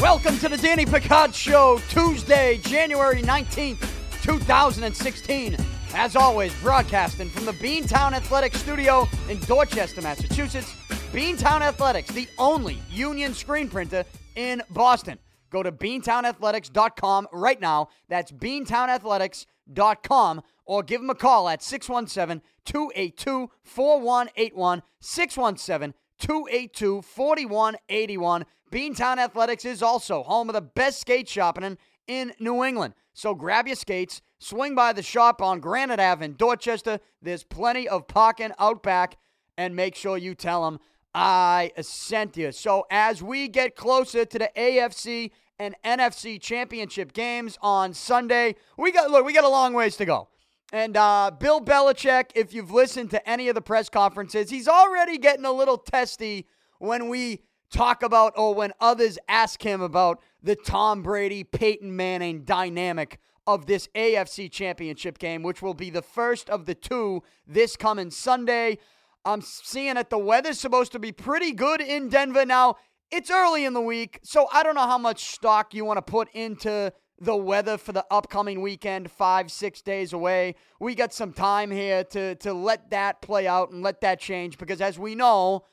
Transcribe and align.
Welcome 0.00 0.38
to 0.38 0.48
the 0.48 0.56
Danny 0.62 0.86
Picard 0.86 1.34
Show, 1.34 1.80
Tuesday, 1.88 2.60
January 2.62 3.22
19th, 3.22 3.80
2016. 4.22 5.56
As 5.94 6.14
always, 6.14 6.54
broadcasting 6.62 7.28
from 7.28 7.44
the 7.44 7.54
Beantown 7.54 8.12
Athletics 8.12 8.60
Studio 8.60 9.08
in 9.28 9.40
Dorchester, 9.40 10.00
Massachusetts. 10.00 10.72
Beantown 11.12 11.62
Athletics, 11.62 12.12
the 12.12 12.28
only 12.38 12.80
union 12.88 13.34
screen 13.34 13.68
printer 13.68 14.04
in 14.36 14.62
Boston. 14.70 15.18
Go 15.50 15.64
to 15.64 15.72
beantownathletics.com 15.72 17.26
right 17.32 17.60
now. 17.60 17.88
That's 18.08 18.30
beantownathletics.com 18.30 20.42
or 20.70 20.84
give 20.84 21.00
them 21.00 21.10
a 21.10 21.14
call 21.16 21.48
at 21.48 21.64
617 21.64 22.40
282 22.64 23.50
4181. 23.64 24.82
617 25.00 25.94
282 26.20 27.02
4181. 27.02 28.46
Beantown 28.70 29.18
Athletics 29.18 29.64
is 29.64 29.82
also 29.82 30.22
home 30.22 30.48
of 30.48 30.54
the 30.54 30.60
best 30.60 31.00
skate 31.00 31.28
shopping 31.28 31.76
in 32.06 32.32
New 32.38 32.62
England. 32.62 32.94
So 33.14 33.34
grab 33.34 33.66
your 33.66 33.74
skates, 33.74 34.22
swing 34.38 34.76
by 34.76 34.92
the 34.92 35.02
shop 35.02 35.42
on 35.42 35.58
Granite 35.58 35.98
Ave 35.98 36.24
in 36.24 36.36
Dorchester. 36.36 37.00
There's 37.20 37.42
plenty 37.42 37.88
of 37.88 38.06
parking 38.06 38.52
out 38.60 38.80
back, 38.80 39.16
and 39.58 39.74
make 39.74 39.96
sure 39.96 40.16
you 40.16 40.36
tell 40.36 40.64
them 40.64 40.78
I 41.12 41.72
sent 41.80 42.36
you. 42.36 42.52
So 42.52 42.86
as 42.92 43.24
we 43.24 43.48
get 43.48 43.74
closer 43.74 44.24
to 44.24 44.38
the 44.38 44.50
AFC 44.56 45.32
and 45.58 45.74
NFC 45.84 46.40
championship 46.40 47.12
games 47.12 47.58
on 47.60 47.92
Sunday, 47.92 48.54
we 48.78 48.92
got 48.92 49.10
look, 49.10 49.26
we 49.26 49.32
got 49.32 49.42
a 49.42 49.48
long 49.48 49.74
ways 49.74 49.96
to 49.96 50.04
go. 50.04 50.28
And 50.72 50.96
uh, 50.96 51.32
Bill 51.38 51.60
Belichick, 51.60 52.30
if 52.34 52.54
you've 52.54 52.70
listened 52.70 53.10
to 53.10 53.28
any 53.28 53.48
of 53.48 53.54
the 53.54 53.60
press 53.60 53.88
conferences, 53.88 54.50
he's 54.50 54.68
already 54.68 55.18
getting 55.18 55.44
a 55.44 55.52
little 55.52 55.78
testy 55.78 56.46
when 56.78 57.08
we 57.08 57.42
talk 57.70 58.02
about 58.02 58.32
or 58.36 58.54
when 58.54 58.72
others 58.80 59.18
ask 59.28 59.62
him 59.62 59.80
about 59.80 60.20
the 60.42 60.56
Tom 60.56 61.02
Brady 61.02 61.44
Peyton 61.44 61.94
Manning 61.94 62.44
dynamic 62.44 63.18
of 63.46 63.66
this 63.66 63.88
AFC 63.94 64.50
championship 64.50 65.18
game, 65.18 65.42
which 65.42 65.60
will 65.60 65.74
be 65.74 65.90
the 65.90 66.02
first 66.02 66.48
of 66.50 66.66
the 66.66 66.74
two 66.74 67.22
this 67.46 67.76
coming 67.76 68.10
Sunday. 68.10 68.78
I'm 69.24 69.42
seeing 69.42 69.94
that 69.94 70.10
the 70.10 70.18
weather's 70.18 70.60
supposed 70.60 70.92
to 70.92 70.98
be 70.98 71.12
pretty 71.12 71.52
good 71.52 71.80
in 71.80 72.08
Denver. 72.08 72.46
Now, 72.46 72.76
it's 73.10 73.30
early 73.30 73.64
in 73.64 73.72
the 73.72 73.80
week, 73.80 74.20
so 74.22 74.48
I 74.52 74.62
don't 74.62 74.76
know 74.76 74.86
how 74.86 74.98
much 74.98 75.24
stock 75.24 75.74
you 75.74 75.84
want 75.84 75.96
to 75.98 76.02
put 76.02 76.28
into 76.32 76.92
the 77.20 77.36
weather 77.36 77.76
for 77.76 77.92
the 77.92 78.04
upcoming 78.10 78.62
weekend, 78.62 79.10
five, 79.10 79.52
six 79.52 79.82
days 79.82 80.12
away. 80.12 80.54
We 80.80 80.94
got 80.94 81.12
some 81.12 81.32
time 81.32 81.70
here 81.70 82.02
to, 82.04 82.34
to 82.36 82.52
let 82.54 82.90
that 82.90 83.20
play 83.20 83.46
out 83.46 83.70
and 83.70 83.82
let 83.82 84.00
that 84.00 84.20
change 84.20 84.56
because, 84.56 84.80
as 84.80 84.98
we 84.98 85.14
know, 85.14 85.64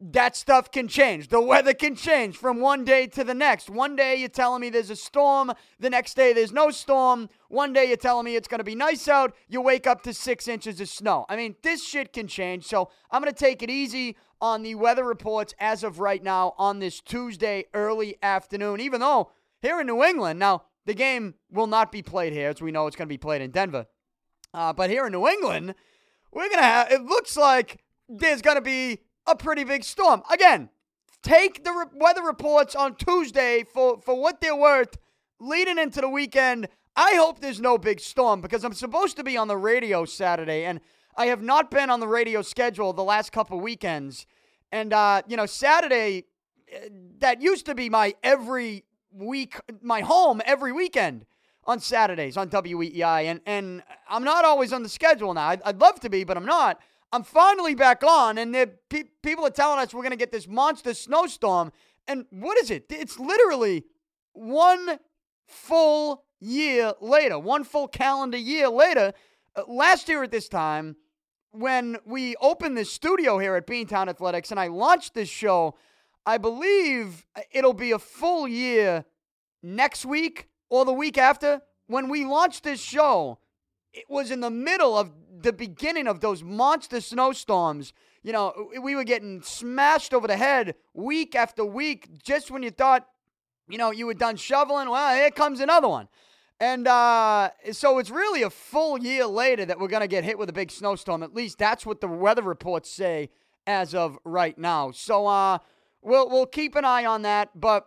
that 0.00 0.36
stuff 0.36 0.70
can 0.70 0.88
change. 0.88 1.28
The 1.28 1.40
weather 1.40 1.72
can 1.72 1.96
change 1.96 2.36
from 2.36 2.60
one 2.60 2.84
day 2.84 3.06
to 3.08 3.24
the 3.24 3.34
next. 3.34 3.70
One 3.70 3.96
day 3.96 4.16
you're 4.16 4.28
telling 4.28 4.60
me 4.60 4.68
there's 4.68 4.90
a 4.90 4.96
storm, 4.96 5.52
the 5.80 5.88
next 5.88 6.14
day 6.14 6.34
there's 6.34 6.52
no 6.52 6.70
storm. 6.70 7.30
One 7.48 7.72
day 7.72 7.86
you're 7.86 7.96
telling 7.96 8.26
me 8.26 8.36
it's 8.36 8.48
going 8.48 8.58
to 8.58 8.64
be 8.64 8.74
nice 8.74 9.08
out, 9.08 9.34
you 9.48 9.62
wake 9.62 9.86
up 9.86 10.02
to 10.02 10.12
six 10.12 10.48
inches 10.48 10.80
of 10.80 10.88
snow. 10.88 11.24
I 11.30 11.36
mean, 11.36 11.56
this 11.62 11.86
shit 11.86 12.12
can 12.12 12.26
change. 12.26 12.66
So 12.66 12.90
I'm 13.10 13.22
going 13.22 13.32
to 13.32 13.38
take 13.38 13.62
it 13.62 13.70
easy 13.70 14.16
on 14.40 14.62
the 14.62 14.74
weather 14.74 15.04
reports 15.04 15.54
as 15.58 15.82
of 15.82 15.98
right 15.98 16.22
now 16.22 16.54
on 16.58 16.78
this 16.78 17.00
Tuesday 17.00 17.64
early 17.72 18.16
afternoon, 18.22 18.80
even 18.80 19.00
though 19.00 19.30
here 19.62 19.80
in 19.80 19.86
New 19.86 20.02
England, 20.04 20.38
now 20.38 20.64
the 20.86 20.94
game 20.94 21.34
will 21.50 21.66
not 21.66 21.92
be 21.92 22.00
played 22.00 22.32
here, 22.32 22.48
as 22.48 22.62
we 22.62 22.72
know 22.72 22.86
it's 22.86 22.96
going 22.96 23.08
to 23.08 23.12
be 23.12 23.18
played 23.18 23.42
in 23.42 23.50
Denver. 23.50 23.86
Uh, 24.54 24.72
but 24.72 24.88
here 24.88 25.06
in 25.06 25.12
New 25.12 25.26
England, 25.26 25.74
we're 26.32 26.48
going 26.48 26.58
to 26.58 26.62
have, 26.62 26.90
it 26.90 27.02
looks 27.02 27.36
like 27.36 27.82
there's 28.08 28.40
going 28.40 28.56
to 28.56 28.62
be 28.62 29.00
a 29.26 29.36
pretty 29.36 29.64
big 29.64 29.84
storm. 29.84 30.22
Again, 30.32 30.70
take 31.22 31.64
the 31.64 31.72
re- 31.72 31.86
weather 31.94 32.22
reports 32.22 32.74
on 32.74 32.94
Tuesday 32.94 33.64
for, 33.64 34.00
for 34.00 34.18
what 34.18 34.40
they're 34.40 34.56
worth 34.56 34.96
leading 35.40 35.78
into 35.78 36.00
the 36.00 36.08
weekend. 36.08 36.68
I 36.94 37.14
hope 37.16 37.40
there's 37.40 37.60
no 37.60 37.76
big 37.76 38.00
storm 38.00 38.40
because 38.40 38.64
I'm 38.64 38.72
supposed 38.72 39.16
to 39.16 39.24
be 39.24 39.36
on 39.36 39.48
the 39.48 39.56
radio 39.56 40.04
Saturday 40.04 40.64
and 40.64 40.80
I 41.16 41.26
have 41.26 41.42
not 41.42 41.70
been 41.70 41.90
on 41.90 42.00
the 42.00 42.08
radio 42.08 42.42
schedule 42.42 42.92
the 42.92 43.02
last 43.02 43.32
couple 43.32 43.60
weekends. 43.60 44.26
And, 44.70 44.92
uh, 44.92 45.22
you 45.26 45.36
know, 45.36 45.46
Saturday, 45.46 46.24
eh, 46.70 46.88
that 47.18 47.42
used 47.42 47.66
to 47.66 47.74
be 47.74 47.90
my 47.90 48.14
every 48.22 48.84
week, 49.12 49.56
my 49.82 50.00
home 50.00 50.40
every 50.44 50.72
weekend 50.72 51.26
on 51.64 51.80
Saturdays 51.80 52.36
on 52.36 52.48
WEEI. 52.48 53.24
And, 53.24 53.40
and 53.46 53.82
I'm 54.08 54.24
not 54.24 54.44
always 54.44 54.72
on 54.72 54.82
the 54.82 54.88
schedule 54.88 55.34
now. 55.34 55.48
I'd, 55.48 55.62
I'd 55.62 55.80
love 55.80 56.00
to 56.00 56.10
be, 56.10 56.24
but 56.24 56.36
I'm 56.36 56.46
not. 56.46 56.80
I'm 57.12 57.22
finally 57.22 57.74
back 57.74 58.02
on, 58.02 58.36
and 58.36 58.52
pe- 58.88 59.04
people 59.22 59.46
are 59.46 59.50
telling 59.50 59.78
us 59.78 59.94
we're 59.94 60.02
going 60.02 60.10
to 60.10 60.16
get 60.16 60.32
this 60.32 60.48
monster 60.48 60.92
snowstorm. 60.92 61.72
And 62.08 62.26
what 62.30 62.58
is 62.58 62.70
it? 62.70 62.86
It's 62.90 63.18
literally 63.18 63.84
one 64.32 64.98
full 65.46 66.24
year 66.40 66.92
later, 67.00 67.38
one 67.38 67.64
full 67.64 67.88
calendar 67.88 68.36
year 68.36 68.68
later. 68.68 69.12
Uh, 69.54 69.62
last 69.68 70.08
year 70.08 70.22
at 70.22 70.30
this 70.30 70.48
time, 70.48 70.96
when 71.52 71.96
we 72.04 72.36
opened 72.36 72.76
this 72.76 72.92
studio 72.92 73.38
here 73.38 73.54
at 73.54 73.66
Beantown 73.66 74.08
Athletics 74.08 74.50
and 74.50 74.60
I 74.60 74.66
launched 74.66 75.14
this 75.14 75.28
show, 75.28 75.76
I 76.26 76.38
believe 76.38 77.24
it'll 77.52 77.72
be 77.72 77.92
a 77.92 77.98
full 78.00 78.48
year 78.48 79.04
next 79.62 80.04
week 80.04 80.48
or 80.68 80.84
the 80.84 80.92
week 80.92 81.16
after. 81.16 81.62
When 81.86 82.08
we 82.08 82.24
launched 82.24 82.64
this 82.64 82.80
show, 82.80 83.38
it 83.92 84.04
was 84.08 84.32
in 84.32 84.40
the 84.40 84.50
middle 84.50 84.98
of 84.98 85.12
the 85.40 85.52
beginning 85.52 86.08
of 86.08 86.20
those 86.20 86.42
monster 86.42 87.00
snowstorms. 87.00 87.92
You 88.24 88.32
know, 88.32 88.70
we 88.82 88.96
were 88.96 89.04
getting 89.04 89.40
smashed 89.42 90.12
over 90.12 90.26
the 90.26 90.36
head 90.36 90.74
week 90.94 91.36
after 91.36 91.64
week 91.64 92.22
just 92.24 92.50
when 92.50 92.64
you 92.64 92.70
thought, 92.70 93.06
you 93.68 93.78
know, 93.78 93.92
you 93.92 94.06
were 94.06 94.14
done 94.14 94.34
shoveling. 94.34 94.90
Well, 94.90 95.14
here 95.14 95.30
comes 95.30 95.60
another 95.60 95.88
one. 95.88 96.08
And 96.58 96.88
uh, 96.88 97.50
so 97.70 97.98
it's 97.98 98.10
really 98.10 98.42
a 98.42 98.50
full 98.50 98.98
year 98.98 99.26
later 99.26 99.64
that 99.64 99.78
we're 99.78 99.88
going 99.88 100.00
to 100.00 100.08
get 100.08 100.24
hit 100.24 100.38
with 100.38 100.48
a 100.48 100.54
big 100.54 100.72
snowstorm. 100.72 101.22
At 101.22 101.34
least 101.34 101.58
that's 101.58 101.86
what 101.86 102.00
the 102.00 102.08
weather 102.08 102.42
reports 102.42 102.90
say 102.90 103.30
as 103.66 103.94
of 103.94 104.18
right 104.24 104.56
now. 104.58 104.90
So 104.90 105.26
uh, 105.26 105.58
we'll, 106.06 106.28
we'll 106.30 106.46
keep 106.46 106.76
an 106.76 106.84
eye 106.84 107.04
on 107.04 107.22
that. 107.22 107.50
But 107.54 107.86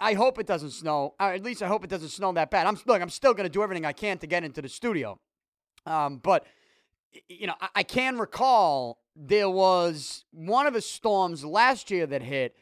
I 0.00 0.14
hope 0.14 0.38
it 0.38 0.46
doesn't 0.46 0.70
snow. 0.70 1.14
Or 1.20 1.32
at 1.32 1.42
least 1.42 1.62
I 1.62 1.68
hope 1.68 1.84
it 1.84 1.90
doesn't 1.90 2.08
snow 2.08 2.32
that 2.32 2.50
bad. 2.50 2.66
I'm 2.66 2.78
look, 2.86 3.00
I'm 3.00 3.10
still 3.10 3.32
going 3.32 3.44
to 3.44 3.52
do 3.52 3.62
everything 3.62 3.86
I 3.86 3.92
can 3.92 4.18
to 4.18 4.26
get 4.26 4.44
into 4.44 4.60
the 4.60 4.68
studio. 4.68 5.18
Um, 5.86 6.18
but 6.18 6.46
you 7.28 7.46
know, 7.46 7.54
I, 7.60 7.68
I 7.76 7.82
can 7.82 8.18
recall 8.18 8.98
there 9.16 9.50
was 9.50 10.24
one 10.32 10.66
of 10.66 10.74
the 10.74 10.80
storms 10.80 11.44
last 11.44 11.90
year 11.90 12.06
that 12.06 12.22
hit. 12.22 12.56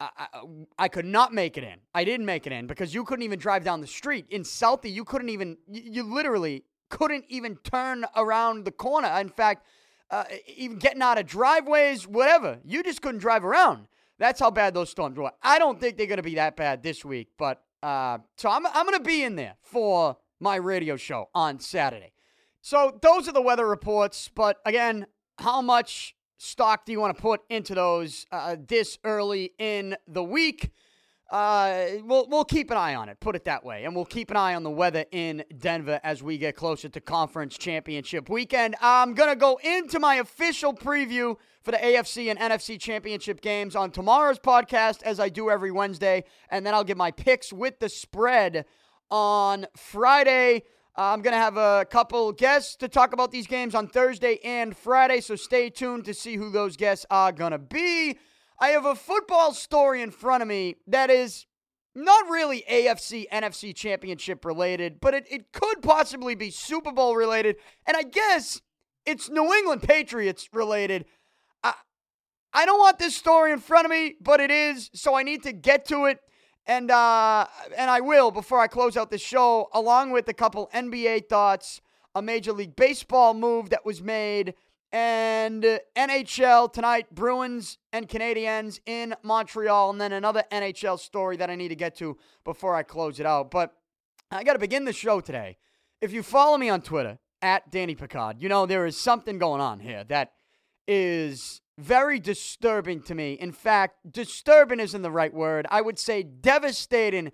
I, 0.00 0.10
I, 0.16 0.42
I, 0.78 0.88
could 0.88 1.06
not 1.06 1.34
make 1.34 1.58
it 1.58 1.64
in. 1.64 1.74
I 1.92 2.04
didn't 2.04 2.24
make 2.24 2.46
it 2.46 2.52
in 2.52 2.68
because 2.68 2.94
you 2.94 3.02
couldn't 3.02 3.24
even 3.24 3.40
drive 3.40 3.64
down 3.64 3.80
the 3.80 3.88
street. 3.88 4.26
In 4.30 4.42
Southie, 4.42 4.92
you 4.92 5.04
couldn't 5.04 5.28
even, 5.28 5.56
you, 5.66 5.82
you 5.84 6.02
literally 6.04 6.62
couldn't 6.88 7.24
even 7.26 7.56
turn 7.64 8.04
around 8.14 8.64
the 8.64 8.70
corner. 8.70 9.08
In 9.18 9.28
fact, 9.28 9.66
uh, 10.12 10.22
even 10.46 10.78
getting 10.78 11.02
out 11.02 11.18
of 11.18 11.26
driveways, 11.26 12.06
whatever, 12.06 12.60
you 12.64 12.84
just 12.84 13.02
couldn't 13.02 13.18
drive 13.18 13.44
around. 13.44 13.88
That's 14.18 14.40
how 14.40 14.50
bad 14.50 14.74
those 14.74 14.90
storms 14.90 15.16
were. 15.16 15.30
I 15.42 15.58
don't 15.58 15.80
think 15.80 15.96
they're 15.96 16.06
going 16.06 16.18
to 16.18 16.22
be 16.22 16.36
that 16.36 16.56
bad 16.56 16.82
this 16.82 17.04
week, 17.04 17.28
but 17.38 17.62
uh, 17.82 18.18
so 18.36 18.50
I'm, 18.50 18.66
I'm 18.66 18.86
going 18.86 18.98
to 18.98 19.04
be 19.04 19.22
in 19.22 19.36
there 19.36 19.54
for 19.62 20.16
my 20.40 20.56
radio 20.56 20.96
show 20.96 21.28
on 21.34 21.60
Saturday. 21.60 22.12
So 22.60 22.98
those 23.00 23.28
are 23.28 23.32
the 23.32 23.42
weather 23.42 23.66
reports. 23.66 24.28
But 24.34 24.58
again, 24.66 25.06
how 25.38 25.62
much 25.62 26.14
stock 26.36 26.84
do 26.84 26.92
you 26.92 27.00
want 27.00 27.16
to 27.16 27.22
put 27.22 27.42
into 27.48 27.74
those 27.74 28.26
uh, 28.32 28.56
this 28.66 28.98
early 29.04 29.52
in 29.58 29.96
the 30.06 30.24
week? 30.24 30.70
Uh, 31.30 31.86
we'll 32.04 32.26
we'll 32.28 32.44
keep 32.44 32.70
an 32.70 32.78
eye 32.78 32.94
on 32.94 33.10
it. 33.10 33.20
Put 33.20 33.36
it 33.36 33.44
that 33.44 33.62
way, 33.62 33.84
and 33.84 33.94
we'll 33.94 34.06
keep 34.06 34.30
an 34.30 34.36
eye 34.36 34.54
on 34.54 34.62
the 34.62 34.70
weather 34.70 35.04
in 35.12 35.44
Denver 35.58 36.00
as 36.02 36.22
we 36.22 36.38
get 36.38 36.56
closer 36.56 36.88
to 36.88 37.00
conference 37.00 37.58
championship 37.58 38.30
weekend. 38.30 38.76
I'm 38.80 39.12
gonna 39.12 39.36
go 39.36 39.60
into 39.62 40.00
my 40.00 40.16
official 40.16 40.72
preview 40.72 41.36
for 41.62 41.72
the 41.72 41.76
AFC 41.76 42.30
and 42.30 42.38
NFC 42.38 42.80
championship 42.80 43.42
games 43.42 43.76
on 43.76 43.90
tomorrow's 43.90 44.38
podcast, 44.38 45.02
as 45.02 45.20
I 45.20 45.28
do 45.28 45.50
every 45.50 45.70
Wednesday, 45.70 46.24
and 46.50 46.64
then 46.64 46.72
I'll 46.72 46.84
give 46.84 46.96
my 46.96 47.10
picks 47.10 47.52
with 47.52 47.78
the 47.78 47.90
spread 47.90 48.64
on 49.10 49.66
Friday. 49.76 50.62
I'm 50.96 51.22
going 51.22 51.32
to 51.32 51.38
have 51.38 51.56
a 51.56 51.86
couple 51.88 52.32
guests 52.32 52.74
to 52.76 52.88
talk 52.88 53.12
about 53.12 53.30
these 53.30 53.46
games 53.46 53.74
on 53.74 53.86
Thursday 53.86 54.40
and 54.42 54.76
Friday, 54.76 55.20
so 55.20 55.36
stay 55.36 55.70
tuned 55.70 56.04
to 56.06 56.14
see 56.14 56.36
who 56.36 56.50
those 56.50 56.76
guests 56.76 57.06
are 57.08 57.30
going 57.30 57.52
to 57.52 57.58
be. 57.58 58.18
I 58.60 58.68
have 58.68 58.84
a 58.84 58.94
football 58.94 59.52
story 59.52 60.02
in 60.02 60.10
front 60.10 60.42
of 60.42 60.48
me 60.48 60.76
that 60.86 61.10
is 61.10 61.46
not 61.94 62.28
really 62.28 62.64
AFC, 62.70 63.26
NFC 63.32 63.74
championship 63.74 64.44
related, 64.44 65.00
but 65.00 65.14
it, 65.14 65.26
it 65.30 65.52
could 65.52 65.82
possibly 65.82 66.34
be 66.34 66.50
Super 66.50 66.92
Bowl 66.92 67.16
related. 67.16 67.56
And 67.86 67.96
I 67.96 68.02
guess 68.02 68.60
it's 69.06 69.28
New 69.28 69.52
England 69.52 69.82
Patriots 69.82 70.48
related. 70.52 71.06
I, 72.52 72.66
don't 72.66 72.78
want 72.78 72.98
this 72.98 73.14
story 73.14 73.52
in 73.52 73.58
front 73.58 73.84
of 73.84 73.90
me, 73.90 74.16
but 74.20 74.40
it 74.40 74.50
is, 74.50 74.90
so 74.94 75.14
I 75.14 75.22
need 75.22 75.42
to 75.44 75.52
get 75.52 75.84
to 75.86 76.06
it 76.06 76.18
and 76.68 76.90
uh, 76.90 77.46
and 77.76 77.90
I 77.90 78.00
will 78.00 78.30
before 78.30 78.60
I 78.60 78.66
close 78.66 78.96
out 78.96 79.10
the 79.10 79.18
show, 79.18 79.68
along 79.72 80.10
with 80.10 80.28
a 80.28 80.34
couple 80.34 80.68
NBA 80.74 81.28
thoughts, 81.28 81.80
a 82.14 82.20
Major 82.20 82.52
League 82.52 82.76
Baseball 82.76 83.32
move 83.32 83.70
that 83.70 83.86
was 83.86 84.02
made, 84.02 84.54
And 84.90 85.80
NHL 85.96 86.72
tonight, 86.72 87.14
Bruins 87.14 87.76
and 87.92 88.08
Canadiens 88.08 88.80
in 88.86 89.14
Montreal, 89.22 89.90
and 89.90 90.00
then 90.00 90.12
another 90.12 90.44
NHL 90.50 90.98
story 90.98 91.36
that 91.36 91.50
I 91.50 91.56
need 91.56 91.68
to 91.68 91.76
get 91.76 91.94
to 91.96 92.16
before 92.42 92.74
I 92.74 92.82
close 92.82 93.20
it 93.20 93.26
out. 93.26 93.50
But 93.50 93.74
I 94.30 94.44
got 94.44 94.54
to 94.54 94.58
begin 94.58 94.86
the 94.86 94.94
show 94.94 95.20
today. 95.20 95.58
If 96.00 96.12
you 96.12 96.22
follow 96.22 96.56
me 96.56 96.70
on 96.70 96.80
Twitter 96.80 97.18
at 97.42 97.70
Danny 97.70 97.94
Picard, 97.94 98.40
you 98.40 98.48
know 98.48 98.64
there 98.64 98.86
is 98.86 98.96
something 98.96 99.38
going 99.38 99.60
on 99.60 99.80
here 99.80 100.04
that 100.04 100.32
is 100.86 101.60
very 101.76 102.18
disturbing 102.18 103.02
to 103.02 103.14
me. 103.14 103.34
In 103.34 103.52
fact, 103.52 103.96
disturbing 104.10 104.80
isn't 104.80 105.02
the 105.02 105.10
right 105.10 105.32
word. 105.32 105.66
I 105.70 105.82
would 105.82 105.98
say 105.98 106.22
devastating 106.22 107.32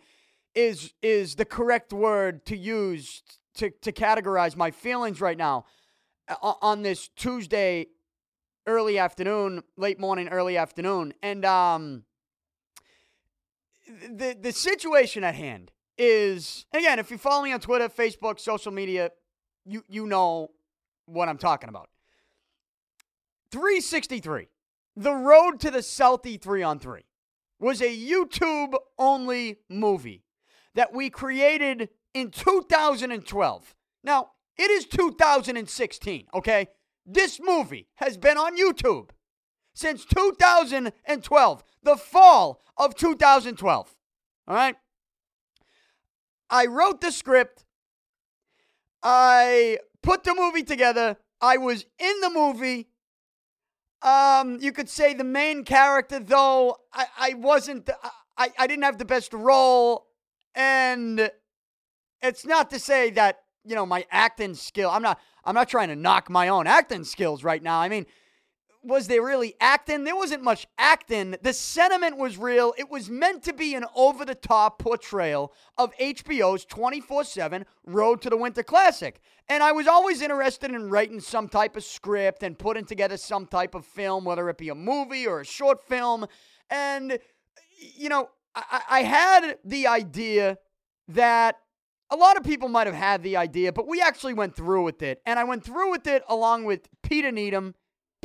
is 0.55 0.93
is 1.03 1.37
the 1.37 1.45
correct 1.45 1.93
word 1.93 2.45
to 2.47 2.57
use 2.57 3.23
to, 3.55 3.71
to 3.71 3.93
categorize 3.93 4.57
my 4.57 4.71
feelings 4.71 5.21
right 5.21 5.39
now 5.39 5.65
on 6.43 6.83
this 6.83 7.09
Tuesday 7.09 7.89
early 8.67 8.99
afternoon, 8.99 9.63
late 9.77 10.01
morning, 10.01 10.29
early 10.29 10.57
afternoon. 10.57 11.15
And 11.23 11.45
um 11.45 12.05
the 13.87 14.37
the 14.41 14.53
situation 14.53 15.25
at 15.25 15.35
hand 15.35 15.71
is 15.99 16.67
again, 16.73 16.99
if 16.99 17.11
you 17.11 17.19
follow 17.19 17.43
me 17.45 17.53
on 17.53 17.61
Twitter, 17.61 17.89
Facebook, 17.89 18.41
social 18.41 18.73
media, 18.73 19.11
you 19.65 19.85
you 19.89 20.07
know 20.07 20.51
what 21.07 21.29
I'm 21.29 21.39
talking 21.39 21.69
about. 21.69 21.89
363. 23.51 24.49
The 24.97 25.13
Road 25.13 25.61
to 25.61 25.71
the 25.71 25.79
Southie 25.79 26.41
3 26.41 26.63
on 26.63 26.79
3 26.79 27.05
was 27.61 27.81
a 27.81 27.97
YouTube 27.97 28.75
only 28.99 29.59
movie 29.69 30.25
that 30.75 30.93
we 30.93 31.11
created 31.11 31.89
in 32.13 32.31
2012. 32.31 33.75
Now, 34.03 34.31
it 34.57 34.71
is 34.71 34.87
2016, 34.87 36.27
okay? 36.35 36.69
This 37.07 37.41
movie 37.41 37.89
has 37.97 38.17
been 38.17 38.39
on 38.39 38.57
YouTube 38.57 39.11
since 39.75 40.05
2012, 40.05 41.65
the 41.83 41.97
fall 41.97 42.63
of 42.77 42.95
2012. 42.95 43.95
All 44.47 44.55
right? 44.55 44.77
I 46.49 46.67
wrote 46.67 47.01
the 47.01 47.11
script. 47.11 47.65
I 49.03 49.79
put 50.03 50.25
the 50.25 50.35
movie 50.35 50.63
together. 50.63 51.17
I 51.41 51.57
was 51.57 51.85
in 51.99 52.21
the 52.21 52.31
movie. 52.31 52.89
Um, 54.03 54.59
you 54.61 54.73
could 54.73 54.89
say 54.89 55.15
the 55.15 55.25
main 55.25 55.65
character, 55.65 56.21
though 56.21 56.77
I, 56.93 57.07
I 57.19 57.35
wasn't. 57.35 57.89
I, 58.37 58.51
I 58.59 58.67
didn't 58.67 58.85
have 58.85 58.99
the 58.99 59.05
best 59.05 59.33
role, 59.33 60.07
and 60.55 61.31
it's 62.23 62.45
not 62.45 62.71
to 62.71 62.79
say 62.79 63.11
that 63.11 63.44
you 63.65 63.75
know 63.75 63.87
my 63.87 64.05
acting 64.11 64.55
skill. 64.55 64.91
I'm 64.91 65.03
not. 65.03 65.21
I'm 65.45 65.55
not 65.55 65.69
trying 65.69 65.89
to 65.89 65.97
knock 65.97 66.31
my 66.31 66.49
own 66.49 66.67
acting 66.67 67.05
skills 67.05 67.45
right 67.45 67.63
now. 67.63 67.79
I 67.79 67.89
mean, 67.89 68.07
was 68.85 69.09
there 69.09 69.23
really 69.23 69.55
acting? 69.61 70.05
There 70.05 70.15
wasn't 70.15 70.43
much 70.43 70.67
acting. 70.79 71.37
The 71.43 71.53
sentiment 71.53 72.19
was 72.19 72.37
real. 72.37 72.75
It 72.77 72.91
was 72.91 73.09
meant 73.09 73.43
to 73.45 73.53
be 73.53 73.75
an 73.75 73.85
over 73.97 74.25
the 74.25 74.35
top 74.35 74.79
portrayal 74.79 75.53
of 75.79 75.97
HBO's 75.97 76.65
24 76.67 77.25
7 77.25 77.65
Road 77.87 78.21
to 78.23 78.31
the 78.31 78.37
Winter 78.37 78.63
Classic. 78.63 79.21
And 79.49 79.63
I 79.63 79.73
was 79.73 79.87
always 79.87 80.23
interested 80.23 80.71
in 80.71 80.91
writing 80.91 81.21
some 81.21 81.49
type 81.49 81.77
of 81.77 81.85
script 81.85 82.43
and 82.43 82.59
putting 82.59 82.85
together 82.85 83.17
some 83.17 83.47
type 83.47 83.75
of 83.75 83.85
film, 83.85 84.25
whether 84.25 84.49
it 84.49 84.59
be 84.59 84.69
a 84.69 84.75
movie 84.75 85.27
or 85.27 85.41
a 85.41 85.45
short 85.45 85.83
film. 85.87 86.27
And, 86.71 87.19
you 87.97 88.09
know, 88.09 88.31
I, 88.55 88.83
I 88.89 89.03
had 89.03 89.59
the 89.65 89.87
idea 89.87 90.59
that 91.09 91.59
a 92.11 92.17
lot 92.17 92.37
of 92.37 92.45
people 92.45 92.69
might 92.69 92.87
have 92.87 92.97
had 92.97 93.23
the 93.23 93.37
idea, 93.37 93.73
but 93.73 93.87
we 93.89 94.01
actually 94.01 94.35
went 94.35 94.55
through 94.55 94.85
with 94.85 95.03
it. 95.03 95.21
And 95.27 95.39
I 95.39 95.45
went 95.45 95.65
through 95.65 95.91
with 95.91 96.07
it 96.07 96.23
along 96.29 96.65
with 96.65 96.89
Peter 97.03 97.33
Needham 97.33 97.75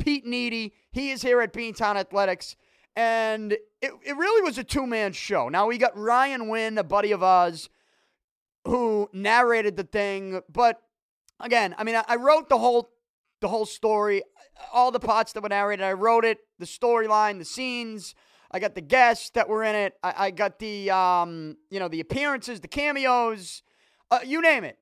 Pete 0.00 0.26
Needy. 0.26 0.74
He 0.90 1.10
is 1.10 1.22
here 1.22 1.40
at 1.40 1.52
Beantown 1.52 1.96
Athletics. 1.96 2.56
And 2.96 3.52
it, 3.52 3.92
it 4.02 4.16
really 4.16 4.42
was 4.42 4.58
a 4.58 4.64
two 4.64 4.86
man 4.86 5.12
show. 5.12 5.48
Now, 5.48 5.66
we 5.66 5.78
got 5.78 5.96
Ryan 5.96 6.48
Wynn, 6.48 6.78
a 6.78 6.84
buddy 6.84 7.12
of 7.12 7.22
ours, 7.22 7.68
who 8.66 9.08
narrated 9.12 9.76
the 9.76 9.84
thing. 9.84 10.40
But 10.52 10.80
again, 11.38 11.74
I 11.78 11.84
mean, 11.84 11.96
I, 11.96 12.04
I 12.08 12.16
wrote 12.16 12.48
the 12.48 12.58
whole 12.58 12.90
the 13.40 13.48
whole 13.48 13.64
story, 13.64 14.22
all 14.70 14.90
the 14.90 15.00
parts 15.00 15.32
that 15.32 15.42
were 15.42 15.48
narrated. 15.48 15.82
I 15.82 15.94
wrote 15.94 16.26
it, 16.26 16.40
the 16.58 16.66
storyline, 16.66 17.38
the 17.38 17.44
scenes. 17.44 18.14
I 18.50 18.58
got 18.58 18.74
the 18.74 18.82
guests 18.82 19.30
that 19.30 19.48
were 19.48 19.62
in 19.62 19.74
it. 19.74 19.94
I, 20.02 20.26
I 20.26 20.30
got 20.30 20.58
the 20.58 20.90
um, 20.90 21.56
you 21.70 21.78
know, 21.78 21.88
the 21.88 22.00
appearances, 22.00 22.60
the 22.60 22.68
cameos, 22.68 23.62
uh, 24.10 24.20
you 24.24 24.40
name 24.40 24.64
it. 24.64 24.78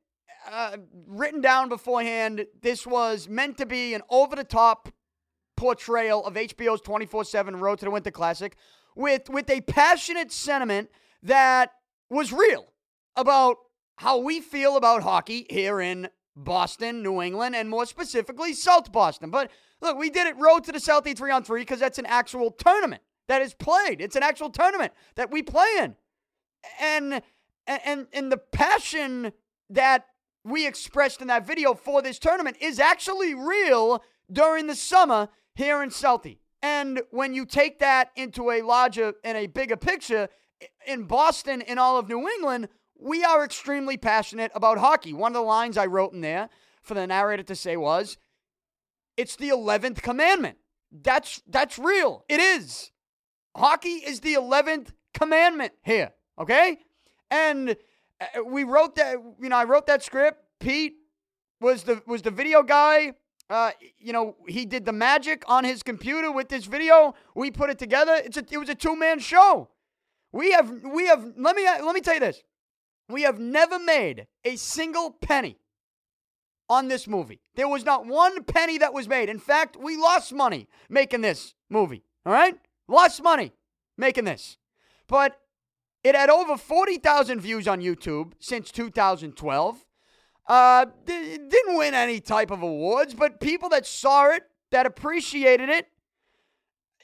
Uh, 0.51 0.79
written 1.07 1.41
down 1.41 1.69
beforehand. 1.69 2.47
This 2.63 2.87
was 2.87 3.29
meant 3.29 3.59
to 3.59 3.67
be 3.67 3.95
an 3.95 4.03
over 4.09 4.35
the 4.35 4.45
top 4.45 4.89
portrayal 5.57 6.25
of 6.25 6.35
HBO's 6.35 6.81
24 6.81 7.25
7 7.25 7.57
Road 7.57 7.79
to 7.81 7.85
the 7.85 7.91
Winter 7.91 8.11
Classic 8.11 8.57
with, 8.95 9.29
with 9.29 9.51
a 9.51 9.61
passionate 9.63 10.33
sentiment 10.33 10.91
that 11.23 11.73
was 12.09 12.33
real 12.33 12.67
about 13.17 13.57
how 13.97 14.19
we 14.19 14.41
feel 14.41 14.77
about 14.77 15.03
hockey 15.03 15.47
here 15.51 15.81
in 15.81 16.09
Boston, 16.37 17.03
New 17.03 17.21
England, 17.21 17.57
and 17.57 17.69
more 17.69 17.85
specifically, 17.85 18.53
South 18.53 18.93
Boston. 18.93 19.31
But 19.31 19.51
look, 19.81 19.99
we 19.99 20.09
did 20.09 20.29
it 20.29 20.37
Road 20.39 20.65
to 20.65 20.73
the 20.73 20.79
Southie 20.79 21.17
3 21.17 21.31
on 21.33 21.43
3 21.43 21.61
because 21.61 21.81
that's 21.81 21.99
an 21.99 22.07
actual 22.07 22.53
tournament 22.53 23.03
that 23.27 23.43
is 23.43 23.55
played. 23.55 24.01
It's 24.01 24.17
an 24.17 24.23
actual 24.23 24.51
tournament 24.51 24.93
that 25.17 25.31
we 25.31 25.43
play 25.43 25.69
in. 25.81 25.97
And 26.81 27.23
and 27.69 28.07
and 28.13 28.33
the 28.33 28.39
passion 28.39 29.33
that 29.71 30.07
we 30.45 30.67
expressed 30.67 31.21
in 31.21 31.29
that 31.29 31.47
video 31.47 31.75
for 31.75 32.03
this 32.03 32.19
tournament 32.19 32.57
is 32.61 32.81
actually 32.81 33.35
real 33.35 34.03
during 34.33 34.67
the 34.67 34.75
summer 34.75 35.29
here 35.55 35.83
in 35.83 35.91
Southie. 35.91 36.39
And 36.63 37.03
when 37.11 37.35
you 37.35 37.45
take 37.45 37.79
that 37.81 38.11
into 38.17 38.51
a 38.51 38.63
larger 38.63 39.13
and 39.23 39.37
a 39.37 39.47
bigger 39.47 39.77
picture, 39.77 40.29
in 40.87 41.05
Boston 41.05 41.63
and 41.63 41.79
all 41.79 41.99
of 41.99 42.09
New 42.09 42.29
England, 42.29 42.69
we 42.99 43.23
are 43.23 43.45
extremely 43.45 43.97
passionate 43.97 44.51
about 44.55 44.79
hockey. 44.79 45.13
One 45.13 45.33
of 45.33 45.35
the 45.35 45.43
lines 45.43 45.77
I 45.77 45.87
wrote 45.87 46.13
in 46.13 46.21
there 46.21 46.49
for 46.83 46.95
the 46.95 47.07
narrator 47.07 47.45
to 47.45 47.55
say 47.55 47.77
was, 47.77 48.17
"It's 49.17 49.37
the 49.37 49.51
eleventh 49.51 50.03
commandment." 50.03 50.59
That's 50.91 51.43
that's 51.47 51.79
real. 51.79 52.25
It 52.29 52.41
is. 52.41 52.91
Hockey 53.57 54.03
is 54.05 54.21
the 54.21 54.35
eleventh 54.35 54.93
commandment 55.15 55.75
here. 55.83 56.13
Okay, 56.39 56.79
and 57.31 57.77
uh, 58.21 58.45
we 58.45 58.65
wrote 58.65 58.97
that. 58.97 59.17
You 59.41 59.49
know, 59.49 59.57
I 59.57 59.65
wrote 59.65 59.87
that 59.87 60.03
script. 60.03 60.43
Pete 60.61 60.97
was 61.61 61.85
the 61.85 62.03
was 62.07 62.23
the 62.23 62.31
video 62.31 62.63
guy. 62.63 63.13
Uh, 63.51 63.71
you 63.99 64.13
know, 64.13 64.37
he 64.47 64.67
did 64.67 64.85
the 64.85 64.93
magic 64.93 65.43
on 65.47 65.65
his 65.65 65.83
computer 65.83 66.31
with 66.31 66.49
this 66.49 66.67
video. 66.67 67.15
We 67.35 67.51
put 67.51 67.71
it 67.71 67.79
together. 67.79 68.21
It's 68.23 68.37
a, 68.37 68.45
it 68.51 68.59
was 68.59 68.69
a 68.69 68.75
two 68.75 68.95
man 68.95 69.19
show. 69.19 69.69
We 70.33 70.53
have 70.53 70.71
we 70.93 71.07
have 71.07 71.33
let 71.37 71.57
me 71.57 71.65
let 71.65 71.95
me 71.95 72.01
tell 72.01 72.15
you 72.15 72.21
this. 72.21 72.43
We 73.09 73.23
have 73.23 73.39
never 73.39 73.79
made 73.79 74.27
a 74.45 74.57
single 74.57 75.11
penny 75.11 75.59
on 76.69 76.89
this 76.89 77.07
movie. 77.07 77.41
There 77.55 77.69
was 77.69 77.85
not 77.85 78.07
one 78.07 78.45
penny 78.45 78.79
that 78.79 78.93
was 78.93 79.09
made. 79.09 79.29
In 79.29 79.39
fact, 79.39 79.77
we 79.77 79.97
lost 79.97 80.33
money 80.33 80.69
making 80.91 81.23
this 81.23 81.55
movie. 81.71 82.05
All 82.27 82.33
right? 82.33 82.59
Lost 82.87 83.23
money 83.23 83.53
making 83.97 84.25
this. 84.25 84.59
But 85.07 85.41
it 86.05 86.15
had 86.15 86.31
over 86.31 86.57
40,000 86.57 87.41
views 87.41 87.67
on 87.69 87.81
YouTube 87.81 88.33
since 88.39 88.71
2012. 88.71 89.85
Uh, 90.47 90.87
didn't 91.05 91.77
win 91.77 91.95
any 91.95 92.21
type 92.21 92.51
of 92.51 92.63
awards, 92.63 93.15
but 93.15 93.41
people 93.41 93.69
that 93.69 93.87
saw 93.87 94.31
it, 94.31 94.45
that 94.71 94.87
appreciated 94.87 95.69
it, 95.69 95.89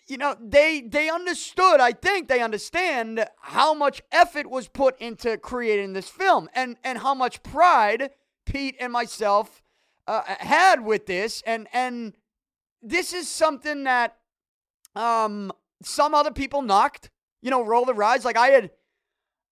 you 0.07 0.19
know, 0.19 0.37
they 0.41 0.83
they 0.83 1.09
understood. 1.09 1.81
I 1.81 1.93
think 1.93 2.29
they 2.29 2.41
understand 2.41 3.27
how 3.41 3.73
much 3.73 4.03
effort 4.13 4.51
was 4.51 4.69
put 4.69 4.99
into 5.01 5.39
creating 5.39 5.95
this 5.95 6.09
film, 6.09 6.49
and 6.55 6.77
and 6.85 6.99
how 6.99 7.15
much 7.15 7.43
pride 7.43 8.11
Pete 8.45 8.77
and 8.79 8.93
myself 8.93 9.63
uh, 10.07 10.23
had 10.27 10.85
with 10.85 11.07
this, 11.07 11.43
and 11.47 11.69
and 11.73 12.17
this 12.83 13.15
is 13.15 13.29
something 13.29 13.85
that 13.85 14.17
um 14.95 15.53
some 15.83 16.15
other 16.15 16.31
people 16.31 16.61
knocked. 16.61 17.11
You 17.41 17.51
know, 17.51 17.63
roll 17.63 17.85
the 17.85 17.95
rides. 17.95 18.25
Like 18.25 18.37
I 18.37 18.49
had, 18.49 18.71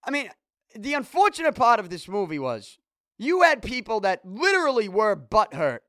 I 0.04 0.10
mean, 0.10 0.30
the 0.74 0.94
unfortunate 0.94 1.54
part 1.54 1.80
of 1.80 1.90
this 1.90 2.08
movie 2.08 2.38
was 2.38 2.78
you 3.18 3.42
had 3.42 3.62
people 3.62 4.00
that 4.00 4.24
literally 4.24 4.88
were 4.88 5.16
butthurt 5.16 5.80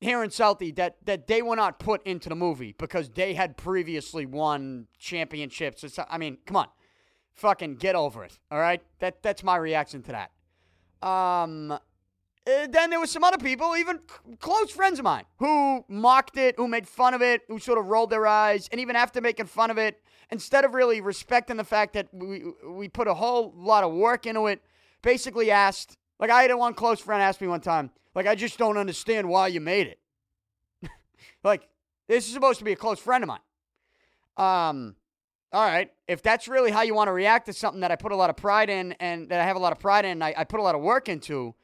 here 0.00 0.22
in 0.22 0.30
Southie 0.30 0.74
that, 0.76 0.96
that 1.04 1.26
they 1.26 1.42
were 1.42 1.56
not 1.56 1.78
put 1.78 2.04
into 2.06 2.28
the 2.28 2.36
movie 2.36 2.74
because 2.78 3.10
they 3.10 3.34
had 3.34 3.56
previously 3.56 4.26
won 4.26 4.86
championships. 4.98 5.98
I 6.08 6.18
mean, 6.18 6.38
come 6.46 6.56
on. 6.56 6.68
Fucking 7.34 7.76
get 7.76 7.94
over 7.94 8.24
it. 8.24 8.38
All 8.50 8.58
right? 8.58 8.82
That 8.98 9.22
that's 9.22 9.44
my 9.44 9.56
reaction 9.56 10.02
to 10.02 10.12
that. 10.12 11.08
Um 11.08 11.78
eh, 12.48 12.66
then 12.70 12.90
there 12.90 13.00
was 13.00 13.10
some 13.10 13.24
other 13.24 13.38
people, 13.38 13.76
even 13.76 14.00
close 14.40 14.70
friends 14.70 14.98
of 14.98 15.04
mine, 15.04 15.24
who 15.38 15.84
mocked 15.88 16.36
it, 16.36 16.54
who 16.56 16.66
made 16.66 16.88
fun 16.88 17.14
of 17.14 17.22
it, 17.22 17.42
who 17.48 17.58
sort 17.58 17.78
of 17.78 17.86
rolled 17.86 18.10
their 18.10 18.26
eyes, 18.26 18.68
and 18.72 18.80
even 18.80 18.96
after 18.96 19.20
making 19.20 19.46
fun 19.46 19.70
of 19.70 19.78
it, 19.78 20.00
instead 20.30 20.64
of 20.64 20.74
really 20.74 21.00
respecting 21.00 21.56
the 21.56 21.64
fact 21.64 21.92
that 21.94 22.08
we 22.12 22.44
we 22.66 22.88
put 22.88 23.08
a 23.08 23.14
whole 23.14 23.52
lot 23.56 23.84
of 23.84 23.92
work 23.92 24.26
into 24.26 24.46
it, 24.46 24.62
basically 25.02 25.50
asked, 25.50 25.96
like 26.18 26.30
I 26.30 26.42
had 26.42 26.54
one 26.54 26.74
close 26.74 27.00
friend 27.00 27.22
ask 27.22 27.40
me 27.40 27.48
one 27.48 27.60
time, 27.60 27.90
like 28.14 28.26
I 28.26 28.34
just 28.34 28.58
don't 28.58 28.76
understand 28.76 29.28
why 29.28 29.48
you 29.48 29.60
made 29.60 29.86
it. 29.86 29.98
Like, 31.44 31.68
this 32.08 32.26
is 32.26 32.32
supposed 32.32 32.58
to 32.58 32.64
be 32.64 32.72
a 32.72 32.76
close 32.76 32.98
friend 32.98 33.22
of 33.22 33.28
mine. 33.28 33.38
Um, 34.36 34.96
all 35.52 35.64
right. 35.64 35.90
If 36.06 36.22
that's 36.22 36.48
really 36.48 36.70
how 36.70 36.82
you 36.82 36.94
want 36.94 37.08
to 37.08 37.12
react 37.12 37.46
to 37.46 37.52
something 37.52 37.80
that 37.80 37.90
I 37.90 37.96
put 37.96 38.12
a 38.12 38.16
lot 38.16 38.28
of 38.28 38.36
pride 38.36 38.70
in 38.70 38.92
and 39.00 39.28
that 39.30 39.40
I 39.40 39.44
have 39.44 39.56
a 39.56 39.60
lot 39.60 39.72
of 39.72 39.78
pride 39.78 40.04
in, 40.04 40.22
I, 40.22 40.34
I 40.36 40.44
put 40.44 40.60
a 40.60 40.62
lot 40.62 40.74
of 40.74 40.80
work 40.80 41.08
into, 41.08 41.54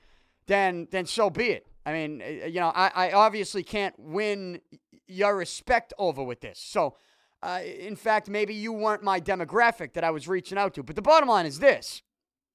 then 0.47 0.89
then 0.91 1.07
so 1.07 1.31
be 1.31 1.47
it. 1.51 1.67
I 1.87 1.93
mean, 1.93 2.23
uh, 2.23 2.47
you 2.47 2.61
know, 2.61 2.73
I, 2.75 2.91
I 2.95 3.13
obviously 3.13 3.63
can't 3.63 3.95
win 3.99 4.61
your 5.07 5.37
respect 5.37 5.93
over 5.99 6.23
with 6.23 6.41
this. 6.41 6.59
So, 6.59 6.97
uh, 7.43 7.61
in 7.63 7.95
fact, 7.95 8.29
maybe 8.29 8.55
you 8.55 8.73
weren't 8.73 9.03
my 9.03 9.21
demographic 9.21 9.93
that 9.93 10.05
I 10.05 10.11
was 10.11 10.27
reaching 10.27 10.57
out 10.57 10.75
to. 10.75 10.83
But 10.83 10.97
the 10.97 11.03
bottom 11.03 11.29
line 11.29 11.47
is 11.47 11.59
this 11.59 12.03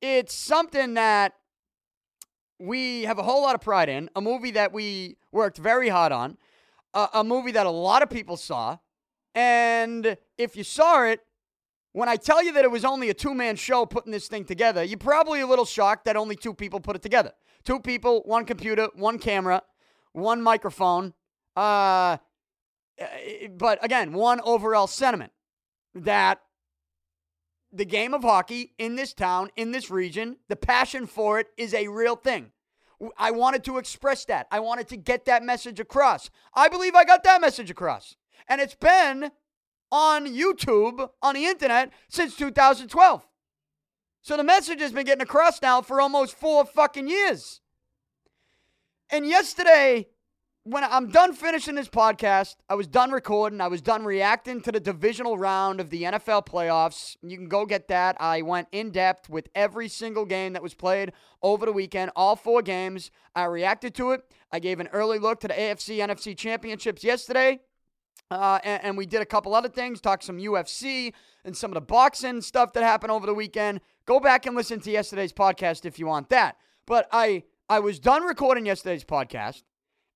it's 0.01 0.33
something 0.33 0.93
that 0.95 1.33
we 2.59 3.03
have 3.03 3.19
a 3.19 3.23
whole 3.23 3.41
lot 3.41 3.55
of 3.55 3.61
pride 3.61 3.89
in, 3.89 4.09
a 4.15 4.21
movie 4.21 4.51
that 4.51 4.73
we 4.73 5.17
worked 5.31 5.57
very 5.57 5.89
hard 5.89 6.11
on, 6.11 6.37
a, 6.93 7.07
a 7.15 7.23
movie 7.23 7.51
that 7.51 7.65
a 7.65 7.71
lot 7.71 8.01
of 8.01 8.09
people 8.09 8.35
saw. 8.35 8.77
And 9.35 10.17
if 10.37 10.57
you 10.57 10.63
saw 10.63 11.03
it, 11.03 11.21
when 11.99 12.07
I 12.07 12.15
tell 12.15 12.41
you 12.41 12.53
that 12.53 12.63
it 12.63 12.71
was 12.71 12.85
only 12.85 13.09
a 13.09 13.13
two 13.13 13.35
man 13.35 13.57
show 13.57 13.85
putting 13.85 14.13
this 14.13 14.29
thing 14.29 14.45
together, 14.45 14.81
you're 14.85 14.97
probably 14.97 15.41
a 15.41 15.47
little 15.47 15.65
shocked 15.65 16.05
that 16.05 16.15
only 16.15 16.37
two 16.37 16.53
people 16.53 16.79
put 16.79 16.95
it 16.95 17.01
together. 17.01 17.33
Two 17.65 17.81
people, 17.81 18.21
one 18.23 18.45
computer, 18.45 18.87
one 18.95 19.19
camera, 19.19 19.63
one 20.13 20.41
microphone. 20.41 21.13
Uh, 21.57 22.15
but 23.57 23.83
again, 23.83 24.13
one 24.13 24.39
overall 24.45 24.87
sentiment 24.87 25.33
that 25.93 26.39
the 27.73 27.83
game 27.83 28.13
of 28.13 28.23
hockey 28.23 28.75
in 28.77 28.95
this 28.95 29.13
town, 29.13 29.49
in 29.57 29.73
this 29.73 29.91
region, 29.91 30.37
the 30.47 30.55
passion 30.55 31.05
for 31.05 31.37
it 31.37 31.47
is 31.57 31.73
a 31.73 31.89
real 31.89 32.15
thing. 32.15 32.53
I 33.17 33.31
wanted 33.31 33.65
to 33.65 33.77
express 33.77 34.23
that. 34.25 34.47
I 34.53 34.61
wanted 34.61 34.87
to 34.87 34.95
get 34.95 35.25
that 35.25 35.43
message 35.43 35.81
across. 35.81 36.29
I 36.53 36.69
believe 36.69 36.95
I 36.95 37.03
got 37.03 37.25
that 37.25 37.41
message 37.41 37.69
across. 37.69 38.15
And 38.47 38.61
it's 38.61 38.75
been 38.75 39.31
on 39.91 40.27
YouTube, 40.27 41.09
on 41.21 41.35
the 41.35 41.45
internet, 41.45 41.91
since 42.09 42.35
2012. 42.35 43.25
So 44.21 44.37
the 44.37 44.43
message 44.43 44.81
has 44.81 44.91
been 44.91 45.05
getting 45.05 45.21
across 45.21 45.61
now 45.61 45.81
for 45.81 46.01
almost 46.01 46.35
four 46.35 46.65
fucking 46.65 47.07
years. 47.07 47.61
And 49.09 49.25
yesterday, 49.25 50.07
when 50.63 50.83
I'm 50.83 51.09
done 51.09 51.33
finishing 51.33 51.73
this 51.73 51.89
podcast, 51.89 52.57
I 52.69 52.75
was 52.75 52.85
done 52.85 53.11
recording. 53.11 53.59
I 53.61 53.67
was 53.67 53.81
done 53.81 54.05
reacting 54.05 54.61
to 54.61 54.71
the 54.71 54.79
divisional 54.79 55.37
round 55.37 55.79
of 55.79 55.89
the 55.89 56.03
NFL 56.03 56.45
playoffs. 56.45 57.15
You 57.23 57.37
can 57.37 57.47
go 57.47 57.65
get 57.65 57.87
that. 57.87 58.17
I 58.19 58.43
went 58.43 58.67
in 58.71 58.91
depth 58.91 59.29
with 59.29 59.47
every 59.55 59.87
single 59.87 60.25
game 60.25 60.53
that 60.53 60.61
was 60.61 60.75
played 60.75 61.13
over 61.41 61.65
the 61.65 61.71
weekend, 61.71 62.11
all 62.15 62.35
four 62.35 62.61
games. 62.61 63.09
I 63.35 63.45
reacted 63.45 63.95
to 63.95 64.11
it. 64.11 64.21
I 64.51 64.59
gave 64.59 64.79
an 64.79 64.89
early 64.89 65.17
look 65.17 65.39
to 65.39 65.47
the 65.47 65.55
AFC 65.55 65.97
NFC 65.97 66.37
championships 66.37 67.03
yesterday. 67.03 67.61
Uh, 68.31 68.59
and, 68.63 68.83
and 68.83 68.97
we 68.97 69.05
did 69.05 69.21
a 69.21 69.25
couple 69.25 69.55
other 69.55 69.69
things, 69.69 69.99
talked 69.99 70.23
some 70.23 70.37
UFC 70.37 71.13
and 71.43 71.55
some 71.57 71.71
of 71.71 71.75
the 71.75 71.81
boxing 71.81 72.41
stuff 72.41 72.73
that 72.73 72.83
happened 72.83 73.11
over 73.11 73.25
the 73.25 73.33
weekend. 73.33 73.81
Go 74.05 74.19
back 74.19 74.45
and 74.45 74.55
listen 74.55 74.79
to 74.81 74.91
yesterday's 74.91 75.33
podcast 75.33 75.85
if 75.85 75.97
you 75.97 76.05
want 76.05 76.29
that. 76.29 76.57
But 76.85 77.07
I 77.11 77.43
I 77.69 77.79
was 77.79 77.99
done 77.99 78.23
recording 78.23 78.65
yesterday's 78.65 79.03
podcast. 79.03 79.63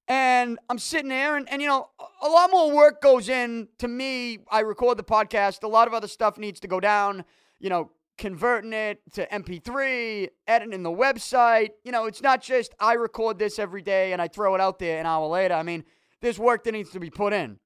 And 0.07 0.59
I'm 0.69 0.79
sitting 0.79 1.07
there, 1.07 1.37
and, 1.37 1.49
and 1.49 1.61
you 1.61 1.67
know, 1.67 1.87
a 2.21 2.27
lot 2.27 2.51
more 2.51 2.75
work 2.75 3.01
goes 3.01 3.29
in 3.29 3.69
to 3.77 3.87
me. 3.87 4.39
I 4.51 4.59
record 4.59 4.97
the 4.97 5.03
podcast. 5.03 5.63
A 5.63 5.67
lot 5.67 5.87
of 5.87 5.93
other 5.93 6.09
stuff 6.09 6.37
needs 6.37 6.59
to 6.59 6.67
go 6.67 6.81
down, 6.81 7.23
you 7.59 7.69
know, 7.69 7.91
converting 8.17 8.73
it 8.73 9.01
to 9.13 9.25
MP3, 9.27 10.27
editing 10.45 10.83
the 10.83 10.91
website. 10.91 11.69
You 11.83 11.93
know, 11.93 12.05
it's 12.05 12.21
not 12.21 12.41
just 12.41 12.75
I 12.79 12.93
record 12.93 13.39
this 13.39 13.59
every 13.59 13.81
day 13.81 14.11
and 14.11 14.21
I 14.21 14.27
throw 14.27 14.55
it 14.55 14.61
out 14.61 14.77
there 14.77 14.99
an 14.99 15.05
hour 15.05 15.27
later. 15.27 15.53
I 15.53 15.63
mean, 15.63 15.85
there's 16.19 16.37
work 16.37 16.65
that 16.65 16.73
needs 16.73 16.89
to 16.91 16.99
be 16.99 17.09
put 17.09 17.31
in. 17.31 17.59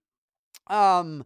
Um, 0.69 1.25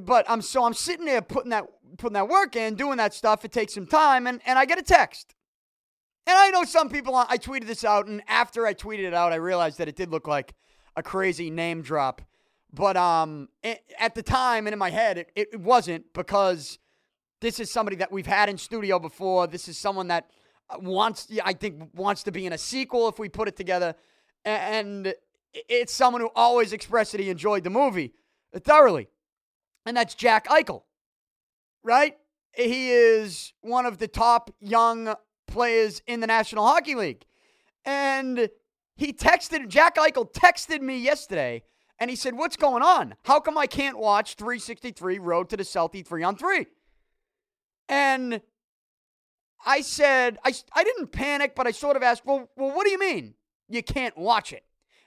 but 0.00 0.24
I'm 0.28 0.42
so 0.42 0.64
I'm 0.64 0.74
sitting 0.74 1.06
there 1.06 1.22
putting 1.22 1.50
that 1.50 1.66
putting 1.98 2.14
that 2.14 2.28
work 2.28 2.56
in, 2.56 2.74
doing 2.74 2.98
that 2.98 3.14
stuff. 3.14 3.44
It 3.44 3.52
takes 3.52 3.74
some 3.74 3.86
time, 3.86 4.26
and 4.26 4.40
and 4.46 4.58
I 4.58 4.64
get 4.64 4.78
a 4.78 4.82
text 4.82 5.36
and 6.26 6.36
I 6.36 6.50
know 6.50 6.64
some 6.64 6.88
people, 6.88 7.14
I 7.14 7.38
tweeted 7.38 7.66
this 7.66 7.84
out, 7.84 8.08
and 8.08 8.20
after 8.26 8.66
I 8.66 8.74
tweeted 8.74 9.04
it 9.04 9.14
out, 9.14 9.32
I 9.32 9.36
realized 9.36 9.78
that 9.78 9.86
it 9.86 9.94
did 9.94 10.10
look 10.10 10.26
like 10.26 10.54
a 10.96 11.02
crazy 11.02 11.50
name 11.50 11.82
drop. 11.82 12.20
But 12.72 12.96
um, 12.96 13.48
it, 13.62 13.84
at 13.98 14.16
the 14.16 14.24
time 14.24 14.66
and 14.66 14.72
in 14.72 14.78
my 14.78 14.90
head, 14.90 15.18
it, 15.18 15.30
it 15.36 15.60
wasn't 15.60 16.12
because 16.14 16.80
this 17.40 17.60
is 17.60 17.70
somebody 17.70 17.96
that 17.98 18.10
we've 18.10 18.26
had 18.26 18.48
in 18.48 18.58
studio 18.58 18.98
before. 18.98 19.46
This 19.46 19.68
is 19.68 19.78
someone 19.78 20.08
that 20.08 20.28
wants, 20.80 21.28
I 21.44 21.52
think, 21.52 21.90
wants 21.94 22.24
to 22.24 22.32
be 22.32 22.44
in 22.44 22.52
a 22.52 22.58
sequel 22.58 23.08
if 23.08 23.20
we 23.20 23.28
put 23.28 23.46
it 23.46 23.54
together. 23.54 23.94
And 24.44 25.14
it's 25.52 25.92
someone 25.92 26.22
who 26.22 26.30
always 26.34 26.72
expressed 26.72 27.12
that 27.12 27.20
he 27.20 27.30
enjoyed 27.30 27.62
the 27.62 27.70
movie 27.70 28.14
thoroughly. 28.60 29.08
And 29.84 29.96
that's 29.96 30.14
Jack 30.14 30.46
Eichel, 30.48 30.82
right? 31.82 32.16
He 32.54 32.90
is 32.90 33.52
one 33.60 33.86
of 33.86 33.98
the 33.98 34.08
top 34.08 34.50
young 34.60 35.14
players 35.46 36.02
in 36.06 36.20
the 36.20 36.26
National 36.26 36.66
Hockey 36.66 36.94
League. 36.94 37.24
And 37.84 38.48
he 38.96 39.12
texted, 39.12 39.68
Jack 39.68 39.96
Eichel 39.96 40.32
texted 40.32 40.80
me 40.80 40.98
yesterday 40.98 41.62
and 41.98 42.10
he 42.10 42.16
said, 42.16 42.36
What's 42.36 42.56
going 42.56 42.82
on? 42.82 43.14
How 43.24 43.40
come 43.40 43.56
I 43.56 43.66
can't 43.66 43.98
watch 43.98 44.34
363 44.34 45.18
Road 45.18 45.48
to 45.50 45.56
the 45.56 45.62
Southie 45.62 46.06
3 46.06 46.22
on 46.22 46.36
3? 46.36 46.66
And 47.88 48.40
I 49.64 49.80
said, 49.80 50.38
I, 50.44 50.52
I 50.74 50.84
didn't 50.84 51.12
panic, 51.12 51.54
but 51.54 51.66
I 51.66 51.70
sort 51.70 51.96
of 51.96 52.02
asked, 52.02 52.26
well, 52.26 52.50
well, 52.56 52.74
what 52.74 52.84
do 52.84 52.90
you 52.90 52.98
mean 52.98 53.34
you 53.68 53.82
can't 53.82 54.16
watch 54.16 54.52
it? 54.52 54.64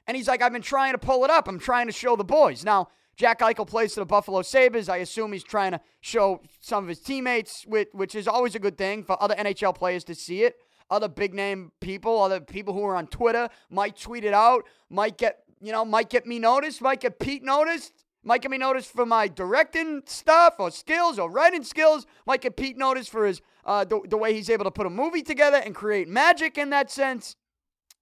And 0.07 0.17
he's 0.17 0.27
like, 0.27 0.41
I've 0.41 0.53
been 0.53 0.61
trying 0.61 0.93
to 0.93 0.97
pull 0.97 1.23
it 1.23 1.29
up. 1.29 1.47
I'm 1.47 1.59
trying 1.59 1.87
to 1.87 1.93
show 1.93 2.15
the 2.15 2.23
boys. 2.23 2.65
Now, 2.65 2.87
Jack 3.19 3.39
Eichel 3.41 3.67
plays 3.67 3.93
for 3.93 3.99
the 3.99 4.05
Buffalo 4.05 4.41
Sabres. 4.41 4.87
I 4.87 4.97
assume 4.97 5.33
he's 5.33 5.43
trying 5.43 5.73
to 5.73 5.81
show 5.99 6.41
some 6.61 6.85
of 6.85 6.87
his 6.87 7.01
teammates, 7.01 7.65
which, 7.67 8.15
is 8.15 8.29
always 8.29 8.55
a 8.55 8.59
good 8.59 8.77
thing 8.77 9.03
for 9.03 9.21
other 9.21 9.35
NHL 9.35 9.75
players 9.75 10.05
to 10.05 10.15
see 10.15 10.43
it. 10.43 10.55
Other 10.89 11.09
big 11.09 11.33
name 11.33 11.73
people, 11.81 12.21
other 12.21 12.39
people 12.39 12.73
who 12.73 12.81
are 12.85 12.95
on 12.95 13.07
Twitter 13.07 13.49
might 13.69 13.97
tweet 13.99 14.23
it 14.23 14.33
out, 14.33 14.63
might 14.89 15.17
get, 15.17 15.43
you 15.59 15.73
know, 15.73 15.83
might 15.83 16.09
get 16.09 16.25
me 16.25 16.39
noticed, 16.39 16.81
might 16.81 17.01
get 17.01 17.19
Pete 17.19 17.43
noticed, 17.43 17.91
might 18.23 18.41
get 18.41 18.51
me 18.51 18.57
noticed 18.57 18.89
for 18.89 19.05
my 19.05 19.27
directing 19.27 20.01
stuff 20.05 20.55
or 20.57 20.71
skills 20.71 21.19
or 21.19 21.29
writing 21.29 21.65
skills, 21.65 22.05
might 22.25 22.39
get 22.39 22.55
Pete 22.55 22.77
noticed 22.77 23.09
for 23.09 23.25
his 23.25 23.41
uh, 23.65 23.83
the, 23.83 23.99
the 24.07 24.15
way 24.17 24.33
he's 24.33 24.49
able 24.49 24.63
to 24.63 24.71
put 24.71 24.87
a 24.87 24.89
movie 24.89 25.23
together 25.23 25.57
and 25.57 25.75
create 25.75 26.07
magic 26.07 26.57
in 26.57 26.69
that 26.69 26.89
sense. 26.89 27.35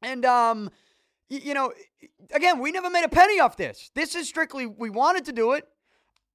And 0.03 0.23
um, 0.25 0.69
you 1.29 1.53
know, 1.53 1.73
again, 2.33 2.59
we 2.59 2.71
never 2.71 2.89
made 2.89 3.03
a 3.03 3.09
penny 3.09 3.39
off 3.39 3.57
this. 3.57 3.91
This 3.95 4.15
is 4.15 4.27
strictly, 4.27 4.65
we 4.65 4.89
wanted 4.89 5.25
to 5.25 5.33
do 5.33 5.53
it. 5.53 5.67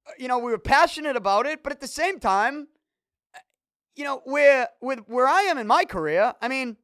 Uh, 0.07 0.11
you 0.17 0.27
know, 0.27 0.37
we 0.37 0.51
were 0.51 0.57
passionate 0.57 1.15
about 1.15 1.45
it, 1.45 1.63
but 1.63 1.71
at 1.71 1.79
the 1.79 1.87
same 1.87 2.19
time, 2.19 2.67
uh, 3.35 3.39
you 3.95 4.03
know, 4.03 4.21
where 4.25 4.67
with 4.81 4.99
where 5.07 5.27
I 5.27 5.43
am 5.43 5.57
in 5.57 5.67
my 5.67 5.85
career, 5.85 6.33
I 6.41 6.47
mean, 6.47 6.77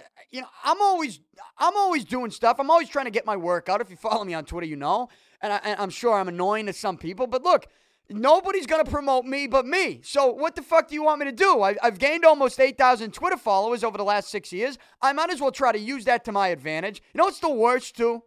uh, 0.00 0.04
you 0.30 0.40
know, 0.42 0.48
I'm 0.64 0.80
always 0.80 1.20
I'm 1.58 1.76
always 1.76 2.04
doing 2.04 2.30
stuff. 2.30 2.56
I'm 2.58 2.70
always 2.70 2.88
trying 2.88 3.06
to 3.06 3.10
get 3.10 3.26
my 3.26 3.36
work 3.36 3.68
out. 3.68 3.80
If 3.80 3.90
you 3.90 3.96
follow 3.96 4.24
me 4.24 4.34
on 4.34 4.44
Twitter, 4.44 4.66
you 4.66 4.76
know, 4.76 5.08
and, 5.40 5.52
I, 5.52 5.60
and 5.64 5.80
I'm 5.80 5.90
sure 5.90 6.14
I'm 6.14 6.28
annoying 6.28 6.66
to 6.66 6.72
some 6.72 6.96
people. 6.96 7.26
But 7.26 7.42
look, 7.42 7.66
Nobody's 8.10 8.66
going 8.66 8.84
to 8.84 8.90
promote 8.90 9.24
me 9.24 9.46
but 9.46 9.66
me. 9.66 10.00
So, 10.02 10.32
what 10.32 10.54
the 10.54 10.62
fuck 10.62 10.88
do 10.88 10.94
you 10.94 11.02
want 11.02 11.20
me 11.20 11.26
to 11.26 11.32
do? 11.32 11.62
I, 11.62 11.76
have 11.82 11.98
gained 11.98 12.24
almost 12.24 12.60
8,000 12.60 13.12
Twitter 13.12 13.36
followers 13.36 13.84
over 13.84 13.96
the 13.96 14.04
last 14.04 14.28
six 14.28 14.52
years. 14.52 14.76
I 15.00 15.12
might 15.12 15.30
as 15.30 15.40
well 15.40 15.52
try 15.52 15.72
to 15.72 15.78
use 15.78 16.04
that 16.04 16.24
to 16.24 16.32
my 16.32 16.48
advantage. 16.48 17.02
You 17.14 17.18
know 17.18 17.24
what's 17.24 17.38
the 17.38 17.48
worst, 17.48 17.96
too? 17.96 18.22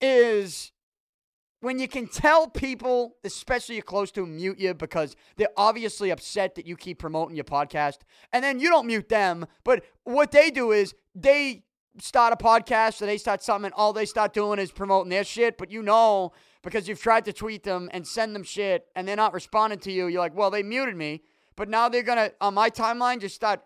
Is 0.00 0.72
when 1.60 1.78
you 1.78 1.88
can 1.88 2.06
tell 2.06 2.48
people, 2.48 3.16
especially 3.24 3.76
you're 3.76 3.82
close 3.82 4.10
to, 4.12 4.26
mute 4.26 4.58
you 4.58 4.74
because 4.74 5.16
they're 5.36 5.48
obviously 5.56 6.10
upset 6.10 6.54
that 6.54 6.66
you 6.66 6.76
keep 6.76 6.98
promoting 6.98 7.36
your 7.36 7.44
podcast, 7.44 7.98
and 8.32 8.44
then 8.44 8.60
you 8.60 8.68
don't 8.70 8.86
mute 8.86 9.08
them. 9.08 9.46
But 9.64 9.84
what 10.04 10.30
they 10.30 10.50
do 10.50 10.72
is 10.72 10.94
they 11.14 11.64
start 11.98 12.32
a 12.32 12.36
podcast 12.36 13.02
or 13.02 13.06
they 13.06 13.18
start 13.18 13.42
something, 13.42 13.66
and 13.66 13.74
all 13.74 13.92
they 13.92 14.06
start 14.06 14.32
doing 14.32 14.58
is 14.58 14.70
promoting 14.70 15.10
their 15.10 15.24
shit. 15.24 15.58
But 15.58 15.70
you 15.70 15.82
know 15.82 16.32
because 16.62 16.88
you've 16.88 17.00
tried 17.00 17.24
to 17.24 17.32
tweet 17.32 17.62
them 17.62 17.88
and 17.92 18.06
send 18.06 18.34
them 18.34 18.42
shit 18.42 18.86
and 18.94 19.06
they're 19.06 19.16
not 19.16 19.32
responding 19.32 19.78
to 19.80 19.92
you. 19.92 20.06
You're 20.06 20.20
like, 20.20 20.34
well, 20.34 20.50
they 20.50 20.62
muted 20.62 20.96
me, 20.96 21.22
but 21.56 21.68
now 21.68 21.88
they're 21.88 22.02
gonna 22.02 22.32
on 22.40 22.54
my 22.54 22.70
timeline 22.70 23.20
just 23.20 23.34
start, 23.34 23.62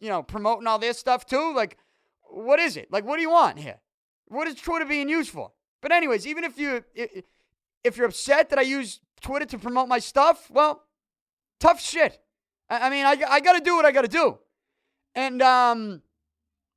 you 0.00 0.08
know, 0.08 0.22
promoting 0.22 0.66
all 0.66 0.78
this 0.78 0.98
stuff 0.98 1.26
too. 1.26 1.52
Like, 1.54 1.76
what 2.22 2.58
is 2.58 2.76
it? 2.76 2.90
Like, 2.90 3.04
what 3.04 3.16
do 3.16 3.22
you 3.22 3.30
want 3.30 3.58
here? 3.58 3.80
What 4.26 4.48
is 4.48 4.54
Twitter 4.54 4.84
being 4.84 5.08
used 5.08 5.30
for? 5.30 5.52
But 5.80 5.92
anyways, 5.92 6.26
even 6.26 6.44
if 6.44 6.58
you 6.58 6.84
if 7.82 7.96
you're 7.96 8.06
upset 8.06 8.50
that 8.50 8.58
I 8.58 8.62
use 8.62 9.00
Twitter 9.20 9.46
to 9.46 9.58
promote 9.58 9.88
my 9.88 9.98
stuff, 9.98 10.50
well, 10.50 10.82
tough 11.58 11.80
shit. 11.80 12.18
I, 12.68 12.86
I 12.86 12.90
mean, 12.90 13.06
I 13.06 13.16
I 13.28 13.40
got 13.40 13.54
to 13.54 13.64
do 13.64 13.76
what 13.76 13.84
I 13.84 13.92
got 13.92 14.02
to 14.02 14.08
do, 14.08 14.38
and 15.14 15.42
um 15.42 16.02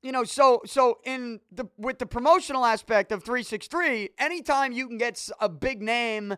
you 0.03 0.11
know, 0.11 0.25
so 0.25 0.61
so 0.65 0.99
in 1.05 1.39
the 1.51 1.65
with 1.77 1.97
the 1.97 2.05
promotional 2.05 2.65
aspect 2.65 3.11
of 3.11 3.23
363, 3.23 4.09
anytime 4.19 4.73
you 4.73 4.87
can 4.87 4.97
get 4.97 5.29
a 5.39 5.47
big 5.47 5.81
name 5.81 6.35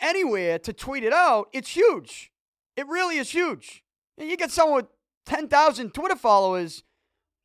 anywhere 0.00 0.58
to 0.58 0.72
tweet 0.72 1.04
it 1.04 1.12
out, 1.12 1.48
it's 1.52 1.70
huge. 1.70 2.32
It 2.76 2.86
really 2.88 3.16
is 3.16 3.30
huge. 3.30 3.84
And 4.18 4.28
You 4.28 4.36
get 4.36 4.50
someone 4.50 4.76
with 4.76 4.86
10,000 5.26 5.94
Twitter 5.94 6.16
followers, 6.16 6.82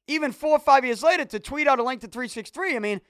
even 0.07 0.31
four 0.31 0.51
or 0.51 0.59
five 0.59 0.83
years 0.83 1.03
later, 1.03 1.25
to 1.25 1.39
tweet 1.39 1.67
out 1.67 1.79
a 1.79 1.83
link 1.83 2.01
to 2.01 2.07
363. 2.07 2.75
I 2.75 2.79
mean, 2.79 3.01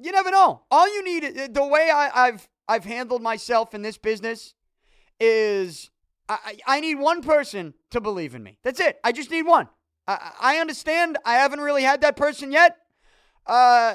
you 0.00 0.12
never 0.12 0.30
know. 0.30 0.62
All 0.70 0.92
you 0.92 1.04
need, 1.04 1.24
uh, 1.24 1.48
the 1.50 1.66
way 1.66 1.90
I, 1.90 2.26
have 2.26 2.48
I've 2.68 2.84
handled 2.84 3.22
myself 3.22 3.74
in 3.74 3.82
this 3.82 3.98
business, 3.98 4.54
is 5.20 5.90
I, 6.28 6.58
I 6.66 6.80
need 6.80 6.96
one 6.96 7.22
person 7.22 7.74
to 7.90 8.00
believe 8.00 8.34
in 8.34 8.42
me. 8.42 8.58
That's 8.62 8.80
it. 8.80 8.98
I 9.04 9.12
just 9.12 9.30
need 9.30 9.42
one. 9.42 9.68
I, 10.06 10.32
I 10.40 10.56
understand. 10.58 11.18
I 11.24 11.34
haven't 11.34 11.60
really 11.60 11.82
had 11.82 12.00
that 12.00 12.16
person 12.16 12.52
yet. 12.52 12.76
Uh, 13.46 13.94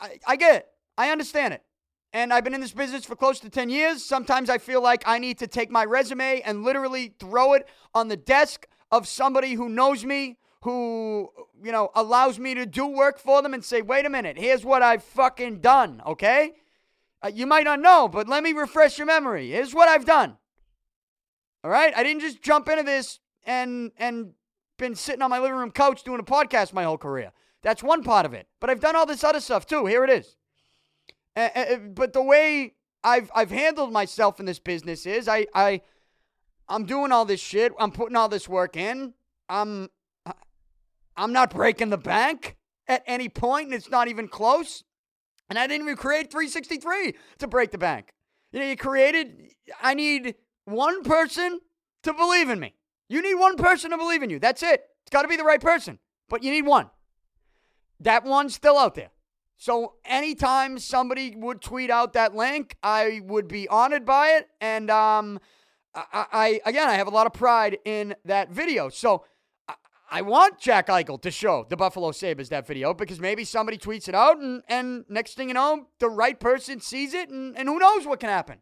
I, 0.00 0.18
I 0.26 0.36
get 0.36 0.56
it. 0.56 0.66
I 0.96 1.10
understand 1.10 1.54
it. 1.54 1.62
And 2.12 2.32
I've 2.32 2.44
been 2.44 2.54
in 2.54 2.60
this 2.60 2.72
business 2.72 3.04
for 3.04 3.16
close 3.16 3.40
to 3.40 3.50
10 3.50 3.70
years. 3.70 4.04
Sometimes 4.04 4.48
I 4.48 4.58
feel 4.58 4.80
like 4.80 5.02
I 5.06 5.18
need 5.18 5.38
to 5.38 5.48
take 5.48 5.70
my 5.70 5.84
resume 5.84 6.42
and 6.44 6.62
literally 6.62 7.12
throw 7.18 7.54
it 7.54 7.66
on 7.92 8.08
the 8.08 8.16
desk 8.16 8.66
of 8.92 9.08
somebody 9.08 9.54
who 9.54 9.68
knows 9.68 10.04
me, 10.04 10.38
who, 10.62 11.30
you 11.62 11.72
know, 11.72 11.90
allows 11.96 12.38
me 12.38 12.54
to 12.54 12.66
do 12.66 12.86
work 12.86 13.18
for 13.18 13.42
them 13.42 13.52
and 13.52 13.64
say, 13.64 13.82
wait 13.82 14.06
a 14.06 14.10
minute, 14.10 14.38
here's 14.38 14.64
what 14.64 14.82
I've 14.82 15.02
fucking 15.02 15.60
done, 15.60 16.00
okay? 16.06 16.52
Uh, 17.20 17.32
you 17.34 17.46
might 17.46 17.64
not 17.64 17.80
know, 17.80 18.06
but 18.06 18.28
let 18.28 18.44
me 18.44 18.52
refresh 18.52 18.96
your 18.96 19.06
memory. 19.06 19.50
Here's 19.50 19.74
what 19.74 19.88
I've 19.88 20.04
done. 20.04 20.36
All 21.64 21.70
right? 21.70 21.92
I 21.96 22.04
didn't 22.04 22.20
just 22.20 22.42
jump 22.42 22.68
into 22.68 22.84
this 22.84 23.18
and 23.44 23.90
and 23.96 24.34
been 24.76 24.94
sitting 24.94 25.22
on 25.22 25.30
my 25.30 25.38
living 25.38 25.56
room 25.56 25.70
couch 25.70 26.02
doing 26.02 26.20
a 26.20 26.24
podcast 26.24 26.72
my 26.72 26.84
whole 26.84 26.98
career. 26.98 27.32
That's 27.62 27.82
one 27.82 28.02
part 28.02 28.26
of 28.26 28.34
it. 28.34 28.46
But 28.60 28.70
I've 28.70 28.80
done 28.80 28.96
all 28.96 29.06
this 29.06 29.24
other 29.24 29.40
stuff 29.40 29.66
too. 29.66 29.86
Here 29.86 30.04
it 30.04 30.10
is. 30.10 30.36
Uh, 31.36 31.48
uh, 31.54 31.76
but 31.76 32.12
the 32.12 32.22
way 32.22 32.74
I've 33.02 33.30
I've 33.34 33.50
handled 33.50 33.92
myself 33.92 34.40
in 34.40 34.46
this 34.46 34.58
business 34.58 35.06
is 35.06 35.28
I 35.28 35.46
I 35.54 35.80
I'm 36.68 36.84
doing 36.84 37.12
all 37.12 37.24
this 37.24 37.40
shit. 37.40 37.72
I'm 37.78 37.90
putting 37.90 38.16
all 38.16 38.28
this 38.28 38.48
work 38.48 38.76
in. 38.76 39.14
I'm 39.48 39.88
I'm 41.16 41.32
not 41.32 41.50
breaking 41.50 41.90
the 41.90 41.98
bank 41.98 42.56
at 42.88 43.02
any 43.06 43.28
point, 43.28 43.66
and 43.66 43.74
it's 43.74 43.90
not 43.90 44.08
even 44.08 44.28
close. 44.28 44.84
And 45.48 45.58
I 45.58 45.66
didn't 45.66 45.86
even 45.86 45.96
create 45.96 46.30
363 46.30 47.14
to 47.38 47.46
break 47.46 47.70
the 47.70 47.78
bank. 47.78 48.12
You 48.52 48.60
know, 48.60 48.66
you 48.66 48.76
created. 48.76 49.52
I 49.80 49.94
need 49.94 50.34
one 50.64 51.02
person 51.02 51.60
to 52.02 52.12
believe 52.14 52.48
in 52.48 52.58
me. 52.58 52.74
You 53.08 53.22
need 53.22 53.34
one 53.34 53.56
person 53.56 53.90
to 53.90 53.98
believe 53.98 54.22
in 54.22 54.30
you. 54.30 54.38
That's 54.38 54.62
it. 54.62 54.84
It's 55.02 55.10
got 55.10 55.22
to 55.22 55.28
be 55.28 55.36
the 55.36 55.44
right 55.44 55.60
person, 55.60 55.98
but 56.28 56.42
you 56.42 56.50
need 56.50 56.66
one. 56.66 56.90
That 58.00 58.24
one's 58.24 58.54
still 58.54 58.78
out 58.78 58.94
there. 58.94 59.10
So 59.56 59.94
anytime 60.04 60.78
somebody 60.78 61.34
would 61.36 61.60
tweet 61.60 61.90
out 61.90 62.14
that 62.14 62.34
link, 62.34 62.76
I 62.82 63.20
would 63.24 63.48
be 63.48 63.68
honored 63.68 64.04
by 64.04 64.30
it. 64.30 64.48
And 64.60 64.90
um, 64.90 65.38
I, 65.94 66.26
I 66.32 66.60
again, 66.66 66.88
I 66.88 66.94
have 66.94 67.06
a 67.06 67.10
lot 67.10 67.26
of 67.26 67.32
pride 67.32 67.78
in 67.84 68.14
that 68.24 68.50
video. 68.50 68.88
So 68.88 69.24
I, 69.68 69.74
I 70.10 70.22
want 70.22 70.58
Jack 70.58 70.88
Eichel 70.88 71.20
to 71.22 71.30
show 71.30 71.66
the 71.68 71.76
Buffalo 71.76 72.10
Sabres 72.12 72.48
that 72.48 72.66
video 72.66 72.94
because 72.94 73.20
maybe 73.20 73.44
somebody 73.44 73.78
tweets 73.78 74.08
it 74.08 74.14
out, 74.14 74.38
and, 74.38 74.62
and 74.68 75.04
next 75.08 75.34
thing 75.34 75.48
you 75.48 75.54
know, 75.54 75.86
the 75.98 76.10
right 76.10 76.38
person 76.38 76.80
sees 76.80 77.14
it, 77.14 77.28
and, 77.30 77.56
and 77.56 77.68
who 77.68 77.78
knows 77.78 78.06
what 78.06 78.20
can 78.20 78.30
happen. 78.30 78.58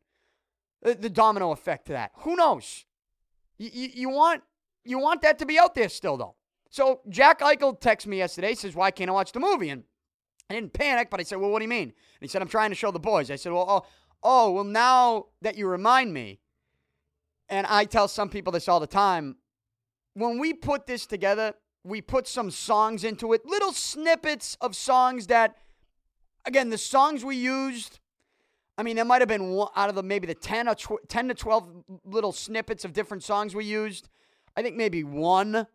The, 0.83 0.95
the 0.95 1.11
domino 1.11 1.53
effect 1.53 1.87
to 1.87 1.93
that. 1.93 2.11
Who 2.19 2.37
knows? 2.37 2.85
You, 3.63 3.91
you, 3.95 4.09
want 4.09 4.43
you 4.85 4.99
want 4.99 5.23
that 5.23 5.39
to 5.39 5.47
be 5.47 5.59
out 5.59 5.75
there 5.75 5.89
still 5.89 6.17
though. 6.17 6.35
So 6.71 7.01
Jack 7.09 7.41
Eichel 7.41 7.79
texted 7.81 8.07
me 8.07 8.19
yesterday, 8.19 8.55
says, 8.55 8.75
Why 8.75 8.91
can't 8.91 9.11
I 9.11 9.13
watch 9.13 9.33
the 9.33 9.41
movie? 9.41 9.69
And 9.69 9.85
I 10.51 10.55
didn't 10.55 10.73
panic, 10.73 11.11
but 11.11 11.21
I 11.21 11.23
said, 11.23 11.39
Well, 11.39 11.51
what 11.51 11.61
do 11.61 11.65
you 11.65 11.69
mean? 11.69 11.89
And 11.89 11.93
he 12.21 12.29
said, 12.29 12.43
I'm 12.43 12.49
trying 12.49 12.71
to 12.71 12.75
show 12.75 12.91
the 12.91 12.99
boys. 12.99 13.31
I 13.31 13.37
said, 13.37 13.53
Well, 13.53 13.67
oh, 13.69 13.87
oh, 14.23 14.51
well, 14.53 14.65
now 14.65 15.27
that 15.43 15.57
you 15.57 15.69
remind 15.69 16.13
me, 16.13 16.41
and 17.49 17.67
I 17.67 17.85
tell 17.85 18.09
some 18.09 18.31
people 18.31 18.53
this 18.53 18.69
all 18.69 18.81
the 18.81 18.87
time, 18.87 19.37
when 20.15 20.39
we 20.39 20.55
put 20.55 20.87
this 20.87 21.07
together, 21.07 21.55
we 21.85 22.01
put 22.01 22.27
some 22.27 22.51
songs 22.51 23.05
into 23.05 23.33
it, 23.33 23.45
little 23.45 23.73
snippets 23.73 24.57
of 24.61 24.75
songs 24.75 25.27
that, 25.29 25.57
again, 26.47 26.71
the 26.71 26.79
songs 26.79 27.25
we 27.25 27.37
used. 27.37 28.01
I 28.83 28.85
mean, 28.85 28.97
there 28.97 29.05
might 29.05 29.23
have 29.23 29.29
been 29.29 29.51
one, 29.51 29.69
out 29.77 29.91
of 29.91 29.95
the 29.95 30.03
maybe 30.03 30.27
the 30.27 30.35
10 30.35 30.67
or 30.67 30.75
tw- 30.75 31.09
10 31.09 31.29
to 31.29 31.35
12 31.35 31.85
little 32.05 32.33
snippets 32.33 32.85
of 32.85 32.93
different 32.93 33.23
songs 33.23 33.55
we 33.55 33.65
used. 33.65 34.09
I 34.57 34.63
think 34.63 34.75
maybe 34.75 35.05
one 35.05 35.69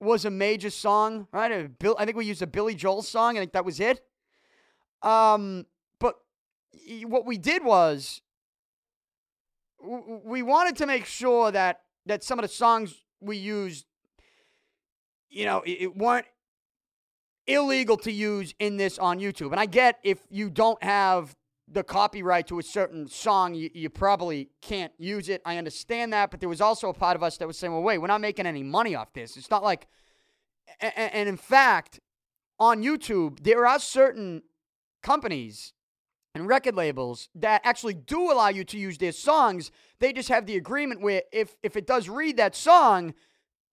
was 0.00 0.24
a 0.24 0.30
major 0.30 0.68
song, 0.68 1.28
right? 1.30 1.52
I 1.52 2.04
think 2.04 2.16
we 2.16 2.24
used 2.24 2.42
a 2.42 2.48
Billy 2.48 2.74
Joel 2.74 3.02
song. 3.02 3.36
I 3.36 3.40
think 3.42 3.52
that 3.52 3.64
was 3.64 3.78
it. 3.78 4.00
Um, 5.02 5.66
but 6.00 6.16
what 7.04 7.26
we 7.26 7.38
did 7.38 7.64
was 7.64 8.22
we 9.80 10.42
wanted 10.42 10.74
to 10.78 10.86
make 10.86 11.06
sure 11.06 11.52
that 11.52 11.82
that 12.06 12.24
some 12.24 12.40
of 12.40 12.42
the 12.42 12.48
songs 12.48 13.04
we 13.20 13.36
used, 13.36 13.86
you 15.30 15.44
know, 15.44 15.62
it 15.64 15.96
weren't 15.96 16.26
illegal 17.46 17.96
to 17.98 18.10
use 18.10 18.52
in 18.58 18.78
this 18.78 18.98
on 18.98 19.20
YouTube. 19.20 19.52
And 19.52 19.60
I 19.60 19.66
get 19.66 20.00
if 20.02 20.18
you 20.28 20.50
don't 20.50 20.82
have 20.82 21.36
the 21.72 21.82
copyright 21.82 22.46
to 22.48 22.58
a 22.58 22.62
certain 22.62 23.08
song, 23.08 23.54
you, 23.54 23.70
you, 23.72 23.88
probably 23.88 24.50
can't 24.60 24.92
use 24.98 25.28
it. 25.28 25.40
I 25.44 25.56
understand 25.56 26.12
that, 26.12 26.30
but 26.30 26.40
there 26.40 26.48
was 26.48 26.60
also 26.60 26.88
a 26.88 26.94
part 26.94 27.16
of 27.16 27.22
us 27.22 27.38
that 27.38 27.46
was 27.46 27.58
saying, 27.58 27.72
well, 27.72 27.82
wait, 27.82 27.98
we're 27.98 28.06
not 28.08 28.20
making 28.20 28.46
any 28.46 28.62
money 28.62 28.94
off 28.94 29.12
this. 29.12 29.36
It's 29.36 29.50
not 29.50 29.62
like, 29.62 29.86
and, 30.80 30.92
and 30.96 31.28
in 31.28 31.36
fact, 31.36 32.00
on 32.58 32.82
YouTube, 32.82 33.42
there 33.42 33.66
are 33.66 33.78
certain 33.78 34.42
companies 35.02 35.72
and 36.34 36.46
record 36.46 36.74
labels 36.74 37.28
that 37.34 37.60
actually 37.64 37.94
do 37.94 38.30
allow 38.30 38.48
you 38.48 38.64
to 38.64 38.78
use 38.78 38.98
their 38.98 39.12
songs. 39.12 39.70
They 39.98 40.12
just 40.12 40.28
have 40.28 40.46
the 40.46 40.56
agreement 40.56 41.00
where 41.00 41.22
if, 41.32 41.56
if 41.62 41.76
it 41.76 41.86
does 41.86 42.08
read 42.08 42.36
that 42.36 42.54
song, 42.54 43.14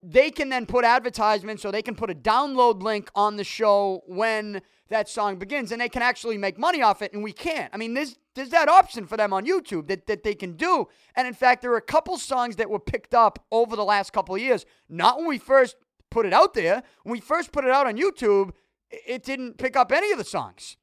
they 0.02 0.32
can 0.32 0.50
then 0.50 0.66
put 0.66 0.86
advertisements 0.86 1.66
or 1.66 1.72
they 1.72 1.82
can 1.82 1.96
put 1.96 2.10
a 2.10 2.16
download 2.16 2.82
link 2.82 3.10
on 3.16 3.36
the 3.36 3.44
show 3.44 4.02
when 4.08 4.62
that 4.88 5.10
song 5.10 5.38
begins 5.38 5.72
and 5.72 5.82
they 5.82 5.90
can 5.90 6.02
actually 6.02 6.38
make 6.38 6.58
money 6.58 6.82
off 6.82 7.02
it 7.02 7.14
and 7.14 7.22
we 7.22 7.34
can't. 7.34 7.70
I 7.74 7.78
mean, 7.78 7.94
there's 7.94 8.18
there's 8.36 8.50
that 8.50 8.70
option 8.70 9.06
for 9.06 9.18
them 9.18 9.34
on 9.34 9.46
YouTube 9.46 9.88
that, 9.88 10.08
that 10.08 10.24
they 10.24 10.34
can 10.34 10.54
do. 10.54 10.88
And 11.16 11.28
in 11.28 11.34
fact, 11.34 11.62
there 11.62 11.72
are 11.74 11.78
a 11.78 11.82
couple 11.82 12.18
songs 12.18 12.56
that 12.56 12.70
were 12.70 12.80
picked 12.80 13.14
up 13.14 13.46
over 13.52 13.76
the 13.76 13.84
last 13.84 14.14
couple 14.14 14.34
of 14.34 14.42
years. 14.42 14.66
Not 14.88 15.18
when 15.18 15.28
we 15.28 15.38
first 15.38 15.76
put 16.10 16.26
it 16.26 16.34
out 16.34 16.54
there. 16.54 16.82
When 17.04 17.12
we 17.12 17.20
first 17.20 17.52
put 17.52 17.66
it 17.66 17.72
out 17.72 17.86
on 17.86 17.98
YouTube, 17.98 18.52
it 18.90 19.24
didn't 19.24 19.58
pick 19.58 19.76
up 19.76 19.92
any 19.92 20.12
of 20.12 20.18
the 20.18 20.24
songs 20.24 20.78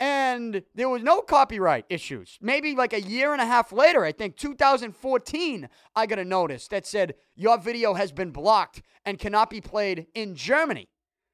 and 0.00 0.62
there 0.74 0.88
was 0.88 1.02
no 1.02 1.20
copyright 1.20 1.86
issues. 1.88 2.38
Maybe 2.40 2.74
like 2.74 2.92
a 2.92 3.00
year 3.00 3.32
and 3.32 3.40
a 3.40 3.46
half 3.46 3.72
later, 3.72 4.04
I 4.04 4.12
think 4.12 4.36
2014, 4.36 5.68
I 5.94 6.06
got 6.06 6.18
a 6.18 6.24
notice 6.24 6.68
that 6.68 6.86
said 6.86 7.14
your 7.36 7.58
video 7.58 7.94
has 7.94 8.12
been 8.12 8.30
blocked 8.30 8.82
and 9.04 9.18
cannot 9.18 9.50
be 9.50 9.60
played 9.60 10.06
in 10.14 10.34
Germany. 10.34 10.88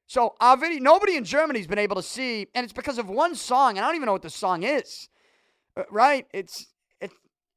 So 0.07 0.35
our 0.41 0.57
video, 0.57 0.81
nobody 0.81 1.17
in 1.17 1.25
Germany's 1.25 1.69
been 1.69 1.79
able 1.79 1.95
to 1.95 2.03
see, 2.03 2.49
and 2.55 2.65
it's 2.65 2.73
because 2.73 2.99
of 2.99 3.09
one 3.09 3.37
song, 3.37 3.77
and 3.77 3.85
I 3.85 3.89
don't 3.89 3.95
even 3.95 4.07
know 4.07 4.13
what 4.13 4.23
the 4.23 4.29
song 4.29 4.65
is. 4.65 5.09
Uh, 5.77 5.85
right? 5.89 6.27
It's 6.35 6.67
it. 7.01 7.13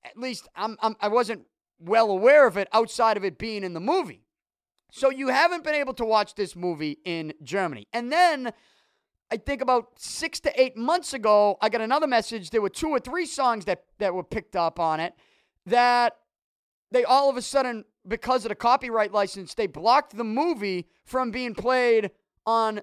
At 0.05 0.17
least 0.17 0.47
I'm, 0.55 0.77
I'm 0.79 0.95
I 1.01 1.07
wasn't 1.07 1.47
well 1.79 2.11
aware 2.11 2.45
of 2.45 2.55
it 2.57 2.67
outside 2.71 3.17
of 3.17 3.25
it 3.25 3.39
being 3.39 3.63
in 3.63 3.73
the 3.73 3.79
movie. 3.79 4.27
So 4.91 5.09
you 5.09 5.29
haven't 5.29 5.63
been 5.63 5.73
able 5.73 5.95
to 5.95 6.05
watch 6.05 6.35
this 6.35 6.55
movie 6.55 6.99
in 7.03 7.33
Germany, 7.41 7.87
and 7.91 8.11
then 8.11 8.53
I 9.33 9.37
think 9.37 9.63
about 9.63 9.93
six 9.97 10.39
to 10.41 10.61
eight 10.61 10.77
months 10.77 11.15
ago, 11.15 11.57
I 11.59 11.67
got 11.67 11.81
another 11.81 12.05
message. 12.05 12.51
There 12.51 12.61
were 12.61 12.69
two 12.69 12.89
or 12.89 12.99
three 12.99 13.25
songs 13.25 13.65
that, 13.65 13.83
that 13.97 14.13
were 14.13 14.23
picked 14.23 14.55
up 14.55 14.79
on 14.79 14.99
it 14.99 15.15
that 15.65 16.17
they 16.91 17.03
all 17.03 17.31
of 17.31 17.37
a 17.37 17.41
sudden, 17.41 17.85
because 18.07 18.45
of 18.45 18.49
the 18.49 18.55
copyright 18.55 19.11
license, 19.11 19.55
they 19.55 19.65
blocked 19.65 20.15
the 20.15 20.23
movie 20.23 20.87
from 21.03 21.31
being 21.31 21.55
played 21.55 22.11
on 22.45 22.81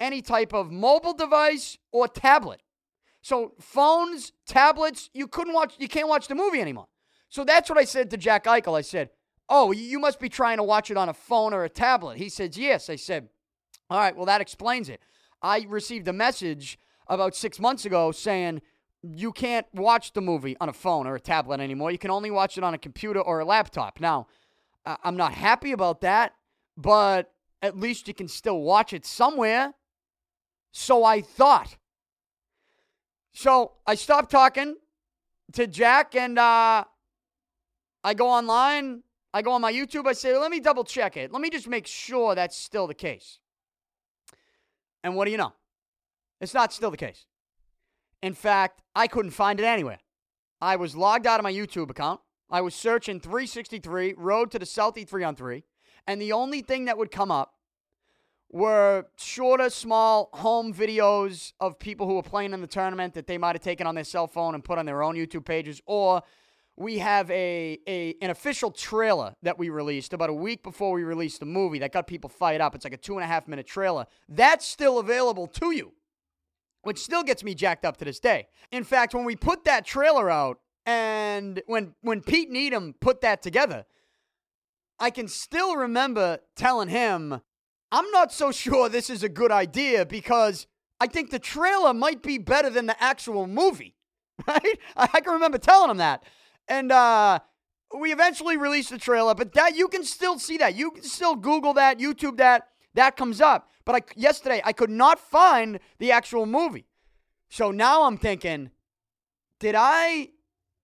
any 0.00 0.22
type 0.22 0.52
of 0.52 0.72
mobile 0.72 1.14
device 1.14 1.78
or 1.92 2.08
tablet. 2.08 2.62
So 3.20 3.52
phones, 3.60 4.32
tablets, 4.44 5.08
you 5.14 5.28
couldn't 5.28 5.54
watch, 5.54 5.74
you 5.78 5.86
can't 5.86 6.08
watch 6.08 6.26
the 6.26 6.34
movie 6.34 6.60
anymore. 6.60 6.88
So 7.28 7.44
that's 7.44 7.70
what 7.70 7.78
I 7.78 7.84
said 7.84 8.10
to 8.10 8.16
Jack 8.16 8.46
Eichel. 8.46 8.76
I 8.76 8.80
said, 8.80 9.10
"Oh, 9.48 9.70
you 9.70 10.00
must 10.00 10.18
be 10.18 10.28
trying 10.28 10.56
to 10.56 10.64
watch 10.64 10.90
it 10.90 10.96
on 10.96 11.08
a 11.08 11.14
phone 11.14 11.54
or 11.54 11.62
a 11.62 11.68
tablet." 11.68 12.18
He 12.18 12.28
said, 12.28 12.56
"Yes." 12.56 12.90
I 12.90 12.96
said, 12.96 13.28
"All 13.88 14.00
right, 14.00 14.16
well 14.16 14.26
that 14.26 14.40
explains 14.40 14.88
it." 14.88 15.00
I 15.42 15.66
received 15.68 16.08
a 16.08 16.12
message 16.12 16.78
about 17.08 17.34
six 17.34 17.58
months 17.58 17.84
ago 17.84 18.12
saying 18.12 18.62
you 19.02 19.32
can't 19.32 19.66
watch 19.74 20.12
the 20.12 20.20
movie 20.20 20.56
on 20.60 20.68
a 20.68 20.72
phone 20.72 21.06
or 21.06 21.16
a 21.16 21.20
tablet 21.20 21.60
anymore. 21.60 21.90
You 21.90 21.98
can 21.98 22.10
only 22.10 22.30
watch 22.30 22.56
it 22.56 22.64
on 22.64 22.74
a 22.74 22.78
computer 22.78 23.20
or 23.20 23.40
a 23.40 23.44
laptop. 23.44 24.00
Now, 24.00 24.28
I'm 24.86 25.16
not 25.16 25.32
happy 25.32 25.72
about 25.72 26.00
that, 26.02 26.34
but 26.76 27.32
at 27.60 27.76
least 27.76 28.08
you 28.08 28.14
can 28.14 28.28
still 28.28 28.60
watch 28.60 28.92
it 28.92 29.04
somewhere. 29.04 29.74
So 30.70 31.04
I 31.04 31.20
thought. 31.20 31.76
So 33.32 33.72
I 33.86 33.94
stopped 33.94 34.30
talking 34.30 34.76
to 35.52 35.66
Jack 35.66 36.14
and 36.14 36.38
uh, 36.38 36.84
I 38.04 38.14
go 38.14 38.28
online. 38.28 39.02
I 39.34 39.42
go 39.42 39.52
on 39.52 39.60
my 39.60 39.72
YouTube. 39.72 40.06
I 40.06 40.12
say, 40.12 40.36
let 40.36 40.50
me 40.50 40.60
double 40.60 40.84
check 40.84 41.16
it. 41.16 41.32
Let 41.32 41.40
me 41.40 41.50
just 41.50 41.66
make 41.66 41.86
sure 41.86 42.34
that's 42.34 42.56
still 42.56 42.86
the 42.86 42.94
case. 42.94 43.38
And 45.02 45.16
what 45.16 45.24
do 45.26 45.30
you 45.30 45.38
know? 45.38 45.52
It's 46.40 46.54
not 46.54 46.72
still 46.72 46.90
the 46.90 46.96
case. 46.96 47.26
In 48.22 48.34
fact, 48.34 48.82
I 48.94 49.06
couldn't 49.06 49.32
find 49.32 49.58
it 49.58 49.64
anywhere. 49.64 49.98
I 50.60 50.76
was 50.76 50.94
logged 50.94 51.26
out 51.26 51.40
of 51.40 51.44
my 51.44 51.52
YouTube 51.52 51.90
account. 51.90 52.20
I 52.50 52.60
was 52.60 52.74
searching 52.74 53.18
363, 53.18 54.14
Road 54.16 54.50
to 54.52 54.58
the 54.58 54.66
Southie 54.66 55.08
3 55.08 55.24
on 55.24 55.34
3, 55.34 55.64
and 56.06 56.20
the 56.20 56.32
only 56.32 56.60
thing 56.60 56.84
that 56.84 56.98
would 56.98 57.10
come 57.10 57.30
up 57.30 57.54
were 58.50 59.06
shorter, 59.16 59.70
small 59.70 60.28
home 60.34 60.74
videos 60.74 61.52
of 61.58 61.78
people 61.78 62.06
who 62.06 62.14
were 62.14 62.22
playing 62.22 62.52
in 62.52 62.60
the 62.60 62.66
tournament 62.66 63.14
that 63.14 63.26
they 63.26 63.38
might 63.38 63.54
have 63.56 63.62
taken 63.62 63.86
on 63.86 63.94
their 63.94 64.04
cell 64.04 64.26
phone 64.26 64.54
and 64.54 64.62
put 64.62 64.78
on 64.78 64.84
their 64.84 65.02
own 65.02 65.14
YouTube 65.14 65.46
pages, 65.46 65.80
or 65.86 66.22
we 66.76 66.98
have 66.98 67.30
a, 67.30 67.78
a 67.86 68.14
an 68.22 68.30
official 68.30 68.70
trailer 68.70 69.34
that 69.42 69.58
we 69.58 69.68
released 69.68 70.12
about 70.12 70.30
a 70.30 70.34
week 70.34 70.62
before 70.62 70.92
we 70.92 71.02
released 71.02 71.40
the 71.40 71.46
movie 71.46 71.78
that 71.80 71.92
got 71.92 72.06
people 72.06 72.30
fired 72.30 72.60
up. 72.60 72.74
It's 72.74 72.84
like 72.84 72.94
a 72.94 72.98
two 72.98 73.14
and 73.14 73.24
a 73.24 73.26
half 73.26 73.46
minute 73.46 73.66
trailer. 73.66 74.06
That's 74.28 74.66
still 74.66 74.98
available 74.98 75.46
to 75.48 75.72
you, 75.72 75.92
which 76.82 76.98
still 76.98 77.22
gets 77.22 77.44
me 77.44 77.54
jacked 77.54 77.84
up 77.84 77.98
to 77.98 78.04
this 78.04 78.20
day. 78.20 78.48
In 78.70 78.84
fact, 78.84 79.14
when 79.14 79.24
we 79.24 79.36
put 79.36 79.64
that 79.64 79.84
trailer 79.84 80.30
out 80.30 80.60
and 80.86 81.62
when 81.66 81.94
when 82.00 82.22
Pete 82.22 82.50
Needham 82.50 82.94
put 83.00 83.20
that 83.20 83.42
together, 83.42 83.84
I 84.98 85.10
can 85.10 85.28
still 85.28 85.76
remember 85.76 86.38
telling 86.56 86.88
him 86.88 87.40
I'm 87.92 88.10
not 88.10 88.32
so 88.32 88.50
sure 88.50 88.88
this 88.88 89.10
is 89.10 89.22
a 89.22 89.28
good 89.28 89.52
idea 89.52 90.06
because 90.06 90.66
I 90.98 91.06
think 91.06 91.30
the 91.30 91.38
trailer 91.38 91.92
might 91.92 92.22
be 92.22 92.38
better 92.38 92.70
than 92.70 92.86
the 92.86 93.00
actual 93.02 93.46
movie. 93.46 93.94
Right? 94.48 94.78
I 94.96 95.20
can 95.20 95.34
remember 95.34 95.58
telling 95.58 95.90
him 95.90 95.98
that. 95.98 96.24
And 96.68 96.92
uh, 96.92 97.40
we 97.98 98.12
eventually 98.12 98.56
released 98.56 98.90
the 98.90 98.98
trailer, 98.98 99.34
but 99.34 99.52
that 99.54 99.76
you 99.76 99.88
can 99.88 100.04
still 100.04 100.38
see 100.38 100.58
that. 100.58 100.74
You 100.74 100.90
can 100.90 101.04
still 101.04 101.34
Google 101.34 101.74
that, 101.74 101.98
YouTube 101.98 102.38
that. 102.38 102.68
That 102.94 103.16
comes 103.16 103.40
up. 103.40 103.70
But 103.84 103.94
I, 103.94 104.00
yesterday, 104.16 104.60
I 104.64 104.72
could 104.72 104.90
not 104.90 105.18
find 105.18 105.80
the 105.98 106.12
actual 106.12 106.46
movie. 106.46 106.86
So 107.48 107.70
now 107.70 108.04
I'm 108.04 108.16
thinking, 108.16 108.70
did 109.58 109.74
I? 109.76 110.30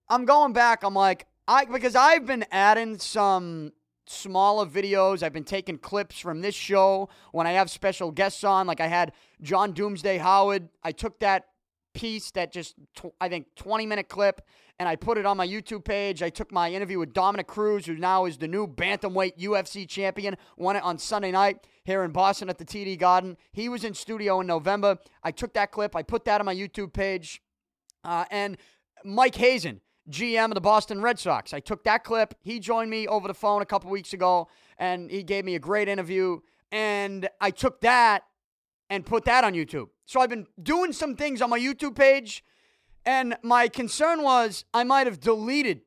I'm 0.08 0.24
going 0.24 0.52
back. 0.52 0.82
I'm 0.82 0.94
like, 0.94 1.26
I 1.46 1.64
because 1.64 1.94
I've 1.94 2.26
been 2.26 2.44
adding 2.50 2.98
some 2.98 3.72
smaller 4.06 4.66
videos. 4.66 5.22
I've 5.22 5.32
been 5.32 5.44
taking 5.44 5.78
clips 5.78 6.18
from 6.18 6.40
this 6.40 6.54
show 6.54 7.08
when 7.32 7.46
I 7.46 7.52
have 7.52 7.70
special 7.70 8.10
guests 8.10 8.44
on. 8.44 8.66
Like 8.66 8.80
I 8.80 8.86
had 8.86 9.12
John 9.42 9.72
Doomsday 9.72 10.18
Howard. 10.18 10.68
I 10.82 10.92
took 10.92 11.20
that 11.20 11.46
piece, 11.94 12.31
that 12.33 12.53
just, 12.53 12.74
tw- 12.94 13.14
I 13.20 13.29
think, 13.29 13.46
20 13.57 13.87
minute 13.87 14.09
clip, 14.09 14.40
and 14.79 14.88
I 14.88 14.96
put 14.96 15.18
it 15.18 15.27
on 15.27 15.37
my 15.37 15.46
YouTube 15.46 15.85
page. 15.85 16.22
I 16.22 16.31
took 16.31 16.53
my 16.53 16.70
interview 16.70 16.98
with 16.98 17.12
Dominick 17.12 17.46
Cruz, 17.46 17.87
who 17.87 17.96
now 17.96 18.27
is 18.27 18.38
the 18.38 18.48
new 18.48 18.66
Bantamweight 18.66 19.38
UFC 19.38 19.88
champion, 19.88 20.37
won 20.57 20.77
it 20.77 20.83
on 20.83 20.98
Sunday 20.98 21.33
night 21.33 21.66
here 21.85 22.05
in 22.05 22.12
Boston 22.12 22.48
at 22.48 22.59
the 22.59 22.64
TD 22.64 22.98
Garden. 22.98 23.37
He 23.53 23.68
was 23.68 23.85
in 23.85 23.94
studio 23.94 24.40
in 24.40 24.46
November. 24.46 24.98
I 25.22 25.31
took 25.33 25.55
that 25.55 25.72
clip, 25.72 25.96
I 25.96 26.03
put 26.03 26.24
that 26.27 26.40
on 26.40 26.46
my 26.46 26.55
YouTube 26.55 26.92
page. 26.92 27.42
Uh, 28.05 28.24
and 28.31 28.57
Mike 29.05 29.35
Hazen, 29.35 29.81
GM 30.11 30.46
of 30.46 30.55
the 30.55 30.61
Boston 30.61 31.03
Red 31.03 31.18
Sox. 31.18 31.53
I 31.53 31.61
took 31.61 31.85
that 31.85 32.05
clip. 32.05 32.35
He 32.40 32.61
joined 32.61 32.90
me 32.90 33.07
over 33.07 33.29
the 33.29 33.35
phone 33.35 33.62
a 33.62 33.66
couple 33.66 33.90
weeks 33.90 34.12
ago, 34.12 34.48
and 34.79 35.11
he 35.11 35.22
gave 35.22 35.44
me 35.44 35.55
a 35.55 35.59
great 35.59 35.88
interview. 35.88 36.40
And 36.70 37.29
I 37.40 37.51
took 37.51 37.81
that 37.81 38.24
and 38.90 39.05
put 39.05 39.24
that 39.24 39.44
on 39.44 39.55
YouTube. 39.55 39.88
So 40.07 40.20
I've 40.20 40.31
been 40.31 40.46
doing 40.62 40.92
some 40.92 41.14
things 41.16 41.42
on 41.42 41.51
my 41.51 41.59
YouTube 41.59 41.94
page, 41.94 42.44
and 43.05 43.37
my 43.42 43.68
concern 43.68 44.22
was 44.22 44.64
I 44.72 44.85
might 44.85 45.07
have 45.07 45.20
deleted 45.20 45.83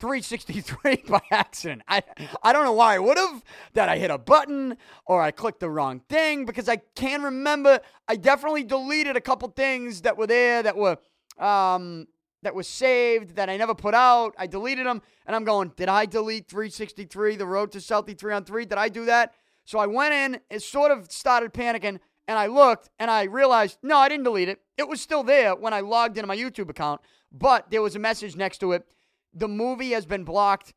363 0.00 1.04
by 1.08 1.20
accident. 1.30 1.82
I 1.88 2.02
I 2.42 2.52
don't 2.52 2.64
know 2.64 2.72
why 2.72 2.94
I 2.94 2.98
would 2.98 3.18
have 3.18 3.42
that 3.74 3.88
I 3.88 3.98
hit 3.98 4.10
a 4.10 4.18
button 4.18 4.76
or 5.06 5.20
I 5.20 5.30
clicked 5.30 5.60
the 5.60 5.70
wrong 5.70 6.00
thing 6.08 6.44
because 6.44 6.68
I 6.68 6.76
can 6.94 7.22
remember 7.22 7.80
I 8.06 8.16
definitely 8.16 8.64
deleted 8.64 9.16
a 9.16 9.20
couple 9.20 9.48
things 9.48 10.02
that 10.02 10.16
were 10.16 10.26
there 10.26 10.62
that 10.62 10.76
were 10.76 10.98
um 11.38 12.06
that 12.42 12.54
was 12.54 12.68
saved 12.68 13.36
that 13.36 13.48
I 13.50 13.56
never 13.56 13.74
put 13.74 13.94
out. 13.94 14.34
I 14.38 14.46
deleted 14.46 14.86
them, 14.86 15.02
and 15.26 15.34
I'm 15.34 15.44
going, 15.44 15.72
did 15.76 15.88
I 15.88 16.06
delete 16.06 16.48
363, 16.48 17.36
the 17.36 17.46
road 17.46 17.72
to 17.72 17.78
Southie 17.78 18.16
3 18.16 18.32
on 18.32 18.44
3? 18.44 18.64
Did 18.64 18.78
I 18.78 18.88
do 18.88 19.06
that? 19.06 19.34
So 19.64 19.78
I 19.78 19.86
went 19.86 20.14
in, 20.14 20.40
it 20.48 20.62
sort 20.62 20.90
of 20.90 21.10
started 21.10 21.52
panicking, 21.52 21.98
and 22.28 22.38
I 22.38 22.46
looked 22.46 22.90
and 22.98 23.10
I 23.10 23.24
realized, 23.24 23.78
no, 23.82 23.96
I 23.96 24.08
didn't 24.10 24.24
delete 24.24 24.50
it. 24.50 24.60
It 24.76 24.86
was 24.86 25.00
still 25.00 25.22
there 25.22 25.56
when 25.56 25.72
I 25.72 25.80
logged 25.80 26.18
into 26.18 26.28
my 26.28 26.36
YouTube 26.36 26.68
account, 26.68 27.00
but 27.32 27.70
there 27.70 27.82
was 27.82 27.96
a 27.96 27.98
message 27.98 28.36
next 28.36 28.58
to 28.58 28.72
it. 28.72 28.86
The 29.32 29.48
movie 29.48 29.92
has 29.92 30.04
been 30.04 30.24
blocked 30.24 30.74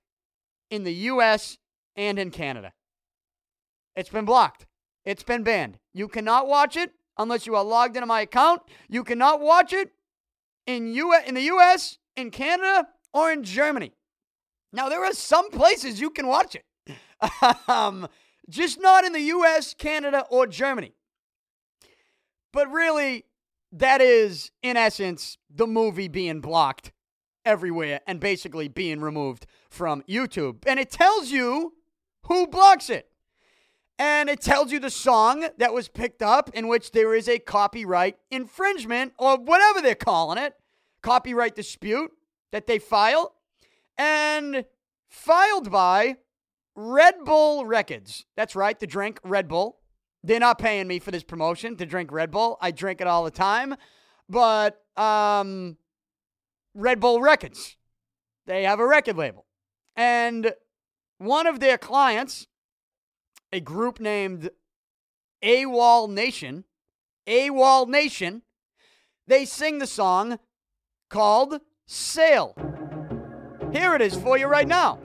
in 0.70 0.86
the 0.86 0.94
US 0.94 1.58
and 1.98 2.18
in 2.18 2.32
Canada. 2.32 2.72
It's 3.98 4.10
been 4.10 4.24
blocked. 4.24 4.66
It's 5.04 5.24
been 5.24 5.44
banned. 5.44 5.78
You 5.94 6.08
cannot 6.08 6.48
watch 6.48 6.78
it 6.78 6.94
unless 7.18 7.46
you 7.46 7.56
are 7.56 7.64
logged 7.64 7.98
into 7.98 8.08
my 8.08 8.22
account. 8.22 8.62
You 8.88 9.04
cannot 9.04 9.42
watch 9.42 9.74
it 9.74 9.92
in 10.66 10.94
U 10.94 11.14
in 11.28 11.36
the 11.36 11.42
US, 11.42 11.98
in 12.16 12.32
Canada, 12.32 12.88
or 13.14 13.30
in 13.30 13.44
Germany. 13.44 13.92
Now 14.72 14.88
there 14.88 15.04
are 15.04 15.14
some 15.14 15.52
places 15.52 16.00
you 16.00 16.12
can 16.12 16.28
watch 16.28 16.56
it. 16.56 16.64
um, 17.68 18.08
just 18.48 18.80
not 18.80 19.04
in 19.04 19.12
the 19.12 19.20
US, 19.20 19.74
Canada, 19.74 20.26
or 20.30 20.48
Germany. 20.48 20.94
But 22.54 22.72
really, 22.72 23.26
that 23.72 24.02
is, 24.02 24.52
in 24.62 24.78
essence, 24.78 25.38
the 25.50 25.68
movie 25.68 26.08
being 26.08 26.42
blocked 26.42 26.92
everywhere 27.46 28.02
and 28.06 28.20
basically 28.20 28.68
being 28.68 29.02
removed 29.02 29.46
from 29.70 30.04
YouTube. 30.04 30.64
And 30.68 30.80
it 30.80 30.92
tells 30.92 31.32
you 31.32 31.74
who 32.24 32.48
blocks 32.48 32.90
it. 32.90 33.08
And 33.98 34.30
it 34.30 34.42
tells 34.42 34.72
you 34.72 34.80
the 34.80 34.90
song 34.90 35.48
that 35.58 35.74
was 35.74 35.88
picked 35.88 36.24
up 36.24 36.50
in 36.54 36.68
which 36.68 36.92
there 36.92 37.14
is 37.14 37.30
a 37.30 37.40
copyright 37.40 38.18
infringement 38.32 39.14
or 39.20 39.38
whatever 39.38 39.80
they're 39.80 39.96
calling 39.96 40.40
it, 40.40 40.56
copyright 41.04 41.56
dispute 41.56 42.12
that 42.52 42.66
they 42.68 42.80
file, 42.80 43.36
and 43.98 44.66
filed 45.08 45.72
by 45.72 46.16
Red 46.76 47.24
Bull 47.26 47.66
Records. 47.66 48.26
That's 48.36 48.56
right, 48.56 48.80
the 48.80 48.88
drink 48.88 49.20
Red 49.24 49.48
Bull. 49.48 49.81
They're 50.24 50.40
not 50.40 50.60
paying 50.60 50.88
me 50.88 51.00
for 51.00 51.12
this 51.12 51.24
promotion 51.24 51.76
to 51.78 51.86
drink 51.86 52.12
Red 52.12 52.32
Bull. 52.32 52.58
I 52.62 52.72
drink 52.72 53.02
it 53.02 53.08
all 53.08 53.24
the 53.24 53.32
time. 53.32 53.76
But 54.30 54.82
um, 54.96 55.78
Red 56.74 57.00
Bull 57.00 57.22
Records, 57.22 57.76
they 58.46 58.64
have 58.64 58.80
a 58.80 58.88
record 58.88 59.18
label. 59.18 59.46
And 59.96 60.54
one 61.18 61.48
of 61.48 61.60
their 61.60 61.78
clients, 61.78 62.48
a 63.52 63.60
group 63.60 64.00
named 64.00 64.50
AWOL 65.44 66.10
Nation, 66.10 66.66
AWOL 67.28 67.88
Nation, 67.88 68.44
they 69.28 69.46
sing 69.46 69.80
the 69.80 69.88
song 69.88 70.40
called 71.10 71.60
Sail. 71.86 72.56
Here 73.72 73.96
it 73.96 74.02
is 74.02 74.16
for 74.16 74.38
you 74.38 74.48
right 74.48 74.68
now. 74.68 75.00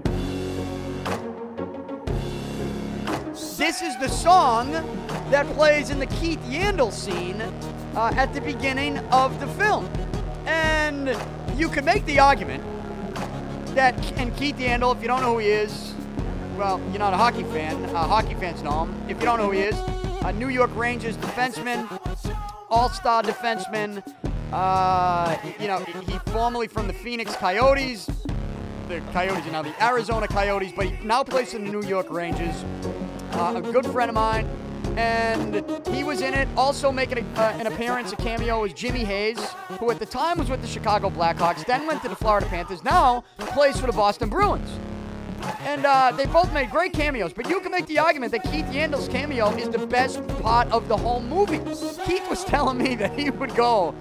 This 3.56 3.80
is 3.80 3.96
the 3.96 4.08
song 4.08 4.70
that 5.30 5.46
plays 5.54 5.88
in 5.88 5.98
the 5.98 6.06
Keith 6.06 6.40
Yandle 6.40 6.92
scene 6.92 7.40
uh, 7.40 8.12
at 8.14 8.34
the 8.34 8.40
beginning 8.42 8.98
of 9.08 9.40
the 9.40 9.46
film. 9.46 9.88
And 10.44 11.16
you 11.58 11.70
can 11.70 11.86
make 11.86 12.04
the 12.04 12.18
argument 12.18 12.62
that, 13.74 13.94
and 14.18 14.36
Keith 14.36 14.56
Yandle, 14.56 14.94
if 14.94 15.00
you 15.00 15.08
don't 15.08 15.22
know 15.22 15.32
who 15.32 15.38
he 15.38 15.48
is, 15.48 15.94
well, 16.58 16.78
you're 16.90 16.98
not 16.98 17.14
a 17.14 17.16
hockey 17.16 17.44
fan. 17.44 17.82
Uh, 17.86 18.06
hockey 18.06 18.34
fans 18.34 18.62
know 18.62 18.84
him. 18.84 18.94
If 19.08 19.18
you 19.20 19.24
don't 19.24 19.38
know 19.38 19.46
who 19.46 19.52
he 19.52 19.60
is, 19.60 19.78
a 20.26 20.34
New 20.34 20.50
York 20.50 20.70
Rangers 20.76 21.16
defenseman, 21.16 21.88
all 22.68 22.90
star 22.90 23.22
defenseman. 23.22 24.02
Uh, 24.52 25.34
you 25.58 25.66
know, 25.66 25.78
he 26.06 26.18
formerly 26.30 26.68
from 26.68 26.88
the 26.88 26.92
Phoenix 26.92 27.34
Coyotes. 27.36 28.06
The 28.88 29.00
Coyotes 29.14 29.46
are 29.46 29.50
now 29.50 29.62
the 29.62 29.82
Arizona 29.82 30.28
Coyotes, 30.28 30.72
but 30.76 30.86
he 30.86 31.06
now 31.06 31.24
plays 31.24 31.54
in 31.54 31.64
the 31.64 31.70
New 31.72 31.88
York 31.88 32.10
Rangers. 32.10 32.54
Uh, 33.32 33.54
a 33.56 33.72
good 33.72 33.86
friend 33.86 34.08
of 34.08 34.14
mine, 34.14 34.46
and 34.96 35.64
he 35.88 36.04
was 36.04 36.22
in 36.22 36.34
it. 36.34 36.48
Also 36.56 36.90
making 36.90 37.18
a, 37.18 37.40
uh, 37.40 37.56
an 37.58 37.66
appearance, 37.66 38.12
a 38.12 38.16
cameo, 38.16 38.62
was 38.62 38.72
Jimmy 38.72 39.04
Hayes, 39.04 39.38
who 39.78 39.90
at 39.90 39.98
the 39.98 40.06
time 40.06 40.38
was 40.38 40.48
with 40.48 40.62
the 40.62 40.68
Chicago 40.68 41.10
Blackhawks, 41.10 41.64
then 41.66 41.86
went 41.86 42.02
to 42.02 42.08
the 42.08 42.16
Florida 42.16 42.46
Panthers, 42.46 42.82
now 42.82 43.24
plays 43.38 43.78
for 43.78 43.86
the 43.86 43.92
Boston 43.92 44.28
Bruins. 44.28 44.70
And 45.60 45.84
uh, 45.84 46.12
they 46.16 46.26
both 46.26 46.52
made 46.52 46.70
great 46.70 46.92
cameos, 46.92 47.32
but 47.32 47.48
you 47.48 47.60
can 47.60 47.70
make 47.70 47.86
the 47.86 47.98
argument 47.98 48.32
that 48.32 48.42
Keith 48.44 48.66
Yandle's 48.66 49.08
cameo 49.08 49.50
is 49.56 49.68
the 49.68 49.86
best 49.86 50.26
part 50.40 50.70
of 50.72 50.88
the 50.88 50.96
whole 50.96 51.20
movie. 51.20 51.58
Keith 52.04 52.28
was 52.30 52.44
telling 52.46 52.78
me 52.78 52.94
that 52.96 53.18
he 53.18 53.30
would 53.30 53.54
go, 53.54 53.94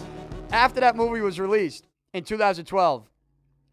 after 0.52 0.80
that 0.80 0.96
movie 0.96 1.22
was 1.22 1.40
released 1.40 1.88
in 2.14 2.24
2012, 2.24 3.10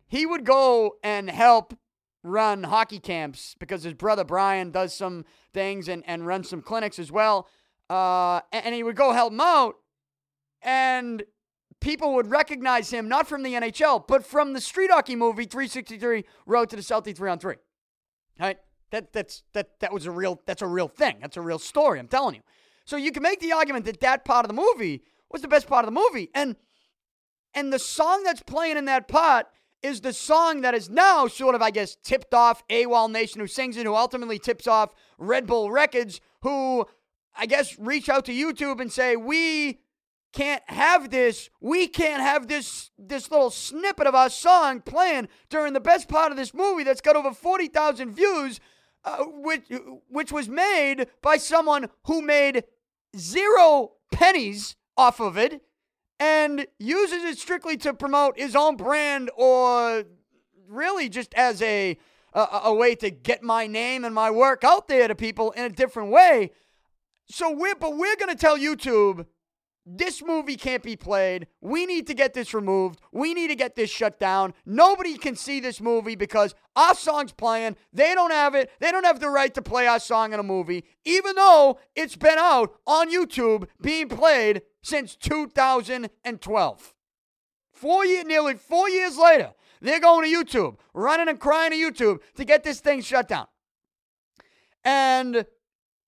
he 0.09 0.27
would 0.27 0.45
go 0.45 0.97
and 1.03 1.31
help 1.31 1.75
run 2.22 2.64
hockey 2.64 2.98
camps 2.98 3.54
because 3.58 3.82
his 3.82 3.94
brother 3.94 4.24
Brian 4.24 4.70
does 4.70 4.94
some 4.94 5.24
things 5.52 5.88
and, 5.88 6.02
and 6.06 6.26
runs 6.26 6.48
some 6.48 6.62
clinics 6.62 6.98
as 6.98 7.11
well. 7.11 7.48
Uh, 7.90 8.40
and 8.52 8.74
he 8.74 8.82
would 8.82 8.96
go 8.96 9.12
help 9.12 9.32
him 9.32 9.40
out, 9.40 9.74
and 10.62 11.22
people 11.80 12.14
would 12.14 12.30
recognize 12.30 12.90
him 12.90 13.08
not 13.08 13.26
from 13.26 13.42
the 13.42 13.52
NHL, 13.52 14.06
but 14.06 14.24
from 14.24 14.54
the 14.54 14.61
street 14.61 14.90
hockey 14.90 15.16
movie 15.16 15.44
363 15.44 16.24
Road 16.46 16.70
to 16.70 16.76
the 16.76 16.82
Southie 16.82 17.14
3 17.14 17.30
on 17.30 17.38
3. 17.38 17.56
Right? 18.40 18.58
That 18.92 19.12
that's 19.12 19.42
that 19.54 19.80
that 19.80 19.92
was 19.92 20.06
a 20.06 20.11
real 20.11 20.40
that's 20.46 20.62
a 20.62 20.66
real 20.66 20.88
thing. 20.88 21.16
That's 21.20 21.37
a 21.37 21.40
real 21.40 21.58
story, 21.58 21.98
I'm 21.98 22.08
telling 22.08 22.35
you. 22.35 22.42
So 22.85 22.96
you 22.96 23.11
can 23.11 23.22
make 23.22 23.40
the 23.40 23.52
argument 23.52 23.85
that 23.87 24.00
that 24.00 24.24
part 24.24 24.44
of 24.44 24.48
the 24.48 24.54
movie 24.54 25.02
was 25.30 25.42
the 25.42 25.48
best 25.48 25.66
part 25.66 25.87
of 25.87 25.92
the 25.92 25.98
movie. 25.98 26.30
And 26.35 26.56
and 27.54 27.72
the 27.72 27.78
song 27.78 28.22
that's 28.22 28.42
playing 28.42 28.76
in 28.76 28.85
that 28.87 29.08
part 29.08 29.46
is 29.83 30.01
the 30.01 30.12
song 30.12 30.61
that 30.62 30.75
is 30.75 30.88
now 30.88 31.27
sort 31.27 31.55
of, 31.55 31.62
I 31.62 31.71
guess, 31.71 31.97
tipped 32.03 32.35
off 32.35 32.66
AWOL 32.68 33.11
Nation, 33.11 33.40
who 33.40 33.47
sings 33.47 33.77
it, 33.77 33.87
who 33.87 33.95
ultimately 33.95 34.38
tips 34.38 34.66
off 34.66 34.95
Red 35.18 35.47
Bull 35.47 35.71
Records, 35.71 36.21
who 36.42 36.87
I 37.35 37.47
guess, 37.47 37.79
reach 37.79 38.09
out 38.09 38.25
to 38.27 38.33
YouTube 38.33 38.81
and 38.81 38.92
say, 38.92 39.16
we 39.16 39.81
can't 40.33 40.62
have 40.66 41.11
this. 41.11 41.51
We 41.61 41.88
can't 41.88 42.23
have 42.23 42.49
this 42.49 42.90
this 42.99 43.31
little 43.31 43.51
snippet 43.51 44.07
of 44.07 44.14
our 44.14 44.31
song 44.31 44.81
playing 44.81 45.29
during 45.49 45.73
the 45.73 45.81
best 45.81 46.09
part 46.09 46.31
of 46.31 46.38
this 46.38 46.55
movie 46.55 46.85
that's 46.85 47.01
got 47.01 47.16
over 47.16 47.33
40,000 47.33 48.12
views, 48.12 48.61
uh, 49.05 49.25
which, 49.25 49.64
which 50.09 50.33
was 50.33 50.49
made 50.49 51.07
by 51.21 51.37
someone 51.37 51.88
who 52.05 52.23
made 52.23 52.64
zero 53.16 53.92
pennies 54.11 54.77
off 54.97 55.21
of 55.21 55.37
it 55.37 55.62
and 56.22 56.68
uses 56.78 57.24
it 57.24 57.37
strictly 57.37 57.76
to 57.76 57.92
promote 57.92 58.38
his 58.38 58.54
own 58.54 58.76
brand 58.76 59.28
or 59.37 60.04
really 60.68 61.08
just 61.08 61.35
as 61.35 61.61
a, 61.62 61.98
a, 62.32 62.61
a 62.64 62.74
way 62.74 62.94
to 62.94 63.11
get 63.11 63.42
my 63.42 63.66
name 63.66 64.04
and 64.04 64.14
my 64.14 64.30
work 64.30 64.62
out 64.62 64.87
there 64.87 65.08
to 65.08 65.16
people 65.16 65.50
in 65.50 65.64
a 65.64 65.68
different 65.68 66.12
way. 66.12 66.52
So 67.28 67.50
we're 67.50 67.74
but 67.74 67.96
we're 67.96 68.14
gonna 68.14 68.37
tell 68.37 68.56
YouTube 68.56 69.26
this 69.85 70.23
movie 70.23 70.57
can't 70.57 70.83
be 70.83 70.97
played. 70.97 71.49
We 71.61 71.87
need 71.87 72.07
to 72.07 72.14
get 72.14 72.35
this 72.35 72.55
removed. 72.55 73.01
We 73.12 73.35
need 73.35 73.49
to 73.49 73.57
get 73.57 73.75
this 73.75 73.90
shut 73.90 74.21
down. 74.21 74.55
Nobody 74.64 75.16
can 75.16 75.35
see 75.35 75.59
this 75.59 75.81
movie 75.81 76.14
because 76.14 76.55
our 76.77 76.95
song's 76.95 77.33
playing. 77.33 77.77
They 77.92 78.14
don't 78.14 78.31
have 78.31 78.55
it. 78.55 78.71
They 78.79 78.92
don't 78.92 79.05
have 79.05 79.21
the 79.21 79.29
right 79.29 79.53
to 79.55 79.62
play 79.62 79.87
our 79.87 79.99
song 79.99 80.33
in 80.33 80.40
a 80.40 80.45
movie, 80.45 80.85
even 81.05 81.35
though 81.35 81.79
it's 81.97 82.16
been 82.16 82.38
out 82.38 82.75
on 82.87 83.12
YouTube 83.12 83.66
being 83.81 84.09
played 84.09 84.62
since 84.83 85.16
2012. 85.16 86.95
Four 87.73 88.07
years, 88.07 88.25
nearly 88.25 88.55
four 88.55 88.88
years 88.88 89.18
later, 89.18 89.53
they're 89.81 89.99
going 89.99 90.31
to 90.31 90.45
YouTube, 90.45 90.77
running 90.95 91.29
and 91.29 91.40
crying 91.40 91.73
to 91.73 91.77
YouTube 91.77 92.21
to 92.37 92.45
get 92.45 92.62
this 92.62 92.79
thing 92.79 93.01
shut 93.01 93.27
down. 93.27 93.49
And 94.85 95.45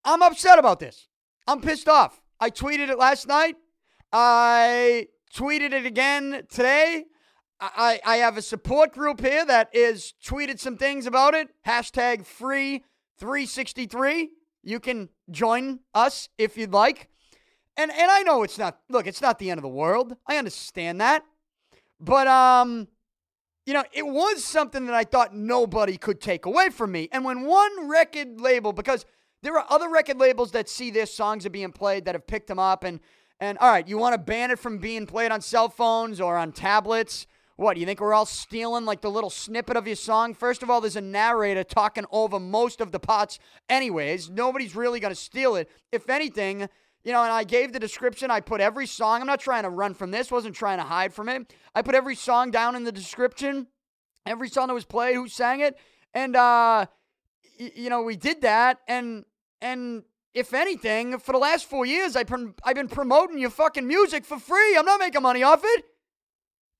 I'm 0.04 0.22
upset 0.22 0.60
about 0.60 0.78
this. 0.78 1.08
I'm 1.48 1.60
pissed 1.60 1.88
off. 1.88 2.20
I 2.38 2.50
tweeted 2.50 2.88
it 2.88 2.98
last 2.98 3.26
night. 3.26 3.56
I 4.16 5.08
tweeted 5.34 5.72
it 5.72 5.84
again 5.84 6.44
today. 6.48 7.06
I, 7.60 8.00
I 8.04 8.16
have 8.18 8.36
a 8.36 8.42
support 8.42 8.92
group 8.92 9.20
here 9.20 9.44
that 9.44 9.70
is 9.74 10.14
tweeted 10.24 10.60
some 10.60 10.76
things 10.76 11.06
about 11.06 11.34
it. 11.34 11.48
Hashtag 11.66 12.24
free 12.24 12.84
363. 13.18 14.30
You 14.62 14.78
can 14.78 15.08
join 15.32 15.80
us 15.94 16.28
if 16.38 16.56
you'd 16.56 16.72
like. 16.72 17.08
And 17.76 17.90
and 17.90 18.08
I 18.08 18.22
know 18.22 18.44
it's 18.44 18.56
not 18.56 18.78
look, 18.88 19.08
it's 19.08 19.20
not 19.20 19.40
the 19.40 19.50
end 19.50 19.58
of 19.58 19.62
the 19.62 19.68
world. 19.68 20.16
I 20.28 20.36
understand 20.36 21.00
that. 21.00 21.24
But 21.98 22.28
um 22.28 22.86
you 23.66 23.74
know, 23.74 23.82
it 23.92 24.06
was 24.06 24.44
something 24.44 24.86
that 24.86 24.94
I 24.94 25.02
thought 25.02 25.34
nobody 25.34 25.96
could 25.96 26.20
take 26.20 26.46
away 26.46 26.68
from 26.68 26.92
me. 26.92 27.08
And 27.10 27.24
when 27.24 27.46
one 27.46 27.88
record 27.88 28.40
label 28.40 28.72
because 28.72 29.06
there 29.42 29.58
are 29.58 29.66
other 29.68 29.88
record 29.88 30.18
labels 30.18 30.52
that 30.52 30.68
see 30.68 30.90
their 30.90 31.06
songs 31.06 31.44
are 31.44 31.50
being 31.50 31.72
played 31.72 32.04
that 32.04 32.14
have 32.14 32.28
picked 32.28 32.46
them 32.46 32.60
up 32.60 32.84
and 32.84 33.00
and 33.40 33.58
all 33.58 33.70
right, 33.70 33.86
you 33.86 33.98
want 33.98 34.14
to 34.14 34.18
ban 34.18 34.50
it 34.50 34.58
from 34.58 34.78
being 34.78 35.06
played 35.06 35.32
on 35.32 35.40
cell 35.40 35.68
phones 35.68 36.20
or 36.20 36.36
on 36.36 36.52
tablets? 36.52 37.26
What, 37.56 37.76
you 37.76 37.86
think 37.86 38.00
we're 38.00 38.14
all 38.14 38.26
stealing 38.26 38.84
like 38.84 39.00
the 39.00 39.10
little 39.10 39.30
snippet 39.30 39.76
of 39.76 39.86
your 39.86 39.94
song? 39.94 40.34
First 40.34 40.62
of 40.64 40.70
all, 40.70 40.80
there's 40.80 40.96
a 40.96 41.00
narrator 41.00 41.62
talking 41.62 42.04
over 42.10 42.40
most 42.40 42.80
of 42.80 42.90
the 42.90 42.98
parts, 42.98 43.38
anyways. 43.68 44.28
Nobody's 44.28 44.74
really 44.74 44.98
going 44.98 45.14
to 45.14 45.20
steal 45.20 45.54
it. 45.54 45.70
If 45.92 46.10
anything, 46.10 46.68
you 47.04 47.12
know, 47.12 47.22
and 47.22 47.30
I 47.30 47.44
gave 47.44 47.72
the 47.72 47.78
description. 47.78 48.30
I 48.30 48.40
put 48.40 48.60
every 48.60 48.86
song. 48.86 49.20
I'm 49.20 49.26
not 49.26 49.38
trying 49.38 49.62
to 49.64 49.70
run 49.70 49.94
from 49.94 50.10
this, 50.10 50.32
wasn't 50.32 50.56
trying 50.56 50.78
to 50.78 50.84
hide 50.84 51.14
from 51.14 51.28
it. 51.28 51.54
I 51.74 51.82
put 51.82 51.94
every 51.94 52.16
song 52.16 52.50
down 52.50 52.74
in 52.74 52.82
the 52.82 52.92
description, 52.92 53.68
every 54.26 54.48
song 54.48 54.68
that 54.68 54.74
was 54.74 54.84
played, 54.84 55.14
who 55.14 55.28
sang 55.28 55.60
it. 55.60 55.76
And, 56.12 56.34
uh, 56.34 56.86
y- 57.60 57.72
you 57.76 57.90
know, 57.90 58.02
we 58.02 58.16
did 58.16 58.40
that. 58.40 58.78
And, 58.88 59.24
and 59.60 60.02
if 60.34 60.52
anything, 60.52 61.18
for 61.18 61.32
the 61.32 61.38
last 61.38 61.66
four 61.66 61.86
years, 61.86 62.16
I've 62.16 62.26
been, 62.26 62.54
I've 62.64 62.74
been 62.74 62.88
promoting 62.88 63.38
your 63.38 63.50
fucking 63.50 63.86
music 63.86 64.24
for 64.24 64.38
free. 64.38 64.76
I'm 64.76 64.84
not 64.84 64.98
making 64.98 65.22
money 65.22 65.42
off 65.42 65.62
it. 65.62 65.84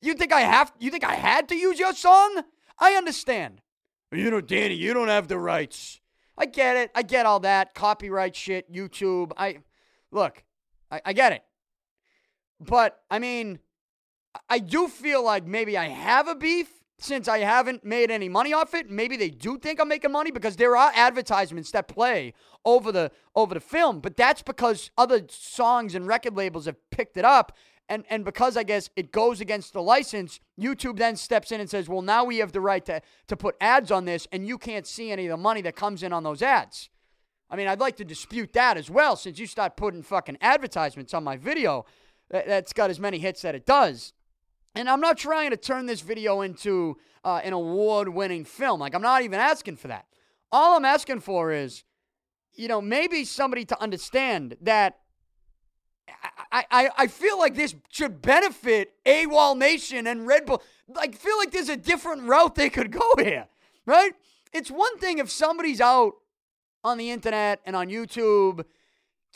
You 0.02 0.14
think 0.14 0.32
I 0.32 0.40
have? 0.40 0.72
You 0.78 0.90
think 0.90 1.04
I 1.04 1.14
had 1.14 1.48
to 1.48 1.54
use 1.54 1.78
your 1.78 1.94
song? 1.94 2.42
I 2.78 2.92
understand. 2.94 3.62
You 4.12 4.30
know, 4.30 4.40
Danny, 4.40 4.74
you 4.74 4.92
don't 4.92 5.08
have 5.08 5.28
the 5.28 5.38
rights. 5.38 6.00
I 6.36 6.46
get 6.46 6.76
it. 6.76 6.90
I 6.94 7.02
get 7.02 7.26
all 7.26 7.40
that 7.40 7.74
copyright 7.74 8.34
shit. 8.34 8.70
YouTube. 8.72 9.32
I 9.36 9.58
look. 10.10 10.42
I, 10.90 11.00
I 11.06 11.12
get 11.12 11.32
it. 11.32 11.44
But 12.60 13.00
I 13.10 13.18
mean, 13.18 13.60
I 14.48 14.58
do 14.58 14.88
feel 14.88 15.24
like 15.24 15.46
maybe 15.46 15.78
I 15.78 15.88
have 15.88 16.28
a 16.28 16.34
beef 16.34 16.68
since 16.98 17.28
I 17.28 17.38
haven't 17.38 17.84
made 17.84 18.10
any 18.10 18.28
money 18.28 18.52
off 18.52 18.74
it. 18.74 18.90
Maybe 18.90 19.16
they 19.16 19.30
do 19.30 19.58
think 19.58 19.80
I'm 19.80 19.88
making 19.88 20.12
money 20.12 20.30
because 20.30 20.56
there 20.56 20.76
are 20.76 20.92
advertisements 20.94 21.70
that 21.72 21.88
play 21.88 22.34
over 22.64 22.92
the 22.92 23.10
over 23.34 23.54
the 23.54 23.60
film, 23.60 24.00
but 24.00 24.16
that's 24.16 24.42
because 24.42 24.90
other 24.96 25.22
songs 25.28 25.94
and 25.94 26.06
record 26.06 26.36
labels 26.36 26.66
have 26.66 26.76
picked 26.90 27.16
it 27.16 27.24
up. 27.24 27.52
And, 27.88 28.04
and 28.08 28.24
because 28.24 28.56
I 28.56 28.62
guess 28.62 28.88
it 28.96 29.12
goes 29.12 29.42
against 29.42 29.74
the 29.74 29.82
license, 29.82 30.40
YouTube 30.58 30.96
then 30.96 31.16
steps 31.16 31.52
in 31.52 31.60
and 31.60 31.68
says, 31.68 31.86
well, 31.86 32.00
now 32.00 32.24
we 32.24 32.38
have 32.38 32.52
the 32.52 32.60
right 32.60 32.82
to, 32.86 33.02
to 33.26 33.36
put 33.36 33.56
ads 33.60 33.90
on 33.90 34.06
this, 34.06 34.26
and 34.32 34.48
you 34.48 34.56
can't 34.56 34.86
see 34.86 35.10
any 35.10 35.26
of 35.26 35.30
the 35.30 35.36
money 35.36 35.60
that 35.60 35.76
comes 35.76 36.02
in 36.02 36.10
on 36.10 36.22
those 36.22 36.40
ads. 36.40 36.88
I 37.50 37.56
mean, 37.56 37.68
I'd 37.68 37.80
like 37.80 37.96
to 37.96 38.04
dispute 38.04 38.54
that 38.54 38.78
as 38.78 38.88
well, 38.88 39.16
since 39.16 39.38
you 39.38 39.46
start 39.46 39.76
putting 39.76 40.02
fucking 40.02 40.38
advertisements 40.40 41.12
on 41.12 41.24
my 41.24 41.36
video 41.36 41.84
that's 42.30 42.72
got 42.72 42.88
as 42.88 42.98
many 42.98 43.18
hits 43.18 43.42
that 43.42 43.54
it 43.54 43.66
does. 43.66 44.14
And 44.74 44.88
I'm 44.88 45.00
not 45.00 45.16
trying 45.16 45.50
to 45.50 45.56
turn 45.56 45.86
this 45.86 46.00
video 46.00 46.40
into 46.40 46.96
uh, 47.24 47.40
an 47.44 47.52
award 47.52 48.08
winning 48.08 48.44
film. 48.44 48.80
Like, 48.80 48.94
I'm 48.94 49.02
not 49.02 49.22
even 49.22 49.38
asking 49.38 49.76
for 49.76 49.88
that. 49.88 50.06
All 50.50 50.76
I'm 50.76 50.84
asking 50.84 51.20
for 51.20 51.52
is, 51.52 51.84
you 52.54 52.68
know, 52.68 52.80
maybe 52.80 53.24
somebody 53.24 53.64
to 53.66 53.80
understand 53.80 54.56
that 54.62 54.98
I, 56.52 56.64
I, 56.70 56.90
I 56.96 57.06
feel 57.06 57.38
like 57.38 57.54
this 57.54 57.74
should 57.88 58.20
benefit 58.20 58.94
AWOL 59.06 59.56
Nation 59.56 60.06
and 60.06 60.26
Red 60.26 60.46
Bull. 60.46 60.62
Like, 60.88 61.14
feel 61.14 61.36
like 61.38 61.50
there's 61.50 61.68
a 61.68 61.76
different 61.76 62.22
route 62.22 62.54
they 62.54 62.70
could 62.70 62.90
go 62.90 63.14
here, 63.18 63.46
right? 63.86 64.12
It's 64.52 64.70
one 64.70 64.98
thing 64.98 65.18
if 65.18 65.30
somebody's 65.30 65.80
out 65.80 66.12
on 66.82 66.98
the 66.98 67.10
internet 67.10 67.60
and 67.64 67.74
on 67.74 67.88
YouTube 67.88 68.64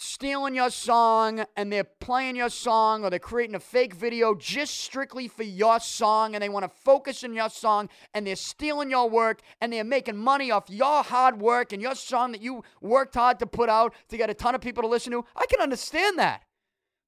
stealing 0.01 0.55
your 0.55 0.71
song 0.71 1.45
and 1.57 1.73
they're 1.73 1.83
playing 1.83 2.37
your 2.37 2.49
song 2.49 3.03
or 3.03 3.11
they're 3.11 3.19
creating 3.19 3.57
a 3.57 3.61
fake 3.61 3.93
video 3.93 4.33
just 4.33 4.79
strictly 4.79 5.27
for 5.27 5.43
your 5.43 5.81
song 5.81 6.35
and 6.35 6.43
they 6.43 6.49
want 6.49 6.65
to 6.65 6.81
focus 6.83 7.25
on 7.25 7.35
your 7.35 7.51
song 7.51 7.89
and 8.15 8.25
they're 8.25 8.37
stealing 8.37 8.91
your 8.91 9.11
work 9.11 9.41
and 9.61 9.73
they're 9.73 9.83
making 9.83 10.17
money 10.17 10.53
off 10.53 10.71
your 10.71 11.03
hard 11.03 11.41
work 11.41 11.73
and 11.73 11.83
your 11.83 11.97
song 11.97 12.31
that 12.31 12.41
you 12.41 12.63
worked 12.81 13.15
hard 13.15 13.41
to 13.41 13.47
put 13.47 13.69
out 13.69 13.93
to 14.09 14.17
get 14.17 14.31
a 14.31 14.35
ton 14.35 14.55
of 14.55 14.61
people 14.61 14.85
to 14.85 14.89
listen 14.89 15.11
to. 15.11 15.25
I 15.35 15.47
can 15.47 15.61
understand 15.61 16.17
that. 16.21 16.43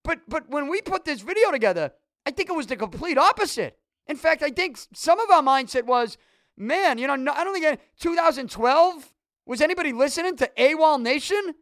But 0.03 0.21
but 0.27 0.49
when 0.49 0.67
we 0.69 0.81
put 0.81 1.05
this 1.05 1.21
video 1.21 1.53
together, 1.53 1.93
I 2.27 2.33
think 2.33 2.49
it 2.49 2.57
was 2.57 2.67
the 2.67 2.77
complete 2.77 3.19
opposite. 3.19 3.79
In 4.09 4.17
fact, 4.17 4.43
I 4.43 4.51
think 4.51 4.79
some 4.95 5.21
of 5.21 5.31
our 5.31 5.43
mindset 5.43 5.85
was, 5.85 6.19
man, 6.57 6.99
you 6.99 7.07
know, 7.07 7.13
I 7.33 7.45
don't 7.45 7.55
think 7.55 7.67
in 7.67 7.79
2012 8.01 9.13
was 9.47 9.61
anybody 9.61 9.93
listening 9.93 10.37
to 10.39 10.51
AWOL 10.59 11.01
Nation. 11.01 11.55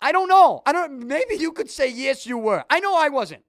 I 0.00 0.12
don't 0.12 0.28
know. 0.28 0.62
I 0.66 0.72
don't. 0.72 1.06
Maybe 1.06 1.36
you 1.36 1.52
could 1.52 1.70
say 1.70 1.90
yes, 1.90 2.26
you 2.26 2.38
were. 2.38 2.64
I 2.68 2.80
know 2.80 2.96
I 2.96 3.08
wasn't. 3.08 3.42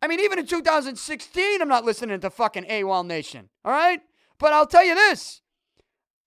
I 0.00 0.06
mean, 0.06 0.20
even 0.20 0.38
in 0.38 0.46
2016, 0.46 1.60
I'm 1.60 1.68
not 1.68 1.84
listening 1.84 2.20
to 2.20 2.30
fucking 2.30 2.64
AWOL 2.64 3.04
Nation. 3.04 3.48
All 3.64 3.72
right, 3.72 4.00
but 4.38 4.52
I'll 4.52 4.66
tell 4.66 4.84
you 4.84 4.94
this. 4.94 5.42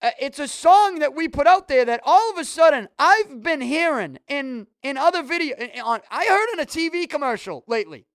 Uh, 0.02 0.10
it's 0.20 0.40
a 0.40 0.48
song 0.48 1.00
that 1.00 1.14
we 1.14 1.28
put 1.28 1.46
out 1.46 1.68
there 1.68 1.86
that 1.86 2.02
all 2.04 2.32
of 2.32 2.38
a 2.38 2.44
sudden 2.44 2.88
I've 2.98 3.44
been 3.44 3.62
hearing 3.62 4.18
in 4.28 4.68
in 4.82 4.98
other 4.98 5.22
video 5.22 5.56
on 5.84 6.02
I 6.10 6.26
heard 6.26 6.54
in 6.54 6.60
a 6.60 6.66
TV 6.66 7.08
commercial 7.08 7.64
lately. 7.68 8.08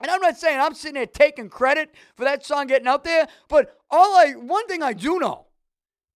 And 0.00 0.10
I'm 0.10 0.20
not 0.20 0.36
saying 0.36 0.60
I'm 0.60 0.74
sitting 0.74 0.96
there 0.96 1.06
taking 1.06 1.48
credit 1.48 1.94
for 2.14 2.24
that 2.24 2.44
song 2.44 2.66
getting 2.66 2.88
out 2.88 3.04
there, 3.04 3.26
but 3.48 3.78
all 3.90 4.16
I 4.16 4.32
one 4.32 4.66
thing 4.66 4.82
I 4.82 4.92
do 4.92 5.18
know 5.18 5.46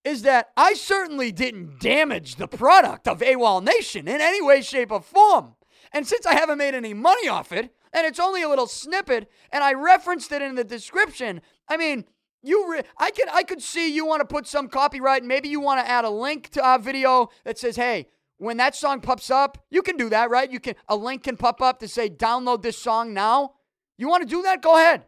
is 0.08 0.22
that 0.22 0.48
I 0.56 0.72
certainly 0.72 1.30
didn't 1.30 1.80
damage 1.80 2.36
the 2.36 2.48
product 2.48 3.06
of 3.06 3.20
AWOL 3.20 3.62
Nation 3.62 4.08
in 4.08 4.22
any 4.22 4.40
way, 4.40 4.62
shape, 4.62 4.90
or 4.90 5.02
form. 5.02 5.54
And 5.92 6.06
since 6.06 6.24
I 6.24 6.32
haven't 6.32 6.56
made 6.56 6.74
any 6.74 6.94
money 6.94 7.28
off 7.28 7.52
it, 7.52 7.74
and 7.92 8.06
it's 8.06 8.18
only 8.18 8.42
a 8.42 8.48
little 8.48 8.66
snippet, 8.66 9.30
and 9.52 9.62
I 9.62 9.74
referenced 9.74 10.32
it 10.32 10.40
in 10.40 10.54
the 10.54 10.64
description, 10.64 11.42
I 11.68 11.76
mean, 11.76 12.06
you 12.42 12.72
re- 12.72 12.82
I 12.96 13.10
could 13.10 13.28
I 13.30 13.42
could 13.42 13.62
see 13.62 13.92
you 13.92 14.06
want 14.06 14.20
to 14.20 14.26
put 14.26 14.46
some 14.46 14.68
copyright, 14.68 15.24
maybe 15.24 15.50
you 15.50 15.60
want 15.60 15.84
to 15.84 15.90
add 15.90 16.04
a 16.06 16.10
link 16.10 16.48
to 16.50 16.64
our 16.64 16.78
video 16.78 17.28
that 17.44 17.58
says, 17.58 17.76
hey, 17.76 18.06
when 18.38 18.56
that 18.58 18.74
song 18.74 19.00
pops 19.00 19.30
up, 19.30 19.58
you 19.70 19.82
can 19.82 19.96
do 19.98 20.08
that, 20.08 20.30
right? 20.30 20.50
You 20.50 20.60
can 20.60 20.74
a 20.88 20.96
link 20.96 21.24
can 21.24 21.36
pop 21.36 21.60
up 21.60 21.80
to 21.80 21.88
say 21.88 22.08
download 22.08 22.62
this 22.62 22.78
song 22.78 23.12
now. 23.12 23.54
You 23.98 24.08
want 24.08 24.22
to 24.22 24.28
do 24.28 24.42
that? 24.42 24.62
Go 24.62 24.76
ahead. 24.76 25.04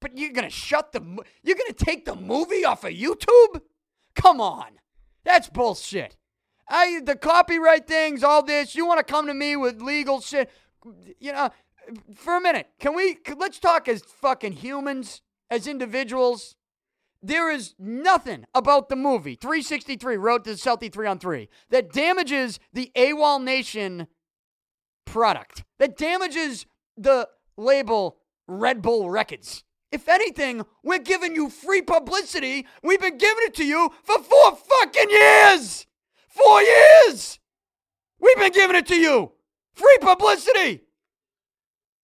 But 0.00 0.16
you're 0.16 0.32
gonna 0.32 0.50
shut 0.50 0.92
the 0.92 1.00
you're 1.42 1.56
gonna 1.56 1.72
take 1.72 2.04
the 2.04 2.14
movie 2.14 2.64
off 2.64 2.84
of 2.84 2.92
YouTube? 2.92 3.62
Come 4.20 4.40
on. 4.40 4.78
That's 5.24 5.48
bullshit. 5.48 6.16
I 6.68 7.00
the 7.04 7.16
copyright 7.16 7.86
things, 7.86 8.22
all 8.22 8.42
this, 8.42 8.74
you 8.74 8.86
want 8.86 8.98
to 8.98 9.12
come 9.12 9.26
to 9.26 9.34
me 9.34 9.56
with 9.56 9.82
legal 9.82 10.20
shit. 10.20 10.50
You 11.18 11.32
know, 11.32 11.50
for 12.14 12.36
a 12.36 12.40
minute, 12.40 12.68
can 12.78 12.94
we 12.94 13.18
let's 13.36 13.58
talk 13.58 13.88
as 13.88 14.02
fucking 14.02 14.52
humans, 14.52 15.22
as 15.50 15.66
individuals. 15.66 16.54
There 17.22 17.50
is 17.50 17.74
nothing 17.78 18.46
about 18.54 18.88
the 18.88 18.96
movie 18.96 19.34
363 19.34 20.16
Road 20.16 20.44
to 20.44 20.50
Southie 20.52 20.90
3 20.90 21.06
on 21.06 21.18
3 21.18 21.50
that 21.68 21.92
damages 21.92 22.58
the 22.72 22.90
AWOL 22.96 23.42
Nation 23.42 24.06
product 25.04 25.64
that 25.78 25.98
damages 25.98 26.64
the 26.96 27.28
label 27.58 28.16
Red 28.46 28.80
Bull 28.80 29.10
Records. 29.10 29.64
If 29.92 30.08
anything, 30.08 30.64
we're 30.84 30.98
giving 31.00 31.34
you 31.34 31.50
free 31.50 31.82
publicity. 31.82 32.66
We've 32.82 33.00
been 33.00 33.18
giving 33.18 33.44
it 33.44 33.54
to 33.54 33.64
you 33.64 33.90
for 34.04 34.22
four 34.22 34.56
fucking 34.56 35.10
years. 35.10 35.86
Four 36.28 36.62
years. 36.62 37.40
We've 38.20 38.36
been 38.36 38.52
giving 38.52 38.76
it 38.76 38.86
to 38.86 38.96
you. 38.96 39.32
Free 39.72 39.98
publicity. 40.00 40.82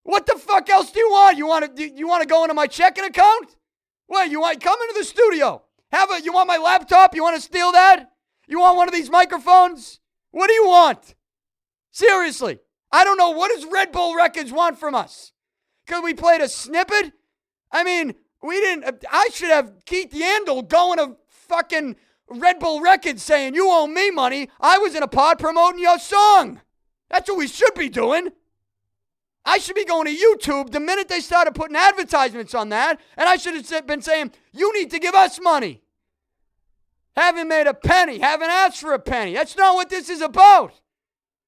What 0.02 0.26
the 0.26 0.38
fuck 0.38 0.68
else 0.68 0.90
do 0.90 1.00
you 1.00 1.10
want? 1.10 1.36
You 1.36 1.46
want 1.46 1.76
to 1.76 1.88
you 1.88 2.08
want 2.08 2.22
to 2.22 2.28
go 2.28 2.42
into 2.42 2.54
my 2.54 2.66
checking 2.66 3.04
account? 3.04 3.56
What, 4.06 4.30
you 4.30 4.40
want 4.40 4.60
come 4.60 4.78
into 4.80 5.00
the 5.00 5.04
studio? 5.04 5.62
Have 5.92 6.10
a 6.10 6.20
you 6.22 6.32
want 6.32 6.48
my 6.48 6.58
laptop? 6.58 7.14
You 7.14 7.22
want 7.22 7.36
to 7.36 7.42
steal 7.42 7.72
that? 7.72 8.10
You 8.46 8.60
want 8.60 8.76
one 8.76 8.88
of 8.88 8.94
these 8.94 9.10
microphones? 9.10 10.00
What 10.30 10.48
do 10.48 10.54
you 10.54 10.66
want? 10.66 11.14
Seriously. 11.90 12.60
I 12.92 13.04
don't 13.04 13.18
know 13.18 13.30
what 13.30 13.50
does 13.50 13.66
Red 13.70 13.92
Bull 13.92 14.14
Records 14.14 14.52
want 14.52 14.78
from 14.78 14.94
us? 14.94 15.32
Cuz 15.86 16.00
we 16.02 16.14
played 16.14 16.40
a 16.40 16.48
snippet? 16.48 17.12
I 17.70 17.84
mean, 17.84 18.14
we 18.42 18.60
didn't 18.60 19.04
I 19.10 19.28
should 19.32 19.50
have 19.50 19.72
Keith 19.84 20.12
Yandle 20.12 20.68
going 20.68 20.98
to 20.98 21.16
fucking 21.28 21.96
Red 22.28 22.58
Bull 22.58 22.80
Records 22.80 23.22
saying, 23.22 23.54
You 23.54 23.68
owe 23.70 23.86
me 23.86 24.10
money. 24.10 24.50
I 24.60 24.78
was 24.78 24.94
in 24.94 25.02
a 25.02 25.08
pod 25.08 25.38
promoting 25.38 25.80
your 25.80 25.98
song. 25.98 26.60
That's 27.08 27.28
what 27.28 27.38
we 27.38 27.48
should 27.48 27.74
be 27.74 27.88
doing. 27.88 28.30
I 29.44 29.58
should 29.58 29.76
be 29.76 29.84
going 29.84 30.06
to 30.06 30.16
YouTube 30.16 30.72
the 30.72 30.80
minute 30.80 31.08
they 31.08 31.20
started 31.20 31.54
putting 31.54 31.76
advertisements 31.76 32.52
on 32.52 32.70
that, 32.70 33.00
and 33.16 33.28
I 33.28 33.36
should 33.36 33.54
have 33.54 33.86
been 33.86 34.02
saying, 34.02 34.32
You 34.52 34.72
need 34.74 34.90
to 34.90 34.98
give 34.98 35.14
us 35.14 35.40
money. 35.40 35.82
Haven't 37.16 37.48
made 37.48 37.66
a 37.66 37.72
penny, 37.72 38.18
haven't 38.18 38.50
asked 38.50 38.80
for 38.80 38.92
a 38.92 38.98
penny. 38.98 39.34
That's 39.34 39.56
not 39.56 39.74
what 39.74 39.88
this 39.88 40.10
is 40.10 40.20
about. 40.20 40.80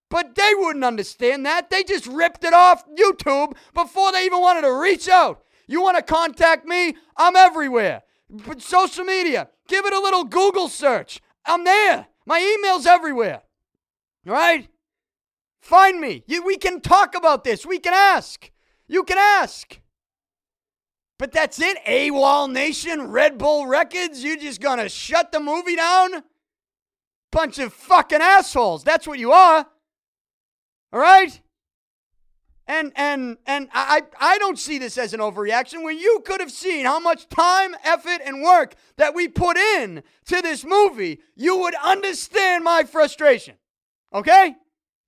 But 0.08 0.34
they 0.34 0.52
wouldn't 0.54 0.84
understand 0.84 1.44
that. 1.44 1.68
They 1.68 1.82
just 1.82 2.06
ripped 2.06 2.44
it 2.44 2.54
off 2.54 2.84
YouTube 2.88 3.54
before 3.74 4.12
they 4.12 4.24
even 4.24 4.40
wanted 4.40 4.62
to 4.62 4.72
reach 4.72 5.08
out. 5.08 5.42
You 5.68 5.82
want 5.82 5.96
to 5.98 6.02
contact 6.02 6.66
me? 6.66 6.96
I'm 7.16 7.36
everywhere. 7.36 8.02
But 8.28 8.60
social 8.60 9.04
media, 9.04 9.48
give 9.68 9.84
it 9.86 9.92
a 9.92 10.00
little 10.00 10.24
Google 10.24 10.68
search. 10.68 11.20
I'm 11.46 11.64
there. 11.64 12.08
My 12.26 12.40
email's 12.40 12.86
everywhere. 12.86 13.42
All 14.26 14.32
right? 14.32 14.68
Find 15.60 16.00
me. 16.00 16.24
You, 16.26 16.44
we 16.44 16.56
can 16.56 16.80
talk 16.80 17.14
about 17.14 17.44
this. 17.44 17.64
We 17.64 17.78
can 17.78 17.94
ask. 17.94 18.50
You 18.86 19.04
can 19.04 19.18
ask. 19.18 19.78
But 21.18 21.32
that's 21.32 21.60
it. 21.60 21.78
AWOL 21.86 22.50
Nation, 22.50 23.08
Red 23.08 23.38
Bull 23.38 23.66
Records. 23.66 24.22
You 24.22 24.38
just 24.38 24.60
gonna 24.60 24.88
shut 24.88 25.32
the 25.32 25.40
movie 25.40 25.76
down? 25.76 26.22
Bunch 27.30 27.58
of 27.58 27.72
fucking 27.72 28.20
assholes. 28.20 28.84
That's 28.84 29.06
what 29.06 29.18
you 29.18 29.32
are. 29.32 29.66
All 30.92 31.00
right? 31.00 31.40
And 32.68 32.92
and 32.94 33.38
and 33.46 33.68
I 33.72 34.02
I 34.20 34.36
don't 34.38 34.58
see 34.58 34.78
this 34.78 34.98
as 34.98 35.14
an 35.14 35.20
overreaction 35.20 35.82
when 35.82 35.98
you 35.98 36.22
could 36.24 36.40
have 36.40 36.52
seen 36.52 36.84
how 36.84 37.00
much 37.00 37.26
time, 37.30 37.74
effort, 37.82 38.20
and 38.24 38.42
work 38.42 38.74
that 38.98 39.14
we 39.14 39.26
put 39.26 39.56
in 39.56 40.02
to 40.26 40.42
this 40.42 40.66
movie, 40.66 41.20
you 41.34 41.56
would 41.58 41.74
understand 41.82 42.64
my 42.64 42.84
frustration. 42.84 43.54
Okay? 44.12 44.54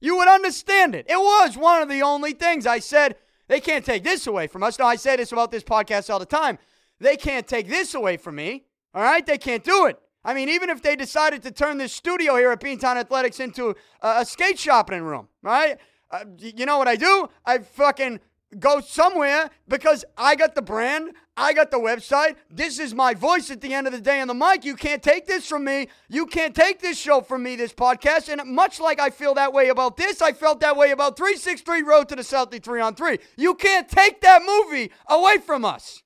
You 0.01 0.17
would 0.17 0.29
understand 0.29 0.95
it. 0.95 1.07
It 1.09 1.19
was 1.19 1.57
one 1.57 1.83
of 1.83 1.91
the 1.91 2.01
only 2.01 2.33
things 2.33 2.67
I 2.67 2.79
said, 2.79 3.17
they 3.49 3.61
can't 3.61 3.85
take 3.85 4.05
this 4.05 4.27
away 4.27 4.47
from 4.47 4.63
us. 4.63 4.79
No, 4.79 4.87
I 4.87 4.97
say 4.97 5.17
this 5.17 5.33
about 5.33 5.51
this 5.51 5.63
podcast 5.63 6.09
all 6.09 6.19
the 6.19 6.27
time. 6.27 6.59
They 6.99 7.17
can't 7.17 7.47
take 7.47 7.69
this 7.69 7.95
away 7.95 8.17
from 8.17 8.37
me. 8.37 8.65
All 8.95 9.03
right? 9.03 9.25
They 9.25 9.39
can't 9.39 9.65
do 9.65 9.87
it. 9.87 9.99
I 10.25 10.35
mean, 10.35 10.49
even 10.49 10.71
if 10.71 10.83
they 10.83 10.97
decided 10.97 11.43
to 11.43 11.51
turn 11.51 11.79
this 11.79 11.93
studio 11.93 12.37
here 12.37 12.51
at 12.53 12.61
Beantown 12.61 12.97
Athletics 12.97 13.41
into 13.41 13.75
a, 14.03 14.21
a 14.21 14.25
skate 14.25 14.59
shopping 14.59 15.03
room, 15.03 15.29
right? 15.43 15.79
Uh, 16.11 16.25
you 16.39 16.67
know 16.67 16.79
what 16.79 16.89
I 16.89 16.97
do? 16.97 17.29
I 17.45 17.59
fucking 17.59 18.21
go 18.59 18.81
somewhere 18.81 19.49
because 19.69 20.05
I 20.17 20.35
got 20.35 20.55
the 20.55 20.63
brand, 20.63 21.13
I 21.37 21.53
got 21.53 21.71
the 21.71 21.79
website. 21.79 22.37
This 22.51 22.79
is 22.79 22.95
my 22.95 23.15
voice 23.15 23.51
at 23.51 23.61
the 23.61 23.73
end 23.73 23.87
of 23.87 23.93
the 23.93 24.01
day 24.01 24.21
on 24.21 24.29
the 24.29 24.35
mic. 24.35 24.65
You 24.65 24.75
can't 24.75 25.03
take 25.03 25.27
this 25.27 25.47
from 25.47 25.65
me. 25.65 25.89
You 26.09 26.27
can't 26.27 26.55
take 26.55 26.81
this 26.81 26.99
show 26.99 27.21
from 27.21 27.43
me, 27.43 27.57
this 27.57 27.73
podcast. 27.73 28.29
And 28.29 28.53
much 28.53 28.81
like 28.81 29.01
I 29.01 29.11
feel 29.11 29.35
that 29.35 29.53
way 29.53 29.69
about 29.69 29.97
this, 29.97 30.21
I 30.21 30.33
felt 30.33 30.61
that 30.61 30.77
way 30.77 30.91
about 30.91 31.17
363 31.17 31.83
Road 31.83 32.09
to 32.09 32.17
the 32.17 32.23
Southie 32.23 32.63
3 32.63 32.81
on 32.81 32.95
3. 32.95 33.19
You 33.37 33.55
can't 33.55 33.89
take 33.89 34.21
that 34.23 34.43
movie 34.45 34.91
away 35.09 35.39
from 35.39 35.65
us 35.65 36.03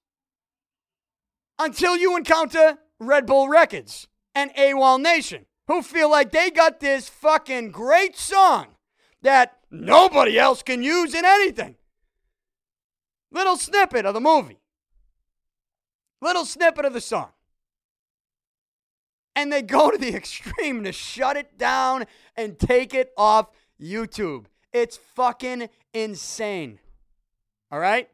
until 1.59 1.97
you 1.97 2.17
encounter 2.17 2.79
Red 3.01 3.27
Bull 3.27 3.49
Records 3.49 4.07
and 4.35 4.55
AWOL 4.55 5.01
Nation, 5.01 5.47
who 5.67 5.83
feel 5.83 6.11
like 6.11 6.31
they 6.31 6.51
got 6.51 6.81
this 6.81 7.09
fucking 7.09 7.71
great 7.71 8.17
song 8.17 8.67
that 9.23 9.59
nobody 9.81 10.39
else 10.39 10.63
can 10.63 10.83
use 10.83 11.15
in 11.15 11.25
anything. 11.25 11.77
Little 13.31 13.57
snippet 13.57 14.07
of 14.07 14.15
the 14.15 14.21
movie. 14.21 14.61
Little 16.21 16.45
snippet 16.45 16.85
of 16.85 16.93
the 16.93 17.01
song. 17.01 17.31
And 19.37 19.53
they 19.53 19.63
go 19.63 19.91
to 19.91 19.99
the 19.99 20.15
extreme 20.15 20.85
to 20.85 20.93
shut 20.93 21.37
it 21.37 21.59
down 21.59 22.07
and 22.37 22.59
take 22.59 22.95
it 22.95 23.13
off 23.17 23.49
YouTube. 23.81 24.47
It's 24.73 24.97
fucking 24.97 25.69
insane. 25.93 26.79
All 27.71 27.79
right? 27.79 28.09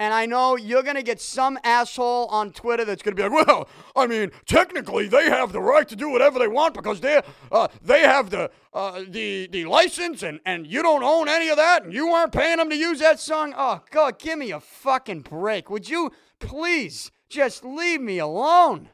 And 0.00 0.14
I 0.14 0.26
know 0.26 0.56
you're 0.56 0.84
going 0.84 0.96
to 0.96 1.02
get 1.02 1.20
some 1.20 1.58
asshole 1.64 2.26
on 2.26 2.52
Twitter 2.52 2.84
that's 2.84 3.02
going 3.02 3.16
to 3.16 3.22
be 3.22 3.28
like, 3.28 3.46
well, 3.46 3.68
I 3.96 4.06
mean, 4.06 4.30
technically 4.46 5.08
they 5.08 5.24
have 5.24 5.52
the 5.52 5.60
right 5.60 5.88
to 5.88 5.96
do 5.96 6.08
whatever 6.08 6.38
they 6.38 6.46
want 6.46 6.74
because 6.74 7.00
they 7.00 7.20
uh, 7.50 7.66
they 7.82 8.00
have 8.02 8.30
the 8.30 8.50
uh, 8.72 9.02
the 9.08 9.48
the 9.48 9.64
license 9.64 10.22
and, 10.22 10.38
and 10.46 10.68
you 10.68 10.82
don't 10.82 11.02
own 11.02 11.28
any 11.28 11.48
of 11.48 11.56
that 11.56 11.82
and 11.82 11.92
you 11.92 12.08
aren't 12.10 12.32
paying 12.32 12.58
them 12.58 12.70
to 12.70 12.76
use 12.76 13.00
that 13.00 13.18
song. 13.18 13.52
Oh, 13.56 13.82
God, 13.90 14.20
give 14.20 14.38
me 14.38 14.52
a 14.52 14.60
fucking 14.60 15.22
break. 15.22 15.68
Would 15.68 15.88
you 15.88 16.12
please 16.38 17.10
just 17.28 17.64
leave 17.64 18.00
me 18.00 18.18
alone? 18.18 18.90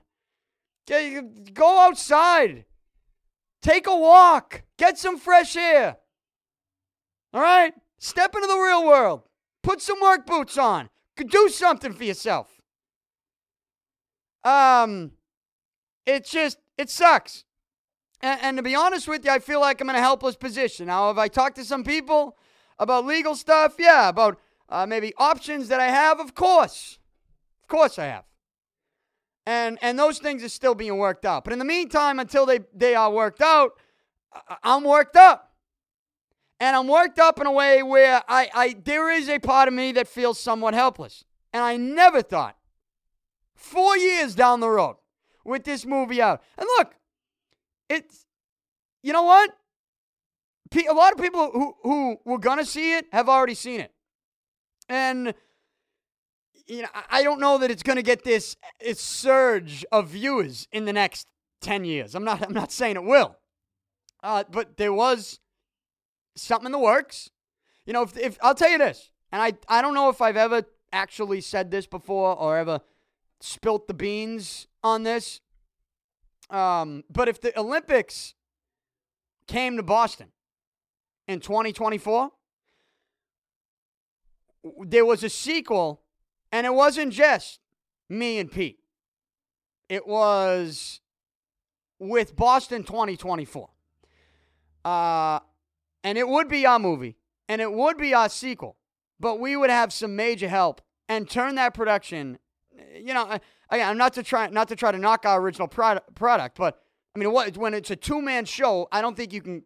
Go 0.86 1.80
outside. 1.80 2.64
Take 3.60 3.86
a 3.86 3.96
walk. 3.96 4.62
Get 4.78 4.98
some 4.98 5.18
fresh 5.18 5.54
air. 5.56 5.98
All 7.32 7.40
right? 7.40 7.74
Step 7.98 8.34
into 8.34 8.46
the 8.46 8.58
real 8.58 8.86
world. 8.86 9.22
Put 9.62 9.80
some 9.80 10.00
work 10.00 10.26
boots 10.26 10.58
on. 10.58 10.90
Do 11.16 11.48
something 11.48 11.92
for 11.92 12.04
yourself. 12.04 12.48
Um, 14.42 15.12
it's 16.06 16.30
just, 16.30 16.58
it 16.76 16.90
sucks. 16.90 17.44
And, 18.20 18.40
and, 18.42 18.56
to 18.56 18.62
be 18.62 18.74
honest 18.74 19.08
with 19.08 19.24
you, 19.24 19.30
I 19.30 19.38
feel 19.38 19.60
like 19.60 19.80
I'm 19.80 19.90
in 19.90 19.96
a 19.96 20.00
helpless 20.00 20.36
position. 20.36 20.86
Now, 20.86 21.08
have 21.08 21.18
I 21.18 21.28
talked 21.28 21.56
to 21.56 21.64
some 21.64 21.84
people 21.84 22.36
about 22.78 23.06
legal 23.06 23.34
stuff? 23.34 23.76
Yeah. 23.78 24.08
About 24.08 24.38
uh, 24.68 24.86
maybe 24.86 25.12
options 25.18 25.68
that 25.68 25.80
I 25.80 25.88
have? 25.88 26.20
Of 26.20 26.34
course. 26.34 26.98
Of 27.62 27.68
course 27.68 27.98
I 27.98 28.06
have. 28.06 28.24
And, 29.46 29.78
and 29.82 29.98
those 29.98 30.18
things 30.18 30.42
are 30.42 30.48
still 30.48 30.74
being 30.74 30.96
worked 30.96 31.24
out. 31.24 31.44
But 31.44 31.52
in 31.52 31.58
the 31.58 31.64
meantime, 31.64 32.18
until 32.18 32.46
they, 32.46 32.60
they 32.74 32.94
are 32.94 33.10
worked 33.10 33.40
out, 33.40 33.72
I'm 34.62 34.84
worked 34.84 35.16
up 35.16 35.53
and 36.64 36.74
I'm 36.74 36.88
worked 36.88 37.18
up 37.18 37.38
in 37.38 37.46
a 37.46 37.52
way 37.52 37.82
where 37.82 38.22
I, 38.26 38.48
I 38.54 38.76
there 38.82 39.10
is 39.10 39.28
a 39.28 39.38
part 39.38 39.68
of 39.68 39.74
me 39.74 39.92
that 39.92 40.08
feels 40.08 40.40
somewhat 40.40 40.72
helpless. 40.72 41.22
And 41.52 41.62
I 41.62 41.76
never 41.76 42.22
thought, 42.22 42.56
four 43.54 43.98
years 43.98 44.34
down 44.34 44.60
the 44.60 44.70
road, 44.70 44.96
with 45.44 45.64
this 45.64 45.84
movie 45.84 46.22
out. 46.22 46.42
And 46.56 46.66
look, 46.78 46.94
it's 47.90 48.24
you 49.02 49.12
know 49.12 49.24
what? 49.24 49.50
A 50.88 50.94
lot 50.94 51.12
of 51.12 51.18
people 51.18 51.50
who 51.52 51.74
who 51.82 52.16
were 52.24 52.38
gonna 52.38 52.64
see 52.64 52.96
it 52.96 53.06
have 53.12 53.28
already 53.28 53.54
seen 53.54 53.80
it, 53.80 53.92
and 54.88 55.34
you 56.66 56.82
know 56.82 56.88
I 57.10 57.22
don't 57.22 57.40
know 57.40 57.58
that 57.58 57.70
it's 57.70 57.82
gonna 57.82 58.02
get 58.02 58.24
this, 58.24 58.56
this 58.80 59.00
surge 59.00 59.84
of 59.92 60.08
viewers 60.08 60.66
in 60.72 60.86
the 60.86 60.94
next 60.94 61.28
ten 61.60 61.84
years. 61.84 62.14
I'm 62.14 62.24
not 62.24 62.42
I'm 62.42 62.54
not 62.54 62.72
saying 62.72 62.96
it 62.96 63.04
will, 63.04 63.36
uh, 64.22 64.44
but 64.50 64.78
there 64.78 64.94
was 64.94 65.40
something 66.36 66.66
in 66.66 66.72
the 66.72 66.78
works. 66.78 67.30
You 67.86 67.92
know, 67.92 68.02
if, 68.02 68.16
if 68.16 68.38
I'll 68.42 68.54
tell 68.54 68.70
you 68.70 68.78
this, 68.78 69.10
and 69.32 69.42
I, 69.42 69.52
I 69.68 69.82
don't 69.82 69.94
know 69.94 70.08
if 70.08 70.20
I've 70.20 70.36
ever 70.36 70.64
actually 70.92 71.40
said 71.40 71.70
this 71.70 71.86
before 71.86 72.36
or 72.36 72.56
ever 72.56 72.80
spilt 73.40 73.88
the 73.88 73.94
beans 73.94 74.66
on 74.82 75.02
this. 75.02 75.40
Um, 76.50 77.04
but 77.10 77.28
if 77.28 77.40
the 77.40 77.58
Olympics 77.58 78.34
came 79.46 79.76
to 79.76 79.82
Boston 79.82 80.28
in 81.26 81.40
2024, 81.40 82.30
there 84.86 85.04
was 85.04 85.22
a 85.22 85.28
sequel, 85.28 86.02
and 86.52 86.66
it 86.66 86.72
wasn't 86.72 87.12
just 87.12 87.60
me 88.08 88.38
and 88.38 88.50
Pete. 88.50 88.78
It 89.88 90.06
was 90.06 91.00
with 91.98 92.34
Boston 92.34 92.84
2024. 92.84 93.68
Uh, 94.84 95.40
and 96.04 96.18
it 96.18 96.28
would 96.28 96.48
be 96.48 96.66
our 96.66 96.78
movie, 96.78 97.16
and 97.48 97.60
it 97.60 97.72
would 97.72 97.96
be 97.96 98.14
our 98.14 98.28
sequel, 98.28 98.76
but 99.18 99.40
we 99.40 99.56
would 99.56 99.70
have 99.70 99.92
some 99.92 100.14
major 100.14 100.48
help 100.48 100.82
and 101.08 101.28
turn 101.28 101.54
that 101.56 101.74
production. 101.74 102.38
You 102.94 103.14
know, 103.14 103.38
again, 103.70 103.88
I'm 103.88 103.98
not 103.98 104.12
to 104.14 104.22
try 104.22 104.48
not 104.48 104.68
to 104.68 104.76
try 104.76 104.92
to 104.92 104.98
knock 104.98 105.24
our 105.24 105.40
original 105.40 105.66
product, 105.66 106.14
product 106.14 106.56
but 106.56 106.80
I 107.16 107.18
mean, 107.18 107.32
what 107.32 107.56
when 107.56 107.74
it's 107.74 107.90
a 107.90 107.96
two 107.96 108.20
man 108.20 108.44
show, 108.44 108.86
I 108.92 109.00
don't 109.00 109.16
think 109.16 109.32
you 109.32 109.40
can 109.40 109.62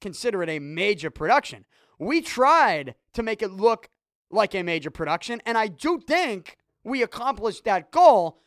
consider 0.00 0.42
it 0.42 0.48
a 0.48 0.58
major 0.58 1.10
production. 1.10 1.64
we 1.98 2.20
tried 2.22 2.94
to 3.12 3.22
make 3.22 3.42
it 3.42 3.50
look 3.50 3.88
like 4.30 4.54
a 4.54 4.62
major 4.62 4.90
production, 4.90 5.40
and 5.44 5.58
I 5.58 5.66
do 5.66 5.98
think 5.98 6.56
we 6.84 7.02
accomplished 7.02 7.64
that 7.64 7.90
goal. 7.90 8.38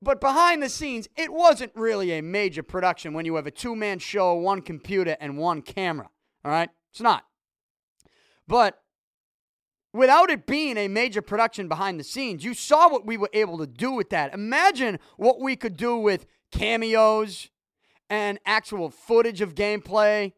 But 0.00 0.20
behind 0.20 0.62
the 0.62 0.68
scenes, 0.68 1.08
it 1.16 1.32
wasn't 1.32 1.70
really 1.76 2.10
a 2.12 2.22
major 2.22 2.64
production 2.64 3.14
when 3.14 3.24
you 3.24 3.36
have 3.36 3.46
a 3.46 3.52
two 3.52 3.76
man 3.76 3.98
show, 3.98 4.34
one 4.34 4.60
computer, 4.62 5.16
and 5.20 5.38
one 5.38 5.62
camera. 5.62 6.08
All 6.44 6.50
right? 6.50 6.70
It's 6.92 7.00
not. 7.00 7.24
But 8.46 8.82
without 9.92 10.30
it 10.30 10.46
being 10.46 10.76
a 10.76 10.88
major 10.88 11.22
production 11.22 11.68
behind 11.68 11.98
the 11.98 12.04
scenes, 12.04 12.44
you 12.44 12.54
saw 12.54 12.88
what 12.88 13.06
we 13.06 13.16
were 13.16 13.30
able 13.32 13.58
to 13.58 13.66
do 13.66 13.92
with 13.92 14.10
that. 14.10 14.34
Imagine 14.34 14.98
what 15.16 15.40
we 15.40 15.56
could 15.56 15.76
do 15.76 15.96
with 15.96 16.26
cameos 16.50 17.48
and 18.10 18.38
actual 18.44 18.90
footage 18.90 19.40
of 19.40 19.54
gameplay 19.54 20.32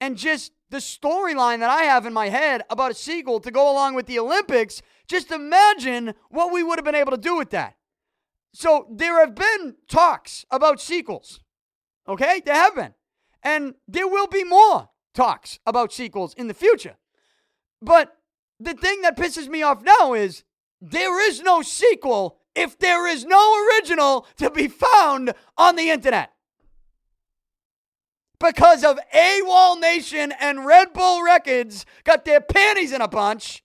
and 0.00 0.16
just 0.16 0.52
the 0.68 0.78
storyline 0.78 1.60
that 1.60 1.70
I 1.70 1.84
have 1.84 2.06
in 2.06 2.12
my 2.12 2.28
head 2.28 2.62
about 2.68 2.90
a 2.90 2.94
sequel 2.94 3.40
to 3.40 3.50
go 3.50 3.70
along 3.70 3.94
with 3.94 4.06
the 4.06 4.18
Olympics. 4.18 4.82
Just 5.06 5.30
imagine 5.30 6.14
what 6.28 6.52
we 6.52 6.62
would 6.62 6.78
have 6.78 6.84
been 6.84 6.94
able 6.94 7.12
to 7.12 7.18
do 7.18 7.36
with 7.36 7.50
that. 7.50 7.76
So 8.52 8.86
there 8.90 9.20
have 9.20 9.34
been 9.34 9.76
talks 9.88 10.44
about 10.50 10.80
sequels. 10.80 11.40
Okay? 12.08 12.42
There 12.44 12.54
have 12.54 12.74
been. 12.74 12.94
And 13.42 13.74
there 13.86 14.08
will 14.08 14.26
be 14.26 14.44
more 14.44 14.88
talks 15.14 15.58
about 15.66 15.92
sequels 15.92 16.34
in 16.34 16.48
the 16.48 16.54
future. 16.54 16.96
But 17.80 18.16
the 18.58 18.74
thing 18.74 19.02
that 19.02 19.16
pisses 19.16 19.48
me 19.48 19.62
off 19.62 19.82
now 19.82 20.14
is 20.14 20.44
there 20.80 21.20
is 21.28 21.42
no 21.42 21.62
sequel 21.62 22.38
if 22.54 22.78
there 22.78 23.06
is 23.06 23.24
no 23.24 23.66
original 23.66 24.26
to 24.36 24.50
be 24.50 24.68
found 24.68 25.34
on 25.56 25.76
the 25.76 25.90
internet. 25.90 26.32
Because 28.38 28.82
of 28.82 28.98
AWOL 29.14 29.80
Nation 29.80 30.32
and 30.40 30.66
Red 30.66 30.92
Bull 30.92 31.22
Records 31.22 31.86
got 32.02 32.24
their 32.24 32.40
panties 32.40 32.92
in 32.92 33.00
a 33.00 33.06
bunch 33.06 33.62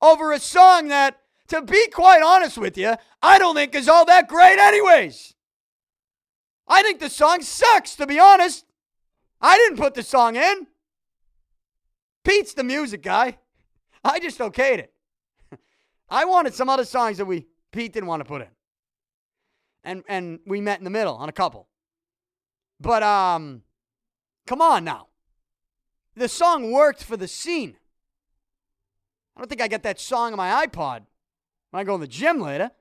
over 0.00 0.32
a 0.32 0.40
song 0.40 0.88
that, 0.88 1.20
to 1.48 1.60
be 1.60 1.88
quite 1.88 2.22
honest 2.22 2.56
with 2.56 2.78
you, 2.78 2.94
I 3.20 3.38
don't 3.38 3.54
think 3.54 3.74
is 3.74 3.88
all 3.88 4.06
that 4.06 4.28
great, 4.28 4.58
anyways. 4.58 5.34
I 6.66 6.82
think 6.82 7.00
the 7.00 7.10
song 7.10 7.42
sucks, 7.42 7.96
to 7.96 8.06
be 8.06 8.18
honest. 8.18 8.64
I 9.40 9.56
didn't 9.56 9.78
put 9.78 9.94
the 9.94 10.02
song 10.02 10.36
in. 10.36 10.67
Pete's 12.28 12.52
the 12.52 12.64
music 12.64 13.02
guy. 13.02 13.38
I 14.04 14.20
just 14.20 14.38
okayed 14.38 14.78
it. 14.78 14.92
I 16.10 16.26
wanted 16.26 16.52
some 16.52 16.68
other 16.68 16.84
songs 16.84 17.16
that 17.16 17.24
we 17.24 17.46
Pete 17.72 17.92
didn't 17.92 18.06
want 18.06 18.20
to 18.20 18.24
put 18.24 18.42
in. 18.42 18.48
And 19.82 20.02
and 20.08 20.40
we 20.46 20.60
met 20.60 20.78
in 20.78 20.84
the 20.84 20.90
middle 20.90 21.16
on 21.16 21.30
a 21.30 21.32
couple. 21.32 21.68
But 22.78 23.02
um 23.02 23.62
come 24.46 24.60
on 24.60 24.84
now. 24.84 25.06
The 26.16 26.28
song 26.28 26.70
worked 26.70 27.02
for 27.02 27.16
the 27.16 27.28
scene. 27.28 27.76
I 29.34 29.40
don't 29.40 29.48
think 29.48 29.62
I 29.62 29.68
get 29.68 29.82
that 29.84 29.98
song 29.98 30.32
on 30.32 30.36
my 30.36 30.66
iPod 30.66 31.06
when 31.70 31.80
I 31.80 31.84
go 31.84 31.96
to 31.96 32.00
the 32.02 32.08
gym 32.08 32.40
later. 32.40 32.72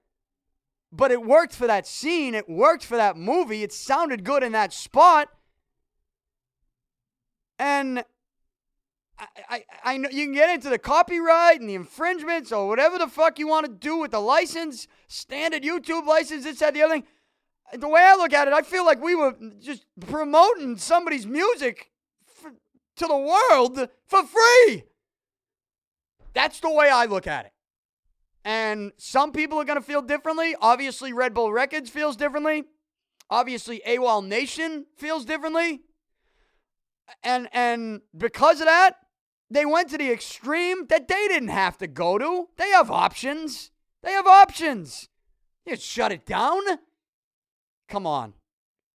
But 0.92 1.12
it 1.12 1.24
worked 1.24 1.54
for 1.54 1.68
that 1.68 1.88
scene. 1.88 2.36
It 2.36 2.50
worked 2.50 2.84
for 2.84 2.98
that 2.98 3.16
movie. 3.16 3.64
It 3.64 3.72
sounded 3.72 4.26
good 4.26 4.44
in 4.44 4.52
that 4.54 4.74
spot. 4.74 5.30
And 7.60 8.04
I, 9.20 9.26
I, 9.50 9.64
I 9.84 9.98
know 9.98 10.10
you 10.10 10.26
can 10.26 10.34
get 10.34 10.50
into 10.50 10.70
the 10.70 10.78
copyright 10.78 11.60
and 11.60 11.70
the 11.70 11.76
infringements 11.76 12.52
or 12.52 12.68
whatever 12.68 12.98
the 12.98 13.08
fuck 13.08 13.40
you 13.40 13.48
want 13.48 13.66
to 13.66 13.72
do 13.72 13.98
with 13.98 14.12
the 14.12 14.20
license, 14.20 14.88
standard 15.08 15.64
YouTube 15.64 16.06
license, 16.06 16.44
this, 16.44 16.60
that, 16.60 16.74
the 16.74 16.84
other 16.84 16.96
thing. 16.96 17.04
The 17.74 17.88
way 17.88 18.02
I 18.02 18.16
look 18.16 18.32
at 18.32 18.48
it, 18.48 18.54
I 18.54 18.62
feel 18.62 18.86
like 18.86 19.02
we 19.02 19.16
were 19.16 19.36
just 19.60 19.86
promoting 20.00 20.78
somebody's 20.78 21.28
music 21.28 21.92
for, 22.26 22.52
to 22.98 23.08
the 23.08 23.18
world 23.18 23.90
for 24.06 24.24
free. 24.24 24.84
That's 26.34 26.60
the 26.60 26.72
way 26.72 26.90
I 26.90 27.06
look 27.06 27.28
at 27.28 27.48
it. 27.48 27.54
And 28.46 28.94
some 28.98 29.34
people 29.34 29.60
are 29.60 29.66
going 29.66 29.80
to 29.80 29.86
feel 29.86 30.02
differently. 30.02 30.56
Obviously, 30.62 31.12
Red 31.12 31.34
Bull 31.34 31.52
Records 31.52 31.90
feels 31.90 32.16
differently. 32.16 32.64
Obviously, 33.30 33.82
AWOL 33.86 34.26
Nation 34.26 34.86
feels 34.96 35.26
differently. 35.26 35.82
And 37.24 37.50
and 37.52 38.02
because 38.18 38.60
of 38.62 38.68
that, 38.68 38.96
they 39.50 39.66
went 39.66 39.90
to 39.90 39.98
the 39.98 40.12
extreme 40.12 40.88
that 40.88 41.08
they 41.08 41.28
didn't 41.28 41.50
have 41.50 41.78
to 41.78 41.88
go 41.88 42.18
to. 42.18 42.48
They 42.58 42.70
have 42.70 42.92
options. 42.92 43.72
They 44.04 44.12
have 44.12 44.28
options. 44.28 45.10
You 45.66 45.76
shut 45.76 46.12
it 46.12 46.26
down. 46.26 46.62
Come 47.88 48.06
on. 48.06 48.34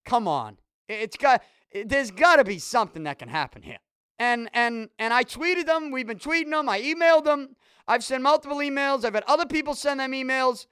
Come 0.05 0.29
on. 0.29 0.59
It's 0.89 1.17
got 1.17 1.43
there's 1.87 2.11
got 2.11 2.37
to 2.37 2.45
be 2.45 2.59
something 2.59 3.05
that 3.05 3.19
can 3.19 3.29
happen 3.29 3.63
here. 3.63 3.79
And 4.19 4.51
and 4.53 4.91
and 4.99 5.15
I 5.15 5.25
tweeted 5.25 5.67
them. 5.67 5.91
We've 5.91 6.07
been 6.07 6.19
tweeting 6.19 6.51
them. 6.51 6.69
I 6.69 6.81
emailed 6.81 7.25
them. 7.25 7.57
I've 7.89 8.05
sent 8.05 8.23
multiple 8.23 8.59
emails. 8.59 9.05
I've 9.05 9.15
had 9.15 9.25
other 9.27 9.47
people 9.47 9.75
send 9.75 10.01
them 10.01 10.13
emails. 10.13 10.67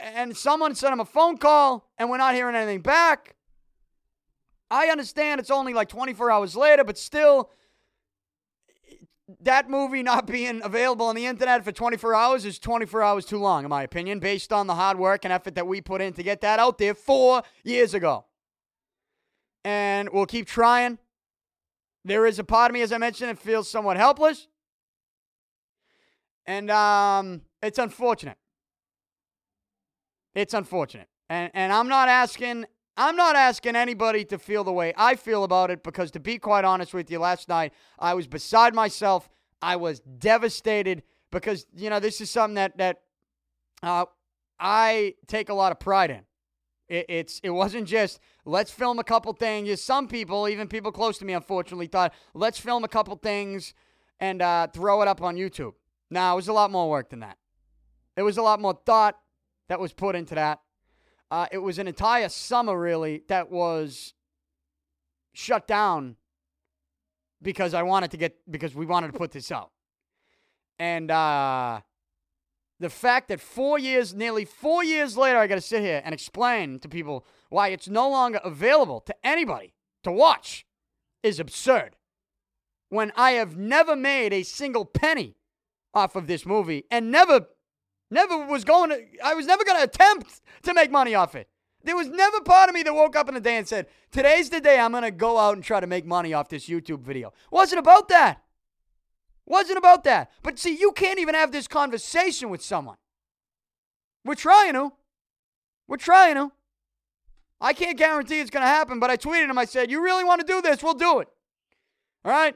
And 0.00 0.36
someone 0.36 0.76
sent 0.76 0.92
them 0.92 1.00
a 1.00 1.04
phone 1.04 1.38
call, 1.38 1.90
and 1.98 2.08
we're 2.08 2.18
not 2.18 2.34
hearing 2.34 2.54
anything 2.54 2.82
back. 2.82 3.34
I 4.70 4.88
understand 4.88 5.40
it's 5.40 5.50
only 5.50 5.74
like 5.74 5.88
24 5.88 6.30
hours 6.30 6.54
later, 6.54 6.84
but 6.84 6.96
still, 6.96 7.50
that 9.40 9.70
movie 9.70 10.02
not 10.02 10.26
being 10.26 10.60
available 10.64 11.06
on 11.06 11.14
the 11.14 11.26
internet 11.26 11.64
for 11.64 11.72
24 11.72 12.14
hours 12.14 12.44
is 12.44 12.58
24 12.58 13.02
hours 13.02 13.24
too 13.24 13.38
long, 13.38 13.64
in 13.64 13.70
my 13.70 13.82
opinion, 13.82 14.18
based 14.18 14.52
on 14.52 14.66
the 14.66 14.74
hard 14.74 14.98
work 14.98 15.24
and 15.24 15.32
effort 15.32 15.54
that 15.54 15.66
we 15.66 15.80
put 15.80 16.00
in 16.00 16.12
to 16.14 16.22
get 16.22 16.40
that 16.40 16.58
out 16.58 16.78
there 16.78 16.94
four 16.94 17.42
years 17.62 17.94
ago. 17.94 18.24
And 19.64 20.08
we'll 20.10 20.26
keep 20.26 20.46
trying. 20.46 20.98
There 22.04 22.26
is 22.26 22.38
a 22.38 22.44
part 22.44 22.70
of 22.70 22.74
me, 22.74 22.82
as 22.82 22.92
I 22.92 22.98
mentioned, 22.98 23.30
that 23.30 23.38
feels 23.38 23.68
somewhat 23.68 23.96
helpless. 23.96 24.48
And 26.46 26.70
um, 26.70 27.42
it's 27.62 27.78
unfortunate. 27.78 28.38
It's 30.34 30.54
unfortunate. 30.54 31.08
And, 31.28 31.50
and 31.54 31.72
I'm 31.72 31.88
not 31.88 32.08
asking 32.08 32.64
I'm 32.98 33.14
not 33.14 33.36
asking 33.36 33.76
anybody 33.76 34.24
to 34.24 34.38
feel 34.40 34.64
the 34.64 34.72
way 34.72 34.92
I 34.96 35.14
feel 35.14 35.44
about 35.44 35.70
it 35.70 35.84
because, 35.84 36.10
to 36.10 36.20
be 36.20 36.36
quite 36.36 36.64
honest 36.64 36.92
with 36.92 37.08
you, 37.12 37.20
last 37.20 37.48
night 37.48 37.72
I 37.96 38.14
was 38.14 38.26
beside 38.26 38.74
myself. 38.74 39.30
I 39.62 39.76
was 39.76 40.00
devastated 40.00 41.04
because 41.30 41.64
you 41.76 41.90
know 41.90 42.00
this 42.00 42.20
is 42.20 42.28
something 42.28 42.56
that 42.56 42.76
that 42.78 43.02
uh, 43.84 44.06
I 44.58 45.14
take 45.28 45.48
a 45.48 45.54
lot 45.54 45.70
of 45.70 45.78
pride 45.78 46.10
in. 46.10 46.22
It, 46.88 47.06
it's 47.08 47.40
it 47.44 47.50
wasn't 47.50 47.86
just 47.86 48.18
let's 48.44 48.72
film 48.72 48.98
a 48.98 49.04
couple 49.04 49.32
things. 49.32 49.80
Some 49.80 50.08
people, 50.08 50.48
even 50.48 50.66
people 50.66 50.90
close 50.90 51.18
to 51.18 51.24
me, 51.24 51.34
unfortunately, 51.34 51.86
thought 51.86 52.12
let's 52.34 52.58
film 52.58 52.82
a 52.82 52.88
couple 52.88 53.14
things 53.14 53.74
and 54.18 54.42
uh, 54.42 54.66
throw 54.66 55.02
it 55.02 55.08
up 55.08 55.22
on 55.22 55.36
YouTube. 55.36 55.74
Now 56.10 56.32
it 56.32 56.36
was 56.36 56.48
a 56.48 56.52
lot 56.52 56.72
more 56.72 56.90
work 56.90 57.10
than 57.10 57.20
that. 57.20 57.38
There 58.16 58.24
was 58.24 58.38
a 58.38 58.42
lot 58.42 58.60
more 58.60 58.76
thought 58.84 59.16
that 59.68 59.78
was 59.78 59.92
put 59.92 60.16
into 60.16 60.34
that. 60.34 60.58
Uh, 61.30 61.46
it 61.52 61.58
was 61.58 61.78
an 61.78 61.86
entire 61.86 62.28
summer, 62.28 62.78
really, 62.78 63.22
that 63.28 63.50
was 63.50 64.14
shut 65.32 65.66
down 65.66 66.16
because 67.42 67.74
I 67.74 67.82
wanted 67.82 68.10
to 68.12 68.16
get, 68.16 68.38
because 68.50 68.74
we 68.74 68.86
wanted 68.86 69.12
to 69.12 69.18
put 69.18 69.30
this 69.30 69.52
out. 69.52 69.70
And 70.78 71.10
uh, 71.10 71.80
the 72.80 72.88
fact 72.88 73.28
that 73.28 73.40
four 73.40 73.78
years, 73.78 74.14
nearly 74.14 74.44
four 74.44 74.82
years 74.82 75.16
later, 75.16 75.38
I 75.38 75.46
got 75.46 75.56
to 75.56 75.60
sit 75.60 75.82
here 75.82 76.00
and 76.04 76.14
explain 76.14 76.78
to 76.80 76.88
people 76.88 77.26
why 77.50 77.68
it's 77.68 77.88
no 77.88 78.08
longer 78.08 78.40
available 78.44 79.00
to 79.00 79.14
anybody 79.24 79.74
to 80.04 80.12
watch 80.12 80.66
is 81.22 81.40
absurd. 81.40 81.96
When 82.88 83.12
I 83.16 83.32
have 83.32 83.56
never 83.56 83.94
made 83.96 84.32
a 84.32 84.42
single 84.44 84.84
penny 84.86 85.36
off 85.92 86.16
of 86.16 86.26
this 86.26 86.46
movie 86.46 86.84
and 86.90 87.10
never 87.10 87.48
Never 88.10 88.46
was 88.46 88.64
going 88.64 88.90
to, 88.90 89.04
I 89.22 89.34
was 89.34 89.46
never 89.46 89.64
going 89.64 89.78
to 89.78 89.84
attempt 89.84 90.40
to 90.62 90.74
make 90.74 90.90
money 90.90 91.14
off 91.14 91.34
it. 91.34 91.48
There 91.84 91.96
was 91.96 92.08
never 92.08 92.40
part 92.40 92.68
of 92.68 92.74
me 92.74 92.82
that 92.82 92.94
woke 92.94 93.16
up 93.16 93.28
in 93.28 93.34
the 93.34 93.40
day 93.40 93.56
and 93.56 93.68
said, 93.68 93.86
Today's 94.10 94.50
the 94.50 94.60
day 94.60 94.78
I'm 94.78 94.90
going 94.92 95.04
to 95.04 95.10
go 95.10 95.38
out 95.38 95.54
and 95.54 95.62
try 95.62 95.80
to 95.80 95.86
make 95.86 96.04
money 96.04 96.34
off 96.34 96.48
this 96.48 96.68
YouTube 96.68 97.00
video. 97.00 97.32
Wasn't 97.50 97.78
about 97.78 98.08
that. 98.08 98.42
Wasn't 99.46 99.78
about 99.78 100.04
that. 100.04 100.30
But 100.42 100.58
see, 100.58 100.76
you 100.76 100.92
can't 100.92 101.18
even 101.18 101.34
have 101.34 101.52
this 101.52 101.68
conversation 101.68 102.50
with 102.50 102.62
someone. 102.62 102.96
We're 104.24 104.34
trying 104.34 104.74
to. 104.74 104.92
We're 105.86 105.96
trying 105.96 106.34
to. 106.34 106.52
I 107.60 107.72
can't 107.72 107.96
guarantee 107.96 108.40
it's 108.40 108.50
going 108.50 108.62
to 108.62 108.68
happen, 108.68 109.00
but 109.00 109.10
I 109.10 109.16
tweeted 109.16 109.48
him. 109.48 109.58
I 109.58 109.64
said, 109.64 109.90
"You 109.90 110.02
really 110.02 110.22
want 110.22 110.40
to 110.40 110.46
do 110.46 110.60
this? 110.60 110.82
We'll 110.82 110.94
do 110.94 111.20
it." 111.20 111.28
All 112.24 112.30
right. 112.30 112.54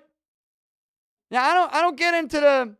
Now 1.31 1.49
I 1.49 1.55
don't. 1.55 1.75
I 1.75 1.81
don't 1.81 1.97
get 1.97 2.15
into 2.15 2.41
the 2.41 2.77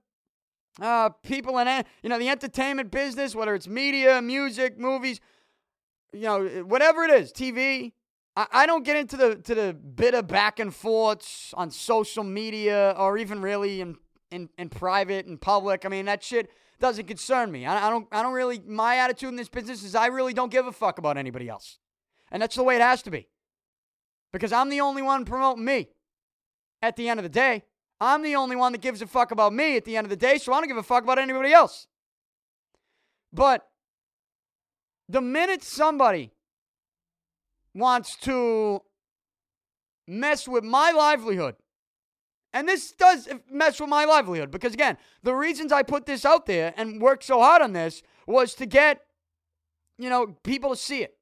uh, 0.81 1.11
people 1.23 1.59
in 1.59 1.85
you 2.03 2.09
know 2.09 2.19
the 2.19 2.29
entertainment 2.29 2.91
business, 2.91 3.35
whether 3.35 3.55
it's 3.55 3.69
media, 3.69 4.23
music, 4.23 4.79
movies, 4.79 5.21
you 6.13 6.23
know, 6.23 6.65
whatever 6.67 7.05
it 7.05 7.11
is, 7.11 7.33
TV. 7.33 7.93
I, 8.37 8.47
I 8.53 8.67
don't 8.67 8.85
get 8.85 8.97
into 8.97 9.17
the 9.17 9.37
to 9.37 9.55
the 9.55 9.75
bit 9.75 10.15
of 10.15 10.27
back 10.29 10.59
and 10.59 10.75
forths 10.75 11.53
on 11.55 11.71
social 11.71 12.25
media 12.25 12.95
or 12.97 13.19
even 13.19 13.43
really 13.43 13.81
in 13.81 13.97
in, 14.31 14.49
in 14.57 14.69
private 14.71 15.27
and 15.27 15.41
public. 15.41 15.85
I 15.85 15.89
mean, 15.89 16.07
that 16.07 16.23
shit 16.23 16.51
doesn't 16.81 17.07
concern 17.07 17.53
me. 17.53 17.67
I, 17.67 17.87
I 17.87 17.91
don't 17.91 18.09
I 18.11 18.23
don't 18.23 18.33
really. 18.33 18.61
My 18.67 18.97
attitude 18.97 19.29
in 19.29 19.37
this 19.37 19.49
business 19.49 19.85
is 19.85 19.95
I 19.95 20.07
really 20.07 20.33
don't 20.33 20.51
give 20.51 20.67
a 20.67 20.73
fuck 20.73 20.99
about 20.99 21.17
anybody 21.17 21.49
else, 21.49 21.79
and 22.31 22.43
that's 22.43 22.57
the 22.57 22.63
way 22.63 22.77
it 22.77 22.83
has 22.83 23.03
to 23.03 23.11
be, 23.11 23.29
because 24.33 24.53
I'm 24.53 24.71
the 24.71 24.81
only 24.81 25.03
one 25.03 25.25
promoting 25.25 25.65
me. 25.65 25.89
At 26.85 26.97
the 26.97 27.09
end 27.09 27.21
of 27.21 27.23
the 27.23 27.31
day, 27.31 27.63
I'm 28.03 28.23
the 28.23 28.35
only 28.35 28.57
one 28.57 28.73
that 28.73 28.81
gives 28.81 29.01
a 29.01 29.07
fuck 29.07 29.31
about 29.31 29.53
me 29.53 29.77
at 29.77 29.85
the 29.85 29.97
end 29.97 30.05
of 30.05 30.11
the 30.11 30.17
day, 30.17 30.37
so 30.37 30.53
I 30.53 30.59
don't 30.59 30.67
give 30.67 30.77
a 30.77 30.83
fuck 30.83 31.05
about 31.05 31.21
anybody 31.21 31.53
else. 31.53 31.87
But 33.33 33.69
the 35.09 35.21
minute 35.21 35.63
somebody 35.63 36.33
wants 37.75 38.17
to 38.23 38.83
mess 40.09 40.49
with 40.49 40.65
my 40.65 40.91
livelihood, 40.91 41.55
and 42.53 42.69
this 42.69 42.91
does 42.91 43.29
mess 43.49 43.81
with 43.81 43.89
my 43.89 44.05
livelihood 44.05 44.51
because, 44.51 44.75
again, 44.75 44.99
the 45.23 45.35
reasons 45.35 45.71
I 45.71 45.85
put 45.85 46.05
this 46.05 46.25
out 46.25 46.47
there 46.47 46.75
and 46.77 47.01
worked 47.01 47.23
so 47.23 47.39
hard 47.39 47.63
on 47.63 47.73
this 47.73 48.03
was 48.27 48.55
to 48.55 48.67
get, 48.67 49.03
you 49.97 50.11
know, 50.11 50.35
people 50.43 50.71
to 50.71 50.77
see 50.77 51.05
it. 51.05 51.17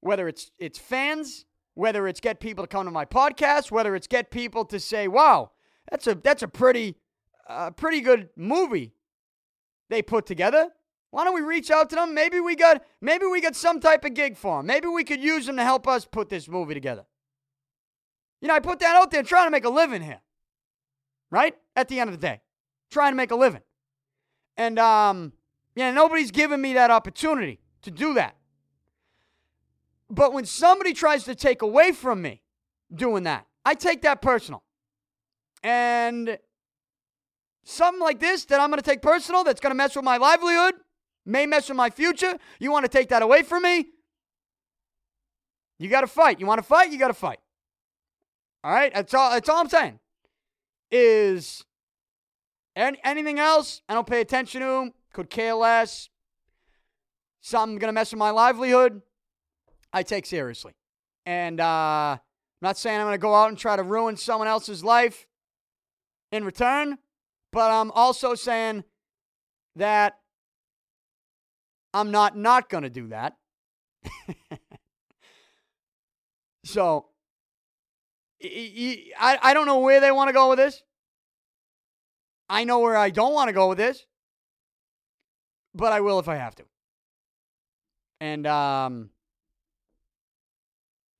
Whether 0.00 0.28
it's 0.28 0.50
it's 0.58 0.78
fans, 0.78 1.46
whether 1.72 2.06
it's 2.06 2.20
get 2.20 2.40
people 2.40 2.62
to 2.62 2.68
come 2.68 2.84
to 2.84 2.90
my 2.90 3.06
podcast, 3.06 3.70
whether 3.70 3.96
it's 3.96 4.06
get 4.06 4.30
people 4.30 4.66
to 4.66 4.78
say, 4.78 5.08
"Wow, 5.08 5.52
that's 5.90 6.06
a 6.06 6.14
that's 6.14 6.42
a 6.42 6.48
pretty 6.48 6.96
uh, 7.48 7.70
pretty 7.70 8.00
good 8.00 8.28
movie 8.36 8.92
they 9.88 10.02
put 10.02 10.26
together." 10.26 10.70
Why 11.10 11.24
don't 11.24 11.34
we 11.34 11.40
reach 11.40 11.70
out 11.70 11.88
to 11.90 11.96
them? 11.96 12.12
Maybe 12.12 12.38
we 12.38 12.54
got 12.54 12.84
maybe 13.00 13.24
we 13.24 13.40
got 13.40 13.56
some 13.56 13.80
type 13.80 14.04
of 14.04 14.12
gig 14.12 14.36
for 14.36 14.58
them. 14.58 14.66
Maybe 14.66 14.88
we 14.88 15.04
could 15.04 15.22
use 15.22 15.46
them 15.46 15.56
to 15.56 15.64
help 15.64 15.88
us 15.88 16.04
put 16.04 16.28
this 16.28 16.48
movie 16.48 16.74
together. 16.74 17.06
You 18.42 18.48
know, 18.48 18.54
I 18.54 18.60
put 18.60 18.78
that 18.80 18.94
out 18.94 19.10
there 19.10 19.22
trying 19.22 19.46
to 19.46 19.50
make 19.50 19.64
a 19.64 19.70
living 19.70 20.02
here 20.02 20.20
right? 21.30 21.54
At 21.76 21.88
the 21.88 22.00
end 22.00 22.08
of 22.08 22.18
the 22.18 22.26
day, 22.26 22.40
trying 22.90 23.12
to 23.12 23.16
make 23.16 23.30
a 23.30 23.36
living. 23.36 23.62
And, 24.56 24.78
um, 24.78 25.32
yeah, 25.74 25.90
nobody's 25.92 26.30
given 26.30 26.60
me 26.60 26.74
that 26.74 26.90
opportunity 26.90 27.60
to 27.82 27.90
do 27.90 28.14
that. 28.14 28.36
But 30.10 30.32
when 30.32 30.46
somebody 30.46 30.94
tries 30.94 31.24
to 31.24 31.34
take 31.34 31.62
away 31.62 31.92
from 31.92 32.22
me 32.22 32.42
doing 32.92 33.24
that, 33.24 33.46
I 33.64 33.74
take 33.74 34.02
that 34.02 34.22
personal. 34.22 34.62
And 35.62 36.38
something 37.64 38.00
like 38.00 38.20
this 38.20 38.44
that 38.46 38.60
I'm 38.60 38.70
going 38.70 38.80
to 38.80 38.88
take 38.88 39.02
personal, 39.02 39.44
that's 39.44 39.60
going 39.60 39.70
to 39.70 39.76
mess 39.76 39.96
with 39.96 40.04
my 40.04 40.16
livelihood, 40.16 40.74
may 41.26 41.46
mess 41.46 41.68
with 41.68 41.76
my 41.76 41.90
future, 41.90 42.38
you 42.58 42.70
want 42.70 42.84
to 42.84 42.88
take 42.88 43.08
that 43.10 43.22
away 43.22 43.42
from 43.42 43.62
me? 43.62 43.86
You 45.78 45.88
got 45.88 46.00
to 46.00 46.06
fight. 46.06 46.40
You 46.40 46.46
want 46.46 46.58
to 46.58 46.66
fight? 46.66 46.90
You 46.90 46.98
got 46.98 47.08
to 47.08 47.14
fight. 47.14 47.38
All 48.64 48.72
right? 48.72 48.92
That's 48.92 49.14
all, 49.14 49.30
that's 49.30 49.48
all 49.48 49.58
I'm 49.58 49.68
saying 49.68 49.98
is 50.90 51.64
any, 52.74 52.98
anything 53.04 53.38
else, 53.38 53.82
I 53.88 53.94
don't 53.94 54.06
pay 54.06 54.20
attention 54.20 54.60
to, 54.62 54.92
could 55.12 55.30
care 55.30 55.54
less. 55.54 56.08
Something 57.40 57.78
going 57.78 57.88
to 57.88 57.92
mess 57.92 58.12
with 58.12 58.18
my 58.18 58.30
livelihood, 58.30 59.02
I 59.92 60.02
take 60.02 60.26
seriously. 60.26 60.72
And 61.24 61.60
uh, 61.60 62.16
I'm 62.16 62.20
not 62.62 62.76
saying 62.78 62.98
I'm 62.98 63.06
going 63.06 63.14
to 63.14 63.18
go 63.18 63.34
out 63.34 63.48
and 63.48 63.58
try 63.58 63.76
to 63.76 63.82
ruin 63.82 64.16
someone 64.16 64.48
else's 64.48 64.82
life 64.82 65.26
in 66.32 66.44
return, 66.44 66.98
but 67.52 67.70
I'm 67.70 67.90
also 67.92 68.34
saying 68.34 68.84
that 69.76 70.18
I'm 71.94 72.10
not 72.10 72.36
not 72.36 72.68
going 72.68 72.82
to 72.84 72.90
do 72.90 73.08
that. 73.08 73.36
so 76.64 77.06
I, 78.42 79.38
I 79.42 79.54
don't 79.54 79.66
know 79.66 79.78
where 79.78 80.00
they 80.00 80.12
want 80.12 80.28
to 80.28 80.32
go 80.32 80.50
with 80.50 80.58
this. 80.58 80.82
I 82.48 82.64
know 82.64 82.78
where 82.78 82.96
I 82.96 83.10
don't 83.10 83.34
want 83.34 83.48
to 83.48 83.52
go 83.52 83.68
with 83.68 83.78
this, 83.78 84.06
but 85.74 85.92
I 85.92 86.00
will 86.00 86.18
if 86.18 86.28
I 86.28 86.36
have 86.36 86.54
to. 86.56 86.64
And 88.20 88.46
um, 88.46 89.10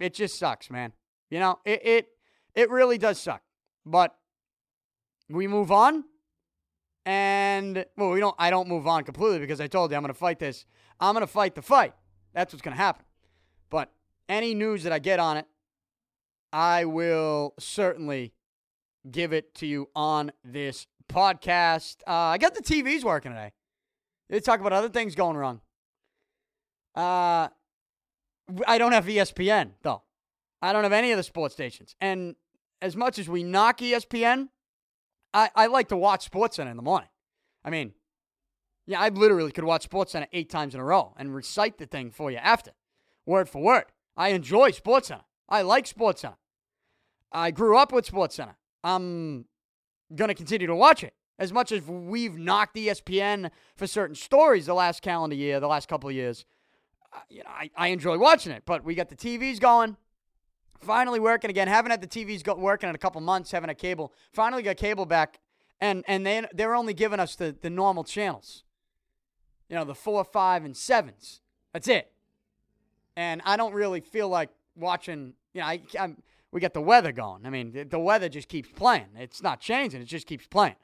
it 0.00 0.14
just 0.14 0.38
sucks, 0.38 0.70
man. 0.70 0.92
You 1.30 1.38
know, 1.38 1.58
it 1.64 1.80
it 1.84 2.08
it 2.54 2.70
really 2.70 2.98
does 2.98 3.20
suck. 3.20 3.42
But 3.84 4.17
we 5.28 5.46
move 5.46 5.70
on, 5.70 6.04
and 7.04 7.84
well, 7.96 8.10
we 8.10 8.20
don't. 8.20 8.34
I 8.38 8.50
don't 8.50 8.68
move 8.68 8.86
on 8.86 9.04
completely 9.04 9.38
because 9.38 9.60
I 9.60 9.66
told 9.66 9.90
you 9.90 9.96
I'm 9.96 10.06
to 10.06 10.14
fight 10.14 10.38
this. 10.38 10.66
I'm 11.00 11.14
to 11.16 11.26
fight 11.26 11.54
the 11.54 11.62
fight. 11.62 11.94
That's 12.34 12.52
what's 12.52 12.62
to 12.62 12.70
happen. 12.82 13.04
But 13.70 13.92
any 14.28 14.54
news 14.54 14.82
that 14.82 14.92
I 14.92 14.98
get 14.98 15.18
on 15.18 15.36
it, 15.36 15.46
I 16.52 16.84
will 16.84 17.54
certainly 17.58 18.32
give 19.10 19.32
it 19.32 19.54
to 19.56 19.66
you 19.66 19.88
on 19.94 20.32
this 20.44 20.86
podcast. 21.08 21.96
Uh, 22.06 22.12
I 22.12 22.38
got 22.38 22.54
the 22.54 22.62
TVs 22.62 23.04
working 23.04 23.32
today. 23.32 23.52
They 24.28 24.40
talk 24.40 24.60
about 24.60 24.72
other 24.72 24.88
things 24.88 25.14
going 25.14 25.36
wrong. 25.36 25.60
Uh, 26.94 27.48
I 28.66 28.78
don't 28.78 28.92
have 28.92 29.06
ESPN, 29.06 29.70
though. 29.82 30.02
I 30.60 30.72
don't 30.72 30.82
have 30.82 30.92
any 30.92 31.12
of 31.12 31.16
the 31.16 31.22
sports 31.22 31.54
stations. 31.54 31.94
And 32.00 32.34
as 32.82 32.96
much 32.96 33.18
as 33.18 33.28
we 33.28 33.42
knock 33.42 33.78
ESPN, 33.78 34.48
I, 35.32 35.50
I 35.54 35.66
like 35.66 35.88
to 35.88 35.96
watch 35.96 36.30
SportsCenter 36.30 36.70
in 36.70 36.76
the 36.76 36.82
morning. 36.82 37.08
I 37.64 37.70
mean, 37.70 37.92
yeah, 38.86 39.00
I 39.00 39.08
literally 39.10 39.52
could 39.52 39.64
watch 39.64 39.88
SportsCenter 39.88 40.28
eight 40.32 40.48
times 40.50 40.74
in 40.74 40.80
a 40.80 40.84
row 40.84 41.14
and 41.18 41.34
recite 41.34 41.78
the 41.78 41.86
thing 41.86 42.10
for 42.10 42.30
you 42.30 42.38
after, 42.38 42.72
word 43.26 43.48
for 43.48 43.62
word. 43.62 43.84
I 44.16 44.30
enjoy 44.30 44.70
SportsCenter. 44.70 45.24
I 45.48 45.62
like 45.62 45.86
SportsCenter. 45.86 46.36
I 47.30 47.50
grew 47.50 47.76
up 47.76 47.92
with 47.92 48.10
SportsCenter. 48.10 48.54
I'm 48.82 49.44
going 50.14 50.28
to 50.28 50.34
continue 50.34 50.66
to 50.66 50.74
watch 50.74 51.04
it. 51.04 51.14
As 51.38 51.52
much 51.52 51.70
as 51.70 51.82
we've 51.82 52.36
knocked 52.36 52.74
ESPN 52.76 53.50
for 53.76 53.86
certain 53.86 54.16
stories 54.16 54.66
the 54.66 54.74
last 54.74 55.02
calendar 55.02 55.36
year, 55.36 55.60
the 55.60 55.68
last 55.68 55.88
couple 55.88 56.08
of 56.08 56.14
years, 56.14 56.44
uh, 57.12 57.20
you 57.28 57.44
know, 57.44 57.50
I, 57.50 57.70
I 57.76 57.88
enjoy 57.88 58.18
watching 58.18 58.52
it. 58.52 58.64
But 58.66 58.84
we 58.84 58.94
got 58.94 59.08
the 59.08 59.16
TVs 59.16 59.60
going. 59.60 59.96
Finally 60.80 61.20
working 61.20 61.50
again. 61.50 61.68
Haven't 61.68 61.90
had 61.90 62.00
the 62.00 62.06
TVs 62.06 62.42
go, 62.42 62.54
working 62.54 62.88
in 62.88 62.94
a 62.94 62.98
couple 62.98 63.20
months. 63.20 63.50
Haven't 63.50 63.68
had 63.68 63.78
cable. 63.78 64.12
Finally 64.32 64.62
got 64.62 64.76
cable 64.76 65.06
back. 65.06 65.40
And 65.80 66.04
and 66.08 66.26
they, 66.26 66.44
they're 66.52 66.74
only 66.74 66.94
giving 66.94 67.20
us 67.20 67.36
the, 67.36 67.54
the 67.60 67.70
normal 67.70 68.04
channels. 68.04 68.64
You 69.68 69.76
know, 69.76 69.84
the 69.84 69.94
four, 69.94 70.24
five, 70.24 70.64
and 70.64 70.76
sevens. 70.76 71.40
That's 71.72 71.88
it. 71.88 72.10
And 73.16 73.42
I 73.44 73.56
don't 73.56 73.74
really 73.74 74.00
feel 74.00 74.28
like 74.28 74.50
watching, 74.74 75.34
you 75.52 75.60
know, 75.60 75.66
I, 75.66 75.82
I'm 75.98 76.22
we 76.50 76.60
got 76.60 76.72
the 76.72 76.80
weather 76.80 77.12
going. 77.12 77.44
I 77.44 77.50
mean, 77.50 77.88
the 77.88 77.98
weather 77.98 78.28
just 78.28 78.48
keeps 78.48 78.70
playing. 78.70 79.08
It's 79.16 79.42
not 79.42 79.60
changing. 79.60 80.00
It 80.00 80.06
just 80.06 80.26
keeps 80.26 80.46
playing 80.46 80.76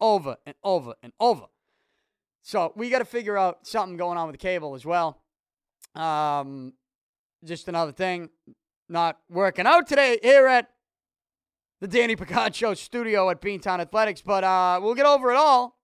over 0.00 0.36
and 0.46 0.54
over 0.64 0.94
and 1.02 1.12
over. 1.20 1.44
So 2.42 2.72
we 2.74 2.88
got 2.88 3.00
to 3.00 3.04
figure 3.04 3.36
out 3.36 3.66
something 3.66 3.96
going 3.96 4.16
on 4.16 4.26
with 4.26 4.34
the 4.34 4.38
cable 4.38 4.74
as 4.74 4.86
well. 4.86 5.20
Um, 5.94 6.72
just 7.44 7.68
another 7.68 7.92
thing, 7.92 8.30
not 8.90 9.18
working 9.30 9.66
out 9.66 9.86
today 9.86 10.18
here 10.22 10.46
at 10.46 10.68
the 11.80 11.88
Danny 11.88 12.16
Picard 12.16 12.54
Show 12.54 12.74
studio 12.74 13.30
at 13.30 13.40
Beantown 13.40 13.80
Athletics, 13.80 14.22
but 14.22 14.44
uh, 14.44 14.80
we'll 14.82 14.94
get 14.94 15.06
over 15.06 15.30
it 15.30 15.36
all. 15.36 15.78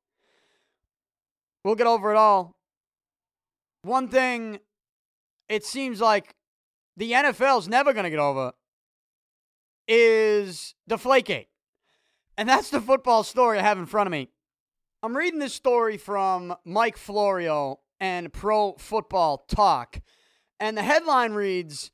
We'll 1.65 1.75
get 1.75 1.87
over 1.87 2.11
it 2.11 2.17
all. 2.17 2.57
One 3.83 4.09
thing, 4.09 4.59
it 5.49 5.65
seems 5.65 6.01
like 6.01 6.35
the 6.97 7.13
NFL's 7.13 7.69
never 7.69 7.93
going 7.93 8.05
to 8.05 8.11
get 8.11 8.19
over 8.19 8.53
is 9.89 10.75
Deflategate. 10.89 11.47
And 12.37 12.49
that's 12.49 12.71
the 12.71 12.81
football 12.81 13.23
story 13.23 13.59
I 13.59 13.63
have 13.63 13.79
in 13.79 13.87
front 13.87 14.09
of 14.09 14.13
me. 14.13 14.29
I'm 15.03 15.17
reading 15.17 15.39
this 15.39 15.55
story 15.55 15.97
from 15.97 16.55
Mike 16.65 16.97
Florio 16.97 17.81
and 18.01 18.33
Pro 18.33 18.75
Football 18.75 19.45
Talk. 19.49 20.01
And 20.59 20.77
the 20.77 20.83
headline 20.83 21.33
reads 21.33 21.91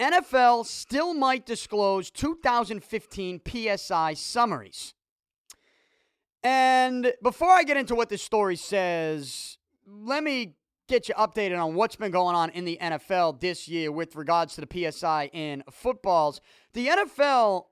NFL 0.00 0.66
still 0.66 1.14
might 1.14 1.44
disclose 1.44 2.10
2015 2.10 3.40
PSI 3.46 4.14
summaries. 4.14 4.94
And 6.42 7.12
before 7.22 7.50
I 7.50 7.64
get 7.64 7.76
into 7.76 7.94
what 7.94 8.08
this 8.08 8.22
story 8.22 8.56
says, 8.56 9.58
let 9.86 10.22
me 10.22 10.54
get 10.88 11.08
you 11.08 11.14
updated 11.14 11.62
on 11.62 11.74
what's 11.74 11.96
been 11.96 12.12
going 12.12 12.36
on 12.36 12.50
in 12.50 12.64
the 12.64 12.78
NFL 12.80 13.40
this 13.40 13.68
year 13.68 13.90
with 13.90 14.16
regards 14.16 14.54
to 14.54 14.64
the 14.64 14.92
PSI 14.92 15.30
in 15.32 15.62
footballs. 15.70 16.40
The 16.74 16.86
NFL 16.86 17.64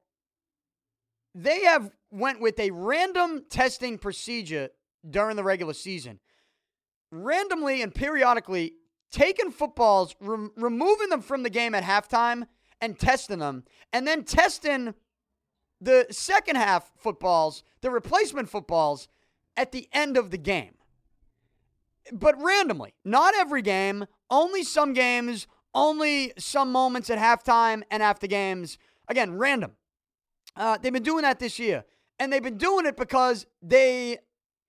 they 1.36 1.64
have 1.64 1.90
went 2.10 2.40
with 2.40 2.58
a 2.58 2.70
random 2.70 3.44
testing 3.50 3.98
procedure 3.98 4.70
during 5.08 5.36
the 5.36 5.44
regular 5.44 5.74
season. 5.74 6.18
Randomly 7.12 7.82
and 7.82 7.94
periodically 7.94 8.72
taking 9.10 9.50
footballs, 9.50 10.14
re- 10.20 10.48
removing 10.56 11.08
them 11.08 11.22
from 11.22 11.42
the 11.42 11.50
game 11.50 11.74
at 11.74 11.84
halftime 11.84 12.46
and 12.80 12.98
testing 12.98 13.38
them, 13.38 13.64
and 13.92 14.06
then 14.06 14.24
testing 14.24 14.94
the 15.80 16.06
second 16.10 16.56
half 16.56 16.90
footballs, 16.96 17.62
the 17.80 17.90
replacement 17.90 18.48
footballs 18.48 19.08
at 19.56 19.72
the 19.72 19.88
end 19.92 20.16
of 20.16 20.30
the 20.30 20.38
game 20.38 20.76
but 22.12 22.40
randomly. 22.40 22.94
Not 23.04 23.34
every 23.34 23.62
game, 23.62 24.06
only 24.30 24.62
some 24.62 24.92
games, 24.92 25.46
only 25.74 26.32
some 26.38 26.72
moments 26.72 27.10
at 27.10 27.18
halftime 27.18 27.82
and 27.90 28.02
after 28.02 28.26
games. 28.26 28.78
Again, 29.08 29.36
random. 29.36 29.72
Uh, 30.56 30.78
they've 30.78 30.92
been 30.92 31.02
doing 31.02 31.22
that 31.22 31.38
this 31.38 31.58
year. 31.58 31.84
And 32.18 32.32
they've 32.32 32.42
been 32.42 32.56
doing 32.56 32.86
it 32.86 32.96
because 32.96 33.46
they 33.60 34.18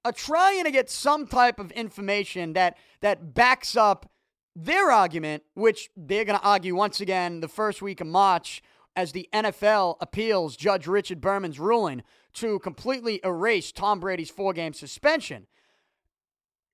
are 0.03 0.11
trying 0.11 0.65
to 0.65 0.71
get 0.71 0.89
some 0.89 1.25
type 1.25 1.59
of 1.59 1.71
information 1.71 2.53
that, 2.53 2.77
that 3.01 3.33
backs 3.33 3.75
up 3.77 4.09
their 4.57 4.91
argument, 4.91 5.43
which 5.53 5.89
they're 5.95 6.25
going 6.25 6.39
to 6.39 6.45
argue 6.45 6.75
once 6.75 6.99
again 6.99 7.41
the 7.41 7.47
first 7.47 7.79
week 7.83 8.01
of 8.01 8.07
March 8.07 8.63
as 8.95 9.11
the 9.11 9.29
NFL 9.31 9.97
appeals 10.01 10.57
Judge 10.57 10.87
Richard 10.87 11.21
Berman's 11.21 11.59
ruling 11.59 12.01
to 12.33 12.57
completely 12.59 13.21
erase 13.23 13.71
Tom 13.71 13.99
Brady's 13.99 14.31
four 14.31 14.53
game 14.53 14.73
suspension. 14.73 15.45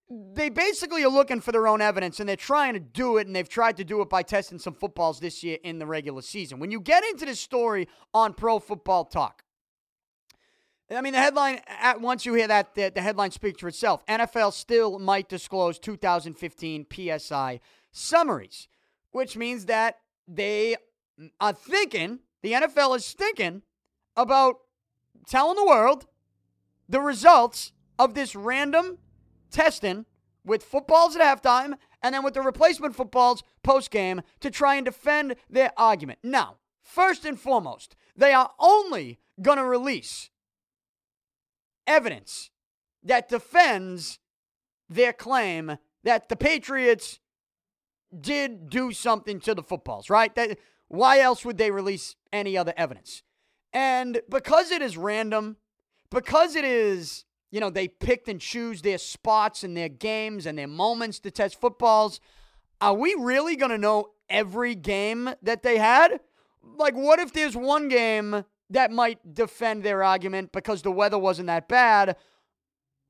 They 0.09 0.47
basically 0.47 1.03
are 1.03 1.09
looking 1.09 1.41
for 1.41 1.51
their 1.51 1.67
own 1.67 1.81
evidence 1.81 2.21
and 2.21 2.29
they're 2.29 2.37
trying 2.37 2.73
to 2.73 2.79
do 2.79 3.17
it, 3.17 3.27
and 3.27 3.35
they've 3.35 3.49
tried 3.49 3.75
to 3.77 3.83
do 3.83 3.99
it 4.01 4.09
by 4.09 4.23
testing 4.23 4.59
some 4.59 4.73
footballs 4.73 5.19
this 5.19 5.43
year 5.43 5.57
in 5.65 5.79
the 5.79 5.85
regular 5.85 6.21
season. 6.21 6.59
When 6.59 6.71
you 6.71 6.79
get 6.79 7.03
into 7.03 7.25
this 7.25 7.41
story 7.41 7.89
on 8.13 8.33
Pro 8.33 8.59
Football 8.59 9.05
Talk, 9.05 9.42
I 10.95 11.01
mean, 11.01 11.13
the 11.13 11.19
headline, 11.19 11.61
at 11.67 12.01
once 12.01 12.25
you 12.25 12.33
hear 12.33 12.47
that, 12.47 12.75
the, 12.75 12.91
the 12.93 13.01
headline 13.01 13.31
speaks 13.31 13.61
for 13.61 13.67
itself. 13.67 14.05
NFL 14.05 14.53
still 14.53 14.99
might 14.99 15.29
disclose 15.29 15.79
2015 15.79 16.85
PSI 16.91 17.59
summaries, 17.91 18.67
which 19.11 19.37
means 19.37 19.65
that 19.65 19.99
they 20.27 20.75
are 21.39 21.53
thinking, 21.53 22.19
the 22.41 22.53
NFL 22.53 22.95
is 22.97 23.11
thinking 23.13 23.61
about 24.15 24.57
telling 25.27 25.55
the 25.55 25.65
world 25.65 26.05
the 26.87 27.01
results 27.01 27.71
of 27.97 28.13
this 28.13 28.35
random 28.35 28.97
testing 29.51 30.05
with 30.45 30.63
footballs 30.63 31.15
at 31.15 31.21
halftime 31.21 31.75
and 32.01 32.13
then 32.13 32.23
with 32.23 32.33
the 32.33 32.41
replacement 32.41 32.95
footballs 32.95 33.43
post 33.63 33.91
game 33.91 34.21
to 34.41 34.51
try 34.51 34.75
and 34.75 34.85
defend 34.85 35.35
their 35.49 35.71
argument. 35.77 36.19
Now, 36.23 36.57
first 36.81 37.23
and 37.25 37.39
foremost, 37.39 37.95
they 38.15 38.33
are 38.33 38.51
only 38.59 39.19
going 39.41 39.57
to 39.57 39.63
release 39.63 40.29
evidence 41.87 42.51
that 43.03 43.29
defends 43.29 44.19
their 44.89 45.13
claim 45.13 45.77
that 46.03 46.29
the 46.29 46.35
Patriots 46.35 47.19
did 48.19 48.69
do 48.69 48.91
something 48.91 49.39
to 49.41 49.55
the 49.55 49.63
footballs, 49.63 50.09
right? 50.09 50.33
That 50.35 50.57
why 50.87 51.19
else 51.19 51.43
would 51.43 51.57
they 51.57 51.71
release 51.71 52.15
any 52.31 52.57
other 52.57 52.73
evidence? 52.77 53.23
And 53.71 54.21
because 54.29 54.71
it 54.71 54.81
is 54.81 54.97
random, 54.97 55.57
because 56.11 56.55
it 56.55 56.63
is, 56.63 57.25
you 57.51 57.59
know, 57.59 57.69
they 57.69 57.87
picked 57.87 58.27
and 58.27 58.39
choose 58.39 58.81
their 58.81 58.99
spots 58.99 59.63
and 59.63 59.75
their 59.75 59.89
games 59.89 60.45
and 60.45 60.57
their 60.57 60.67
moments 60.67 61.19
to 61.19 61.31
test 61.31 61.59
footballs, 61.59 62.19
are 62.79 62.93
we 62.93 63.15
really 63.17 63.55
going 63.55 63.71
to 63.71 63.77
know 63.77 64.11
every 64.29 64.75
game 64.75 65.31
that 65.41 65.63
they 65.63 65.77
had? 65.77 66.19
Like, 66.77 66.93
what 66.93 67.19
if 67.19 67.33
there's 67.33 67.55
one 67.55 67.87
game 67.87 68.45
that 68.69 68.91
might 68.91 69.33
defend 69.33 69.83
their 69.83 70.03
argument 70.03 70.51
because 70.51 70.81
the 70.81 70.91
weather 70.91 71.17
wasn't 71.17 71.47
that 71.47 71.67
bad? 71.67 72.15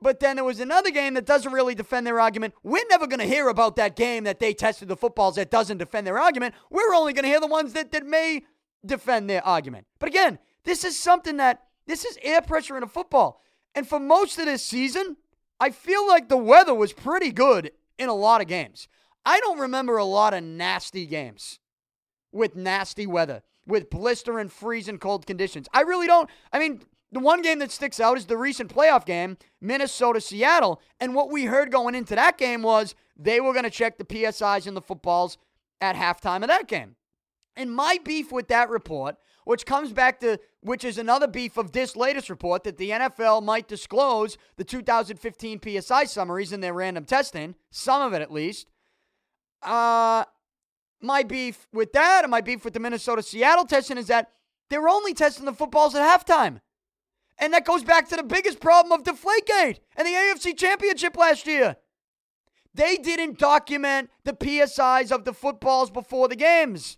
But 0.02 0.20
then 0.20 0.36
there 0.36 0.44
was 0.44 0.60
another 0.60 0.92
game 0.92 1.14
that 1.14 1.26
doesn't 1.26 1.54
really 1.54 1.76
defend 1.76 2.06
their 2.06 2.20
argument. 2.20 2.54
We're 2.62 2.86
never 2.90 3.08
going 3.08 3.22
to 3.22 3.26
hear 3.26 3.48
about 3.48 3.78
that 3.78 3.96
game 3.96 4.26
that 4.26 4.40
they 4.40 4.54
tested 4.54 4.90
the 4.90 4.98
footballs 4.98 5.36
that 5.36 5.50
doesn't 5.50 5.78
defend 5.78 6.06
their 6.06 6.20
argument. 6.20 6.56
We're 6.70 6.94
only 6.94 7.14
going 7.14 7.24
to 7.24 7.30
hear 7.30 7.40
the 7.40 7.48
ones 7.48 7.72
that, 7.74 7.92
that 7.94 8.06
may 8.06 8.42
defend 8.86 9.30
their 9.30 9.46
argument. 9.46 9.88
But 10.00 10.10
again, 10.10 10.40
this 10.66 10.84
is 10.84 11.00
something 11.00 11.38
that 11.38 11.64
this 11.88 12.04
is 12.04 12.18
air 12.22 12.42
pressure 12.42 12.76
in 12.76 12.84
a 12.84 12.88
football. 12.88 13.42
And 13.76 13.88
for 13.88 14.00
most 14.00 14.38
of 14.40 14.46
this 14.46 14.64
season, 14.64 15.18
I 15.60 15.70
feel 15.70 16.06
like 16.08 16.28
the 16.28 16.38
weather 16.38 16.74
was 16.74 16.92
pretty 16.92 17.32
good 17.32 17.72
in 17.98 18.10
a 18.10 18.14
lot 18.14 18.42
of 18.42 18.48
games. 18.48 18.88
I 19.26 19.40
don't 19.40 19.60
remember 19.60 19.98
a 19.98 20.04
lot 20.04 20.34
of 20.34 20.44
nasty 20.44 21.06
games 21.06 21.60
with 22.32 22.56
nasty 22.56 23.08
weather, 23.08 23.42
with 23.66 23.90
blistering, 23.90 24.50
freezing 24.50 24.98
cold 24.98 25.26
conditions. 25.26 25.68
I 25.74 25.82
really 25.82 26.08
don't. 26.08 26.30
I 26.52 26.60
mean, 26.60 26.82
the 27.12 27.20
one 27.20 27.42
game 27.42 27.60
that 27.60 27.72
sticks 27.72 28.00
out 28.00 28.18
is 28.18 28.26
the 28.26 28.38
recent 28.38 28.74
playoff 28.74 29.06
game, 29.06 29.38
Minnesota 29.62 30.20
Seattle. 30.20 30.82
And 31.00 31.16
what 31.16 31.32
we 31.32 31.46
heard 31.46 31.72
going 31.72 31.96
into 31.96 32.16
that 32.16 32.38
game 32.38 32.62
was 32.62 32.96
they 33.16 33.40
were 33.40 33.54
going 33.54 33.64
to 33.64 33.70
check 33.70 33.98
the 33.98 34.06
PSIs 34.06 34.68
and 34.68 34.76
the 34.76 34.82
footballs 34.82 35.38
at 35.80 35.96
halftime 35.96 36.42
of 36.42 36.48
that 36.48 36.68
game. 36.68 36.96
And 37.56 37.74
my 37.74 38.00
beef 38.04 38.32
with 38.32 38.48
that 38.48 38.70
report 38.70 39.18
which 39.46 39.66
comes 39.66 39.92
back 39.92 40.20
to 40.20 40.40
which 40.62 40.84
is 40.84 40.98
another 40.98 41.28
beef 41.28 41.58
of 41.58 41.72
this 41.72 41.96
latest 41.96 42.30
report 42.30 42.64
that 42.64 42.78
the 42.78 42.92
NFL 42.92 43.44
might 43.44 43.68
disclose 43.68 44.38
the 44.58 44.64
2015 44.64 45.60
PSI 45.62 46.06
summaries 46.06 46.54
in 46.54 46.62
their 46.62 46.74
random 46.74 47.06
testing, 47.06 47.56
some 47.70 48.02
of 48.02 48.14
it 48.14 48.22
at 48.22 48.32
least. 48.32 48.70
Uh 49.62 50.26
my 51.04 51.24
beef 51.24 51.68
with 51.74 51.94
that 51.94 52.24
and 52.24 52.32
my 52.32 52.42
beef 52.42 52.64
with 52.64 52.74
the 52.74 52.80
Minnesota 52.80 53.22
Seattle 53.22 53.66
testing 53.66 53.98
is 53.98 54.08
that 54.08 54.32
they're 54.70 54.88
only 54.88 55.14
testing 55.14 55.46
the 55.46 55.54
footballs 55.54 55.96
at 55.96 56.02
halftime. 56.02 56.62
And 57.38 57.54
that 57.54 57.66
goes 57.66 57.84
back 57.84 58.08
to 58.10 58.16
the 58.16 58.24
biggest 58.24 58.60
problem 58.60 58.92
of 58.92 59.04
Deflategate 59.06 59.80
and 59.96 60.08
the 60.08 60.12
AFC 60.12 60.58
Championship 60.58 61.18
last 61.18 61.46
year. 61.46 61.76
They 62.74 62.98
didn't 62.98 63.38
document 63.38 64.10
the 64.24 64.34
PSIs 64.34 65.12
of 65.12 65.26
the 65.26 65.34
footballs 65.34 65.92
before 65.92 66.28
the 66.28 66.36
games. 66.36 66.98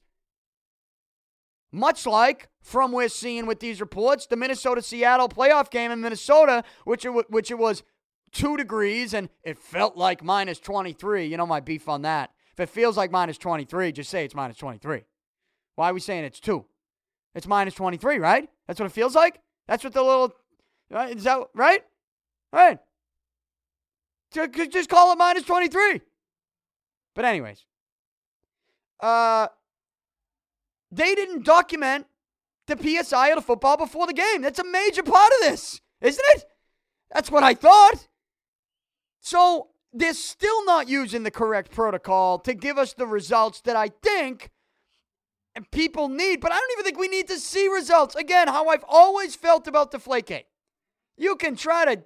Much 1.72 2.06
like 2.06 2.48
from 2.62 2.92
we're 2.94 3.10
seeing 3.10 3.46
with 3.46 3.60
these 3.60 3.82
reports, 3.82 4.28
the 4.28 4.38
Minnesota 4.38 4.82
Seattle 4.82 5.28
playoff 5.28 5.70
game 5.70 5.92
in 5.92 6.00
Minnesota, 6.00 6.64
which 6.86 7.04
it, 7.04 7.10
w- 7.10 7.26
which 7.28 7.52
it 7.52 7.58
was 7.58 7.84
two 8.32 8.56
degrees 8.56 9.14
and 9.14 9.30
it 9.44 9.58
felt 9.58 9.98
like 9.98 10.24
minus 10.24 10.60
23. 10.60 11.26
You 11.26 11.38
know 11.38 11.46
my 11.46 11.60
beef 11.60 11.90
on 11.90 12.04
that. 12.04 12.32
If 12.56 12.62
it 12.62 12.70
feels 12.70 12.96
like 12.96 13.12
minus 13.12 13.38
23, 13.38 13.92
just 13.92 14.10
say 14.10 14.24
it's 14.24 14.34
minus 14.34 14.56
23. 14.56 15.04
Why 15.76 15.90
are 15.90 15.94
we 15.94 16.00
saying 16.00 16.24
it's 16.24 16.40
two? 16.40 16.66
It's 17.34 17.48
minus 17.48 17.74
23, 17.74 18.18
right? 18.18 18.50
That's 18.66 18.80
what 18.80 18.86
it 18.86 18.94
feels 18.94 19.14
like? 19.14 19.42
That's 19.68 19.84
what 19.84 19.92
the 19.92 20.02
little. 20.02 20.34
Is 20.90 21.26
that 21.26 21.40
right? 21.54 21.84
Right. 22.54 22.80
Just 24.32 24.90
call 24.90 25.12
it 25.12 25.18
minus 25.18 25.44
23. 25.44 26.00
But, 27.14 27.26
anyways. 27.26 27.66
Uh, 29.02 29.48
they 30.92 31.14
didn't 31.14 31.44
document 31.44 32.08
the 32.68 32.78
PSI 32.78 33.30
of 33.30 33.36
the 33.36 33.42
football 33.42 33.76
before 33.76 34.08
the 34.08 34.14
game. 34.14 34.42
That's 34.42 34.60
a 34.60 34.64
major 34.64 35.04
part 35.04 35.34
of 35.34 35.40
this, 35.42 35.82
isn't 36.00 36.26
it? 36.36 36.46
That's 37.14 37.30
what 37.30 37.44
I 37.44 37.54
thought. 37.54 38.08
So 39.20 39.72
they're 39.96 40.14
still 40.14 40.66
not 40.66 40.88
using 40.88 41.24
the 41.24 41.32
correct 41.32 41.72
protocol 41.72 42.40
to 42.40 42.54
give 42.54 42.78
us 42.78 42.94
the 42.94 43.08
results 43.08 43.62
that 43.62 43.76
I 43.76 43.90
think 44.02 44.50
people 45.72 46.10
need, 46.10 46.42
but 46.42 46.52
I 46.52 46.56
don't 46.56 46.72
even 46.74 46.84
think 46.84 47.00
we 47.00 47.08
need 47.08 47.28
to 47.30 47.40
see 47.40 47.68
results. 47.68 48.16
Again, 48.16 48.48
how 48.48 48.68
I've 48.68 48.86
always 48.88 49.36
felt 49.36 49.68
about 49.68 49.92
Deflategate. 49.92 50.46
You 51.18 51.36
can 51.36 51.56
try 51.56 51.96
to 51.96 52.04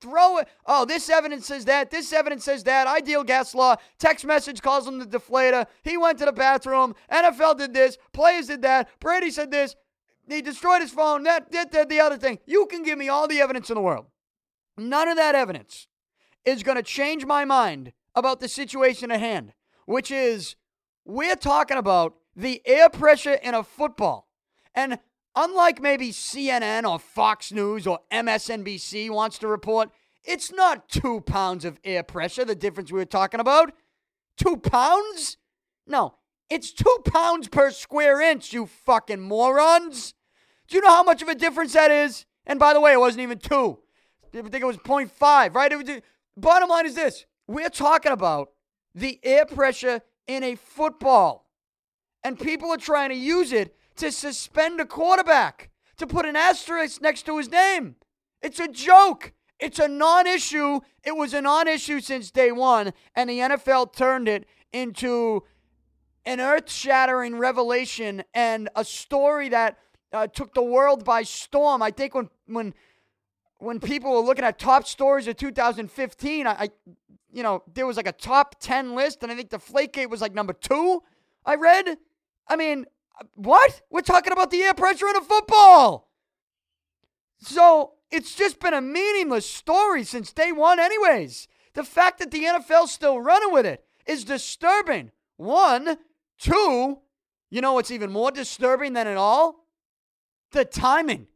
Throw 0.00 0.38
it. 0.38 0.48
Oh, 0.64 0.84
this 0.84 1.10
evidence 1.10 1.46
says 1.46 1.64
that. 1.64 1.90
This 1.90 2.12
evidence 2.12 2.44
says 2.44 2.62
that. 2.64 2.86
Ideal 2.86 3.24
gas 3.24 3.54
law. 3.54 3.76
Text 3.98 4.24
message 4.24 4.62
calls 4.62 4.86
him 4.86 4.98
the 4.98 5.06
deflator. 5.06 5.66
He 5.82 5.96
went 5.96 6.18
to 6.18 6.24
the 6.24 6.32
bathroom. 6.32 6.94
NFL 7.10 7.58
did 7.58 7.74
this. 7.74 7.98
Players 8.12 8.46
did 8.46 8.62
that. 8.62 8.88
Brady 9.00 9.30
said 9.30 9.50
this. 9.50 9.74
He 10.28 10.40
destroyed 10.40 10.82
his 10.82 10.92
phone. 10.92 11.24
That, 11.24 11.50
that, 11.52 11.72
that, 11.72 11.88
the 11.88 12.00
other 12.00 12.16
thing. 12.16 12.38
You 12.46 12.66
can 12.66 12.82
give 12.82 12.98
me 12.98 13.08
all 13.08 13.26
the 13.26 13.40
evidence 13.40 13.70
in 13.70 13.74
the 13.74 13.80
world. 13.80 14.06
None 14.76 15.08
of 15.08 15.16
that 15.16 15.34
evidence 15.34 15.88
is 16.48 16.62
going 16.62 16.76
to 16.76 16.82
change 16.82 17.24
my 17.24 17.44
mind 17.44 17.92
about 18.14 18.40
the 18.40 18.48
situation 18.48 19.10
at 19.10 19.20
hand, 19.20 19.52
which 19.86 20.10
is 20.10 20.56
we're 21.04 21.36
talking 21.36 21.76
about 21.76 22.14
the 22.34 22.62
air 22.66 22.88
pressure 22.88 23.34
in 23.34 23.54
a 23.54 23.62
football. 23.62 24.28
And 24.74 24.98
Unlike 25.40 25.80
maybe 25.80 26.10
CNN 26.10 26.82
or 26.82 26.98
Fox 26.98 27.52
News 27.52 27.86
or 27.86 28.00
MSNBC 28.10 29.08
wants 29.08 29.38
to 29.38 29.46
report, 29.46 29.88
it's 30.24 30.50
not 30.52 30.88
two 30.88 31.20
pounds 31.20 31.64
of 31.64 31.78
air 31.84 32.02
pressure, 32.02 32.44
the 32.44 32.56
difference 32.56 32.90
we 32.90 32.98
were 32.98 33.04
talking 33.04 33.38
about. 33.38 33.72
Two 34.36 34.56
pounds? 34.56 35.36
No, 35.86 36.16
it's 36.50 36.72
two 36.72 36.96
pounds 37.04 37.46
per 37.46 37.70
square 37.70 38.20
inch, 38.20 38.52
you 38.52 38.66
fucking 38.66 39.20
morons. 39.20 40.12
Do 40.66 40.74
you 40.74 40.82
know 40.82 40.90
how 40.90 41.04
much 41.04 41.22
of 41.22 41.28
a 41.28 41.36
difference 41.36 41.74
that 41.74 41.92
is? 41.92 42.26
And 42.44 42.58
by 42.58 42.74
the 42.74 42.80
way, 42.80 42.92
it 42.92 42.98
wasn't 43.00 43.22
even 43.22 43.38
two. 43.38 43.78
I 44.34 44.42
think 44.42 44.54
it 44.56 44.64
was 44.64 44.76
0.5, 44.78 45.54
right? 45.54 45.70
It 45.70 45.76
was, 45.76 46.02
bottom 46.40 46.68
line 46.68 46.86
is 46.86 46.94
this 46.94 47.26
we're 47.46 47.70
talking 47.70 48.12
about 48.12 48.50
the 48.94 49.20
air 49.22 49.46
pressure 49.46 50.02
in 50.26 50.42
a 50.42 50.54
football. 50.54 51.46
And 52.24 52.38
people 52.38 52.70
are 52.70 52.78
trying 52.78 53.10
to 53.10 53.16
use 53.16 53.52
it 53.52 53.74
to 53.96 54.12
suspend 54.12 54.80
a 54.80 54.86
quarterback, 54.86 55.70
to 55.96 56.06
put 56.06 56.26
an 56.26 56.36
asterisk 56.36 57.00
next 57.00 57.24
to 57.26 57.38
his 57.38 57.50
name. 57.50 57.96
It's 58.42 58.60
a 58.60 58.68
joke. 58.68 59.32
It's 59.58 59.78
a 59.78 59.88
non 59.88 60.26
issue. 60.26 60.80
It 61.04 61.16
was 61.16 61.34
a 61.34 61.40
non 61.40 61.66
issue 61.66 62.00
since 62.00 62.30
day 62.30 62.52
one, 62.52 62.92
and 63.14 63.30
the 63.30 63.38
NFL 63.38 63.94
turned 63.94 64.28
it 64.28 64.46
into 64.72 65.42
an 66.24 66.40
earth 66.40 66.70
shattering 66.70 67.38
revelation 67.38 68.22
and 68.34 68.68
a 68.76 68.84
story 68.84 69.48
that 69.48 69.78
uh, 70.12 70.26
took 70.26 70.54
the 70.54 70.62
world 70.62 71.04
by 71.04 71.22
storm. 71.22 71.82
I 71.82 71.90
think 71.90 72.14
when, 72.14 72.28
when, 72.46 72.74
when 73.58 73.80
people 73.80 74.12
were 74.12 74.20
looking 74.20 74.44
at 74.44 74.58
top 74.58 74.86
stories 74.86 75.26
of 75.26 75.36
2015, 75.36 76.46
I, 76.46 76.50
I 76.50 76.68
you 77.32 77.42
know, 77.42 77.62
there 77.74 77.86
was 77.86 77.96
like 77.96 78.08
a 78.08 78.12
top 78.12 78.56
10 78.60 78.94
list, 78.94 79.22
and 79.22 79.30
I 79.30 79.34
think 79.34 79.50
Deflategate 79.50 80.08
was 80.08 80.20
like 80.20 80.34
number 80.34 80.52
two, 80.52 81.02
I 81.44 81.56
read. 81.56 81.98
I 82.46 82.56
mean, 82.56 82.86
what? 83.34 83.82
We're 83.90 84.00
talking 84.00 84.32
about 84.32 84.50
the 84.50 84.62
air 84.62 84.74
pressure 84.74 85.08
in 85.08 85.16
a 85.16 85.20
football. 85.20 86.08
So 87.40 87.92
it's 88.10 88.34
just 88.34 88.60
been 88.60 88.74
a 88.74 88.80
meaningless 88.80 89.48
story 89.48 90.04
since 90.04 90.32
day 90.32 90.52
one, 90.52 90.80
anyways. 90.80 91.48
The 91.74 91.84
fact 91.84 92.18
that 92.18 92.30
the 92.30 92.44
NFL's 92.44 92.92
still 92.92 93.20
running 93.20 93.52
with 93.52 93.66
it 93.66 93.84
is 94.06 94.24
disturbing. 94.24 95.10
One, 95.36 95.98
two, 96.38 96.98
you 97.50 97.60
know 97.60 97.74
what's 97.74 97.90
even 97.90 98.10
more 98.10 98.30
disturbing 98.30 98.94
than 98.94 99.06
it 99.06 99.16
all? 99.16 99.66
The 100.52 100.64
timing. 100.64 101.26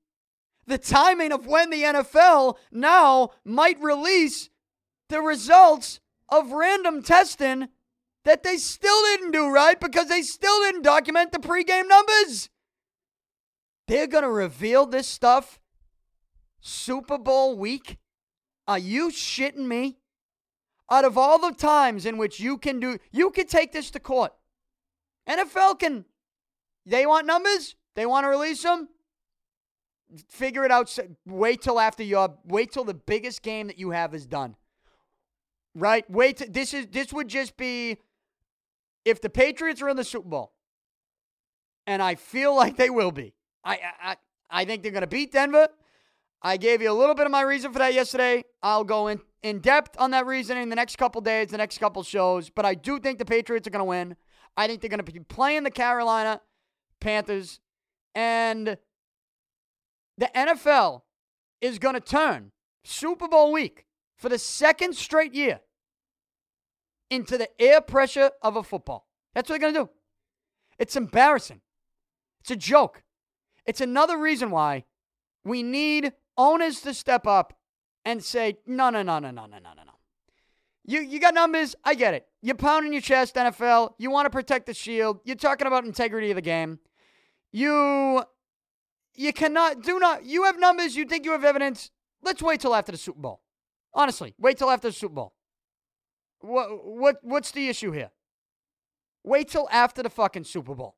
The 0.73 0.79
timing 0.79 1.33
of 1.33 1.47
when 1.47 1.69
the 1.69 1.83
NFL 1.83 2.57
now 2.71 3.33
might 3.45 3.79
release 3.83 4.49
the 5.11 5.21
results 5.21 6.01
of 6.31 6.51
random 6.51 7.03
testing 7.03 7.69
that 8.25 8.43
they 8.43 8.57
still 8.57 9.03
didn't 9.03 9.33
do 9.33 9.51
right 9.51 9.79
because 9.79 10.09
they 10.09 10.23
still 10.23 10.63
didn't 10.63 10.81
document 10.81 11.31
the 11.31 11.39
pregame 11.39 11.89
numbers. 11.89 12.49
They're 13.87 14.07
going 14.07 14.25
to 14.25 14.31
reveal 14.31 14.87
this 14.87 15.07
stuff 15.07 15.61
Super 16.63 17.19
Bowl 17.19 17.59
week? 17.59 17.99
Are 18.67 18.79
you 18.79 19.11
shitting 19.11 19.67
me? 19.67 19.99
Out 20.91 21.05
of 21.05 21.19
all 21.19 21.39
the 21.39 21.53
times 21.53 22.07
in 22.07 22.17
which 22.17 22.41
you 22.41 22.57
can 22.57 22.81
do, 22.81 22.99
you 23.11 23.31
can 23.31 23.47
take 23.47 23.73
this 23.73 23.91
to 23.91 24.01
court. 24.01 24.33
NFL 25.29 25.81
can, 25.81 26.07
they 26.87 27.05
want 27.05 27.27
numbers? 27.27 27.77
They 27.95 28.07
want 28.07 28.25
to 28.25 28.29
release 28.29 28.63
them? 28.63 28.89
Figure 30.29 30.65
it 30.65 30.71
out. 30.71 30.97
Wait 31.27 31.63
till 31.63 31.81
after 31.81 32.03
your, 32.03 32.37
wait 32.45 32.73
till 32.73 32.85
the 32.85 32.95
biggest 32.95 33.43
game 33.43 33.67
that 33.69 33.79
you 33.79 33.91
have 33.91 34.15
is 34.15 34.27
done. 34.27 34.57
Right? 35.75 36.09
Wait, 36.11 36.53
this 36.53 36.75
is, 36.75 36.87
this 36.89 37.13
would 37.13 37.29
just 37.29 37.57
be 37.57 37.99
if 39.05 39.21
the 39.21 39.31
Patriots 39.31 39.81
are 39.83 39.89
in 39.89 39.97
the 39.97 40.05
Super 40.05 40.29
Bowl, 40.29 40.53
and 41.87 42.03
I 42.03 42.15
feel 42.15 42.55
like 42.63 42.77
they 42.77 42.91
will 42.91 43.13
be. 43.13 43.35
I, 43.65 43.79
I, 44.03 44.17
I 44.51 44.65
think 44.65 44.83
they're 44.83 44.93
going 44.93 45.03
to 45.03 45.07
beat 45.07 45.33
Denver. 45.33 45.69
I 46.43 46.57
gave 46.57 46.83
you 46.83 46.91
a 46.91 46.93
little 46.93 47.15
bit 47.15 47.27
of 47.27 47.33
my 47.33 47.43
reason 47.43 47.73
for 47.73 47.79
that 47.79 47.95
yesterday. 47.95 48.45
I'll 48.63 48.85
go 48.85 49.07
in, 49.07 49.21
in 49.43 49.61
depth 49.61 49.97
on 49.99 50.11
that 50.11 50.27
reasoning 50.27 50.69
the 50.69 50.77
next 50.77 50.97
couple 50.99 51.21
days, 51.21 51.49
the 51.49 51.59
next 51.59 51.79
couple 51.79 52.03
shows. 52.03 52.51
But 52.51 52.65
I 52.65 52.75
do 52.75 52.99
think 52.99 53.19
the 53.19 53.25
Patriots 53.25 53.67
are 53.69 53.71
going 53.71 53.81
to 53.81 53.85
win. 53.85 54.17
I 54.57 54.67
think 54.67 54.81
they're 54.81 54.91
going 54.91 55.05
to 55.05 55.13
be 55.13 55.21
playing 55.21 55.63
the 55.63 55.71
Carolina 55.71 56.41
Panthers. 57.01 57.61
And 58.15 58.77
the 60.19 60.31
NFL 60.35 61.03
is 61.61 61.79
going 61.79 61.95
to 61.95 62.01
turn 62.01 62.53
Super 62.85 63.29
Bowl 63.29 63.53
week 63.53 63.87
for 64.17 64.29
the 64.29 64.39
second 64.39 64.95
straight 64.95 65.35
year 65.35 65.61
into 67.11 67.37
the 67.37 67.49
air 67.61 67.81
pressure 67.81 68.31
of 68.43 68.57
a 68.57 68.63
football. 68.63 69.07
That's 69.35 69.49
what 69.49 69.61
they're 69.61 69.71
going 69.71 69.75
to 69.75 69.91
do. 69.91 69.91
It's 70.79 70.97
embarrassing. 70.97 71.61
It's 72.41 72.51
a 72.51 72.57
joke. 72.57 73.03
It's 73.67 73.81
another 73.81 74.19
reason 74.19 74.51
why 74.51 74.85
we 75.45 75.63
need 75.63 76.13
owners 76.37 76.81
to 76.81 76.95
step 76.95 77.27
up 77.27 77.55
and 78.05 78.23
say, 78.23 78.59
no, 78.67 78.91
no, 78.91 79.03
no, 79.03 79.19
no, 79.19 79.31
no, 79.31 79.47
no, 79.47 79.59
no, 79.59 79.71
no, 79.77 79.83
no. 79.85 79.93
You, 80.85 81.01
you 81.01 81.21
got 81.21 81.35
numbers. 81.35 81.77
I 81.85 81.95
get 81.95 82.15
it. 82.15 82.27
You're 82.41 82.57
pounding 82.57 82.93
your 82.93 83.03
chest, 83.03 83.37
NFL. 83.37 83.95
You 83.99 84.11
want 84.11 84.27
to 84.27 84.31
protect 84.31 84.67
the 84.67 84.75
shield. 84.75 85.21
You're 85.25 85.37
talking 85.37 85.67
about 85.67 85.85
integrity 85.85 86.31
of 86.31 86.37
the 86.37 86.43
game. 86.43 86.81
You, 87.53 88.25
you 89.15 89.33
cannot, 89.33 89.83
do 89.83 89.99
not, 89.99 90.25
you 90.25 90.45
have 90.45 90.59
numbers. 90.59 90.97
You 90.97 91.05
think 91.05 91.25
you 91.25 91.33
have 91.33 91.45
evidence. 91.45 91.91
Let's 92.23 92.43
wait 92.43 92.61
till 92.61 92.75
after 92.75 92.93
the 92.93 92.99
Super 92.99 93.21
Bowl. 93.21 93.43
Honestly, 93.95 94.35
wait 94.39 94.59
till 94.59 94.71
after 94.71 94.89
the 94.89 94.95
Super 94.95 95.15
Bowl. 95.15 95.35
What, 96.41 96.87
what, 96.87 97.17
what's 97.23 97.51
the 97.51 97.69
issue 97.69 97.93
here? 97.93 98.11
Wait 99.25 99.49
till 99.49 99.69
after 99.71 100.03
the 100.03 100.11
fucking 100.11 100.45
Super 100.45 100.75
Bowl. 100.75 100.97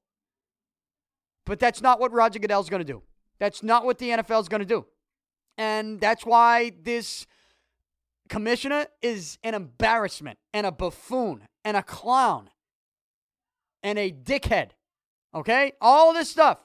But 1.45 1.59
that's 1.59 1.83
not 1.83 2.01
what 2.01 2.13
Roger 2.13 2.39
Goodell's 2.39 2.71
going 2.71 2.85
to 2.85 2.91
do. 2.91 3.03
That's 3.39 3.63
not 3.63 3.85
what 3.85 3.99
the 3.99 4.11
NFL 4.11 4.41
is 4.41 4.49
going 4.49 4.61
to 4.61 4.67
do. 4.67 4.87
And 5.59 6.01
that's 6.01 6.25
why 6.25 6.73
this 6.83 7.27
commissioner 8.29 8.87
is 9.03 9.39
an 9.43 9.55
embarrassment 9.55 10.39
and 10.53 10.67
a 10.67 10.73
buffoon 10.73 11.47
and 11.65 11.77
a 11.77 11.83
clown 11.83 12.51
and 13.83 13.99
a 13.99 14.11
dickhead. 14.11 14.71
Okay? 15.35 15.73
All 15.81 16.15
this 16.15 16.31
stuff 16.31 16.59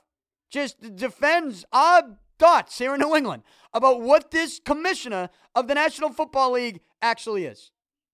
just 0.49 0.95
defends 0.95 1.65
odd 1.71 2.17
thoughts 2.37 2.77
here 2.77 2.93
in 2.93 3.01
New 3.01 3.15
England 3.15 3.43
about 3.73 4.01
what 4.01 4.31
this 4.31 4.59
commissioner 4.63 5.29
of 5.55 5.67
the 5.67 5.75
National 5.75 6.09
Football 6.11 6.51
League 6.53 6.79
actually 7.01 7.45
is. 7.45 7.71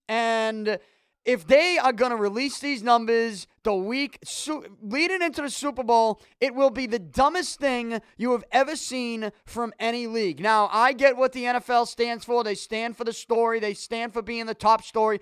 And 0.08 0.78
if 1.24 1.46
they 1.46 1.76
are 1.76 1.92
going 1.92 2.12
to 2.12 2.16
release 2.16 2.60
these 2.60 2.82
numbers 2.84 3.48
the 3.64 3.74
week 3.74 4.18
su- 4.24 4.64
leading 4.80 5.22
into 5.22 5.42
the 5.42 5.50
Super 5.50 5.82
Bowl, 5.82 6.20
it 6.40 6.54
will 6.54 6.70
be 6.70 6.86
the 6.86 7.00
dumbest 7.00 7.58
thing 7.58 8.00
you 8.16 8.30
have 8.32 8.44
ever 8.52 8.76
seen 8.76 9.32
from 9.44 9.72
any 9.80 10.06
league. 10.06 10.38
Now, 10.38 10.68
I 10.72 10.92
get 10.92 11.16
what 11.16 11.32
the 11.32 11.44
NFL 11.44 11.88
stands 11.88 12.24
for. 12.24 12.44
They 12.44 12.54
stand 12.54 12.96
for 12.96 13.02
the 13.02 13.12
story. 13.12 13.58
They 13.58 13.74
stand 13.74 14.12
for 14.12 14.22
being 14.22 14.46
the 14.46 14.54
top 14.54 14.84
story. 14.84 15.20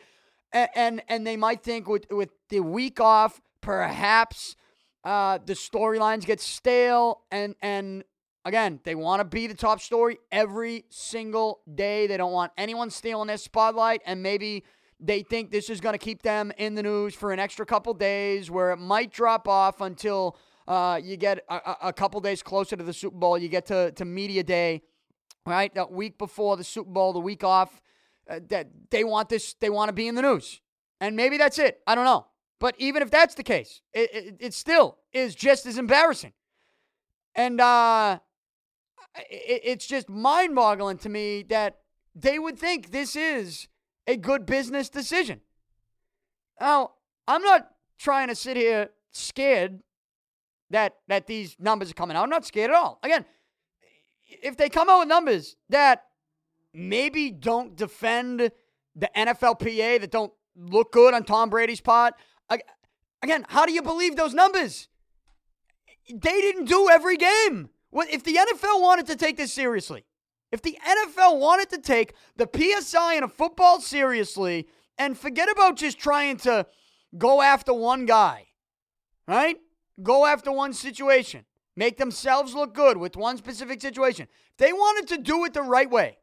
And 0.53 0.69
and, 0.75 1.03
and 1.09 1.27
they 1.27 1.37
might 1.37 1.63
think 1.63 1.89
with 1.89 2.07
with 2.11 2.31
the 2.51 2.61
week 2.61 3.01
off, 3.01 3.41
perhaps 3.63 4.57
uh, 5.05 5.39
the 5.45 5.53
storylines 5.53 6.25
get 6.25 6.41
stale 6.41 7.23
and 7.31 7.55
and 7.61 8.05
again, 8.45 8.81
they 8.85 8.95
want 8.95 9.21
to 9.21 9.25
be 9.25 9.47
the 9.47 9.55
top 9.55 9.81
story 9.81 10.19
every 10.31 10.85
single 10.91 11.61
day. 11.75 12.07
They 12.07 12.17
don't 12.17 12.33
want 12.33 12.53
anyone 12.59 12.91
stealing 12.91 13.29
their 13.29 13.37
spotlight 13.37 14.03
and 14.07 14.23
maybe 14.23 14.65
they 15.01 15.23
think 15.23 15.51
this 15.51 15.69
is 15.69 15.81
going 15.81 15.93
to 15.93 15.99
keep 15.99 16.23
them 16.23 16.53
in 16.57 16.75
the 16.75 16.83
news 16.83 17.15
for 17.15 17.33
an 17.33 17.39
extra 17.39 17.67
couple 17.67 17.93
days 17.95 18.51
where 18.51 18.73
it 18.73 18.79
might 18.79 19.13
drop 19.13 19.49
off 19.49 19.81
until 19.81 20.39
uh, 20.67 20.99
you 21.03 21.17
get 21.17 21.41
a, 21.49 21.89
a, 21.89 21.93
couple 21.93 22.21
days 22.21 22.43
closer 22.43 22.75
to 22.75 22.83
the 22.83 22.93
Super 22.93 23.17
Bowl. 23.17 23.37
You 23.37 23.49
get 23.49 23.67
to, 23.67 23.93
to 23.93 24.05
media 24.07 24.43
day, 24.43 24.83
right? 25.45 25.75
That 25.75 25.93
week 25.93 26.17
before 26.17 26.57
the 26.57 26.65
Super 26.65 26.91
Bowl, 26.91 27.13
the 27.13 27.21
week 27.21 27.45
off. 27.45 27.83
Uh, 28.29 28.41
that 28.49 28.69
they 28.91 29.05
want 29.05 29.29
this, 29.29 29.55
they 29.61 29.69
want 29.69 29.91
to 29.91 29.93
be 29.93 30.09
in 30.09 30.15
the 30.15 30.23
news. 30.23 30.63
And 30.99 31.15
maybe 31.15 31.37
that's 31.37 31.59
it. 31.59 31.81
I 31.87 31.95
don't 31.95 32.07
know. 32.07 32.27
But 32.65 32.77
even 32.79 33.03
if 33.03 33.11
that's 33.11 33.35
the 33.35 33.43
case, 33.43 33.83
it, 33.93 34.15
it, 34.15 34.37
it 34.41 34.55
still 34.55 34.97
is 35.13 35.35
just 35.35 35.67
as 35.67 35.77
embarrassing. 35.77 36.33
And 37.35 37.61
uh, 37.61 38.21
it, 39.31 39.61
it's 39.65 39.87
just 39.87 40.09
mind 40.09 40.55
boggling 40.55 40.97
to 41.01 41.11
me 41.11 41.43
that 41.51 41.81
they 42.15 42.39
would 42.39 42.59
think 42.59 42.91
this 42.91 43.17
is 43.17 43.69
a 44.07 44.17
good 44.17 44.47
business 44.47 44.89
decision. 44.89 45.43
Now, 46.59 46.93
I'm 47.29 47.43
not 47.43 47.69
trying 47.99 48.29
to 48.29 48.35
sit 48.35 48.57
here 48.57 48.89
scared 49.11 49.81
that 50.71 50.95
that 51.09 51.27
these 51.27 51.57
numbers 51.59 51.91
are 51.91 51.95
coming 51.95 52.17
out. 52.17 52.23
I'm 52.23 52.31
not 52.31 52.47
scared 52.47 52.71
at 52.71 52.77
all. 52.77 52.99
Again, 53.03 53.27
if 54.43 54.57
they 54.57 54.71
come 54.71 54.89
out 54.89 55.01
with 55.01 55.09
numbers 55.09 55.57
that 55.69 56.05
maybe 56.73 57.31
don't 57.31 57.77
defend 57.77 58.51
the 58.97 59.11
NFLPA, 59.15 60.01
that 60.01 60.11
don't 60.11 60.33
look 60.57 60.93
good 60.93 61.13
on 61.13 61.25
Tom 61.25 61.51
Brady's 61.51 61.83
part, 61.83 62.15
again, 63.23 63.47
how 63.49 63.67
do 63.67 63.73
you 63.73 63.83
believe 63.83 64.17
those 64.17 64.35
numbers? 64.35 64.89
They 66.09 66.41
didn't 66.41 66.67
do 66.67 66.89
every 66.91 67.17
game. 67.17 67.71
If 67.93 68.25
the 68.25 68.35
NFL 68.35 68.81
wanted 68.81 69.07
to 69.07 69.17
take 69.17 69.37
this 69.37 69.53
seriously, 69.53 70.05
if 70.53 70.63
the 70.63 70.79
NFL 70.87 71.41
wanted 71.41 71.71
to 71.71 71.79
take 71.79 72.15
the 72.37 72.49
PSI 72.53 73.15
in 73.15 73.25
a 73.25 73.29
football 73.29 73.81
seriously 73.81 74.69
and 74.99 75.19
forget 75.19 75.51
about 75.51 75.77
just 75.77 75.99
trying 75.99 76.37
to 76.39 76.67
go 77.17 77.43
after 77.43 77.73
one 77.73 78.07
guy, 78.07 78.47
right? 79.27 79.57
Go 80.03 80.27
after 80.27 80.53
one 80.53 80.73
situation, 80.73 81.45
make 81.77 81.97
themselves 81.97 82.55
look 82.55 82.75
good 82.75 82.97
with 82.97 83.17
one 83.17 83.37
specific 83.37 83.81
situation. 83.81 84.29
If 84.53 84.59
they 84.59 84.73
wanted 84.73 85.09
to 85.09 85.23
do 85.23 85.45
it 85.45 85.55
the 85.55 85.63
right 85.63 85.91
way 85.91 86.19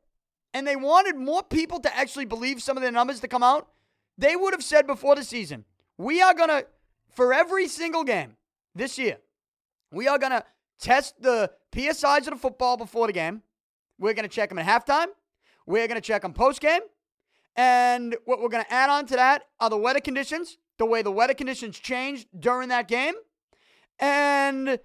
and 0.53 0.67
they 0.67 0.75
wanted 0.75 1.15
more 1.15 1.43
people 1.43 1.79
to 1.79 1.97
actually 1.97 2.25
believe 2.25 2.61
some 2.61 2.77
of 2.77 2.83
the 2.83 2.91
numbers 2.91 3.21
to 3.21 3.27
come 3.27 3.43
out, 3.43 3.69
they 4.17 4.35
would 4.35 4.53
have 4.53 4.63
said 4.63 4.87
before 4.87 5.15
the 5.15 5.23
season, 5.23 5.65
we 6.01 6.21
are 6.21 6.33
going 6.33 6.49
to, 6.49 6.65
for 7.09 7.33
every 7.33 7.67
single 7.67 8.03
game 8.03 8.35
this 8.73 8.97
year, 8.97 9.17
we 9.91 10.07
are 10.07 10.17
going 10.17 10.31
to 10.31 10.43
test 10.79 11.21
the 11.21 11.51
PSIs 11.71 12.19
of 12.19 12.25
the 12.25 12.35
football 12.35 12.75
before 12.75 13.07
the 13.07 13.13
game. 13.13 13.43
We're 13.99 14.13
going 14.13 14.27
to 14.27 14.35
check 14.35 14.49
them 14.49 14.57
at 14.57 14.65
halftime. 14.65 15.07
We're 15.67 15.87
going 15.87 16.01
to 16.01 16.05
check 16.05 16.23
them 16.23 16.33
post 16.33 16.59
game. 16.59 16.81
And 17.55 18.15
what 18.25 18.41
we're 18.41 18.49
going 18.49 18.63
to 18.63 18.73
add 18.73 18.89
on 18.89 19.05
to 19.07 19.15
that 19.15 19.43
are 19.59 19.69
the 19.69 19.77
weather 19.77 19.99
conditions, 19.99 20.57
the 20.79 20.85
way 20.85 21.01
the 21.01 21.11
weather 21.11 21.33
conditions 21.33 21.77
changed 21.77 22.27
during 22.39 22.69
that 22.69 22.87
game. 22.87 23.13
And 23.99 24.79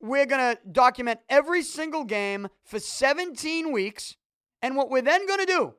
we're 0.00 0.26
going 0.26 0.56
to 0.56 0.58
document 0.70 1.20
every 1.28 1.62
single 1.62 2.04
game 2.04 2.48
for 2.62 2.78
17 2.78 3.72
weeks. 3.72 4.16
And 4.62 4.76
what 4.76 4.90
we're 4.90 5.02
then 5.02 5.26
going 5.26 5.40
to 5.40 5.46
do 5.46 5.74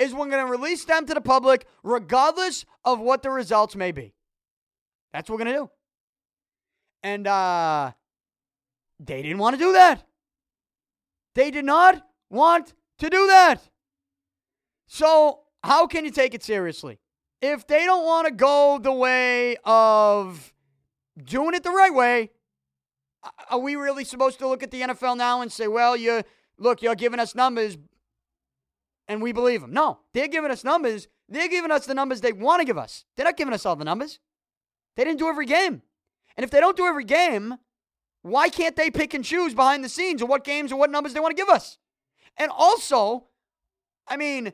is 0.00 0.14
we're 0.14 0.30
going 0.30 0.44
to 0.44 0.50
release 0.50 0.84
them 0.84 1.06
to 1.06 1.14
the 1.14 1.20
public 1.20 1.66
regardless 1.84 2.64
of 2.84 2.98
what 2.98 3.22
the 3.22 3.30
results 3.30 3.76
may 3.76 3.92
be. 3.92 4.14
That's 5.12 5.28
what 5.28 5.38
we're 5.38 5.44
going 5.44 5.54
to 5.56 5.60
do. 5.62 5.70
And 7.02 7.26
uh, 7.26 7.92
they 8.98 9.22
didn't 9.22 9.38
want 9.38 9.56
to 9.56 9.60
do 9.60 9.72
that. 9.74 10.02
They 11.34 11.50
did 11.50 11.66
not 11.66 12.02
want 12.30 12.72
to 12.98 13.10
do 13.10 13.26
that. 13.26 13.68
So, 14.86 15.40
how 15.62 15.86
can 15.86 16.04
you 16.04 16.10
take 16.10 16.34
it 16.34 16.42
seriously? 16.42 16.98
If 17.42 17.66
they 17.66 17.84
don't 17.84 18.04
want 18.04 18.26
to 18.26 18.32
go 18.32 18.78
the 18.82 18.92
way 18.92 19.56
of 19.64 20.52
doing 21.22 21.54
it 21.54 21.62
the 21.62 21.70
right 21.70 21.94
way, 21.94 22.30
are 23.50 23.58
we 23.58 23.76
really 23.76 24.04
supposed 24.04 24.38
to 24.38 24.48
look 24.48 24.62
at 24.62 24.70
the 24.70 24.80
NFL 24.80 25.16
now 25.16 25.42
and 25.42 25.52
say, 25.52 25.68
well, 25.68 25.96
you 25.96 26.22
look, 26.58 26.82
you're 26.82 26.94
giving 26.94 27.20
us 27.20 27.34
numbers 27.34 27.76
and 29.10 29.20
we 29.20 29.32
believe 29.32 29.60
them? 29.60 29.72
No, 29.72 29.98
they're 30.14 30.28
giving 30.28 30.50
us 30.50 30.64
numbers. 30.64 31.08
They're 31.28 31.48
giving 31.48 31.70
us 31.70 31.84
the 31.84 31.94
numbers 31.94 32.22
they 32.22 32.32
want 32.32 32.60
to 32.60 32.64
give 32.64 32.78
us. 32.78 33.04
They're 33.16 33.26
not 33.26 33.36
giving 33.36 33.52
us 33.52 33.66
all 33.66 33.76
the 33.76 33.84
numbers. 33.84 34.20
They 34.96 35.04
didn't 35.04 35.18
do 35.18 35.28
every 35.28 35.46
game. 35.46 35.82
And 36.36 36.44
if 36.44 36.50
they 36.50 36.60
don't 36.60 36.76
do 36.76 36.86
every 36.86 37.04
game, 37.04 37.58
Why 38.22 38.48
can't 38.50 38.76
they 38.76 38.90
pick 38.90 39.14
and 39.14 39.24
choose 39.24 39.54
behind 39.54 39.82
the 39.82 39.88
scenes 39.88 40.20
of 40.20 40.28
what 40.28 40.44
games 40.44 40.72
or 40.72 40.78
what 40.78 40.90
numbers 40.90 41.14
they 41.14 41.20
want 41.20 41.36
to 41.36 41.42
give 41.42 41.48
us? 41.48 41.78
And 42.36 42.50
also, 42.54 43.26
I 44.06 44.16
mean, 44.16 44.52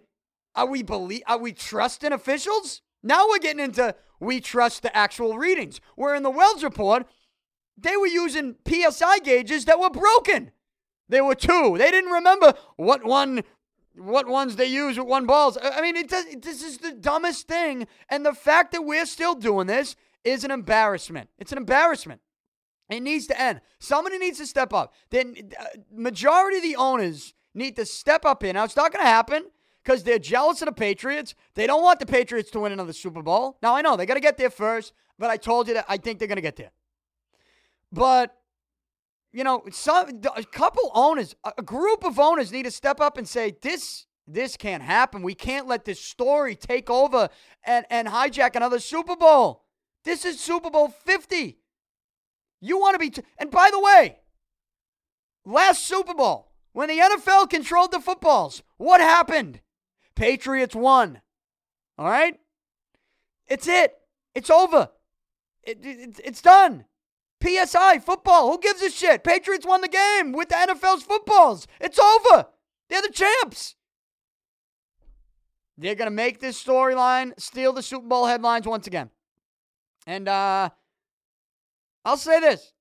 are 0.54 0.66
we 0.66 0.82
believe 0.82 1.22
are 1.26 1.38
we 1.38 1.52
trusting 1.52 2.12
officials? 2.12 2.82
Now 3.02 3.28
we're 3.28 3.38
getting 3.38 3.64
into 3.64 3.94
we 4.20 4.40
trust 4.40 4.82
the 4.82 4.96
actual 4.96 5.36
readings. 5.36 5.80
Where 5.96 6.14
in 6.14 6.22
the 6.22 6.30
Wells 6.30 6.64
report, 6.64 7.07
they 7.76 7.96
were 7.96 8.07
using 8.07 8.57
PSI 8.66 9.18
gauges 9.18 9.64
that 9.66 9.80
were 9.80 9.90
broken. 9.90 10.52
There 11.09 11.24
were 11.24 11.34
two. 11.34 11.76
They 11.78 11.90
didn't 11.90 12.11
remember 12.11 12.54
what 12.76 13.04
one 13.04 13.42
what 13.97 14.26
ones 14.26 14.57
they 14.57 14.66
use 14.66 14.99
with 14.99 15.09
one 15.09 15.26
balls. 15.26 15.59
I 15.62 15.80
mean, 15.80 15.97
it 15.97 16.09
does, 16.09 16.26
this 16.42 16.62
is 16.62 16.78
the 16.78 16.92
dumbest 16.92 17.49
thing. 17.49 17.86
And 18.09 18.24
the 18.24 18.32
fact 18.32 18.72
that 18.72 18.82
we're 18.82 19.07
still 19.07 19.34
doing 19.34 19.66
this 19.66 19.97
is 20.24 20.44
an 20.44 20.51
embarrassment. 20.51 21.30
It's 21.38 21.53
an 21.53 21.59
embarrassment. 21.59 22.20
It 22.88 23.01
needs 23.01 23.26
to 23.28 23.40
end. 23.40 23.61
Somebody 23.78 24.18
needs 24.18 24.38
to 24.38 24.47
step 24.47 24.72
up. 24.72 24.94
Then 25.11 25.34
uh, 25.59 25.64
majority 25.92 26.59
of 26.59 26.62
the 26.62 26.76
owners 26.76 27.34
need 27.55 27.76
to 27.76 27.86
step 27.86 28.24
up 28.24 28.44
in. 28.44 28.55
Now 28.55 28.64
it's 28.64 28.76
not 28.76 28.92
going 28.92 29.05
to 29.05 29.09
happen 29.09 29.47
because 29.82 30.03
they're 30.03 30.18
jealous 30.18 30.62
of 30.62 30.66
the 30.66 30.72
Patriots. 30.72 31.34
They 31.55 31.66
don't 31.66 31.82
want 31.82 32.01
the 32.01 32.07
Patriots 32.07 32.51
to 32.53 32.61
win 32.61 32.72
another 32.72 32.92
Super 32.92 33.22
Bowl. 33.22 33.59
Now 33.62 33.74
I 33.74 33.82
know 33.82 33.97
they 33.97 34.07
got 34.07 34.14
to 34.14 34.20
get 34.20 34.36
there 34.36 34.51
first, 34.51 34.92
but 35.18 35.30
I 35.30 35.36
told 35.36 35.68
you 35.68 35.74
that 35.74 35.86
I 35.88 35.97
think 35.97 36.18
they're 36.18 36.28
going 36.28 36.36
to 36.36 36.42
get 36.42 36.57
there. 36.57 36.70
But 37.92 38.36
you 39.37 39.45
know, 39.45 39.62
some 39.70 40.22
a 40.34 40.45
couple 40.45 40.91
owners, 40.95 41.37
a 41.45 41.62
group 41.62 42.05
of 42.05 42.18
owners 42.18 42.51
need 42.51 42.62
to 42.62 42.70
step 42.70 43.03
up 43.03 43.18
and 43.18 43.28
say 43.28 43.55
this 43.61 44.07
this 44.26 44.57
can't 44.57 44.82
happen. 44.82 45.20
We 45.22 45.34
can't 45.34 45.68
let 45.68 45.84
this 45.84 46.01
story 46.01 46.57
take 46.57 46.89
over 46.89 47.28
and 47.62 47.84
and 47.91 48.09
hijack 48.09 48.57
another 48.57 48.78
Super 48.78 49.14
Bowl. 49.14 49.66
This 50.05 50.24
is 50.24 50.41
Super 50.41 50.70
Bowl 50.70 50.89
50. 50.89 51.59
You 52.62 52.80
want 52.80 52.95
to 52.95 52.99
be 52.99 53.11
t- 53.11 53.22
And 53.37 53.51
by 53.51 53.68
the 53.70 53.78
way, 53.78 54.20
last 55.45 55.87
Super 55.87 56.14
Bowl 56.14 56.51
when 56.72 56.89
the 56.89 56.99
NFL 56.99 57.51
controlled 57.51 57.93
the 57.93 58.01
footballs, 58.01 58.62
what 58.78 59.03
happened? 59.03 59.61
Patriots 60.14 60.74
won. 60.74 61.20
All 61.99 62.07
right? 62.07 62.41
It's 63.47 63.68
it. 63.68 63.93
It's 64.34 64.49
over. 64.49 64.89
It, 65.62 65.84
it, 65.84 66.20
it's 66.24 66.41
done. 66.41 66.87
PSI, 67.47 67.99
football. 67.99 68.51
Who 68.51 68.59
gives 68.59 68.82
a 68.82 68.90
shit? 68.90 69.24
Patriots 69.24 69.66
won 69.66 69.80
the 69.80 69.88
game 69.88 70.32
with 70.32 70.49
the 70.49 70.55
NFL's 70.57 71.03
footballs. 71.03 71.66
It's 71.80 71.99
over. 71.99 72.47
They're 72.88 73.03
the 73.03 73.11
champs. 73.11 73.74
They're 75.78 75.94
going 75.94 76.11
to 76.11 76.14
make 76.14 76.40
this 76.40 76.62
storyline 76.62 77.38
steal 77.38 77.72
the 77.72 77.82
Super 77.82 78.07
Bowl 78.07 78.26
headlines 78.26 78.66
once 78.66 78.86
again. 78.86 79.11
And 80.07 80.28
uh 80.28 80.70
I'll 82.05 82.16
say 82.16 82.38
this. 82.38 82.72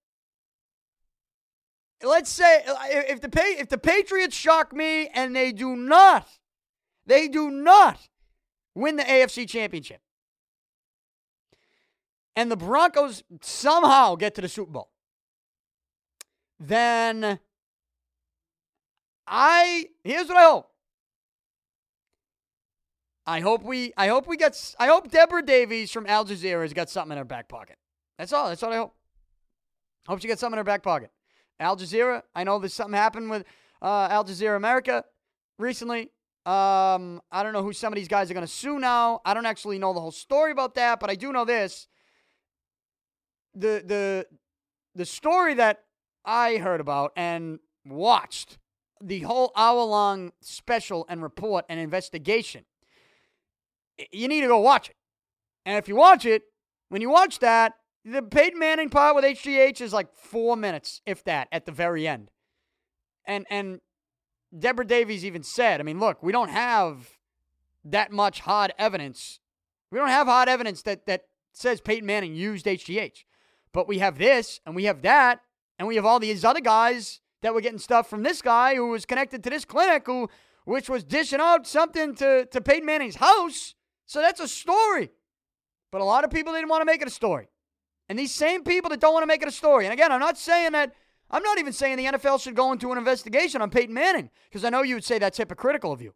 Let's 2.03 2.29
say 2.29 2.61
if 2.63 3.21
the 3.21 3.29
if 3.59 3.69
the 3.69 3.79
Patriots 3.79 4.35
shock 4.35 4.71
me 4.73 5.07
and 5.07 5.35
they 5.35 5.51
do 5.51 5.75
not 5.75 6.27
they 7.07 7.27
do 7.27 7.49
not 7.49 7.99
win 8.75 8.97
the 8.97 9.03
AFC 9.03 9.49
championship 9.49 10.01
and 12.35 12.51
the 12.51 12.57
Broncos 12.57 13.23
somehow 13.41 14.15
get 14.15 14.35
to 14.35 14.41
the 14.41 14.49
Super 14.49 14.71
Bowl, 14.71 14.89
then 16.59 17.39
I 19.27 19.85
here's 20.03 20.27
what 20.27 20.37
I 20.37 20.43
hope. 20.43 20.71
I 23.27 23.39
hope 23.39 23.63
we 23.63 23.91
I 23.97 24.07
hope 24.07 24.27
we 24.27 24.37
get 24.37 24.75
I 24.79 24.87
hope 24.87 25.09
Deborah 25.09 25.43
Davies 25.43 25.91
from 25.91 26.05
Al 26.05 26.25
Jazeera 26.25 26.61
has 26.61 26.73
got 26.73 26.89
something 26.89 27.13
in 27.13 27.17
her 27.17 27.25
back 27.25 27.49
pocket. 27.49 27.77
That's 28.17 28.31
all. 28.33 28.49
That's 28.49 28.61
all 28.63 28.71
I 28.71 28.77
hope. 28.77 28.95
Hope 30.07 30.21
she 30.21 30.27
gets 30.27 30.41
something 30.41 30.55
in 30.55 30.59
her 30.59 30.63
back 30.63 30.83
pocket. 30.83 31.11
Al 31.59 31.75
Jazeera, 31.77 32.21
I 32.35 32.43
know 32.43 32.59
there's 32.59 32.73
something 32.73 32.93
happened 32.93 33.29
with 33.29 33.45
uh, 33.81 34.07
Al 34.11 34.25
Jazeera 34.25 34.55
America 34.55 35.03
recently. 35.57 36.11
Um, 36.45 37.21
I 37.31 37.41
don't 37.41 37.53
know 37.53 37.63
who 37.63 37.73
some 37.73 37.91
of 37.91 37.97
these 37.97 38.07
guys 38.07 38.29
are 38.29 38.35
going 38.35 38.45
to 38.45 38.51
sue 38.51 38.77
now. 38.77 39.21
I 39.25 39.33
don't 39.33 39.47
actually 39.47 39.79
know 39.79 39.93
the 39.93 40.01
whole 40.01 40.11
story 40.11 40.51
about 40.51 40.75
that, 40.75 40.99
but 40.99 41.09
I 41.09 41.15
do 41.15 41.31
know 41.31 41.45
this 41.45 41.87
the 43.55 43.83
the 43.85 44.27
the 44.93 45.05
story 45.05 45.53
that 45.55 45.83
I 46.23 46.57
heard 46.57 46.81
about 46.81 47.11
and 47.15 47.59
watched 47.85 48.57
the 49.01 49.19
whole 49.21 49.51
hour 49.55 49.83
long 49.83 50.31
special 50.41 51.05
and 51.09 51.21
report 51.21 51.65
and 51.69 51.79
investigation. 51.79 52.65
You 54.11 54.27
need 54.27 54.41
to 54.41 54.47
go 54.47 54.59
watch 54.59 54.89
it. 54.89 54.95
And 55.65 55.77
if 55.77 55.87
you 55.87 55.95
watch 55.95 56.25
it, 56.25 56.43
when 56.89 57.01
you 57.01 57.09
watch 57.09 57.39
that, 57.39 57.73
the 58.03 58.21
Peyton 58.21 58.59
Manning 58.59 58.89
part 58.89 59.15
with 59.15 59.25
HGH 59.25 59.81
is 59.81 59.91
like 59.91 60.15
four 60.15 60.55
minutes, 60.55 61.01
if 61.05 61.23
that, 61.23 61.47
at 61.51 61.65
the 61.65 61.71
very 61.71 62.07
end. 62.07 62.29
And 63.25 63.45
and 63.49 63.81
Deborah 64.57 64.85
Davies 64.85 65.25
even 65.25 65.43
said, 65.43 65.79
I 65.79 65.83
mean, 65.83 65.99
look, 65.99 66.21
we 66.21 66.31
don't 66.31 66.49
have 66.49 67.17
that 67.83 68.11
much 68.11 68.41
hard 68.41 68.73
evidence. 68.77 69.39
We 69.91 69.97
don't 69.97 70.09
have 70.09 70.27
hard 70.27 70.47
evidence 70.47 70.83
that 70.83 71.05
that 71.07 71.23
says 71.51 71.81
Peyton 71.81 72.05
Manning 72.05 72.35
used 72.35 72.65
HGH. 72.65 73.23
But 73.75 73.89
we 73.89 73.99
have 73.99 74.17
this 74.17 74.61
and 74.65 74.73
we 74.73 74.85
have 74.85 75.01
that, 75.01 75.41
and 75.77 75.85
we 75.85 75.97
have 75.97 76.05
all 76.05 76.17
these 76.17 76.45
other 76.45 76.61
guys 76.61 77.19
that 77.41 77.53
were 77.53 77.59
getting 77.59 77.77
stuff 77.77 78.09
from 78.09 78.23
this 78.23 78.41
guy 78.41 78.75
who 78.75 78.87
was 78.87 79.05
connected 79.05 79.43
to 79.43 79.49
this 79.49 79.65
clinic 79.65 80.03
who 80.05 80.29
which 80.63 80.89
was 80.89 81.03
dishing 81.03 81.41
out 81.41 81.67
something 81.67 82.15
to, 82.15 82.45
to 82.45 82.61
Peyton 82.61 82.85
Manning's 82.85 83.17
house. 83.17 83.75
So 84.05 84.21
that's 84.21 84.39
a 84.39 84.47
story. 84.47 85.11
But 85.91 85.99
a 85.99 86.05
lot 86.05 86.23
of 86.23 86.31
people 86.31 86.53
didn't 86.53 86.69
want 86.69 86.81
to 86.81 86.85
make 86.85 87.01
it 87.01 87.07
a 87.09 87.11
story. 87.11 87.49
And 88.07 88.17
these 88.17 88.33
same 88.33 88.63
people 88.63 88.89
that 88.91 89.01
don't 89.01 89.13
want 89.13 89.23
to 89.23 89.27
make 89.27 89.41
it 89.41 89.47
a 89.49 89.51
story, 89.51 89.85
and 89.85 89.93
again, 89.93 90.09
I'm 90.09 90.21
not 90.21 90.37
saying 90.37 90.71
that, 90.71 90.95
I'm 91.29 91.43
not 91.43 91.59
even 91.59 91.73
saying 91.73 91.97
the 91.97 92.05
NFL 92.05 92.41
should 92.41 92.55
go 92.55 92.71
into 92.71 92.93
an 92.93 92.97
investigation 92.97 93.61
on 93.61 93.69
Peyton 93.69 93.93
Manning, 93.93 94.29
because 94.49 94.63
I 94.63 94.69
know 94.69 94.83
you 94.83 94.95
would 94.95 95.03
say 95.03 95.19
that's 95.19 95.37
hypocritical 95.37 95.91
of 95.91 96.01
you. 96.01 96.13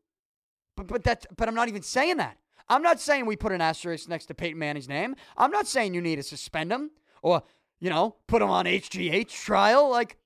But, 0.78 0.88
but, 0.88 1.04
that, 1.04 1.26
but 1.36 1.50
I'm 1.50 1.56
not 1.56 1.68
even 1.68 1.82
saying 1.82 2.18
that. 2.18 2.38
I'm 2.70 2.84
not 2.84 3.02
saying 3.02 3.26
we 3.26 3.36
put 3.36 3.52
an 3.52 3.60
asterisk 3.60 4.08
next 4.08 4.28
to 4.28 4.34
Peyton 4.34 4.58
Manning's 4.58 4.88
name. 4.88 5.16
I'm 5.36 5.52
not 5.52 5.68
saying 5.68 5.94
you 5.94 6.02
need 6.02 6.16
to 6.16 6.24
suspend 6.24 6.72
him 6.72 6.92
or, 7.22 7.44
you 7.80 7.90
know, 7.90 8.16
put 8.28 8.42
him 8.42 8.50
on 8.50 8.66
HGH 8.66 9.30
trial. 9.30 9.90
Like, 9.90 10.18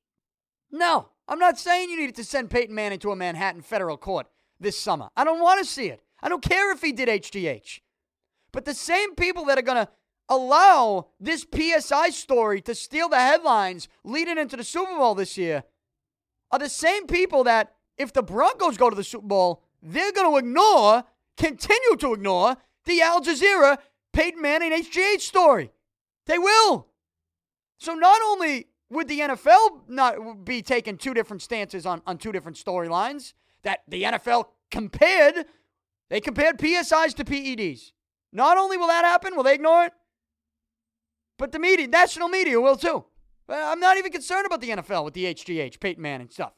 no, 0.71 1.09
I'm 1.27 1.39
not 1.39 1.57
saying 1.57 1.89
you 1.89 1.97
needed 1.97 2.15
to 2.15 2.23
send 2.23 2.49
Peyton 2.49 2.75
Manning 2.75 2.99
to 2.99 3.11
a 3.11 3.15
Manhattan 3.15 3.61
federal 3.61 3.97
court 3.97 4.27
this 4.59 4.77
summer. 4.77 5.09
I 5.15 5.23
don't 5.23 5.41
want 5.41 5.59
to 5.59 5.65
see 5.65 5.87
it. 5.87 6.01
I 6.21 6.29
don't 6.29 6.43
care 6.43 6.71
if 6.71 6.81
he 6.81 6.91
did 6.91 7.09
HGH. 7.09 7.79
But 8.51 8.65
the 8.65 8.73
same 8.73 9.15
people 9.15 9.45
that 9.45 9.57
are 9.57 9.63
going 9.63 9.85
to 9.85 9.91
allow 10.29 11.07
this 11.19 11.45
PSI 11.53 12.09
story 12.09 12.61
to 12.61 12.73
steal 12.73 13.09
the 13.09 13.19
headlines 13.19 13.89
leading 14.03 14.37
into 14.37 14.55
the 14.55 14.63
Super 14.63 14.95
Bowl 14.95 15.15
this 15.15 15.37
year 15.37 15.63
are 16.51 16.59
the 16.59 16.69
same 16.69 17.07
people 17.07 17.43
that, 17.43 17.73
if 17.97 18.13
the 18.13 18.23
Broncos 18.23 18.77
go 18.77 18.89
to 18.89 18.95
the 18.95 19.03
Super 19.03 19.27
Bowl, 19.27 19.63
they're 19.81 20.11
going 20.11 20.31
to 20.31 20.37
ignore, 20.37 21.03
continue 21.35 21.97
to 21.97 22.13
ignore, 22.13 22.57
the 22.85 23.01
Al 23.01 23.21
Jazeera 23.21 23.77
Peyton 24.13 24.41
Manning 24.41 24.71
HGH 24.71 25.21
story. 25.21 25.71
They 26.25 26.37
will. 26.37 26.87
So 27.77 27.93
not 27.93 28.21
only 28.21 28.67
would 28.89 29.07
the 29.07 29.19
NFL 29.19 29.89
not 29.89 30.45
be 30.45 30.61
taking 30.61 30.97
two 30.97 31.13
different 31.13 31.41
stances 31.41 31.85
on, 31.85 32.01
on 32.05 32.17
two 32.17 32.31
different 32.31 32.57
storylines 32.57 33.33
that 33.63 33.81
the 33.87 34.03
NFL 34.03 34.45
compared, 34.71 35.45
they 36.09 36.21
compared 36.21 36.57
PSIs 36.59 37.13
to 37.15 37.25
PEDs. 37.25 37.91
Not 38.31 38.57
only 38.57 38.77
will 38.77 38.87
that 38.87 39.05
happen, 39.05 39.35
will 39.35 39.43
they 39.43 39.55
ignore 39.55 39.85
it? 39.85 39.93
But 41.37 41.51
the 41.51 41.59
media, 41.59 41.87
national 41.87 42.29
media 42.29 42.59
will 42.61 42.77
too. 42.77 43.05
Uh, 43.49 43.55
I'm 43.55 43.79
not 43.79 43.97
even 43.97 44.11
concerned 44.11 44.45
about 44.45 44.61
the 44.61 44.69
NFL 44.69 45.03
with 45.03 45.13
the 45.13 45.25
HGH, 45.25 45.79
Peyton 45.79 46.01
Manning 46.01 46.29
stuff. 46.29 46.53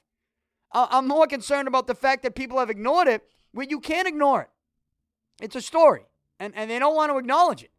I'm 0.72 1.08
more 1.08 1.26
concerned 1.26 1.70
about 1.70 1.88
the 1.88 1.96
fact 1.96 2.24
that 2.24 2.36
people 2.36 2.60
have 2.60 2.70
ignored 2.70 3.08
it 3.08 3.24
where 3.54 3.66
you 3.70 3.80
can't 3.80 4.08
ignore 4.08 4.42
it. 4.42 4.50
It's 5.42 5.56
a 5.56 5.62
story, 5.62 6.06
and, 6.40 6.54
and 6.56 6.70
they 6.70 6.80
don't 6.80 6.96
want 6.96 7.12
to 7.12 7.18
acknowledge 7.18 7.64
it 7.64 7.72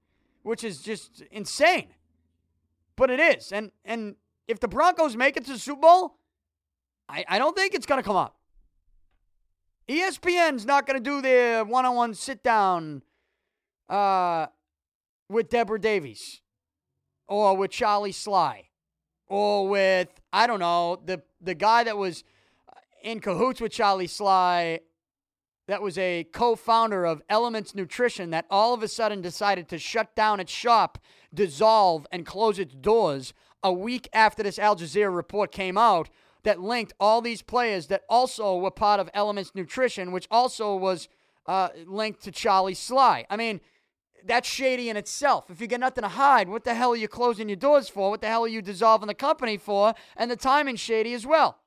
which 0.47 0.62
is 0.62 0.80
just 0.80 1.24
insane. 1.32 1.88
But 2.94 3.11
it 3.11 3.18
is. 3.18 3.51
And 3.51 3.72
and 3.84 4.14
if 4.47 4.61
the 4.61 4.68
Broncos 4.68 5.16
make 5.16 5.36
it 5.36 5.44
to 5.47 5.55
the 5.55 5.59
Super 5.59 5.80
Bowl, 5.80 6.18
I, 7.09 7.24
I 7.28 7.38
don't 7.40 7.57
think 7.57 7.74
it's 7.74 7.84
to 8.01 8.07
come 8.07 8.14
up. 8.14 8.36
ESPN's 9.88 10.64
not 10.64 10.86
to 10.99 11.03
do 11.03 11.20
their 11.20 11.64
one 11.64 11.84
on 11.84 11.97
one 11.97 12.14
sit 12.14 12.44
down 12.44 13.03
uh, 13.88 14.47
with 15.28 15.49
Deborah 15.49 15.80
Davies 15.80 16.42
or 17.26 17.57
with 17.57 17.72
Charlie 17.72 18.12
Sly 18.12 18.68
or 19.26 19.68
with, 19.68 20.09
I 20.32 20.47
don't 20.47 20.61
know, 20.61 21.01
the, 21.05 21.22
the 21.40 21.55
guy 21.55 21.82
that 21.84 21.97
was 21.97 22.22
in 23.03 23.18
cahoots 23.18 23.61
with 23.61 23.72
Charlie 23.72 24.07
Sly 24.07 24.80
that 25.67 25.83
was 25.83 25.99
a 25.99 26.25
co 26.33 26.55
founder 26.55 27.05
of 27.05 27.23
Elements 27.29 27.75
Nutrition 27.75 28.31
that 28.31 28.47
all 28.51 28.75
of 28.75 28.83
a 28.83 28.89
sudden 28.89 29.21
decided 29.21 29.69
to 29.69 29.79
shut 29.79 30.14
down 30.14 30.41
its 30.41 30.53
shop, 30.53 30.99
dissolve, 31.35 32.07
and 32.12 32.25
close 32.25 32.59
its 32.59 32.75
doors 32.75 33.35
a 33.62 33.73
week 33.73 34.09
after 34.12 34.43
this 34.43 34.59
Al 34.59 34.77
Jazeera 34.77 35.14
report 35.14 35.51
came 35.51 35.77
out 35.77 36.09
that 36.45 36.61
linked 36.61 36.93
all 37.01 37.21
these 37.21 37.43
players 37.43 37.89
that 37.89 38.03
also 38.09 38.57
were 38.57 38.71
part 38.71 39.01
of 39.01 39.11
Elements 39.12 39.53
Nutrition, 39.55 40.12
which 40.12 40.29
also 40.31 40.77
was 40.77 41.09
uh, 41.47 41.71
linked 41.87 42.23
to 42.23 42.31
Charlie 42.31 42.75
Sly. 42.75 43.25
I 43.29 43.37
mean, 43.37 43.61
that's 44.25 44.49
shady 44.49 44.89
in 44.89 44.97
itself. 44.97 45.51
If 45.51 45.61
you 45.61 45.67
got 45.67 45.81
nothing 45.81 46.03
to 46.03 46.09
hide, 46.09 46.49
what 46.49 46.64
the 46.64 46.75
hell 46.75 46.93
are 46.93 46.97
you 46.97 47.09
closing 47.09 47.49
your 47.49 47.57
doors 47.57 47.89
for? 47.89 48.11
What 48.11 48.21
the 48.21 48.29
hell 48.29 48.45
are 48.45 48.49
you 48.49 48.62
dissolving 48.62 49.09
the 49.09 49.14
company 49.14 49.57
for? 49.57 49.95
And 50.17 50.31
the 50.31 50.37
timing's 50.37 50.81
shady 50.81 51.14
as 51.14 51.27
well. 51.27 51.59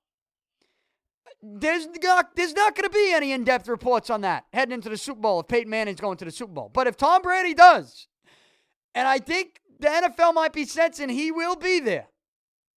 There's 1.41 1.87
not, 2.03 2.35
there's 2.35 2.53
not 2.53 2.75
going 2.75 2.89
to 2.89 2.93
be 2.93 3.13
any 3.13 3.31
in 3.31 3.43
depth 3.43 3.67
reports 3.67 4.09
on 4.09 4.21
that 4.21 4.45
heading 4.53 4.73
into 4.73 4.89
the 4.89 4.97
Super 4.97 5.21
Bowl 5.21 5.39
if 5.39 5.47
Peyton 5.47 5.69
Manning's 5.69 6.01
going 6.01 6.17
to 6.17 6.25
the 6.25 6.31
Super 6.31 6.53
Bowl. 6.53 6.69
But 6.73 6.87
if 6.87 6.97
Tom 6.97 7.21
Brady 7.21 7.53
does, 7.53 8.07
and 8.93 9.07
I 9.07 9.19
think 9.19 9.61
the 9.79 9.87
NFL 9.87 10.33
might 10.33 10.53
be 10.53 10.65
sensing 10.65 11.09
he 11.09 11.31
will 11.31 11.55
be 11.55 11.79
there 11.79 12.07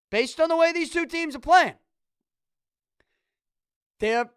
based 0.09 0.39
on 0.39 0.49
the 0.49 0.55
way 0.55 0.71
these 0.71 0.91
two 0.91 1.05
teams 1.05 1.35
are 1.35 1.39
playing, 1.39 1.75
they're 3.99 4.29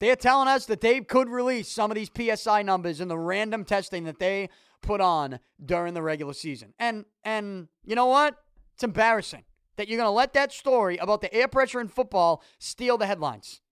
they're 0.00 0.16
telling 0.16 0.48
us 0.48 0.64
that 0.66 0.80
they 0.80 1.00
could 1.00 1.28
release 1.28 1.68
some 1.68 1.90
of 1.90 1.94
these 1.94 2.10
PSI 2.16 2.62
numbers 2.62 3.00
in 3.02 3.08
the 3.08 3.18
random 3.18 3.64
testing 3.64 4.04
that 4.04 4.18
they 4.18 4.48
put 4.80 5.00
on 5.02 5.40
during 5.62 5.92
the 5.92 6.02
regular 6.02 6.32
season. 6.32 6.72
And 6.78 7.04
and 7.24 7.68
you 7.84 7.94
know 7.94 8.06
what? 8.06 8.36
It's 8.74 8.82
embarrassing 8.82 9.44
that 9.80 9.88
you're 9.88 9.96
going 9.96 10.06
to 10.06 10.10
let 10.10 10.34
that 10.34 10.52
story 10.52 10.98
about 10.98 11.22
the 11.22 11.32
air 11.32 11.48
pressure 11.48 11.80
in 11.80 11.88
football 11.88 12.42
steal 12.58 12.98
the 12.98 13.06
headlines. 13.06 13.62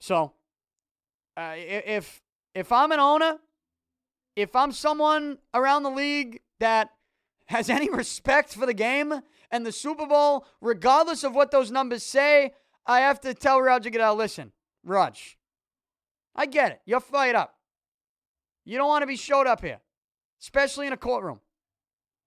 So, 0.00 0.32
uh, 1.36 1.52
if 1.54 2.22
if 2.54 2.72
I'm 2.72 2.90
an 2.90 2.98
owner, 2.98 3.40
if 4.34 4.56
I'm 4.56 4.72
someone 4.72 5.36
around 5.52 5.82
the 5.82 5.90
league 5.90 6.40
that 6.60 6.92
has 7.48 7.68
any 7.68 7.90
respect 7.90 8.54
for 8.54 8.64
the 8.64 8.72
game 8.72 9.20
and 9.50 9.66
the 9.66 9.72
Super 9.72 10.06
Bowl, 10.06 10.46
regardless 10.62 11.24
of 11.24 11.34
what 11.34 11.50
those 11.50 11.70
numbers 11.70 12.02
say, 12.02 12.54
I 12.86 13.00
have 13.00 13.20
to 13.20 13.34
tell 13.34 13.60
Roger 13.60 13.90
Goodell, 13.90 14.16
listen, 14.16 14.52
Rog, 14.82 15.16
I 16.34 16.46
get 16.46 16.72
it. 16.72 16.80
You're 16.86 17.00
fired 17.00 17.36
up. 17.36 17.54
You 18.64 18.78
don't 18.78 18.88
want 18.88 19.02
to 19.02 19.06
be 19.06 19.16
showed 19.16 19.46
up 19.46 19.60
here, 19.60 19.80
especially 20.40 20.86
in 20.86 20.94
a 20.94 20.96
courtroom. 20.96 21.40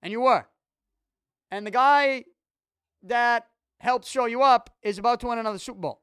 And 0.04 0.12
you 0.12 0.22
were. 0.22 0.46
And 1.52 1.66
the 1.66 1.72
guy 1.72 2.26
that 3.04 3.48
helped 3.80 4.06
show 4.06 4.26
you 4.26 4.42
up 4.42 4.70
is 4.82 4.98
about 4.98 5.20
to 5.22 5.28
win 5.28 5.40
another 5.40 5.60
Super 5.60 5.80
Bowl. 5.80 6.02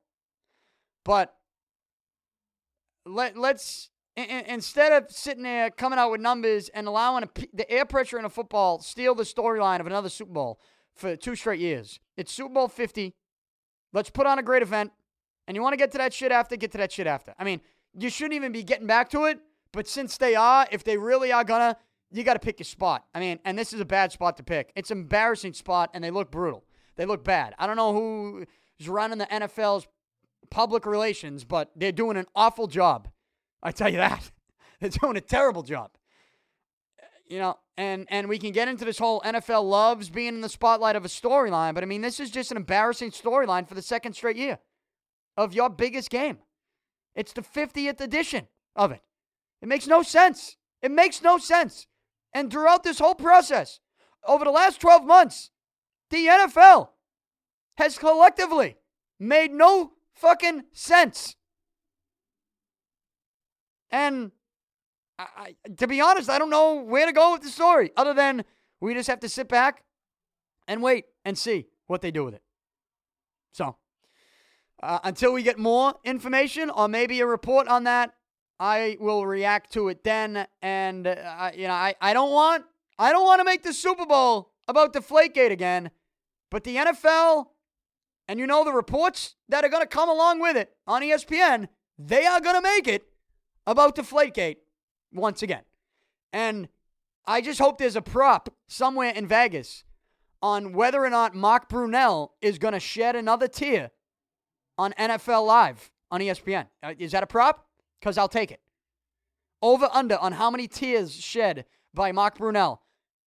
But 1.05 1.35
let, 3.05 3.37
let's, 3.37 3.91
instead 4.17 4.93
of 4.93 5.11
sitting 5.11 5.43
there 5.43 5.71
coming 5.71 5.99
out 5.99 6.11
with 6.11 6.21
numbers 6.21 6.69
and 6.71 6.87
allowing 6.87 7.29
the 7.53 7.71
air 7.71 7.85
pressure 7.85 8.19
in 8.19 8.25
a 8.25 8.31
football 8.31 8.81
steal 8.81 9.15
the 9.15 9.25
storyline 9.25 9.81
of 9.81 9.87
another 9.87 10.09
Super 10.09 10.33
Bowl 10.33 10.61
for 10.95 11.17
two 11.17 11.35
straight 11.35 11.61
years, 11.61 12.01
it's 12.17 12.33
Super 12.33 12.55
Bowl 12.55 12.69
50. 12.69 13.15
Let's 13.93 14.11
put 14.11 14.27
on 14.27 14.39
a 14.39 14.43
great 14.43 14.63
event. 14.63 14.93
And 15.47 15.55
you 15.55 15.63
want 15.63 15.75
to 15.75 15.77
get 15.77 15.93
to 15.93 15.99
that 15.99 16.15
shit 16.15 16.33
after, 16.33 16.57
get 16.57 16.73
to 16.73 16.79
that 16.79 16.91
shit 16.91 17.07
after. 17.07 17.35
I 17.39 17.45
mean, 17.45 17.61
you 17.93 18.09
shouldn't 18.09 18.35
even 18.35 18.51
be 18.51 18.63
getting 18.63 18.87
back 18.87 19.11
to 19.11 19.25
it, 19.25 19.39
but 19.73 19.87
since 19.87 20.17
they 20.17 20.35
are, 20.35 20.67
if 20.73 20.85
they 20.85 20.97
really 20.97 21.33
are 21.33 21.45
gonna, 21.45 21.77
you 22.15 22.23
got 22.23 22.35
to 22.35 22.39
pick 22.39 22.61
your 22.61 22.65
spot. 22.65 23.05
I 23.15 23.21
mean, 23.21 23.41
and 23.45 23.59
this 23.59 23.73
is 23.73 23.81
a 23.81 23.85
bad 23.85 24.13
spot 24.13 24.37
to 24.37 24.45
pick. 24.45 24.73
It's 24.77 24.91
an 24.91 24.99
embarrassing 24.99 25.55
spot, 25.55 25.91
and 25.93 26.03
they 26.03 26.11
look 26.11 26.31
brutal. 26.31 26.65
They 26.97 27.07
look 27.07 27.25
bad. 27.25 27.55
I 27.59 27.67
don't 27.67 27.77
know 27.77 27.93
who's 27.93 28.89
running 28.89 29.19
the 29.19 29.27
NFL's 29.27 29.89
public 30.51 30.87
relations, 30.87 31.45
but 31.45 31.71
they're 31.75 31.93
doing 31.93 32.17
an 32.17 32.27
awful 32.37 32.69
job. 32.69 33.09
I 33.63 33.73
tell 33.73 33.89
you 33.89 33.97
that. 33.97 34.31
they're 34.81 34.91
doing 34.91 35.17
a 35.17 35.21
terrible 35.21 35.63
job. 35.63 35.91
You 37.27 37.39
know, 37.39 37.59
and 37.77 38.07
and 38.11 38.29
we 38.29 38.39
can 38.39 38.53
get 38.53 38.69
into 38.69 38.85
this 38.85 38.99
whole 38.99 39.21
NFL 39.23 39.69
loves 39.69 40.11
being 40.11 40.35
in 40.35 40.41
the 40.41 40.49
spotlight 40.49 40.95
of 40.95 41.05
a 41.05 41.09
storyline, 41.09 41.75
but 41.75 41.83
I 41.83 41.87
mean, 41.87 42.03
this 42.03 42.21
is 42.21 42.31
just 42.31 42.51
an 42.51 42.57
embarrassing 42.57 43.11
storyline 43.11 43.67
for 43.67 43.75
the 43.75 43.83
second 43.83 44.13
straight 44.13 44.37
year 44.37 44.59
of 45.37 45.55
your 45.55 45.71
biggest 45.71 46.11
game. 46.11 46.39
It's 47.15 47.33
the 47.33 47.41
50th 47.41 48.01
edition 48.01 48.47
of 48.77 48.93
it. 48.93 49.01
It 49.63 49.69
makes 49.69 49.87
no 49.87 50.03
sense. 50.03 50.57
It 50.83 50.91
makes 50.91 51.23
no 51.23 51.39
sense. 51.39 51.87
And 52.35 52.51
throughout 52.51 52.83
this 52.83 52.99
whole 52.99 53.15
process, 53.15 53.79
over 54.27 54.45
the 54.45 54.51
last 54.51 54.81
12 54.81 55.05
months, 55.05 55.51
the 56.11 56.27
NFL 56.27 56.89
has 57.77 57.97
collectively 57.97 58.77
made 59.19 59.53
no 59.53 59.93
fucking 60.15 60.65
sense. 60.73 61.37
And 63.91 64.33
I, 65.19 65.27
I, 65.37 65.71
to 65.77 65.87
be 65.87 66.01
honest, 66.01 66.29
I 66.29 66.39
don't 66.39 66.51
know 66.51 66.83
where 66.83 67.07
to 67.07 67.13
go 67.13 67.33
with 67.33 67.43
the 67.43 67.49
story 67.49 67.93
other 67.97 68.15
than 68.15 68.45
we 68.81 68.95
just 68.95 69.09
have 69.09 69.21
to 69.21 69.29
sit 69.29 69.49
back 69.49 69.85
and 70.67 70.83
wait 70.83 71.05
and 71.25 71.39
see 71.39 71.67
what 71.87 72.03
they 72.03 72.11
do 72.11 72.25
with 72.25 72.35
it. 72.35 72.43
So, 73.53 73.77
uh, 74.83 74.99
until 75.05 75.33
we 75.33 75.43
get 75.43 75.59
more 75.59 75.95
information 76.05 76.71
or 76.71 76.89
maybe 76.89 77.21
a 77.21 77.27
report 77.27 77.69
on 77.69 77.85
that, 77.85 78.15
I 78.59 78.97
will 79.01 79.27
react 79.27 79.73
to 79.73 79.89
it 79.89 80.05
then. 80.05 80.47
And 80.63 81.07
uh, 81.07 81.51
you 81.55 81.67
know, 81.67 81.75
I, 81.75 81.95
I 82.01 82.13
don't 82.13 82.31
want 82.31 82.65
I 82.99 83.13
don't 83.13 83.25
want 83.25 83.41
to 83.41 83.45
make 83.45 83.63
the 83.63 83.73
Super 83.73 84.07
Bowl 84.07 84.53
about 84.69 84.93
Deflategate 84.93 85.51
again, 85.51 85.91
but 86.51 86.65
the 86.65 86.77
NFL 86.77 87.47
and 88.29 88.39
you 88.39 88.47
know 88.47 88.65
the 88.65 88.73
reports 88.73 89.35
that 89.49 89.65
are 89.65 89.69
going 89.69 89.83
to 89.83 89.89
come 89.89 90.09
along 90.09 90.41
with 90.41 90.57
it 90.57 90.73
on 90.87 91.03
ESPN, 91.03 91.69
they 91.99 92.27
are 92.27 92.41
going 92.41 92.57
to 92.57 92.63
make 92.63 92.89
it 92.89 93.05
about 93.67 93.97
Deflategate 93.97 94.57
once 95.13 95.43
again. 95.43 95.63
And 96.33 96.69
I 97.27 97.41
just 97.41 97.59
hope 97.59 97.79
there's 97.79 97.97
a 97.97 98.03
prop 98.03 98.55
somewhere 98.67 99.11
in 99.11 99.27
Vegas 99.27 99.85
on 100.43 100.73
whether 100.73 101.03
or 101.03 101.11
not 101.11 101.35
Mark 101.35 101.69
Brunell 101.69 102.31
is 102.43 102.59
going 102.59 102.75
to 102.75 102.81
shed 102.81 103.17
another 103.17 103.49
tear 103.49 103.91
on 104.77 104.93
NFL 104.99 105.47
Live 105.47 105.91
on 106.11 106.21
ESPN. 106.21 106.67
Uh, 106.83 106.95
is 106.99 107.13
that 107.13 107.23
a 107.23 107.27
prop? 107.27 107.67
Because 108.01 108.19
I'll 108.19 108.29
take 108.29 108.51
it. 108.51 108.61
Over 109.63 109.89
under 109.93 110.17
on 110.19 110.33
how 110.33 110.51
many 110.51 110.69
tears 110.69 111.15
shed 111.15 111.65
by 111.93 112.13
Mark 112.13 112.39
Brunell 112.39 112.79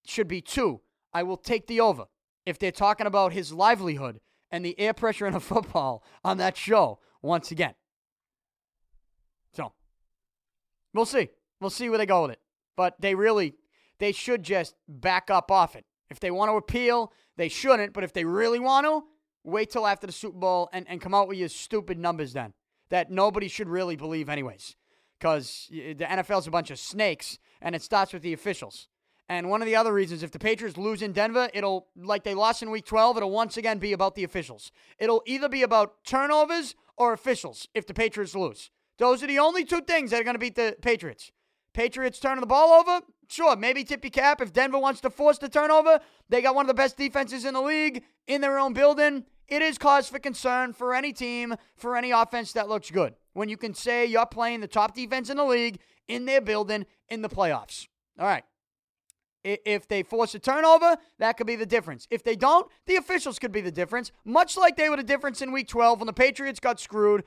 should 0.05 0.28
be 0.28 0.41
two. 0.41 0.82
I 1.13 1.24
will 1.24 1.38
take 1.38 1.68
the 1.68 1.80
over 1.80 2.05
if 2.45 2.59
they're 2.59 2.72
talking 2.72 3.07
about 3.07 3.34
his 3.34 3.51
livelihood 3.51 4.20
and 4.51 4.63
the 4.63 4.80
air 4.80 4.93
pressure 4.93 5.26
in 5.26 5.34
a 5.34 5.39
football 5.51 6.03
on 6.24 6.38
that 6.38 6.55
show 6.55 6.99
once 7.22 7.51
again. 7.51 7.74
So 9.53 9.74
we'll 10.93 11.05
see. 11.05 11.30
We'll 11.59 11.72
see 11.72 11.89
where 11.89 11.97
they 11.97 12.05
go 12.05 12.24
with 12.24 12.32
it. 12.32 12.39
But 12.76 12.95
they 12.99 13.15
really, 13.15 13.55
they 13.97 14.11
should 14.11 14.43
just 14.43 14.76
back 14.88 15.32
up 15.32 15.49
off 15.49 15.76
it. 15.76 15.86
If 16.09 16.20
they 16.20 16.30
want 16.30 16.49
to 16.51 16.55
appeal, 16.55 17.11
they 17.36 17.49
shouldn't. 17.49 17.93
But 17.93 18.03
if 18.03 18.13
they 18.13 18.24
really 18.24 18.59
want 18.59 18.86
to, 18.86 19.03
Wait 19.47 19.70
till 19.70 19.88
after 19.88 20.05
the 20.05 20.11
Super 20.11 20.38
Bowl 20.38 20.70
and, 20.74 20.86
and 20.89 20.99
come 20.99 21.13
out 21.13 21.30
with 21.30 21.38
your 21.38 21.47
stupid 21.47 21.97
numbers 21.97 22.34
then 22.34 22.53
that 22.89 23.11
nobody 23.11 23.47
should 23.47 23.69
really 23.69 23.95
believe, 23.95 24.29
anyways. 24.29 24.75
Because 25.19 25.67
the 25.69 25.95
NFL's 25.95 26.47
a 26.47 26.51
bunch 26.51 26.69
of 26.69 26.77
snakes 26.77 27.39
and 27.61 27.75
it 27.75 27.81
starts 27.81 28.13
with 28.13 28.21
the 28.21 28.33
officials. 28.33 28.88
And 29.29 29.49
one 29.49 29.61
of 29.61 29.65
the 29.65 29.75
other 29.75 29.91
reasons, 29.91 30.23
if 30.23 30.31
the 30.31 30.39
Patriots 30.39 30.77
lose 30.77 31.01
in 31.01 31.11
Denver, 31.11 31.49
it'll, 31.53 31.88
like 31.97 32.23
they 32.23 32.33
lost 32.33 32.63
in 32.63 32.71
week 32.71 32.85
12, 32.85 33.17
it'll 33.17 33.31
once 33.31 33.57
again 33.57 33.77
be 33.77 33.91
about 33.91 34.15
the 34.15 34.23
officials. 34.23 34.71
It'll 34.99 35.23
either 35.25 35.49
be 35.49 35.63
about 35.63 36.03
turnovers 36.05 36.75
or 36.95 37.13
officials 37.13 37.67
if 37.73 37.85
the 37.85 37.93
Patriots 37.93 38.35
lose. 38.35 38.69
Those 38.99 39.21
are 39.23 39.27
the 39.27 39.39
only 39.39 39.65
two 39.65 39.81
things 39.81 40.11
that 40.11 40.21
are 40.21 40.23
going 40.23 40.35
to 40.35 40.39
beat 40.39 40.55
the 40.55 40.77
Patriots. 40.81 41.31
Patriots 41.73 42.19
turning 42.19 42.41
the 42.41 42.47
ball 42.47 42.79
over, 42.79 43.05
sure, 43.27 43.55
maybe 43.55 43.83
tippy 43.83 44.09
cap. 44.09 44.41
If 44.41 44.53
Denver 44.53 44.79
wants 44.79 45.01
to 45.01 45.09
force 45.09 45.38
the 45.38 45.49
turnover, 45.49 45.99
they 46.29 46.41
got 46.41 46.55
one 46.55 46.63
of 46.63 46.67
the 46.67 46.73
best 46.73 46.97
defenses 46.97 47.43
in 47.43 47.53
the 47.53 47.61
league 47.61 48.03
in 48.27 48.41
their 48.41 48.57
own 48.57 48.73
building 48.73 49.25
it 49.47 49.61
is 49.61 49.77
cause 49.77 50.09
for 50.09 50.19
concern 50.19 50.73
for 50.73 50.93
any 50.93 51.13
team, 51.13 51.55
for 51.75 51.95
any 51.95 52.11
offense 52.11 52.53
that 52.53 52.69
looks 52.69 52.91
good. 52.91 53.15
When 53.33 53.49
you 53.49 53.57
can 53.57 53.73
say 53.73 54.05
you're 54.05 54.25
playing 54.25 54.61
the 54.61 54.67
top 54.67 54.95
defense 54.95 55.29
in 55.29 55.37
the 55.37 55.45
league 55.45 55.79
in 56.07 56.25
their 56.25 56.41
building 56.41 56.85
in 57.09 57.21
the 57.21 57.29
playoffs. 57.29 57.87
All 58.19 58.25
right. 58.25 58.43
If 59.43 59.87
they 59.87 60.03
force 60.03 60.35
a 60.35 60.39
turnover, 60.39 60.97
that 61.19 61.37
could 61.37 61.47
be 61.47 61.55
the 61.55 61.65
difference. 61.65 62.05
If 62.09 62.23
they 62.23 62.35
don't, 62.35 62.69
the 62.85 62.97
officials 62.97 63.39
could 63.39 63.53
be 63.53 63.61
the 63.61 63.71
difference, 63.71 64.11
much 64.25 64.57
like 64.57 64.75
they 64.75 64.89
were 64.89 64.97
the 64.97 65.03
difference 65.03 65.41
in 65.41 65.53
week 65.53 65.69
12 65.69 65.99
when 65.99 66.07
the 66.07 66.13
Patriots 66.13 66.59
got 66.59 66.79
screwed 66.79 67.23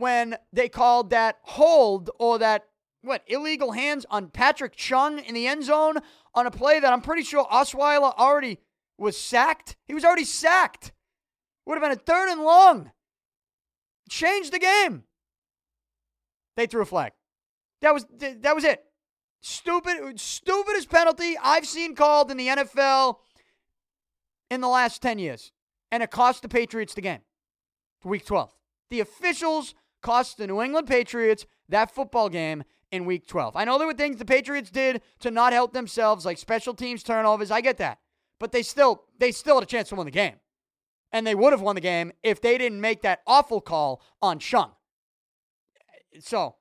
when 0.00 0.34
they 0.50 0.68
called 0.68 1.10
that 1.10 1.38
hold 1.42 2.10
or 2.18 2.38
that, 2.38 2.64
what, 3.02 3.22
illegal 3.26 3.72
hands 3.72 4.06
on 4.10 4.28
Patrick 4.28 4.74
Chung 4.74 5.18
in 5.18 5.34
the 5.34 5.46
end 5.46 5.62
zone 5.62 5.96
on 6.34 6.46
a 6.46 6.50
play 6.50 6.80
that 6.80 6.92
I'm 6.92 7.02
pretty 7.02 7.22
sure 7.22 7.44
Osweiler 7.44 8.14
already 8.16 8.58
was 8.96 9.16
sacked. 9.16 9.76
He 9.84 9.92
was 9.92 10.04
already 10.04 10.24
sacked. 10.24 10.92
Would 11.66 11.80
have 11.80 11.82
been 11.82 11.98
a 11.98 12.00
third 12.00 12.30
and 12.30 12.42
long. 12.42 12.90
Changed 14.08 14.52
the 14.52 14.58
game. 14.58 15.04
They 16.56 16.66
threw 16.66 16.82
a 16.82 16.86
flag. 16.86 17.12
That 17.80 17.94
was 17.94 18.06
that 18.18 18.54
was 18.54 18.64
it. 18.64 18.84
Stupid, 19.42 20.20
stupidest 20.20 20.90
penalty 20.90 21.36
I've 21.42 21.66
seen 21.66 21.94
called 21.94 22.30
in 22.30 22.36
the 22.36 22.48
NFL 22.48 23.16
in 24.50 24.60
the 24.60 24.68
last 24.68 25.00
10 25.00 25.18
years. 25.18 25.52
And 25.90 26.02
it 26.02 26.10
cost 26.10 26.42
the 26.42 26.48
Patriots 26.48 26.94
the 26.94 27.00
game. 27.00 27.20
Week 28.04 28.26
12. 28.26 28.54
The 28.90 29.00
officials 29.00 29.74
cost 30.02 30.36
the 30.36 30.46
New 30.46 30.60
England 30.60 30.88
Patriots 30.88 31.46
that 31.68 31.94
football 31.94 32.28
game 32.28 32.64
in 32.90 33.04
week 33.06 33.26
12. 33.26 33.56
I 33.56 33.64
know 33.64 33.78
there 33.78 33.86
were 33.86 33.94
things 33.94 34.16
the 34.16 34.24
Patriots 34.24 34.70
did 34.70 35.00
to 35.20 35.30
not 35.30 35.52
help 35.52 35.72
themselves, 35.72 36.26
like 36.26 36.38
special 36.38 36.74
teams 36.74 37.02
turnovers. 37.02 37.50
I 37.50 37.60
get 37.60 37.78
that. 37.78 37.98
But 38.38 38.52
they 38.52 38.62
still 38.62 39.04
they 39.18 39.32
still 39.32 39.56
had 39.56 39.62
a 39.62 39.66
chance 39.66 39.90
to 39.90 39.94
win 39.94 40.06
the 40.06 40.10
game 40.10 40.36
and 41.12 41.26
they 41.26 41.34
would 41.34 41.52
have 41.52 41.60
won 41.62 41.74
the 41.74 41.80
game 41.80 42.12
if 42.22 42.40
they 42.40 42.58
didn't 42.58 42.80
make 42.80 43.02
that 43.02 43.20
awful 43.26 43.60
call 43.60 44.02
on 44.22 44.38
Chung. 44.38 44.72
So, 46.20 46.56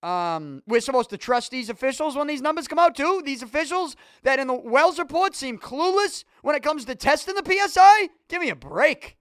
Um, 0.00 0.62
we're 0.64 0.80
supposed 0.80 1.10
to 1.10 1.18
trust 1.18 1.50
these 1.50 1.68
officials 1.68 2.14
when 2.14 2.28
these 2.28 2.40
numbers 2.40 2.68
come 2.68 2.78
out 2.78 2.94
too. 2.94 3.20
These 3.24 3.42
officials 3.42 3.96
that 4.22 4.38
in 4.38 4.46
the 4.46 4.54
Wells 4.54 4.96
report 4.96 5.34
seem 5.34 5.58
clueless 5.58 6.22
when 6.42 6.54
it 6.54 6.62
comes 6.62 6.84
to 6.84 6.94
testing 6.94 7.34
the 7.34 7.42
PSI. 7.44 8.08
Give 8.28 8.40
me 8.40 8.48
a 8.48 8.54
break. 8.54 9.16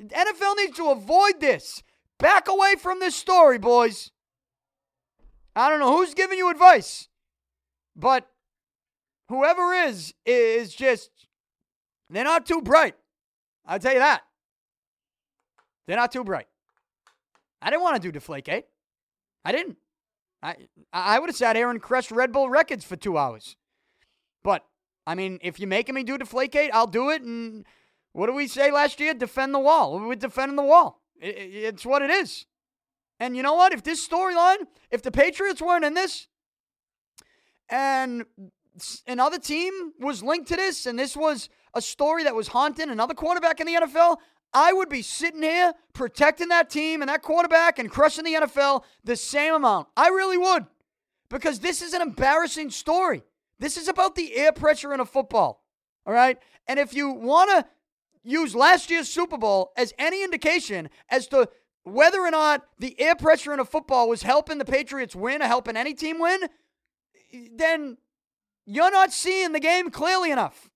NFL 0.00 0.56
needs 0.56 0.76
to 0.76 0.90
avoid 0.90 1.40
this. 1.40 1.82
Back 2.18 2.46
away 2.46 2.76
from 2.76 3.00
this 3.00 3.16
story, 3.16 3.58
boys. 3.58 4.12
I 5.56 5.68
don't 5.68 5.80
know 5.80 5.96
who's 5.96 6.14
giving 6.14 6.38
you 6.38 6.48
advice, 6.48 7.08
but 7.96 8.30
whoever 9.28 9.72
is 9.72 10.14
is 10.24 10.72
just 10.76 11.10
they're 12.08 12.22
not 12.22 12.46
too 12.46 12.62
bright. 12.62 12.94
I'll 13.68 13.78
tell 13.78 13.92
you 13.92 13.98
that. 14.00 14.22
They're 15.86 15.96
not 15.96 16.10
too 16.10 16.24
bright. 16.24 16.46
I 17.60 17.70
didn't 17.70 17.82
want 17.82 18.02
to 18.02 18.12
do 18.12 18.18
Deflategate. 18.18 18.64
I 19.44 19.52
didn't. 19.52 19.76
I 20.42 20.56
I 20.92 21.18
would 21.18 21.28
have 21.28 21.36
sat 21.36 21.56
here 21.56 21.70
and 21.70 21.80
crushed 21.80 22.10
Red 22.10 22.32
Bull 22.32 22.48
records 22.48 22.84
for 22.84 22.96
two 22.96 23.18
hours. 23.18 23.56
But 24.42 24.64
I 25.06 25.14
mean, 25.14 25.38
if 25.42 25.60
you're 25.60 25.68
making 25.68 25.94
me 25.94 26.02
do 26.02 26.18
Deflategate, 26.18 26.70
I'll 26.72 26.86
do 26.86 27.10
it. 27.10 27.22
And 27.22 27.66
what 28.12 28.26
did 28.26 28.34
we 28.34 28.48
say 28.48 28.70
last 28.70 29.00
year? 29.00 29.14
Defend 29.14 29.54
the 29.54 29.58
wall. 29.58 29.98
We're 30.00 30.14
defending 30.14 30.56
the 30.56 30.62
wall. 30.62 31.02
It, 31.20 31.36
it, 31.36 31.54
it's 31.54 31.86
what 31.86 32.02
it 32.02 32.10
is. 32.10 32.46
And 33.20 33.36
you 33.36 33.42
know 33.42 33.54
what? 33.54 33.72
If 33.72 33.82
this 33.82 34.06
storyline, 34.06 34.66
if 34.90 35.02
the 35.02 35.10
Patriots 35.10 35.60
weren't 35.60 35.84
in 35.84 35.94
this, 35.94 36.28
and 37.68 38.24
another 39.06 39.38
team 39.38 39.92
was 39.98 40.22
linked 40.22 40.48
to 40.48 40.56
this, 40.56 40.86
and 40.86 40.98
this 40.98 41.16
was 41.16 41.48
a 41.78 41.82
story 41.82 42.24
that 42.24 42.34
was 42.34 42.48
haunting 42.48 42.90
another 42.90 43.14
quarterback 43.14 43.60
in 43.60 43.66
the 43.66 43.74
NFL, 43.74 44.18
I 44.52 44.72
would 44.72 44.88
be 44.88 45.02
sitting 45.02 45.42
here 45.42 45.72
protecting 45.92 46.48
that 46.48 46.68
team 46.70 47.00
and 47.00 47.08
that 47.08 47.22
quarterback 47.22 47.78
and 47.78 47.90
crushing 47.90 48.24
the 48.24 48.34
NFL 48.34 48.82
the 49.04 49.16
same 49.16 49.54
amount. 49.54 49.88
I 49.96 50.08
really 50.08 50.36
would. 50.38 50.66
Because 51.30 51.60
this 51.60 51.82
is 51.82 51.92
an 51.92 52.02
embarrassing 52.02 52.70
story. 52.70 53.22
This 53.58 53.76
is 53.76 53.88
about 53.88 54.14
the 54.14 54.36
air 54.36 54.52
pressure 54.52 54.92
in 54.94 55.00
a 55.00 55.04
football. 55.04 55.64
All 56.06 56.12
right? 56.12 56.38
And 56.66 56.78
if 56.78 56.94
you 56.94 57.10
want 57.10 57.50
to 57.50 57.66
use 58.22 58.54
last 58.54 58.90
year's 58.90 59.08
Super 59.08 59.36
Bowl 59.36 59.72
as 59.76 59.92
any 59.98 60.24
indication 60.24 60.88
as 61.10 61.26
to 61.28 61.48
whether 61.84 62.20
or 62.20 62.30
not 62.30 62.66
the 62.78 62.98
air 63.00 63.14
pressure 63.14 63.52
in 63.52 63.60
a 63.60 63.64
football 63.64 64.08
was 64.08 64.22
helping 64.22 64.58
the 64.58 64.64
Patriots 64.64 65.14
win 65.14 65.42
or 65.42 65.46
helping 65.46 65.76
any 65.76 65.94
team 65.94 66.18
win, 66.18 66.40
then 67.54 67.98
you're 68.66 68.90
not 68.90 69.12
seeing 69.12 69.52
the 69.52 69.60
game 69.60 69.90
clearly 69.90 70.30
enough. 70.30 70.70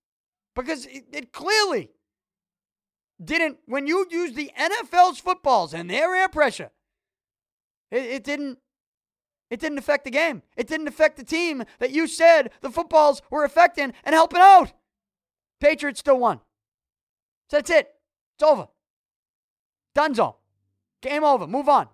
Because 0.54 0.86
it, 0.86 1.04
it 1.12 1.32
clearly 1.32 1.90
didn't, 3.22 3.58
when 3.66 3.86
you 3.86 4.06
use 4.10 4.34
the 4.34 4.50
NFL's 4.58 5.18
footballs 5.18 5.72
and 5.72 5.88
their 5.88 6.14
air 6.14 6.28
pressure, 6.28 6.70
it, 7.90 8.04
it 8.04 8.24
didn't. 8.24 8.58
It 9.50 9.60
didn't 9.60 9.76
affect 9.76 10.04
the 10.04 10.10
game. 10.10 10.40
It 10.56 10.66
didn't 10.66 10.88
affect 10.88 11.18
the 11.18 11.24
team 11.24 11.64
that 11.78 11.90
you 11.90 12.06
said 12.06 12.52
the 12.62 12.70
footballs 12.70 13.20
were 13.30 13.44
affecting 13.44 13.92
and 14.02 14.14
helping 14.14 14.40
out. 14.40 14.72
Patriots 15.60 16.00
still 16.00 16.18
won. 16.18 16.40
So 17.50 17.58
that's 17.58 17.68
it. 17.68 17.90
It's 18.34 18.42
over. 18.42 18.68
Dunzo. 19.94 20.36
Game 21.02 21.22
over. 21.22 21.46
Move 21.46 21.68
on. 21.68 21.88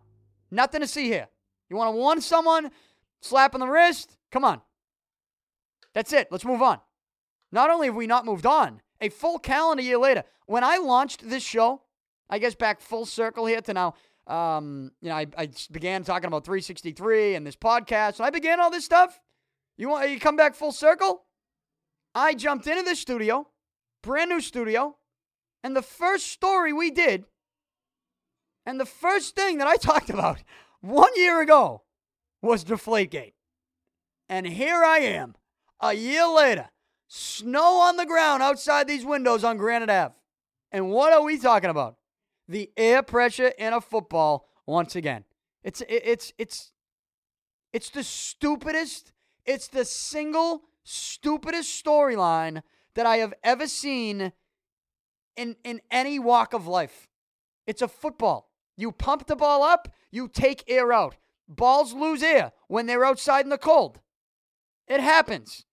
Nothing 0.52 0.82
to 0.82 0.86
see 0.86 1.06
here. 1.06 1.26
You 1.68 1.76
want 1.76 1.92
to 1.92 1.98
warn 1.98 2.20
someone? 2.20 2.70
Slap 3.20 3.54
on 3.54 3.60
the 3.60 3.66
wrist? 3.66 4.16
Come 4.30 4.44
on. 4.44 4.60
That's 5.94 6.12
it. 6.12 6.28
Let's 6.30 6.44
move 6.44 6.62
on. 6.62 6.78
Not 7.50 7.70
only 7.70 7.86
have 7.86 7.96
we 7.96 8.06
not 8.06 8.24
moved 8.24 8.46
on, 8.46 8.80
a 9.00 9.08
full 9.08 9.38
calendar 9.38 9.82
year 9.82 9.98
later, 9.98 10.24
when 10.46 10.64
I 10.64 10.78
launched 10.78 11.28
this 11.28 11.42
show, 11.42 11.82
I 12.28 12.38
guess 12.38 12.54
back 12.54 12.80
full 12.80 13.06
circle 13.06 13.46
here 13.46 13.60
to 13.60 13.72
now, 13.72 13.94
um, 14.26 14.92
you 15.00 15.08
know, 15.08 15.16
I, 15.16 15.26
I 15.36 15.48
began 15.70 16.04
talking 16.04 16.26
about 16.26 16.44
363 16.44 17.34
and 17.34 17.46
this 17.46 17.56
podcast, 17.56 18.18
and 18.18 18.26
I 18.26 18.30
began 18.30 18.60
all 18.60 18.70
this 18.70 18.84
stuff. 18.84 19.20
You 19.76 19.88
want 19.88 20.10
you 20.10 20.20
come 20.20 20.36
back 20.36 20.54
full 20.54 20.72
circle? 20.72 21.24
I 22.14 22.34
jumped 22.34 22.66
into 22.66 22.82
this 22.82 23.00
studio, 23.00 23.48
brand 24.02 24.30
new 24.30 24.40
studio, 24.40 24.96
and 25.62 25.74
the 25.74 25.82
first 25.82 26.26
story 26.28 26.72
we 26.72 26.90
did, 26.90 27.24
and 28.66 28.78
the 28.78 28.86
first 28.86 29.34
thing 29.34 29.58
that 29.58 29.68
I 29.68 29.76
talked 29.80 30.10
about 30.10 30.42
one 30.80 31.12
year 31.16 31.40
ago 31.40 31.82
was 32.42 32.64
Deflategate. 32.64 33.34
And 34.28 34.46
here 34.46 34.84
I 34.84 34.98
am, 34.98 35.36
a 35.80 35.94
year 35.94 36.26
later, 36.26 36.68
snow 37.08 37.80
on 37.80 37.96
the 37.96 38.06
ground 38.06 38.42
outside 38.42 38.86
these 38.86 39.04
windows 39.04 39.42
on 39.42 39.56
Granite 39.56 39.90
Ave. 39.90 40.14
And 40.70 40.90
what 40.90 41.12
are 41.12 41.22
we 41.22 41.38
talking 41.38 41.70
about? 41.70 41.96
The 42.46 42.70
air 42.76 43.02
pressure 43.02 43.52
in 43.58 43.72
a 43.72 43.80
football 43.80 44.48
once 44.66 44.94
again. 44.94 45.24
It's 45.62 45.82
it's 45.88 46.32
it's 46.38 46.72
it's 47.72 47.90
the 47.90 48.04
stupidest, 48.04 49.12
it's 49.44 49.68
the 49.68 49.84
single 49.84 50.62
stupidest 50.84 51.84
storyline 51.84 52.62
that 52.94 53.06
I 53.06 53.16
have 53.16 53.34
ever 53.42 53.66
seen 53.66 54.32
in 55.36 55.56
in 55.64 55.80
any 55.90 56.18
walk 56.18 56.52
of 56.52 56.66
life. 56.66 57.08
It's 57.66 57.82
a 57.82 57.88
football. 57.88 58.50
You 58.76 58.92
pump 58.92 59.26
the 59.26 59.36
ball 59.36 59.62
up, 59.62 59.88
you 60.10 60.28
take 60.28 60.64
air 60.68 60.92
out. 60.92 61.16
Balls 61.48 61.92
lose 61.94 62.22
air 62.22 62.52
when 62.68 62.86
they're 62.86 63.04
outside 63.04 63.44
in 63.44 63.50
the 63.50 63.58
cold. 63.58 64.00
It 64.86 65.00
happens. 65.00 65.64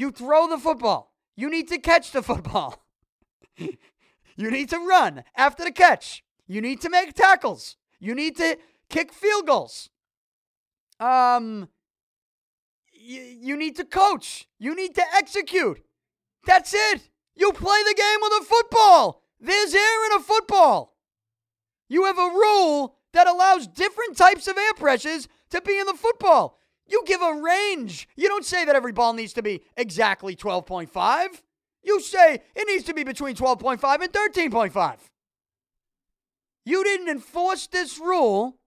You 0.00 0.10
throw 0.10 0.48
the 0.48 0.56
football. 0.56 1.12
You 1.36 1.50
need 1.50 1.68
to 1.68 1.76
catch 1.76 2.12
the 2.12 2.22
football. 2.22 2.86
you 3.58 4.50
need 4.50 4.70
to 4.70 4.78
run 4.78 5.24
after 5.36 5.62
the 5.62 5.72
catch. 5.72 6.24
You 6.46 6.62
need 6.62 6.80
to 6.80 6.88
make 6.88 7.12
tackles. 7.12 7.76
You 7.98 8.14
need 8.14 8.34
to 8.38 8.56
kick 8.88 9.12
field 9.12 9.46
goals. 9.46 9.90
Um, 10.98 11.68
you, 12.94 13.20
you 13.20 13.56
need 13.58 13.76
to 13.76 13.84
coach. 13.84 14.48
You 14.58 14.74
need 14.74 14.94
to 14.94 15.04
execute. 15.14 15.82
That's 16.46 16.72
it. 16.72 17.10
You 17.36 17.52
play 17.52 17.82
the 17.86 17.94
game 17.94 18.20
with 18.22 18.40
a 18.40 18.44
football. 18.46 19.22
There's 19.38 19.74
air 19.74 20.06
in 20.06 20.12
a 20.12 20.20
football. 20.20 20.96
You 21.90 22.04
have 22.04 22.18
a 22.18 22.22
rule 22.22 22.96
that 23.12 23.26
allows 23.26 23.66
different 23.66 24.16
types 24.16 24.48
of 24.48 24.56
air 24.56 24.72
pressures 24.72 25.28
to 25.50 25.60
be 25.60 25.78
in 25.78 25.84
the 25.84 25.92
football. 25.92 26.58
You 26.90 27.02
give 27.06 27.22
a 27.22 27.40
range. 27.40 28.08
You 28.16 28.28
don't 28.28 28.44
say 28.44 28.64
that 28.64 28.74
every 28.74 28.92
ball 28.92 29.12
needs 29.12 29.32
to 29.34 29.42
be 29.42 29.62
exactly 29.76 30.34
12.5. 30.34 31.42
You 31.82 32.00
say 32.00 32.42
it 32.54 32.68
needs 32.68 32.84
to 32.84 32.94
be 32.94 33.04
between 33.04 33.36
12.5 33.36 34.02
and 34.02 34.12
13.5. 34.12 34.96
You 36.64 36.84
didn't 36.84 37.08
enforce 37.08 37.68
this 37.68 37.98
rule. 37.98 38.58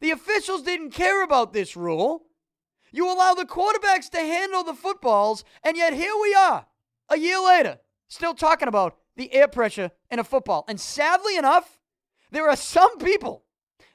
The 0.00 0.10
officials 0.10 0.62
didn't 0.62 0.90
care 0.90 1.24
about 1.24 1.52
this 1.52 1.76
rule. 1.76 2.26
You 2.92 3.10
allow 3.12 3.34
the 3.34 3.46
quarterbacks 3.46 4.08
to 4.10 4.18
handle 4.18 4.62
the 4.62 4.74
footballs, 4.74 5.42
and 5.64 5.76
yet 5.76 5.94
here 5.94 6.14
we 6.20 6.34
are, 6.34 6.66
a 7.08 7.18
year 7.18 7.40
later, 7.40 7.78
still 8.08 8.34
talking 8.34 8.68
about 8.68 8.98
the 9.16 9.34
air 9.34 9.48
pressure 9.48 9.90
in 10.10 10.18
a 10.18 10.24
football. 10.24 10.64
And 10.68 10.80
sadly 10.80 11.36
enough, 11.36 11.80
there 12.30 12.48
are 12.48 12.56
some 12.56 12.98
people 12.98 13.42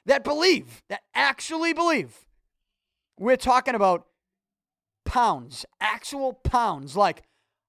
that 0.04 0.24
believe, 0.24 0.82
that 0.88 1.00
actually 1.14 1.72
believe, 1.72 2.26
we're 3.20 3.36
talking 3.36 3.74
about 3.74 4.06
pounds, 5.04 5.66
actual 5.78 6.32
pounds. 6.32 6.96
Like, 6.96 7.22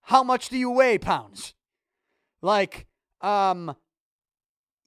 how 0.03 0.23
much 0.23 0.49
do 0.49 0.57
you 0.57 0.71
weigh 0.71 0.97
pounds? 0.97 1.53
Like, 2.41 2.87
um, 3.19 3.75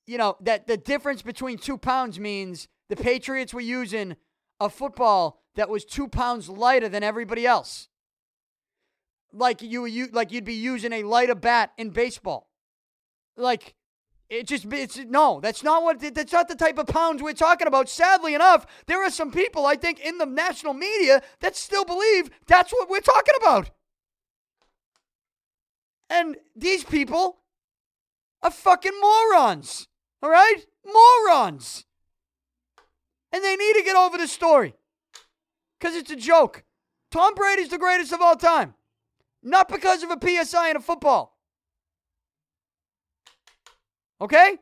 you 0.06 0.16
know, 0.16 0.36
that 0.40 0.66
the 0.66 0.78
difference 0.78 1.20
between 1.20 1.58
two 1.58 1.76
pounds 1.76 2.18
means 2.18 2.66
the 2.88 2.96
Patriots 2.96 3.52
were 3.52 3.60
using 3.60 4.16
a 4.58 4.70
football 4.70 5.42
that 5.54 5.68
was 5.68 5.84
two 5.84 6.08
pounds 6.08 6.48
lighter 6.48 6.88
than 6.88 7.02
everybody 7.02 7.46
else. 7.46 7.88
Like 9.32 9.60
you, 9.60 9.84
you 9.84 10.08
like 10.12 10.32
you'd 10.32 10.44
be 10.44 10.54
using 10.54 10.92
a 10.92 11.02
lighter 11.02 11.34
bat 11.34 11.72
in 11.76 11.90
baseball. 11.90 12.48
Like 13.36 13.74
it 14.30 14.46
just 14.46 14.64
it's 14.72 14.98
no, 14.98 15.40
that's 15.40 15.62
not 15.62 15.82
what 15.82 16.00
that's 16.14 16.32
not 16.32 16.48
the 16.48 16.54
type 16.54 16.78
of 16.78 16.86
pounds 16.86 17.22
we're 17.22 17.34
talking 17.34 17.66
about. 17.66 17.88
Sadly 17.88 18.34
enough, 18.34 18.66
there 18.86 19.02
are 19.02 19.10
some 19.10 19.30
people 19.30 19.66
I 19.66 19.76
think 19.76 20.00
in 20.00 20.18
the 20.18 20.26
national 20.26 20.74
media 20.74 21.22
that 21.40 21.56
still 21.56 21.84
believe 21.84 22.30
that's 22.46 22.72
what 22.72 22.88
we're 22.88 23.00
talking 23.00 23.34
about. 23.40 23.70
And 26.08 26.36
these 26.56 26.84
people 26.84 27.38
are 28.42 28.50
fucking 28.50 28.98
morons. 29.00 29.88
All 30.22 30.30
right? 30.30 30.64
Morons. 30.84 31.84
And 33.32 33.42
they 33.42 33.56
need 33.56 33.74
to 33.74 33.82
get 33.82 33.96
over 33.96 34.16
the 34.16 34.28
story. 34.28 34.74
Cuz 35.80 35.94
it's 35.94 36.10
a 36.10 36.16
joke. 36.16 36.64
Tom 37.10 37.34
Brady's 37.34 37.68
the 37.68 37.78
greatest 37.78 38.12
of 38.12 38.20
all 38.20 38.36
time. 38.36 38.74
Not 39.42 39.68
because 39.68 40.02
of 40.02 40.10
a 40.10 40.18
PSI 40.18 40.70
in 40.70 40.76
a 40.76 40.80
football. 40.80 41.33
Okay? 44.24 44.56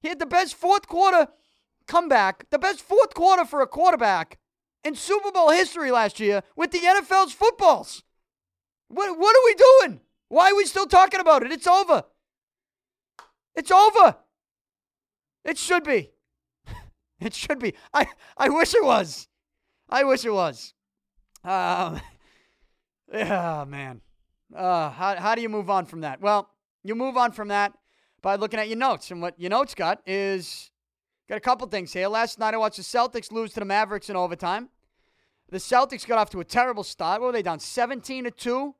He 0.00 0.08
had 0.08 0.20
the 0.20 0.26
best 0.26 0.54
fourth 0.54 0.86
quarter 0.86 1.26
comeback, 1.88 2.48
the 2.50 2.58
best 2.58 2.80
fourth 2.80 3.14
quarter 3.14 3.44
for 3.44 3.60
a 3.62 3.66
quarterback 3.66 4.38
in 4.84 4.94
Super 4.94 5.32
Bowl 5.32 5.50
history 5.50 5.90
last 5.90 6.20
year 6.20 6.44
with 6.54 6.70
the 6.70 6.78
NFL's 6.78 7.32
footballs. 7.32 8.04
What, 8.86 9.18
what 9.18 9.36
are 9.36 9.44
we 9.44 9.54
doing? 9.88 10.00
Why 10.28 10.52
are 10.52 10.56
we 10.56 10.66
still 10.66 10.86
talking 10.86 11.18
about 11.18 11.42
it? 11.42 11.50
It's 11.50 11.66
over. 11.66 12.04
It's 13.56 13.72
over. 13.72 14.16
It 15.44 15.58
should 15.58 15.84
be. 15.84 16.12
It 17.20 17.34
should 17.34 17.58
be. 17.58 17.74
I, 17.92 18.06
I 18.38 18.48
wish 18.48 18.74
it 18.74 18.82
was. 18.82 19.28
I 19.90 20.04
wish 20.04 20.24
it 20.24 20.32
was. 20.32 20.72
Um, 21.44 22.00
oh, 23.12 23.66
man. 23.66 24.00
Uh, 24.56 24.88
how, 24.88 25.16
how 25.16 25.34
do 25.34 25.42
you 25.42 25.50
move 25.50 25.68
on 25.68 25.84
from 25.84 26.00
that? 26.00 26.22
Well, 26.22 26.48
you 26.82 26.94
move 26.94 27.18
on 27.18 27.32
from 27.32 27.48
that 27.48 27.74
by 28.22 28.36
looking 28.36 28.60
at 28.60 28.68
your 28.68 28.78
notes. 28.78 29.10
And 29.10 29.22
what 29.22 29.38
your 29.38 29.50
notes 29.50 29.74
got 29.74 30.00
is 30.06 30.70
got 31.28 31.36
a 31.36 31.40
couple 31.40 31.66
things 31.68 31.92
here. 31.92 32.08
Last 32.08 32.38
night 32.38 32.54
I 32.54 32.56
watched 32.56 32.76
the 32.76 32.82
Celtics 32.82 33.32
lose 33.32 33.52
to 33.54 33.60
the 33.60 33.66
Mavericks 33.66 34.10
in 34.10 34.16
overtime. 34.16 34.68
The 35.50 35.58
Celtics 35.58 36.06
got 36.06 36.18
off 36.18 36.30
to 36.30 36.40
a 36.40 36.44
terrible 36.44 36.84
start. 36.84 37.20
What 37.20 37.28
were 37.28 37.32
they 37.32 37.42
down 37.42 37.58
17 37.58 38.24
to 38.24 38.30
2? 38.30 38.74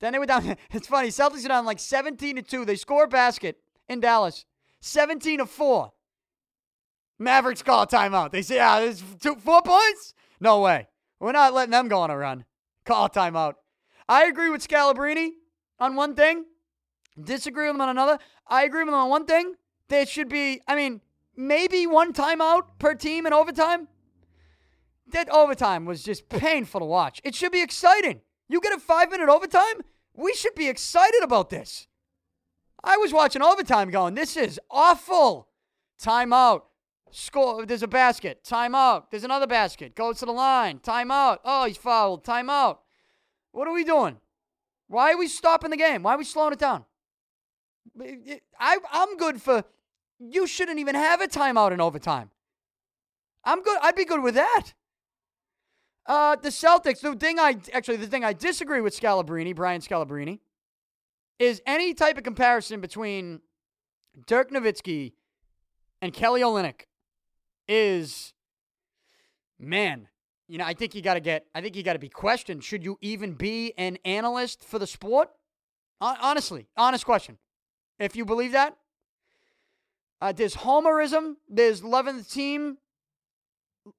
Then 0.00 0.12
they 0.12 0.18
were 0.18 0.26
down. 0.26 0.56
It's 0.70 0.88
funny. 0.88 1.08
Celtics 1.08 1.44
are 1.44 1.48
down 1.48 1.64
like 1.64 1.78
17 1.78 2.36
to 2.36 2.42
2. 2.42 2.64
They 2.64 2.76
score 2.76 3.04
a 3.04 3.08
basket 3.08 3.56
in 3.88 4.00
Dallas. 4.00 4.44
17 4.80 5.38
to 5.38 5.46
4. 5.46 5.92
Mavericks 7.18 7.62
call 7.62 7.82
a 7.82 7.86
timeout. 7.86 8.32
They 8.32 8.42
say, 8.42 8.56
yeah, 8.56 8.80
there's 8.80 9.02
two, 9.20 9.36
four 9.36 9.62
points? 9.62 10.14
No 10.40 10.60
way. 10.60 10.88
We're 11.20 11.32
not 11.32 11.54
letting 11.54 11.70
them 11.70 11.88
go 11.88 12.00
on 12.00 12.10
a 12.10 12.16
run. 12.16 12.44
Call 12.84 13.06
a 13.06 13.10
timeout. 13.10 13.54
I 14.08 14.24
agree 14.24 14.50
with 14.50 14.66
Scalabrine 14.66 15.30
on 15.78 15.94
one 15.94 16.14
thing, 16.14 16.44
disagree 17.20 17.66
with 17.66 17.76
him 17.76 17.80
on 17.80 17.88
another. 17.88 18.18
I 18.46 18.64
agree 18.64 18.82
with 18.82 18.88
them 18.88 18.94
on 18.94 19.08
one 19.08 19.26
thing. 19.26 19.54
There 19.88 20.06
should 20.06 20.28
be, 20.28 20.60
I 20.66 20.74
mean, 20.74 21.00
maybe 21.36 21.86
one 21.86 22.12
timeout 22.12 22.62
per 22.78 22.94
team 22.94 23.26
in 23.26 23.32
overtime. 23.32 23.88
That 25.08 25.28
overtime 25.30 25.84
was 25.84 26.02
just 26.02 26.28
painful 26.28 26.80
to 26.80 26.86
watch. 26.86 27.20
It 27.24 27.34
should 27.34 27.52
be 27.52 27.62
exciting. 27.62 28.20
You 28.48 28.60
get 28.60 28.72
a 28.72 28.78
five 28.78 29.10
minute 29.10 29.28
overtime? 29.28 29.82
We 30.14 30.34
should 30.34 30.54
be 30.54 30.68
excited 30.68 31.22
about 31.22 31.50
this. 31.50 31.86
I 32.84 32.96
was 32.96 33.12
watching 33.12 33.42
overtime 33.42 33.90
going, 33.90 34.14
this 34.14 34.36
is 34.36 34.60
awful. 34.70 35.48
Timeout. 36.02 36.62
Score. 37.10 37.66
There's 37.66 37.82
a 37.82 37.88
basket. 37.88 38.42
Timeout. 38.42 39.04
There's 39.10 39.24
another 39.24 39.46
basket. 39.46 39.94
Goes 39.94 40.18
to 40.18 40.26
the 40.26 40.32
line. 40.32 40.78
Timeout. 40.78 41.38
Oh, 41.44 41.66
he's 41.66 41.76
fouled. 41.76 42.24
Timeout. 42.24 42.78
What 43.52 43.68
are 43.68 43.74
we 43.74 43.84
doing? 43.84 44.18
Why 44.88 45.12
are 45.12 45.18
we 45.18 45.28
stopping 45.28 45.70
the 45.70 45.76
game? 45.76 46.02
Why 46.02 46.14
are 46.14 46.18
we 46.18 46.24
slowing 46.24 46.54
it 46.54 46.58
down? 46.58 46.84
I, 48.58 48.78
I'm 48.90 49.16
good 49.16 49.40
for. 49.40 49.64
You 50.18 50.46
shouldn't 50.46 50.78
even 50.78 50.94
have 50.94 51.20
a 51.20 51.26
timeout 51.26 51.72
in 51.72 51.80
overtime. 51.80 52.30
I'm 53.44 53.62
good. 53.62 53.78
I'd 53.82 53.96
be 53.96 54.04
good 54.04 54.22
with 54.22 54.34
that. 54.34 54.74
Uh, 56.06 56.36
the 56.36 56.48
Celtics. 56.48 57.00
The 57.00 57.14
thing 57.16 57.38
I 57.38 57.56
actually 57.72 57.96
the 57.96 58.06
thing 58.06 58.24
I 58.24 58.32
disagree 58.32 58.80
with 58.80 58.98
Scalabrine, 58.98 59.54
Brian 59.54 59.80
Scalabrine, 59.80 60.38
is 61.38 61.60
any 61.66 61.94
type 61.94 62.16
of 62.18 62.24
comparison 62.24 62.80
between 62.80 63.40
Dirk 64.26 64.50
Nowitzki 64.50 65.12
and 66.00 66.12
Kelly 66.12 66.42
Olynyk 66.42 66.82
is 67.68 68.32
man 69.58 70.08
you 70.52 70.58
know, 70.58 70.66
I 70.66 70.74
think 70.74 70.94
you 70.94 71.00
got 71.00 71.14
to 71.14 71.20
get, 71.20 71.46
I 71.54 71.62
think 71.62 71.76
you 71.76 71.82
got 71.82 71.94
to 71.94 71.98
be 71.98 72.10
questioned. 72.10 72.62
Should 72.62 72.84
you 72.84 72.98
even 73.00 73.32
be 73.32 73.72
an 73.78 73.96
analyst 74.04 74.62
for 74.62 74.78
the 74.78 74.86
sport? 74.86 75.30
Honestly, 75.98 76.68
honest 76.76 77.06
question. 77.06 77.38
If 78.02 78.16
you 78.16 78.24
believe 78.24 78.52
that, 78.52 78.76
uh, 80.20 80.32
there's 80.32 80.56
homerism, 80.56 81.36
there's 81.48 81.82
loving 81.82 82.18
the 82.18 82.24
team. 82.24 82.78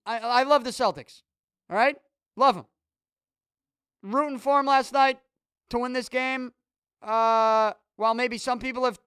I, 0.05 0.19
I 0.19 0.43
love 0.43 0.63
the 0.63 0.69
Celtics. 0.69 1.21
All 1.69 1.75
right? 1.75 1.95
Love 2.35 2.55
them. 2.55 2.65
Rooting 4.01 4.39
for 4.39 4.59
them 4.59 4.65
last 4.65 4.93
night 4.93 5.19
to 5.69 5.79
win 5.79 5.93
this 5.93 6.09
game. 6.09 6.53
Uh, 7.01 7.73
while 7.95 8.13
maybe 8.13 8.37
some 8.37 8.59
people 8.59 8.85
have, 8.85 8.99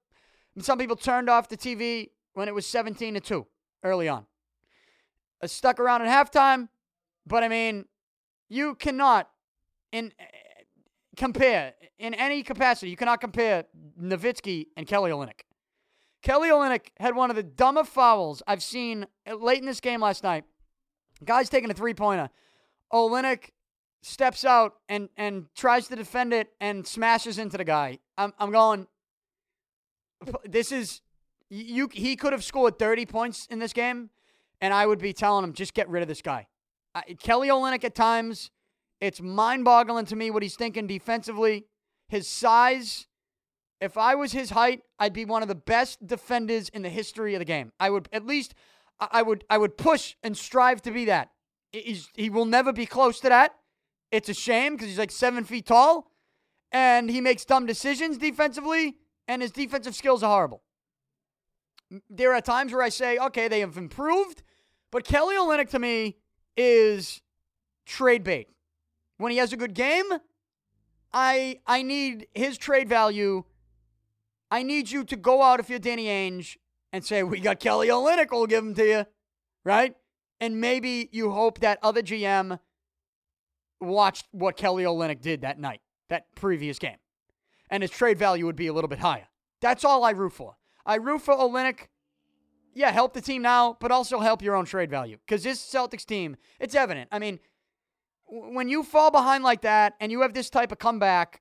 some 0.60 0.78
people 0.78 0.96
turned 0.96 1.28
off 1.28 1.48
the 1.48 1.56
TV 1.56 2.10
when 2.34 2.48
it 2.48 2.54
was 2.54 2.66
17 2.66 3.14
to 3.14 3.20
2 3.20 3.46
early 3.82 4.08
on. 4.08 4.26
I 5.42 5.46
stuck 5.46 5.80
around 5.80 6.02
at 6.02 6.08
halftime 6.08 6.68
but 7.26 7.42
I 7.42 7.48
mean, 7.48 7.86
you 8.48 8.76
cannot 8.76 9.28
in 9.90 10.12
compare 11.16 11.74
in 11.98 12.14
any 12.14 12.42
capacity. 12.42 12.90
You 12.90 12.96
cannot 12.96 13.20
compare 13.20 13.64
Nowitzki 14.00 14.66
and 14.76 14.86
Kelly 14.86 15.10
Olynyk. 15.10 15.40
Kelly 16.22 16.48
Olynyk 16.48 16.88
had 16.98 17.14
one 17.14 17.30
of 17.30 17.36
the 17.36 17.42
dumbest 17.42 17.90
fouls 17.90 18.42
I've 18.46 18.62
seen 18.62 19.06
late 19.32 19.60
in 19.60 19.66
this 19.66 19.80
game 19.80 20.00
last 20.00 20.22
night. 20.22 20.44
Guy's 21.24 21.48
taking 21.48 21.70
a 21.70 21.74
three 21.74 21.94
pointer. 21.94 22.30
Olynyk 22.92 23.50
steps 24.02 24.44
out 24.44 24.74
and 24.88 25.08
and 25.16 25.46
tries 25.56 25.88
to 25.88 25.96
defend 25.96 26.32
it 26.32 26.48
and 26.60 26.86
smashes 26.86 27.38
into 27.38 27.56
the 27.56 27.64
guy. 27.64 27.98
I'm 28.16 28.32
I'm 28.38 28.50
going. 28.50 28.86
This 30.44 30.72
is 30.72 31.00
you. 31.48 31.88
He 31.92 32.16
could 32.16 32.32
have 32.32 32.44
scored 32.44 32.78
30 32.78 33.06
points 33.06 33.46
in 33.50 33.58
this 33.58 33.72
game, 33.72 34.10
and 34.60 34.72
I 34.72 34.86
would 34.86 34.98
be 34.98 35.12
telling 35.12 35.44
him 35.44 35.52
just 35.52 35.74
get 35.74 35.88
rid 35.88 36.02
of 36.02 36.08
this 36.08 36.22
guy. 36.22 36.46
Uh, 36.94 37.02
Kelly 37.20 37.48
Olynyk 37.48 37.84
at 37.84 37.94
times, 37.94 38.50
it's 39.00 39.20
mind-boggling 39.20 40.06
to 40.06 40.16
me 40.16 40.30
what 40.30 40.42
he's 40.42 40.56
thinking 40.56 40.86
defensively. 40.86 41.66
His 42.08 42.28
size, 42.28 43.06
if 43.80 43.98
I 43.98 44.14
was 44.14 44.32
his 44.32 44.50
height, 44.50 44.82
I'd 44.98 45.12
be 45.12 45.24
one 45.24 45.42
of 45.42 45.48
the 45.48 45.54
best 45.54 46.06
defenders 46.06 46.68
in 46.70 46.82
the 46.82 46.88
history 46.88 47.34
of 47.34 47.40
the 47.40 47.44
game. 47.44 47.72
I 47.78 47.90
would 47.90 48.08
at 48.12 48.24
least, 48.24 48.54
I 48.98 49.22
would, 49.22 49.44
I 49.50 49.58
would 49.58 49.76
push 49.76 50.14
and 50.22 50.36
strive 50.36 50.80
to 50.82 50.90
be 50.90 51.04
that. 51.06 51.30
He's, 51.72 52.08
he 52.14 52.30
will 52.30 52.46
never 52.46 52.72
be 52.72 52.86
close 52.86 53.20
to 53.20 53.28
that. 53.28 53.54
It's 54.10 54.28
a 54.28 54.34
shame 54.34 54.74
because 54.74 54.88
he's 54.88 54.98
like 54.98 55.10
seven 55.10 55.44
feet 55.44 55.66
tall, 55.66 56.10
and 56.72 57.10
he 57.10 57.20
makes 57.20 57.44
dumb 57.44 57.66
decisions 57.66 58.16
defensively, 58.18 58.96
and 59.28 59.42
his 59.42 59.50
defensive 59.50 59.94
skills 59.94 60.22
are 60.22 60.30
horrible. 60.30 60.62
There 62.08 62.34
are 62.34 62.40
times 62.40 62.72
where 62.72 62.82
I 62.82 62.88
say, 62.88 63.18
okay, 63.18 63.48
they 63.48 63.60
have 63.60 63.76
improved, 63.76 64.42
but 64.90 65.04
Kelly 65.04 65.34
Olynyk 65.36 65.68
to 65.70 65.78
me 65.78 66.16
is 66.56 67.20
trade 67.84 68.24
bait. 68.24 68.48
When 69.18 69.32
he 69.32 69.38
has 69.38 69.52
a 69.52 69.56
good 69.56 69.74
game, 69.74 70.04
I 71.12 71.60
I 71.66 71.82
need 71.82 72.28
his 72.34 72.58
trade 72.58 72.88
value. 72.88 73.44
I 74.50 74.62
need 74.62 74.90
you 74.90 75.04
to 75.04 75.16
go 75.16 75.42
out 75.42 75.60
if 75.60 75.68
you're 75.68 75.78
Danny 75.78 76.06
Ainge 76.06 76.56
and 76.92 77.04
say, 77.04 77.22
We 77.22 77.40
got 77.40 77.60
Kelly 77.60 77.88
Olynyk, 77.88 78.28
we'll 78.30 78.46
give 78.46 78.64
him 78.64 78.74
to 78.74 78.86
you. 78.86 79.06
Right? 79.64 79.94
And 80.40 80.60
maybe 80.60 81.08
you 81.12 81.30
hope 81.30 81.60
that 81.60 81.78
other 81.82 82.02
GM 82.02 82.58
watched 83.80 84.26
what 84.32 84.56
Kelly 84.56 84.84
Olynyk 84.84 85.20
did 85.20 85.40
that 85.40 85.58
night, 85.58 85.80
that 86.08 86.26
previous 86.34 86.78
game. 86.78 86.98
And 87.70 87.82
his 87.82 87.90
trade 87.90 88.18
value 88.18 88.46
would 88.46 88.56
be 88.56 88.68
a 88.68 88.72
little 88.72 88.88
bit 88.88 89.00
higher. 89.00 89.28
That's 89.60 89.84
all 89.84 90.04
I 90.04 90.10
root 90.10 90.34
for. 90.34 90.56
I 90.84 90.96
root 90.96 91.22
for 91.22 91.34
Olynyk 91.34 91.88
yeah, 92.76 92.90
help 92.90 93.14
the 93.14 93.22
team 93.22 93.40
now, 93.40 93.78
but 93.80 93.90
also 93.90 94.20
help 94.20 94.42
your 94.42 94.54
own 94.54 94.66
trade 94.66 94.90
value. 94.90 95.16
Because 95.26 95.42
this 95.42 95.58
Celtics 95.58 96.04
team, 96.04 96.36
it's 96.60 96.74
evident. 96.74 97.08
I 97.10 97.18
mean, 97.18 97.40
when 98.28 98.68
you 98.68 98.82
fall 98.82 99.10
behind 99.10 99.44
like 99.44 99.62
that 99.62 99.94
and 100.00 100.10
you 100.10 100.22
have 100.22 100.34
this 100.34 100.50
type 100.50 100.72
of 100.72 100.78
comeback, 100.78 101.40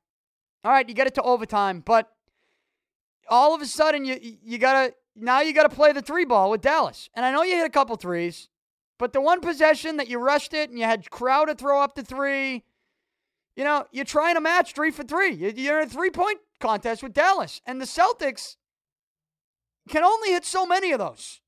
all 0.63 0.71
right, 0.71 0.87
you 0.87 0.95
get 0.95 1.07
it 1.07 1.15
to 1.15 1.21
overtime, 1.21 1.81
but 1.85 2.11
all 3.27 3.55
of 3.55 3.61
a 3.61 3.65
sudden 3.65 4.05
you 4.05 4.19
you 4.21 4.57
gotta 4.57 4.93
now 5.15 5.41
you 5.41 5.53
gotta 5.53 5.69
play 5.69 5.91
the 5.91 6.01
three 6.01 6.25
ball 6.25 6.51
with 6.51 6.61
Dallas. 6.61 7.09
And 7.15 7.25
I 7.25 7.31
know 7.31 7.43
you 7.43 7.55
hit 7.55 7.65
a 7.65 7.69
couple 7.69 7.95
threes, 7.95 8.49
but 8.99 9.13
the 9.13 9.21
one 9.21 9.41
possession 9.41 9.97
that 9.97 10.07
you 10.07 10.19
rushed 10.19 10.53
it 10.53 10.69
and 10.69 10.77
you 10.77 10.85
had 10.85 11.09
Crowder 11.09 11.55
throw 11.55 11.81
up 11.81 11.95
the 11.95 12.03
three, 12.03 12.63
you 13.55 13.63
know, 13.63 13.85
you're 13.91 14.05
trying 14.05 14.35
to 14.35 14.41
match 14.41 14.73
three 14.73 14.91
for 14.91 15.03
three. 15.03 15.33
You're 15.33 15.81
in 15.81 15.87
a 15.87 15.89
three 15.89 16.11
point 16.11 16.39
contest 16.59 17.03
with 17.03 17.13
Dallas. 17.13 17.61
And 17.65 17.81
the 17.81 17.85
Celtics, 17.85 18.57
can 19.89 20.03
only 20.03 20.31
hit 20.31 20.45
so 20.45 20.65
many 20.65 20.91
of 20.91 20.99
those. 20.99 21.41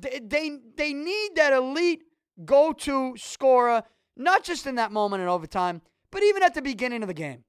They, 0.00 0.20
they, 0.22 0.58
they 0.76 0.92
need 0.92 1.30
that 1.36 1.52
elite 1.52 2.02
go 2.44 2.72
to 2.72 3.14
scorer, 3.16 3.82
not 4.16 4.44
just 4.44 4.66
in 4.66 4.76
that 4.76 4.92
moment 4.92 5.22
in 5.22 5.28
overtime, 5.28 5.82
but 6.10 6.22
even 6.22 6.42
at 6.42 6.54
the 6.54 6.62
beginning 6.62 7.02
of 7.02 7.08
the 7.08 7.14
game. 7.14 7.44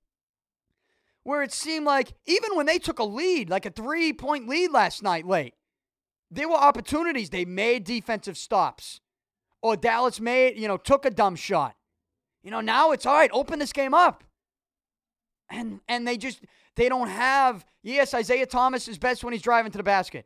Where 1.23 1.43
it 1.43 1.51
seemed 1.51 1.85
like, 1.85 2.13
even 2.25 2.55
when 2.55 2.65
they 2.65 2.79
took 2.79 2.99
a 2.99 3.03
lead, 3.03 3.49
like 3.49 3.65
a 3.65 3.69
three 3.69 4.13
point 4.13 4.47
lead 4.47 4.71
last 4.71 5.03
night 5.03 5.25
late, 5.25 5.55
there 6.31 6.47
were 6.47 6.55
opportunities. 6.55 7.29
They 7.29 7.45
made 7.45 7.83
defensive 7.83 8.37
stops. 8.37 9.01
Or 9.61 9.75
Dallas 9.75 10.19
made, 10.19 10.57
you 10.57 10.67
know, 10.67 10.77
took 10.77 11.05
a 11.05 11.09
dumb 11.09 11.35
shot. 11.35 11.75
You 12.43 12.51
know, 12.51 12.61
now 12.61 12.91
it's 12.91 13.05
all 13.05 13.15
right, 13.15 13.29
open 13.33 13.59
this 13.59 13.73
game 13.73 13.93
up. 13.93 14.23
And 15.49 15.81
and 15.87 16.07
they 16.07 16.17
just 16.17 16.41
they 16.75 16.89
don't 16.89 17.09
have, 17.09 17.65
yes, 17.83 18.13
Isaiah 18.13 18.45
Thomas 18.45 18.87
is 18.87 18.97
best 18.97 19.23
when 19.23 19.33
he's 19.33 19.41
driving 19.41 19.71
to 19.71 19.77
the 19.77 19.83
basket. 19.83 20.25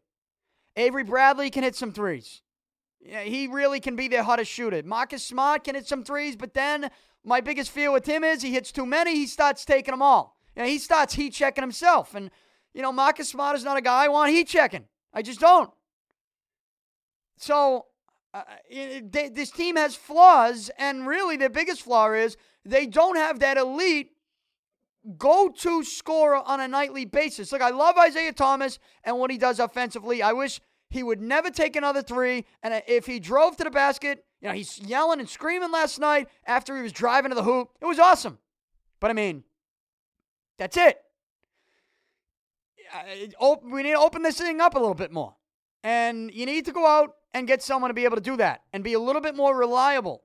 Avery 0.76 1.03
Bradley 1.03 1.49
can 1.49 1.63
hit 1.63 1.76
some 1.76 1.91
threes. 1.91 2.41
Yeah, 3.03 3.23
he 3.23 3.48
really 3.48 3.80
can 3.80 3.95
be 3.95 4.07
their 4.07 4.23
hottest 4.23 4.52
shooter. 4.52 4.82
Marcus 4.84 5.26
Smart 5.26 5.64
can 5.64 5.76
hit 5.76 5.88
some 5.88 6.03
threes, 6.03 6.36
but 6.36 6.53
then 6.53 6.90
my 7.23 7.41
biggest 7.41 7.72
fear 7.72 7.91
with 7.91 8.06
him 8.06 8.23
is 8.23 8.41
he 8.41 8.52
hits 8.52 8.72
too 8.72 8.86
many, 8.86 9.15
he 9.15 9.28
starts 9.28 9.65
taking 9.65 9.91
them 9.91 10.02
all. 10.02 10.38
He 10.56 10.78
starts 10.78 11.14
heat 11.14 11.34
checking 11.34 11.64
himself. 11.64 12.14
And, 12.14 12.30
you 12.73 12.82
know, 12.82 12.91
Marcus 12.91 13.30
Smart 13.30 13.56
is 13.56 13.64
not 13.64 13.78
a 13.78 13.82
guy 13.82 14.06
I 14.06 14.07
want 14.10 14.32
heat 14.32 14.48
checking. 14.48 14.86
I 15.14 15.22
just 15.22 15.40
don't. 15.40 15.72
So, 17.38 17.86
uh, 18.34 18.44
it, 18.69 19.11
they, 19.11 19.30
this 19.30 19.49
team 19.49 19.76
has 19.76 19.95
flaws, 19.95 20.69
and 20.78 21.07
really 21.07 21.38
their 21.38 21.49
biggest 21.49 21.82
flaw 21.82 22.11
is 22.11 22.38
they 22.64 22.86
don't 22.86 23.18
have 23.18 23.40
that 23.40 23.57
elite 23.57 24.11
go 25.18 25.49
to 25.49 25.84
scorer 25.84 26.38
on 26.45 26.60
a 26.60 26.68
nightly 26.68 27.06
basis. 27.06 27.52
Look, 27.52 27.61
I 27.61 27.72
love 27.72 27.98
Isaiah 27.98 28.34
Thomas 28.34 28.78
and 29.03 29.18
what 29.18 29.32
he 29.32 29.38
does 29.38 29.60
offensively. 29.60 30.22
I 30.22 30.34
wish 30.34 30.61
He 30.91 31.03
would 31.03 31.22
never 31.22 31.49
take 31.49 31.76
another 31.77 32.03
three. 32.03 32.45
And 32.61 32.84
if 32.85 33.05
he 33.05 33.19
drove 33.19 33.55
to 33.57 33.63
the 33.63 33.72
basket, 33.72 34.26
you 34.41 34.49
know, 34.49 34.53
he's 34.53 34.77
yelling 34.80 35.22
and 35.22 35.30
screaming 35.30 35.72
last 35.72 35.99
night 35.99 36.27
after 36.45 36.76
he 36.76 36.84
was 36.84 36.91
driving 36.91 37.30
to 37.30 37.35
the 37.35 37.43
hoop. 37.43 37.69
It 37.81 37.85
was 37.85 37.97
awesome. 37.97 38.39
But 38.99 39.09
I 39.09 39.13
mean, 39.13 39.45
that's 40.59 40.76
it. 40.76 40.99
Uh, 43.39 43.55
we 43.63 43.84
need 43.84 43.93
to 43.93 43.99
open 43.99 44.22
this 44.22 44.38
thing 44.38 44.59
up 44.59 44.76
a 44.76 44.80
little 44.80 44.93
bit 44.93 45.13
more. 45.13 45.34
And 45.81 46.30
you 46.34 46.45
need 46.45 46.65
to 46.65 46.73
go 46.73 46.85
out 46.85 47.15
and 47.34 47.47
get 47.47 47.63
someone 47.63 47.89
to 47.89 47.93
be 47.93 48.03
able 48.03 48.18
to 48.18 48.22
do 48.22 48.35
that 48.38 48.61
and 48.73 48.84
be 48.84 48.93
a 48.93 48.99
little 48.99 49.22
bit 49.22 49.34
more 49.34 49.57
reliable 49.57 50.23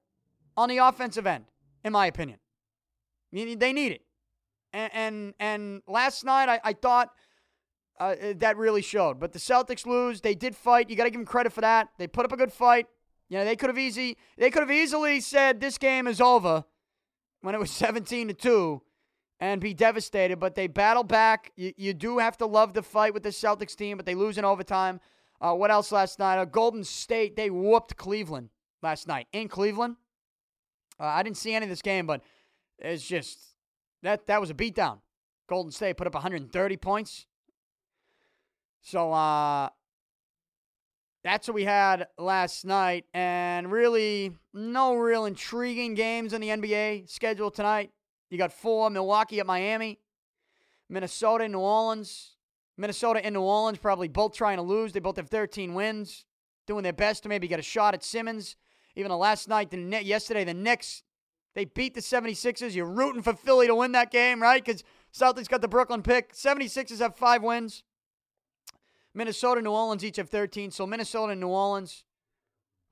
on 0.57 0.69
the 0.69 0.79
offensive 0.79 1.29
end, 1.29 1.45
in 1.85 1.93
my 1.93 2.07
opinion. 2.07 2.41
They 3.33 3.73
need 3.73 3.93
it. 3.93 4.03
And 4.73 4.93
and, 4.93 5.35
and 5.39 5.83
last 5.87 6.25
night 6.25 6.49
I, 6.49 6.61
I 6.65 6.73
thought 6.73 7.11
uh, 7.99 8.15
that 8.37 8.57
really 8.57 8.83
showed. 8.83 9.19
But 9.19 9.33
the 9.33 9.39
Celtics 9.39 9.87
lose. 9.87 10.21
They 10.21 10.35
did 10.35 10.55
fight. 10.57 10.91
You 10.91 10.97
got 10.97 11.05
to 11.05 11.11
give 11.11 11.21
them 11.21 11.27
credit 11.27 11.53
for 11.53 11.61
that. 11.63 11.89
They 11.99 12.07
put 12.07 12.25
up 12.25 12.33
a 12.33 12.37
good 12.37 12.53
fight. 12.53 12.87
You 13.29 13.39
know, 13.39 13.45
they 13.45 13.57
could 13.57 13.71
have 13.71 13.79
easy 13.79 14.17
they 14.37 14.51
could 14.51 14.61
have 14.61 14.71
easily 14.71 15.21
said 15.21 15.61
this 15.61 15.79
game 15.79 16.07
is 16.07 16.21
over 16.21 16.65
when 17.41 17.55
it 17.55 17.59
was 17.59 17.71
17 17.73 18.29
to 18.29 18.35
2 18.35 18.83
and 19.41 19.61
be 19.61 19.75
devastated, 19.75 20.39
but 20.39 20.55
they 20.55 20.67
battle 20.67 21.05
back. 21.05 21.53
You, 21.57 21.73
you 21.77 21.95
do 21.95 22.19
have 22.19 22.37
to 22.39 22.47
love 22.47 22.73
the 22.73 22.83
fight 22.83 23.13
with 23.13 23.23
the 23.23 23.31
Celtics 23.31 23.77
team, 23.77 23.97
but 23.97 24.07
they 24.07 24.15
lose 24.15 24.39
in 24.39 24.45
overtime. 24.45 25.01
Uh, 25.41 25.53
what 25.55 25.71
else 25.71 25.93
last 25.93 26.19
night? 26.19 26.39
Uh, 26.39 26.47
Golden 26.47 26.85
State, 26.85 27.37
they 27.37 27.51
whooped 27.51 27.97
Cleveland 27.97 28.49
last 28.83 29.07
night 29.07 29.27
in 29.33 29.49
Cleveland. 29.49 29.97
Uh, 30.99 31.05
I 31.05 31.23
didn't 31.23 31.37
see 31.37 31.55
any 31.55 31.65
of 31.65 31.71
this 31.71 31.83
game, 31.83 32.07
but 32.07 32.23
it's 32.79 33.07
just 33.07 33.39
that 34.03 34.27
that 34.27 34.41
was 34.41 34.51
a 34.51 34.55
beatdown. 34.55 35.01
Golden 35.47 35.71
State 35.71 35.97
put 35.97 36.07
up 36.07 36.15
130 36.15 36.77
points. 36.79 37.27
So 38.87 39.13
uh, 39.13 39.71
that's 41.25 41.49
what 41.49 41.57
we 41.57 41.65
had 41.65 42.07
last 42.19 42.65
night, 42.65 43.05
and 43.13 43.73
really 43.73 44.31
no 44.55 44.95
real 44.95 45.25
intriguing 45.25 45.95
games 45.95 46.33
in 46.33 46.41
the 46.41 46.51
NBA 46.51 47.11
schedule 47.11 47.51
tonight. 47.51 47.91
You 48.31 48.39
got 48.39 48.53
four: 48.53 48.89
Milwaukee 48.91 49.41
at 49.41 49.47
Miami, 49.47 49.99
Minnesota, 50.89 51.49
New 51.49 51.59
Orleans. 51.59 52.37
Minnesota 52.79 53.25
and 53.25 53.35
New 53.35 53.41
Orleans 53.41 53.79
probably 53.79 54.07
both 54.07 54.35
trying 54.35 54.59
to 54.59 54.63
lose. 54.63 54.93
They 54.93 55.01
both 55.01 55.17
have 55.17 55.31
13 55.31 55.75
wins, 55.75 56.25
doing 56.69 56.85
their 56.85 56.93
best 56.93 57.25
to 57.25 57.29
maybe 57.29 57.49
get 57.49 57.59
a 57.59 57.63
shot 57.63 57.95
at 57.95 58.05
Simmons. 58.05 58.55
Even 58.95 59.09
the 59.09 59.17
last 59.17 59.49
night, 59.49 59.73
the 59.73 59.79
yesterday, 60.05 60.45
the 60.45 60.55
Knicks, 60.55 61.03
they 61.57 61.65
beat 61.65 61.95
the 61.95 62.01
76ers. 62.01 62.77
You're 62.77 62.87
rooting 62.87 63.23
for 63.23 63.33
Philly 63.33 63.67
to 63.67 63.75
win 63.75 63.93
that 63.93 64.13
game, 64.13 64.41
right? 64.41 64.65
Because 64.65 64.85
Celtics 65.13 65.49
got 65.49 65.61
the 65.61 65.69
Brooklyn 65.69 66.03
pick. 66.03 66.35
76ers 66.35 66.99
have 66.99 67.17
five 67.17 67.43
wins. 67.43 67.83
Minnesota, 69.17 69.63
New 69.63 69.71
Orleans 69.71 70.05
each 70.05 70.19
have 70.19 70.29
13. 70.29 70.71
So 70.71 70.87
Minnesota 70.87 71.33
and 71.33 71.41
New 71.41 71.49
Orleans, 71.49 72.05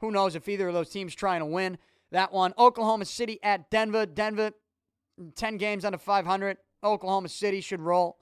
who 0.00 0.10
knows 0.10 0.34
if 0.34 0.48
either 0.48 0.66
of 0.66 0.74
those 0.74 0.88
teams 0.88 1.14
trying 1.14 1.40
to 1.40 1.46
win 1.46 1.76
that 2.10 2.32
one. 2.32 2.54
Oklahoma 2.58 3.04
City 3.04 3.38
at 3.42 3.70
Denver. 3.70 4.06
Denver, 4.06 4.52
10 5.36 5.58
games 5.58 5.84
under 5.84 5.98
500. 5.98 6.56
Oklahoma 6.82 7.28
City 7.28 7.60
should 7.60 7.80
roll. 7.80 8.18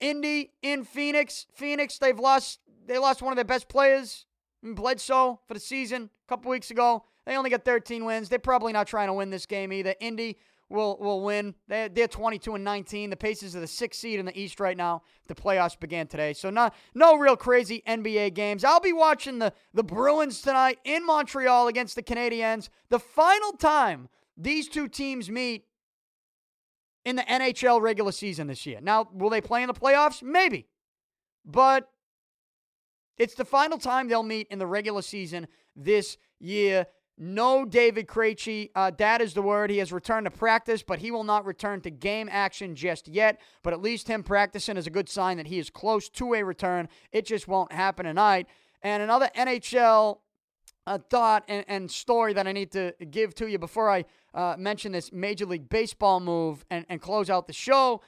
Indy 0.00 0.52
in 0.62 0.82
Phoenix. 0.82 1.46
Phoenix, 1.54 1.96
they've 1.98 2.18
lost 2.18 2.58
they 2.86 2.98
lost 2.98 3.22
one 3.22 3.32
of 3.32 3.36
their 3.36 3.44
best 3.44 3.68
players, 3.68 4.26
Bledsoe, 4.62 5.40
for 5.46 5.54
the 5.54 5.60
season 5.60 6.10
a 6.26 6.28
couple 6.28 6.50
weeks 6.50 6.70
ago. 6.70 7.04
They 7.24 7.36
only 7.36 7.48
got 7.48 7.64
13 7.64 8.04
wins. 8.04 8.28
They're 8.28 8.38
probably 8.38 8.72
not 8.72 8.86
trying 8.86 9.06
to 9.06 9.14
win 9.14 9.30
this 9.30 9.46
game 9.46 9.72
either. 9.72 9.94
Indy 10.00 10.36
will 10.74 10.98
will 10.98 11.22
win. 11.22 11.54
They're, 11.68 11.88
they're 11.88 12.08
22 12.08 12.56
and 12.56 12.64
19. 12.64 13.10
The 13.10 13.16
Pacers 13.16 13.56
are 13.56 13.60
the 13.60 13.66
sixth 13.66 14.00
seed 14.00 14.18
in 14.18 14.26
the 14.26 14.38
East 14.38 14.60
right 14.60 14.76
now. 14.76 15.02
The 15.28 15.34
playoffs 15.34 15.78
began 15.78 16.06
today, 16.06 16.32
so 16.32 16.50
not 16.50 16.74
no 16.94 17.16
real 17.16 17.36
crazy 17.36 17.82
NBA 17.86 18.34
games. 18.34 18.64
I'll 18.64 18.80
be 18.80 18.92
watching 18.92 19.38
the 19.38 19.52
the 19.72 19.84
Bruins 19.84 20.42
tonight 20.42 20.78
in 20.84 21.06
Montreal 21.06 21.68
against 21.68 21.94
the 21.94 22.02
Canadiens. 22.02 22.68
The 22.90 22.98
final 22.98 23.52
time 23.52 24.08
these 24.36 24.68
two 24.68 24.88
teams 24.88 25.30
meet 25.30 25.64
in 27.04 27.16
the 27.16 27.22
NHL 27.22 27.80
regular 27.80 28.12
season 28.12 28.46
this 28.46 28.66
year. 28.66 28.80
Now, 28.82 29.08
will 29.12 29.30
they 29.30 29.40
play 29.40 29.62
in 29.62 29.68
the 29.68 29.74
playoffs? 29.74 30.22
Maybe. 30.22 30.66
But 31.44 31.90
it's 33.18 33.34
the 33.34 33.44
final 33.44 33.78
time 33.78 34.08
they'll 34.08 34.22
meet 34.22 34.48
in 34.50 34.58
the 34.58 34.66
regular 34.66 35.02
season 35.02 35.46
this 35.76 36.16
year. 36.40 36.86
No 37.16 37.64
David 37.64 38.08
Krejci. 38.08 38.70
Uh, 38.74 38.90
that 38.98 39.20
is 39.20 39.34
the 39.34 39.42
word. 39.42 39.70
He 39.70 39.78
has 39.78 39.92
returned 39.92 40.26
to 40.26 40.30
practice, 40.30 40.82
but 40.82 40.98
he 40.98 41.10
will 41.10 41.24
not 41.24 41.46
return 41.46 41.80
to 41.82 41.90
game 41.90 42.28
action 42.30 42.74
just 42.74 43.06
yet. 43.06 43.40
But 43.62 43.72
at 43.72 43.80
least 43.80 44.08
him 44.08 44.22
practicing 44.22 44.76
is 44.76 44.86
a 44.86 44.90
good 44.90 45.08
sign 45.08 45.36
that 45.36 45.46
he 45.46 45.58
is 45.58 45.70
close 45.70 46.08
to 46.10 46.34
a 46.34 46.42
return. 46.42 46.88
It 47.12 47.26
just 47.26 47.46
won't 47.46 47.72
happen 47.72 48.06
tonight. 48.06 48.48
And 48.82 49.02
another 49.02 49.30
NHL 49.36 50.18
uh, 50.86 50.98
thought 51.08 51.44
and, 51.48 51.64
and 51.68 51.90
story 51.90 52.32
that 52.32 52.46
I 52.46 52.52
need 52.52 52.72
to 52.72 52.92
give 53.10 53.34
to 53.36 53.46
you 53.46 53.58
before 53.58 53.90
I 53.90 54.04
uh, 54.34 54.56
mention 54.58 54.92
this 54.92 55.12
Major 55.12 55.46
League 55.46 55.68
Baseball 55.68 56.20
move 56.20 56.64
and, 56.70 56.84
and 56.88 57.00
close 57.00 57.30
out 57.30 57.46
the 57.46 57.52
show. 57.52 58.02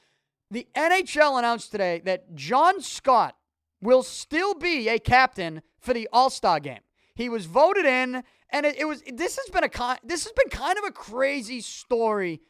The 0.50 0.66
NHL 0.74 1.38
announced 1.38 1.70
today 1.70 2.02
that 2.04 2.34
John 2.34 2.80
Scott 2.80 3.36
will 3.80 4.02
still 4.02 4.54
be 4.54 4.88
a 4.88 4.98
captain 4.98 5.62
for 5.78 5.94
the 5.94 6.08
All 6.12 6.30
Star 6.30 6.60
game. 6.60 6.80
He 7.14 7.28
was 7.28 7.46
voted 7.46 7.86
in, 7.86 8.22
and 8.50 8.66
it, 8.66 8.76
it, 8.78 8.84
was. 8.84 9.02
This 9.12 9.36
has 9.36 9.48
been 9.50 9.64
a 9.64 9.98
this 10.04 10.24
has 10.24 10.32
been 10.32 10.48
kind 10.48 10.78
of 10.78 10.84
a 10.84 10.92
crazy 10.92 11.60
story 11.60 12.40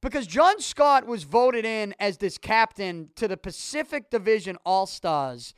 because 0.00 0.26
John 0.26 0.60
Scott 0.60 1.06
was 1.06 1.24
voted 1.24 1.64
in 1.64 1.94
as 1.98 2.18
this 2.18 2.38
captain 2.38 3.10
to 3.16 3.28
the 3.28 3.36
Pacific 3.36 4.10
Division 4.10 4.56
All 4.64 4.86
Stars, 4.86 5.54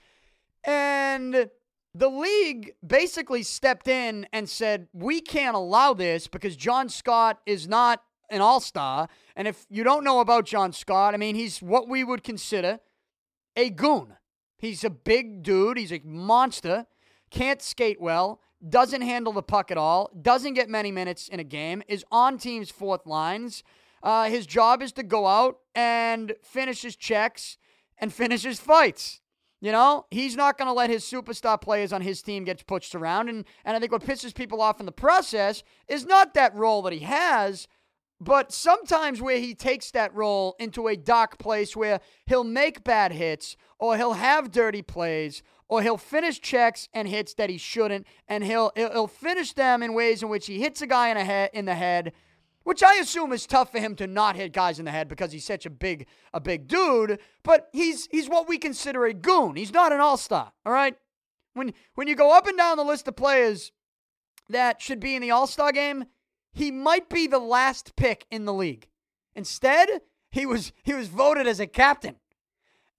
and 0.65 1.51
the 1.95 2.09
league 2.09 2.73
basically 2.87 3.43
stepped 3.43 3.87
in 3.87 4.27
and 4.33 4.49
said, 4.49 4.89
We 4.93 5.21
can't 5.21 5.55
allow 5.55 5.93
this 5.95 6.27
because 6.27 6.57
John 6.57 6.89
Scott 6.89 7.41
is 7.47 7.69
not 7.69 8.03
an 8.31 8.41
all 8.41 8.61
star. 8.61 9.09
And 9.37 9.47
if 9.47 9.67
you 9.69 9.85
don't 9.85 10.05
know 10.05 10.21
about 10.21 10.47
John 10.47 10.73
Scott, 10.73 11.15
I 11.15 11.19
mean, 11.19 11.35
he's 11.35 11.61
what 11.61 11.89
we 11.89 12.03
would 12.03 12.23
consider 12.23 12.81
a 13.57 13.69
goon. 13.71 14.17
He's 14.57 14.85
a 14.85 14.91
big 14.91 15.43
dude, 15.43 15.77
he's 15.77 15.93
a 15.93 16.01
monster, 16.05 16.87
can't 17.31 17.61
skate 17.61 18.01
well, 18.01 18.41
doesn't 18.69 19.03
handle 19.03 19.33
the 19.33 19.43
puck 19.43 19.71
at 19.71 19.79
all, 19.79 20.11
doesn't 20.21 20.55
get 20.55 20.69
many 20.69 20.93
minutes 20.93 21.29
in 21.29 21.41
a 21.41 21.45
game, 21.45 21.83
is 21.89 22.05
on 22.11 22.39
teams' 22.39 22.71
fourth 22.71 23.07
lines. 23.07 23.63
Uh, 24.03 24.29
his 24.29 24.47
job 24.47 24.83
is 24.83 24.93
to 24.93 25.03
go 25.03 25.27
out 25.27 25.59
and 25.75 26.35
finish 26.43 26.83
his 26.83 26.97
checks 26.97 27.57
and 27.99 28.13
finish 28.13 28.43
his 28.43 28.61
fights. 28.61 29.21
You 29.61 29.71
know, 29.71 30.07
he's 30.11 30.37
not 30.37 30.59
going 30.59 30.67
to 30.67 30.73
let 30.73 30.91
his 30.91 31.05
superstar 31.05 31.61
players 31.61 31.93
on 31.93 32.03
his 32.03 32.21
team 32.21 32.43
get 32.45 32.67
pushed 32.67 32.97
around. 32.97 33.29
And, 33.29 33.45
and 33.65 33.77
I 33.77 33.81
think 33.81 33.93
what 33.93 34.03
pisses 34.03 34.35
people 34.35 34.61
off 34.61 34.81
in 34.81 34.87
the 34.87 34.93
process 34.93 35.63
is 35.87 36.05
not 36.05 36.35
that 36.35 36.53
role 36.57 36.83
that 36.83 36.93
he 36.93 36.99
has, 37.01 37.69
but 38.21 38.53
sometimes 38.53 39.23
where 39.23 39.39
he 39.39 39.55
takes 39.55 39.93
that 39.93 40.13
role 40.15 40.57
into 40.59 40.89
a 40.89 40.97
dark 40.97 41.39
place 41.39 41.77
where 41.77 42.01
he'll 42.27 42.43
make 42.43 42.83
bad 42.83 43.13
hits 43.13 43.57
or 43.79 43.97
he'll 43.97 44.15
have 44.15 44.51
dirty 44.51 44.83
plays 44.83 45.45
or 45.73 45.81
he'll 45.81 45.97
finish 45.97 46.39
checks 46.39 46.87
and 46.93 47.09
hits 47.09 47.33
that 47.33 47.49
he 47.49 47.57
shouldn't. 47.57 48.07
And 48.29 48.45
he'll, 48.45 48.73
he'll 48.77 49.07
finish 49.07 49.55
them 49.55 49.83
in 49.83 49.95
ways 49.95 50.23
in 50.23 50.29
which 50.29 50.47
he 50.47 50.61
hits 50.61 50.83
a 50.83 50.87
guy 50.87 51.09
in, 51.09 51.17
a 51.17 51.25
head, 51.25 51.49
in 51.55 51.65
the 51.65 51.75
head 51.75 52.13
which 52.65 52.83
I 52.85 52.95
assume 52.99 53.33
is 53.33 53.45
tough 53.45 53.73
for 53.73 53.81
him 53.81 53.97
to 53.97 54.07
not 54.07 54.37
hit 54.37 54.53
guys 54.53 54.79
in 54.79 54.85
the 54.85 54.93
head 54.93 55.09
because 55.09 55.33
he's 55.33 55.45
such 55.45 55.67
a 55.67 55.71
big 55.71 56.07
a 56.33 56.41
big 56.41 56.69
dude, 56.69 57.19
but 57.43 57.69
he's 57.73 58.07
he's 58.13 58.29
what 58.29 58.49
we 58.49 58.57
consider 58.57 59.05
a 59.05 59.13
goon. 59.13 59.57
He's 59.57 59.73
not 59.73 59.93
an 59.93 59.99
all-star, 59.99 60.53
all 60.65 60.73
right? 60.73 60.95
When 61.55 61.73
when 61.97 62.07
you 62.07 62.15
go 62.15 62.33
up 62.33 62.47
and 62.47 62.57
down 62.57 62.77
the 62.77 62.85
list 62.85 63.09
of 63.09 63.17
players 63.17 63.73
that 64.49 64.81
should 64.81 65.01
be 65.01 65.17
in 65.17 65.23
the 65.23 65.33
all-star 65.33 65.73
game, 65.73 66.05
he 66.53 66.71
might 66.71 67.09
be 67.09 67.27
the 67.27 67.41
last 67.41 67.97
pick 67.97 68.27
in 68.31 68.45
the 68.45 68.55
league. 68.55 68.87
Instead, 69.35 69.89
he 70.31 70.47
was 70.47 70.73
he 70.85 70.95
was 70.95 71.09
voted 71.09 71.49
as 71.49 71.59
a 71.59 71.67
captain. 71.67 72.17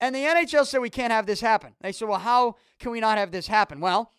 And 0.03 0.13
the 0.13 0.19
NHL 0.19 0.65
said 0.65 0.80
we 0.81 0.89
can't 0.89 1.13
have 1.13 1.25
this 1.25 1.39
happen. 1.39 1.75
They 1.80 1.93
said, 1.93 2.09
"Well, 2.09 2.19
how 2.19 2.57
can 2.77 2.91
we 2.91 2.99
not 2.99 3.17
have 3.17 3.31
this 3.31 3.47
happen?" 3.47 3.80
Well, 3.80 4.11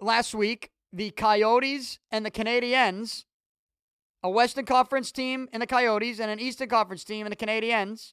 last 0.00 0.32
week, 0.32 0.70
the 0.92 1.10
Coyotes 1.10 1.98
and 2.12 2.24
the 2.24 2.30
Canadiens 2.30 3.24
a 4.22 4.30
Western 4.30 4.64
Conference 4.64 5.10
team 5.10 5.48
in 5.52 5.58
the 5.58 5.66
Coyotes 5.66 6.20
and 6.20 6.30
an 6.30 6.38
Eastern 6.38 6.68
Conference 6.68 7.02
team 7.02 7.26
in 7.26 7.30
the 7.30 7.36
Canadiens, 7.36 8.12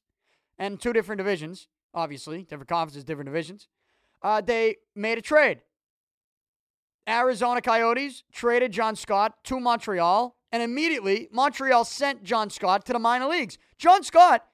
and 0.58 0.80
two 0.80 0.92
different 0.92 1.18
divisions, 1.18 1.68
obviously, 1.94 2.42
different 2.42 2.68
conferences, 2.68 3.04
different 3.04 3.26
divisions. 3.26 3.68
Uh, 4.20 4.40
they 4.40 4.78
made 4.96 5.16
a 5.16 5.22
trade. 5.22 5.60
Arizona 7.08 7.62
Coyotes 7.62 8.24
traded 8.32 8.72
John 8.72 8.96
Scott 8.96 9.44
to 9.44 9.60
Montreal, 9.60 10.36
and 10.50 10.60
immediately 10.60 11.28
Montreal 11.30 11.84
sent 11.84 12.24
John 12.24 12.50
Scott 12.50 12.84
to 12.86 12.94
the 12.94 12.98
minor 12.98 13.28
leagues. 13.28 13.58
John 13.78 14.02
Scott, 14.02 14.44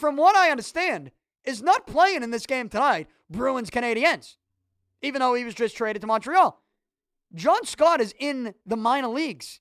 from 0.00 0.16
what 0.16 0.34
I 0.34 0.50
understand, 0.50 1.10
is 1.44 1.62
not 1.62 1.86
playing 1.86 2.22
in 2.22 2.30
this 2.30 2.46
game 2.46 2.68
tonight, 2.68 3.08
Bruins 3.28 3.70
Canadiens, 3.70 4.36
even 5.02 5.20
though 5.20 5.34
he 5.34 5.44
was 5.44 5.54
just 5.54 5.76
traded 5.76 6.02
to 6.02 6.08
Montreal. 6.08 6.60
John 7.34 7.64
Scott 7.64 8.00
is 8.00 8.14
in 8.18 8.54
the 8.66 8.76
minor 8.76 9.08
leagues. 9.08 9.60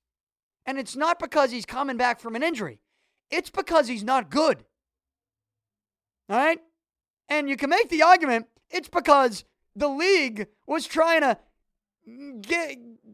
And 0.66 0.78
it's 0.78 0.96
not 0.96 1.20
because 1.20 1.52
he's 1.52 1.66
coming 1.66 1.98
back 1.98 2.20
from 2.20 2.36
an 2.36 2.44
injury, 2.44 2.80
it's 3.30 3.50
because 3.50 3.88
he's 3.88 4.04
not 4.04 4.30
good. 4.30 4.64
All 6.30 6.38
right? 6.38 6.60
And 7.28 7.50
you 7.50 7.58
can 7.58 7.70
make 7.70 7.90
the 7.90 8.04
argument 8.04 8.48
it's 8.70 8.90
because 8.90 9.46
the 9.76 9.88
league 9.88 10.48
was 10.68 10.86
trying 10.86 11.22
to 11.22 11.38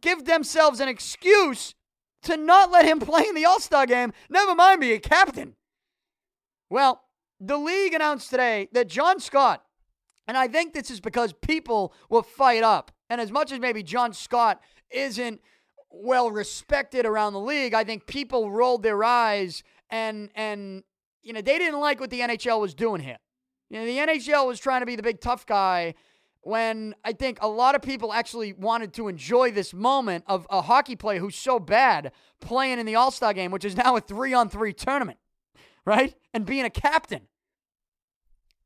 give 0.02 0.26
themselves 0.26 0.80
an 0.80 0.90
excuse 0.90 1.76
to 2.24 2.38
not 2.38 2.72
let 2.72 2.86
him 2.86 3.00
play 3.02 3.26
in 3.28 3.36
the 3.36 3.46
All 3.46 3.60
Star 3.60 3.86
game, 3.86 4.14
never 4.30 4.56
mind 4.56 4.82
be 4.82 4.94
a 4.94 5.00
captain. 5.00 5.56
Well, 6.70 7.05
the 7.40 7.58
league 7.58 7.94
announced 7.94 8.30
today 8.30 8.70
that 8.72 8.88
John 8.88 9.20
Scott, 9.20 9.64
and 10.28 10.38
I 10.38 10.48
think 10.48 10.74
this 10.74 10.90
is 10.90 11.00
because 11.00 11.34
people 11.34 11.94
will 12.10 12.24
fight 12.24 12.64
up. 12.64 12.92
And 13.10 13.22
as 13.22 13.32
much 13.32 13.52
as 13.52 13.60
maybe 13.60 13.84
John 13.84 14.14
Scott 14.14 14.62
isn't 14.90 15.42
well 15.92 16.32
respected 16.32 17.06
around 17.06 17.34
the 17.34 17.40
league, 17.40 17.74
I 17.74 17.84
think 17.84 18.08
people 18.08 18.52
rolled 18.52 18.84
their 18.84 19.04
eyes 19.04 19.64
and 19.90 20.30
and 20.36 20.84
you 21.22 21.34
know 21.34 21.42
they 21.42 21.58
didn't 21.58 21.80
like 21.80 22.00
what 22.00 22.10
the 22.10 22.22
NHL 22.22 22.60
was 22.60 22.74
doing 22.74 23.02
here. 23.02 23.18
You 23.70 23.80
know, 23.80 23.86
the 23.86 23.98
NHL 23.98 24.48
was 24.48 24.60
trying 24.60 24.82
to 24.82 24.86
be 24.86 24.96
the 24.96 25.04
big 25.04 25.20
tough 25.20 25.46
guy 25.46 25.96
when 26.42 26.94
I 27.04 27.14
think 27.14 27.40
a 27.42 27.48
lot 27.48 27.74
of 27.74 27.82
people 27.82 28.14
actually 28.14 28.54
wanted 28.54 28.94
to 28.94 29.08
enjoy 29.08 29.50
this 29.52 29.74
moment 29.74 30.24
of 30.28 30.46
a 30.52 30.62
hockey 30.62 30.96
player 30.96 31.20
who's 31.20 31.36
so 31.36 31.60
bad 31.60 32.12
playing 32.40 32.78
in 32.78 32.86
the 32.86 32.96
All 32.96 33.10
Star 33.10 33.34
game, 33.34 33.52
which 33.52 33.66
is 33.66 33.76
now 33.76 33.96
a 33.96 34.02
three 34.02 34.34
on 34.34 34.50
three 34.50 34.72
tournament, 34.72 35.18
right? 35.86 36.16
And 36.34 36.46
being 36.46 36.66
a 36.66 36.70
captain. 36.70 37.22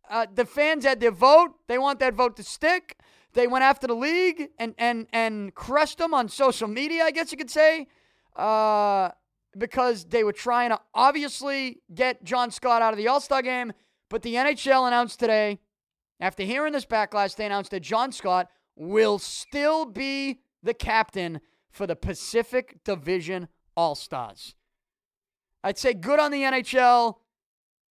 Uh, 0.09 0.25
the 0.33 0.45
fans 0.45 0.85
had 0.85 0.99
their 0.99 1.11
vote. 1.11 1.51
They 1.67 1.77
want 1.77 1.99
that 1.99 2.15
vote 2.15 2.35
to 2.37 2.43
stick. 2.43 2.97
They 3.33 3.47
went 3.47 3.63
after 3.63 3.85
the 3.85 3.93
league 3.93 4.49
and 4.57 4.73
and 4.77 5.05
and 5.13 5.53
crushed 5.53 5.99
them 5.99 6.15
on 6.15 6.29
social 6.29 6.67
media, 6.67 7.03
I 7.03 7.11
guess 7.11 7.31
you 7.31 7.37
could 7.37 7.51
say, 7.51 7.87
uh, 8.35 9.09
because 9.55 10.05
they 10.05 10.23
were 10.23 10.33
trying 10.33 10.71
to 10.71 10.79
obviously 10.95 11.81
get 11.93 12.23
John 12.23 12.49
Scott 12.49 12.81
out 12.81 12.93
of 12.93 12.97
the 12.97 13.07
All 13.07 13.21
Star 13.21 13.43
game. 13.43 13.71
But 14.09 14.23
the 14.23 14.33
NHL 14.33 14.87
announced 14.87 15.19
today 15.19 15.59
after 16.19 16.43
hearing 16.43 16.73
this 16.73 16.85
backlash, 16.85 17.35
they 17.35 17.45
announced 17.45 17.71
that 17.71 17.81
John 17.81 18.11
Scott 18.11 18.49
will 18.75 19.19
still 19.19 19.85
be 19.85 20.39
the 20.63 20.73
captain 20.73 21.39
for 21.69 21.85
the 21.85 21.95
Pacific 21.95 22.83
Division 22.83 23.47
All 23.77 23.93
Stars. 23.93 24.55
I'd 25.63 25.77
say 25.77 25.93
good 25.93 26.19
on 26.19 26.31
the 26.31 26.41
NHL, 26.41 27.15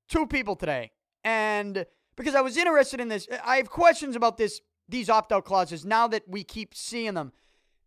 two 0.09 0.27
people 0.27 0.57
today, 0.57 0.91
and 1.23 1.87
because 2.17 2.35
I 2.35 2.41
was 2.41 2.57
interested 2.57 3.01
in 3.01 3.07
this, 3.07 3.29
I 3.45 3.59
have 3.59 3.71
questions 3.71 4.17
about 4.17 4.37
this 4.37 4.61
these 4.89 5.09
opt 5.09 5.31
out 5.31 5.45
clauses 5.45 5.85
now 5.85 6.09
that 6.09 6.25
we 6.27 6.43
keep 6.43 6.75
seeing 6.75 7.15
them. 7.15 7.33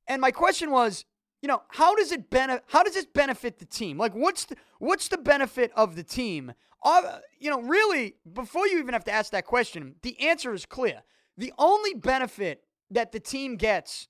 And 0.08 0.22
my 0.22 0.32
question 0.32 0.72
was, 0.72 1.04
you 1.42 1.50
know, 1.50 1.62
how 1.68 1.94
does 1.94 2.14
it 2.14 2.30
benefit? 2.30 2.64
How 2.68 2.84
does 2.84 2.94
this 2.94 3.06
benefit 3.06 3.60
the 3.60 3.66
team? 3.66 3.98
Like, 3.98 4.14
what's 4.14 4.46
the 4.46 4.56
what's 4.78 5.10
the 5.10 5.18
benefit 5.18 5.74
of 5.76 5.98
the 5.98 6.04
team? 6.04 6.54
You 6.86 7.50
know, 7.50 7.62
really, 7.62 8.16
before 8.34 8.68
you 8.68 8.80
even 8.80 8.94
have 8.94 9.04
to 9.06 9.12
ask 9.12 9.32
that 9.32 9.46
question, 9.46 9.96
the 10.02 10.20
answer 10.28 10.54
is 10.54 10.66
clear. 10.66 11.04
The 11.38 11.54
only 11.58 11.94
benefit 11.94 12.64
that 12.92 13.12
the 13.12 13.20
team 13.20 13.56
gets 13.56 14.08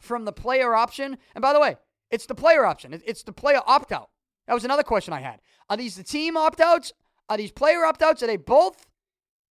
from 0.00 0.24
the 0.24 0.32
player 0.32 0.74
option, 0.74 1.18
and 1.34 1.42
by 1.42 1.52
the 1.52 1.60
way, 1.60 1.76
it's 2.10 2.26
the 2.26 2.34
player 2.34 2.64
option. 2.64 3.00
It's 3.04 3.22
the 3.22 3.32
player 3.32 3.60
opt 3.66 3.92
out. 3.92 4.10
That 4.46 4.54
was 4.54 4.64
another 4.64 4.82
question 4.82 5.14
I 5.14 5.20
had. 5.20 5.40
Are 5.70 5.76
these 5.76 5.96
the 5.96 6.02
team 6.02 6.36
opt 6.36 6.60
outs? 6.60 6.92
Are 7.28 7.36
these 7.36 7.52
player 7.52 7.84
opt 7.84 8.02
outs? 8.02 8.22
Are 8.22 8.26
they 8.26 8.36
both? 8.36 8.86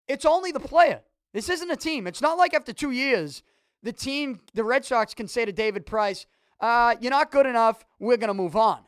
It's 0.06 0.24
only 0.24 0.52
the 0.52 0.60
player. 0.60 1.02
This 1.32 1.48
isn't 1.48 1.70
a 1.70 1.76
team. 1.76 2.06
It's 2.06 2.22
not 2.22 2.38
like 2.38 2.54
after 2.54 2.72
two 2.72 2.92
years, 2.92 3.42
the 3.82 3.92
team, 3.92 4.40
the 4.54 4.62
Red 4.62 4.84
Sox, 4.84 5.14
can 5.14 5.26
say 5.26 5.44
to 5.44 5.52
David 5.52 5.84
Price, 5.84 6.26
uh, 6.60 6.94
you're 7.00 7.10
not 7.10 7.32
good 7.32 7.46
enough. 7.46 7.84
We're 7.98 8.16
going 8.16 8.28
to 8.28 8.34
move 8.34 8.54
on. 8.54 8.84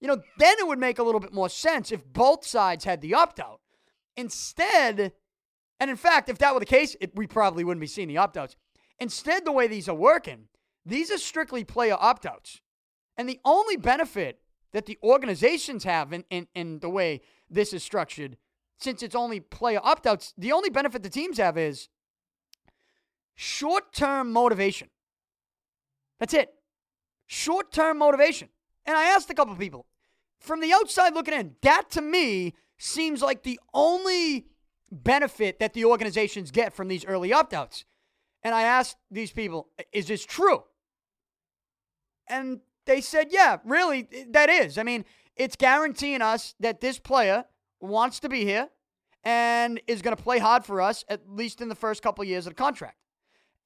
You 0.00 0.08
know, 0.08 0.22
then 0.38 0.56
it 0.58 0.66
would 0.66 0.78
make 0.78 0.98
a 0.98 1.02
little 1.02 1.20
bit 1.20 1.32
more 1.32 1.48
sense 1.48 1.90
if 1.90 2.04
both 2.04 2.46
sides 2.46 2.84
had 2.84 3.00
the 3.00 3.14
opt 3.14 3.40
out. 3.40 3.60
Instead, 4.16 5.12
and 5.80 5.90
in 5.90 5.96
fact, 5.96 6.28
if 6.28 6.38
that 6.38 6.54
were 6.54 6.60
the 6.60 6.66
case, 6.66 6.96
it, 7.00 7.12
we 7.14 7.26
probably 7.26 7.64
wouldn't 7.64 7.80
be 7.80 7.86
seeing 7.86 8.08
the 8.08 8.16
opt 8.16 8.36
outs. 8.36 8.56
Instead, 8.98 9.44
the 9.44 9.52
way 9.52 9.66
these 9.66 9.88
are 9.88 9.94
working, 9.94 10.48
these 10.84 11.10
are 11.10 11.18
strictly 11.18 11.64
player 11.64 11.96
opt 11.98 12.26
outs. 12.26 12.60
And 13.16 13.28
the 13.28 13.40
only 13.44 13.76
benefit 13.76 14.40
that 14.72 14.86
the 14.86 14.98
organizations 15.02 15.84
have 15.84 16.12
in, 16.12 16.24
in, 16.30 16.46
in 16.54 16.78
the 16.80 16.90
way 16.90 17.20
this 17.50 17.72
is 17.72 17.82
structured, 17.82 18.36
since 18.78 19.02
it's 19.02 19.14
only 19.14 19.40
player 19.40 19.80
opt 19.82 20.06
outs, 20.06 20.34
the 20.38 20.52
only 20.52 20.70
benefit 20.70 21.02
the 21.02 21.08
teams 21.08 21.38
have 21.38 21.58
is 21.58 21.88
short 23.34 23.92
term 23.92 24.32
motivation. 24.32 24.88
That's 26.20 26.34
it 26.34 26.52
short 27.28 27.70
term 27.70 27.98
motivation. 27.98 28.48
And 28.84 28.96
I 28.96 29.04
asked 29.04 29.30
a 29.30 29.34
couple 29.34 29.54
people 29.54 29.86
from 30.38 30.60
the 30.60 30.72
outside 30.72 31.14
looking 31.14 31.34
in, 31.34 31.56
that 31.62 31.90
to 31.90 32.00
me 32.00 32.54
seems 32.76 33.22
like 33.22 33.42
the 33.42 33.58
only 33.74 34.46
benefit 34.90 35.58
that 35.58 35.74
the 35.74 35.84
organizations 35.84 36.50
get 36.50 36.72
from 36.72 36.88
these 36.88 37.04
early 37.04 37.32
opt 37.32 37.52
outs. 37.52 37.84
And 38.42 38.54
I 38.54 38.62
asked 38.62 38.96
these 39.10 39.32
people, 39.32 39.68
is 39.92 40.06
this 40.06 40.24
true? 40.24 40.62
And 42.28 42.60
they 42.86 43.00
said, 43.00 43.28
yeah, 43.30 43.58
really, 43.64 44.08
that 44.30 44.48
is. 44.48 44.78
I 44.78 44.82
mean, 44.82 45.04
it's 45.36 45.56
guaranteeing 45.56 46.22
us 46.22 46.54
that 46.60 46.80
this 46.80 46.98
player 46.98 47.44
wants 47.80 48.20
to 48.20 48.28
be 48.28 48.44
here 48.44 48.68
and 49.24 49.80
is 49.86 50.02
going 50.02 50.16
to 50.16 50.22
play 50.22 50.38
hard 50.38 50.64
for 50.64 50.80
us, 50.80 51.04
at 51.08 51.28
least 51.28 51.60
in 51.60 51.68
the 51.68 51.74
first 51.74 52.02
couple 52.02 52.22
of 52.22 52.28
years 52.28 52.46
of 52.46 52.52
the 52.52 52.62
contract. 52.62 52.96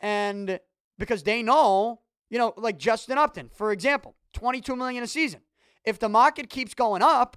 And 0.00 0.58
because 0.98 1.22
they 1.22 1.42
know 1.42 2.00
you 2.32 2.38
know, 2.38 2.54
like 2.56 2.78
Justin 2.78 3.18
Upton, 3.18 3.50
for 3.52 3.72
example, 3.72 4.14
22 4.32 4.74
million 4.74 5.04
a 5.04 5.06
season. 5.06 5.42
If 5.84 5.98
the 5.98 6.08
market 6.08 6.48
keeps 6.48 6.74
going 6.74 7.02
up, 7.02 7.36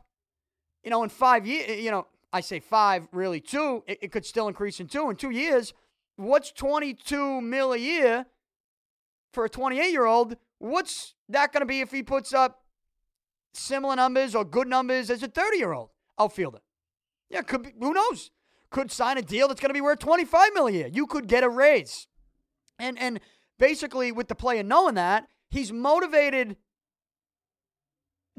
you 0.83 0.91
know, 0.91 1.03
in 1.03 1.09
five 1.09 1.47
years, 1.47 1.83
you 1.83 1.91
know, 1.91 2.07
I 2.31 2.41
say 2.41 2.59
five, 2.59 3.07
really 3.11 3.39
two. 3.39 3.83
It, 3.87 3.99
it 4.03 4.11
could 4.11 4.25
still 4.25 4.47
increase 4.47 4.79
in 4.79 4.87
two. 4.87 5.09
In 5.09 5.15
two 5.15 5.31
years, 5.31 5.73
what's 6.15 6.51
22 6.51 7.41
mil 7.41 7.73
a 7.73 7.77
year 7.77 8.25
for 9.33 9.45
a 9.45 9.49
28 9.49 9.91
year 9.91 10.05
old? 10.05 10.35
What's 10.59 11.15
that 11.29 11.51
going 11.51 11.61
to 11.61 11.65
be 11.65 11.81
if 11.81 11.91
he 11.91 12.03
puts 12.03 12.33
up 12.33 12.61
similar 13.53 13.95
numbers 13.95 14.35
or 14.35 14.45
good 14.45 14.67
numbers 14.67 15.09
as 15.09 15.23
a 15.23 15.27
30 15.27 15.57
year 15.57 15.73
old 15.73 15.89
outfielder? 16.19 16.59
Yeah, 17.29 17.41
could 17.41 17.63
be, 17.63 17.73
who 17.79 17.93
knows? 17.93 18.31
Could 18.69 18.91
sign 18.91 19.17
a 19.17 19.21
deal 19.21 19.47
that's 19.47 19.61
going 19.61 19.69
to 19.69 19.73
be 19.73 19.81
worth 19.81 19.99
25 19.99 20.49
mil 20.53 20.67
a 20.67 20.71
year. 20.71 20.87
You 20.87 21.07
could 21.07 21.27
get 21.27 21.43
a 21.43 21.49
raise. 21.49 22.07
And 22.77 22.99
and 22.99 23.19
basically 23.57 24.11
with 24.11 24.27
the 24.27 24.35
player 24.35 24.63
knowing 24.63 24.95
that, 24.95 25.27
he's 25.49 25.71
motivated 25.71 26.57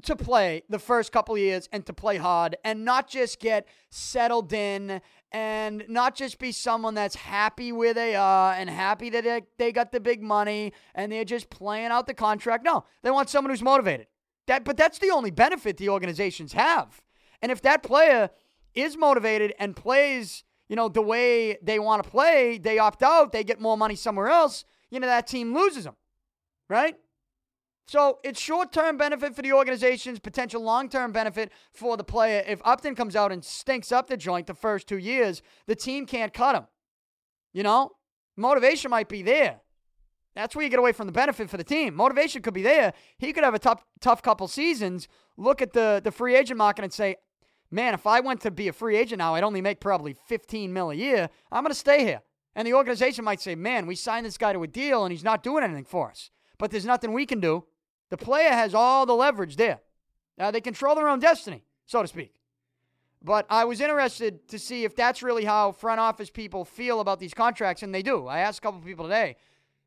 to 0.02 0.14
play 0.14 0.62
the 0.68 0.78
first 0.78 1.10
couple 1.10 1.36
years 1.38 1.68
and 1.72 1.84
to 1.86 1.92
play 1.92 2.16
hard 2.16 2.56
and 2.64 2.84
not 2.84 3.08
just 3.08 3.40
get 3.40 3.66
settled 3.90 4.52
in 4.52 5.00
and 5.32 5.84
not 5.88 6.14
just 6.14 6.38
be 6.38 6.52
someone 6.52 6.94
that's 6.94 7.14
happy 7.14 7.72
where 7.72 7.94
they 7.94 8.14
are 8.14 8.52
and 8.52 8.68
happy 8.68 9.10
that 9.10 9.24
they, 9.24 9.42
they 9.58 9.72
got 9.72 9.92
the 9.92 10.00
big 10.00 10.22
money 10.22 10.72
and 10.94 11.10
they're 11.10 11.24
just 11.24 11.48
playing 11.48 11.86
out 11.86 12.06
the 12.06 12.14
contract. 12.14 12.64
No, 12.64 12.84
they 13.02 13.10
want 13.10 13.30
someone 13.30 13.50
who's 13.50 13.62
motivated. 13.62 14.06
That, 14.46 14.64
but 14.64 14.76
that's 14.76 14.98
the 14.98 15.10
only 15.10 15.30
benefit 15.30 15.76
the 15.78 15.88
organizations 15.88 16.52
have. 16.52 17.02
And 17.42 17.50
if 17.50 17.62
that 17.62 17.82
player 17.82 18.30
is 18.74 18.96
motivated 18.96 19.54
and 19.58 19.74
plays, 19.74 20.44
you 20.68 20.76
know, 20.76 20.88
the 20.88 21.02
way 21.02 21.58
they 21.62 21.78
want 21.78 22.04
to 22.04 22.10
play, 22.10 22.58
they 22.58 22.78
opt 22.78 23.02
out, 23.02 23.32
they 23.32 23.44
get 23.44 23.60
more 23.60 23.76
money 23.76 23.96
somewhere 23.96 24.28
else, 24.28 24.64
you 24.90 25.00
know, 25.00 25.06
that 25.06 25.26
team 25.26 25.54
loses 25.54 25.84
them, 25.84 25.96
right? 26.68 26.96
So 27.88 28.18
it's 28.24 28.40
short 28.40 28.72
term 28.72 28.96
benefit 28.96 29.36
for 29.36 29.42
the 29.42 29.52
organizations, 29.52 30.18
potential 30.18 30.60
long 30.60 30.88
term 30.88 31.12
benefit 31.12 31.52
for 31.72 31.96
the 31.96 32.04
player. 32.04 32.42
If 32.46 32.60
Upton 32.64 32.96
comes 32.96 33.14
out 33.14 33.30
and 33.30 33.44
stinks 33.44 33.92
up 33.92 34.08
the 34.08 34.16
joint 34.16 34.48
the 34.48 34.54
first 34.54 34.88
two 34.88 34.98
years, 34.98 35.40
the 35.66 35.76
team 35.76 36.04
can't 36.04 36.32
cut 36.32 36.56
him. 36.56 36.66
You 37.52 37.62
know, 37.62 37.92
motivation 38.36 38.90
might 38.90 39.08
be 39.08 39.22
there. 39.22 39.60
That's 40.34 40.54
where 40.54 40.64
you 40.64 40.68
get 40.68 40.80
away 40.80 40.92
from 40.92 41.06
the 41.06 41.12
benefit 41.12 41.48
for 41.48 41.56
the 41.56 41.64
team. 41.64 41.94
Motivation 41.94 42.42
could 42.42 42.52
be 42.52 42.62
there. 42.62 42.92
He 43.18 43.32
could 43.32 43.44
have 43.44 43.54
a 43.54 43.58
tough, 43.58 43.82
tough 44.00 44.20
couple 44.20 44.48
seasons. 44.48 45.06
Look 45.36 45.62
at 45.62 45.72
the 45.72 46.00
the 46.02 46.10
free 46.10 46.34
agent 46.34 46.58
market 46.58 46.82
and 46.82 46.92
say, 46.92 47.16
"Man, 47.70 47.94
if 47.94 48.04
I 48.04 48.18
went 48.18 48.40
to 48.40 48.50
be 48.50 48.66
a 48.66 48.72
free 48.72 48.96
agent 48.96 49.20
now, 49.20 49.36
I'd 49.36 49.44
only 49.44 49.62
make 49.62 49.80
probably 49.80 50.12
15 50.12 50.72
mil 50.72 50.90
a 50.90 50.94
year. 50.94 51.30
I'm 51.52 51.62
going 51.62 51.70
to 51.70 51.78
stay 51.78 52.04
here." 52.04 52.22
And 52.56 52.66
the 52.66 52.74
organization 52.74 53.24
might 53.24 53.40
say, 53.40 53.54
"Man, 53.54 53.86
we 53.86 53.94
signed 53.94 54.26
this 54.26 54.36
guy 54.36 54.52
to 54.52 54.62
a 54.64 54.66
deal 54.66 55.04
and 55.04 55.12
he's 55.12 55.24
not 55.24 55.44
doing 55.44 55.62
anything 55.62 55.84
for 55.84 56.10
us." 56.10 56.30
But 56.58 56.72
there's 56.72 56.84
nothing 56.84 57.12
we 57.12 57.26
can 57.26 57.38
do 57.38 57.64
the 58.10 58.16
player 58.16 58.50
has 58.50 58.74
all 58.74 59.06
the 59.06 59.14
leverage 59.14 59.56
there. 59.56 59.80
Now, 60.38 60.50
they 60.50 60.60
control 60.60 60.94
their 60.94 61.08
own 61.08 61.18
destiny, 61.18 61.64
so 61.86 62.02
to 62.02 62.08
speak. 62.08 62.34
But 63.22 63.46
I 63.48 63.64
was 63.64 63.80
interested 63.80 64.46
to 64.48 64.58
see 64.58 64.84
if 64.84 64.94
that's 64.94 65.22
really 65.22 65.44
how 65.44 65.72
front 65.72 65.98
office 65.98 66.30
people 66.30 66.64
feel 66.64 67.00
about 67.00 67.18
these 67.18 67.34
contracts, 67.34 67.82
and 67.82 67.94
they 67.94 68.02
do. 68.02 68.26
I 68.26 68.40
asked 68.40 68.58
a 68.58 68.62
couple 68.62 68.80
people 68.80 69.06
today. 69.06 69.36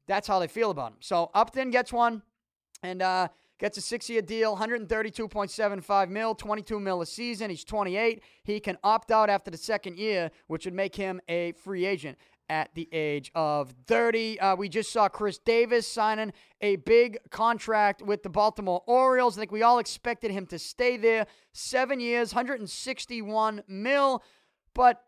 That's 0.07 0.27
how 0.27 0.39
they 0.39 0.47
feel 0.47 0.71
about 0.71 0.91
them. 0.91 0.97
So 1.01 1.29
Upton 1.33 1.69
gets 1.69 1.93
one 1.93 2.23
and 2.81 3.01
uh, 3.01 3.27
gets 3.59 3.77
a 3.77 3.81
six-year 3.81 4.23
deal, 4.23 4.57
132.75 4.57 6.09
mil, 6.09 6.33
22 6.33 6.79
mil 6.79 7.01
a 7.01 7.05
season. 7.05 7.51
He's 7.51 7.63
28. 7.63 8.23
He 8.43 8.59
can 8.59 8.77
opt 8.83 9.11
out 9.11 9.29
after 9.29 9.51
the 9.51 9.57
second 9.57 9.97
year, 9.97 10.31
which 10.47 10.65
would 10.65 10.73
make 10.73 10.95
him 10.95 11.21
a 11.29 11.51
free 11.53 11.85
agent 11.85 12.17
at 12.49 12.73
the 12.73 12.89
age 12.91 13.31
of 13.35 13.73
30. 13.85 14.39
Uh, 14.39 14.55
we 14.55 14.67
just 14.67 14.91
saw 14.91 15.07
Chris 15.07 15.37
Davis 15.37 15.87
signing 15.87 16.33
a 16.61 16.77
big 16.77 17.17
contract 17.29 18.01
with 18.01 18.23
the 18.23 18.29
Baltimore 18.29 18.81
Orioles. 18.87 19.37
I 19.37 19.41
think 19.41 19.51
we 19.51 19.61
all 19.61 19.79
expected 19.79 20.31
him 20.31 20.47
to 20.47 20.59
stay 20.59 20.97
there. 20.97 21.27
Seven 21.53 21.99
years, 21.99 22.33
161 22.33 23.63
mil. 23.67 24.23
But 24.73 25.03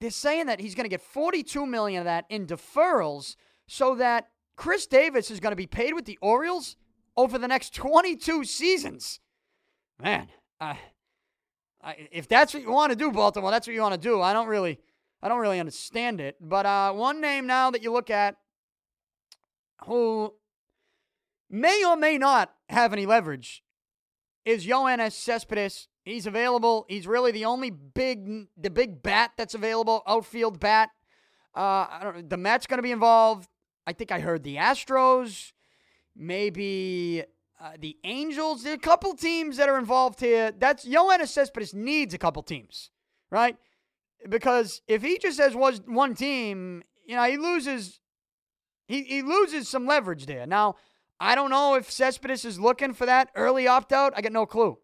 they're 0.00 0.10
saying 0.10 0.46
that 0.46 0.60
he's 0.60 0.74
going 0.74 0.84
to 0.84 0.90
get 0.90 1.00
42 1.00 1.66
million 1.66 2.00
of 2.00 2.04
that 2.04 2.26
in 2.28 2.46
deferrals 2.46 3.36
so 3.66 3.94
that 3.96 4.28
Chris 4.56 4.86
Davis 4.86 5.30
is 5.30 5.40
going 5.40 5.52
to 5.52 5.56
be 5.56 5.66
paid 5.66 5.94
with 5.94 6.04
the 6.04 6.18
Orioles 6.20 6.76
over 7.16 7.38
the 7.38 7.48
next 7.48 7.74
22 7.74 8.44
seasons. 8.44 9.20
Man, 10.00 10.28
uh, 10.60 10.74
I, 11.82 12.08
if 12.12 12.28
that's 12.28 12.52
what 12.52 12.62
you 12.62 12.70
want 12.70 12.90
to 12.90 12.96
do, 12.96 13.10
Baltimore, 13.10 13.50
that's 13.50 13.66
what 13.66 13.74
you 13.74 13.80
want 13.80 13.94
to 13.94 14.00
do. 14.00 14.20
I 14.20 14.32
don't 14.32 14.48
really– 14.48 14.78
I 15.22 15.28
don't 15.28 15.40
really 15.40 15.60
understand 15.60 16.20
it. 16.20 16.36
But 16.40 16.66
uh, 16.66 16.92
one 16.92 17.20
name 17.20 17.46
now 17.46 17.70
that 17.70 17.82
you 17.82 17.92
look 17.92 18.10
at 18.10 18.36
who 19.86 20.34
may 21.48 21.84
or 21.84 21.96
may 21.96 22.18
not 22.18 22.52
have 22.68 22.92
any 22.92 23.06
leverage 23.06 23.62
is 24.44 24.66
Yoenis 24.66 25.12
Cespedes. 25.12 25.88
He's 26.04 26.26
available. 26.26 26.84
He's 26.88 27.06
really 27.06 27.30
the 27.30 27.44
only 27.44 27.70
big, 27.70 28.48
the 28.56 28.70
big 28.70 29.02
bat 29.02 29.32
that's 29.36 29.54
available, 29.54 30.02
outfield 30.06 30.58
bat. 30.58 30.90
Uh, 31.54 31.86
I 31.88 32.00
don't. 32.02 32.30
The 32.30 32.36
Mets 32.36 32.66
going 32.66 32.78
to 32.78 32.82
be 32.82 32.90
involved. 32.90 33.48
I 33.86 33.92
think 33.92 34.10
I 34.10 34.20
heard 34.20 34.42
the 34.42 34.56
Astros, 34.56 35.52
maybe 36.16 37.24
uh, 37.60 37.72
the 37.78 37.96
Angels. 38.04 38.64
There 38.64 38.72
are 38.72 38.76
a 38.76 38.78
couple 38.78 39.14
teams 39.14 39.58
that 39.58 39.68
are 39.68 39.78
involved 39.78 40.20
here. 40.20 40.50
That's 40.50 40.84
Yoenis 40.84 41.28
Cespedes 41.28 41.74
needs 41.74 42.14
a 42.14 42.18
couple 42.18 42.42
teams, 42.42 42.90
right? 43.30 43.56
Because 44.28 44.82
if 44.86 45.02
he 45.02 45.18
just 45.18 45.38
has 45.38 45.54
was 45.54 45.80
one 45.86 46.14
team, 46.14 46.82
you 47.06 47.16
know, 47.16 47.24
he 47.24 47.36
loses 47.36 48.00
he, 48.86 49.02
he 49.04 49.22
loses 49.22 49.68
some 49.68 49.86
leverage 49.86 50.26
there. 50.26 50.46
Now, 50.46 50.76
I 51.20 51.34
don't 51.34 51.50
know 51.50 51.74
if 51.74 51.90
Cespedes 51.90 52.44
is 52.44 52.58
looking 52.58 52.92
for 52.92 53.06
that 53.06 53.30
early 53.34 53.66
opt 53.66 53.92
out. 53.92 54.12
I 54.16 54.20
get 54.20 54.32
no 54.32 54.44
clue. 54.44 54.78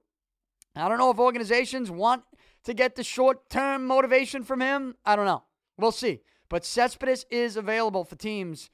I 0.76 0.88
don't 0.88 0.98
know 0.98 1.10
if 1.10 1.18
organizations 1.18 1.90
want 1.90 2.22
to 2.64 2.74
get 2.74 2.94
the 2.94 3.02
short 3.02 3.50
term 3.50 3.86
motivation 3.86 4.44
from 4.44 4.60
him. 4.60 4.94
I 5.04 5.16
don't 5.16 5.26
know. 5.26 5.42
We'll 5.76 5.92
see. 5.92 6.20
But 6.48 6.64
Cespedes 6.64 7.26
is 7.30 7.56
available 7.56 8.04
for 8.04 8.16
teams 8.16 8.70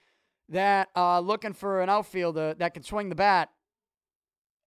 that 0.48 0.88
are 0.94 1.20
looking 1.20 1.54
for 1.54 1.80
an 1.80 1.88
outfielder 1.88 2.54
that 2.54 2.74
can 2.74 2.82
swing 2.82 3.08
the 3.08 3.14
bat. 3.14 3.50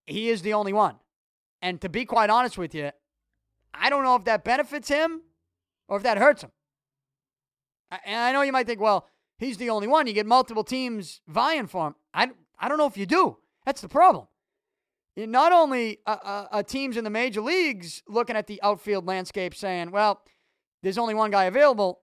He 0.05 0.29
is 0.29 0.41
the 0.41 0.53
only 0.53 0.73
one. 0.73 0.95
And 1.61 1.79
to 1.81 1.89
be 1.89 2.05
quite 2.05 2.29
honest 2.29 2.57
with 2.57 2.73
you, 2.73 2.91
I 3.73 3.89
don't 3.89 4.03
know 4.03 4.15
if 4.15 4.25
that 4.25 4.43
benefits 4.43 4.87
him 4.87 5.21
or 5.87 5.97
if 5.97 6.03
that 6.03 6.17
hurts 6.17 6.43
him. 6.43 6.51
And 8.05 8.19
I 8.19 8.31
know 8.31 8.41
you 8.41 8.51
might 8.51 8.67
think, 8.67 8.81
well, 8.81 9.07
he's 9.37 9.57
the 9.57 9.69
only 9.69 9.87
one. 9.87 10.07
You 10.07 10.13
get 10.13 10.25
multiple 10.25 10.63
teams 10.63 11.21
vying 11.27 11.67
for 11.67 11.87
him. 11.87 11.95
I, 12.13 12.29
I 12.59 12.67
don't 12.67 12.77
know 12.77 12.87
if 12.87 12.97
you 12.97 13.05
do. 13.05 13.37
That's 13.65 13.81
the 13.81 13.87
problem. 13.87 14.27
Not 15.15 15.51
only 15.51 15.99
uh, 16.05 16.45
uh, 16.51 16.63
teams 16.63 16.95
in 16.95 17.03
the 17.03 17.09
major 17.09 17.41
leagues 17.41 18.03
looking 18.07 18.35
at 18.35 18.45
the 18.45 18.61
outfield 18.61 19.07
landscape 19.07 19.55
saying, 19.55 19.91
well, 19.91 20.21
there's 20.83 20.97
only 20.97 21.15
one 21.15 21.31
guy 21.31 21.45
available. 21.45 22.01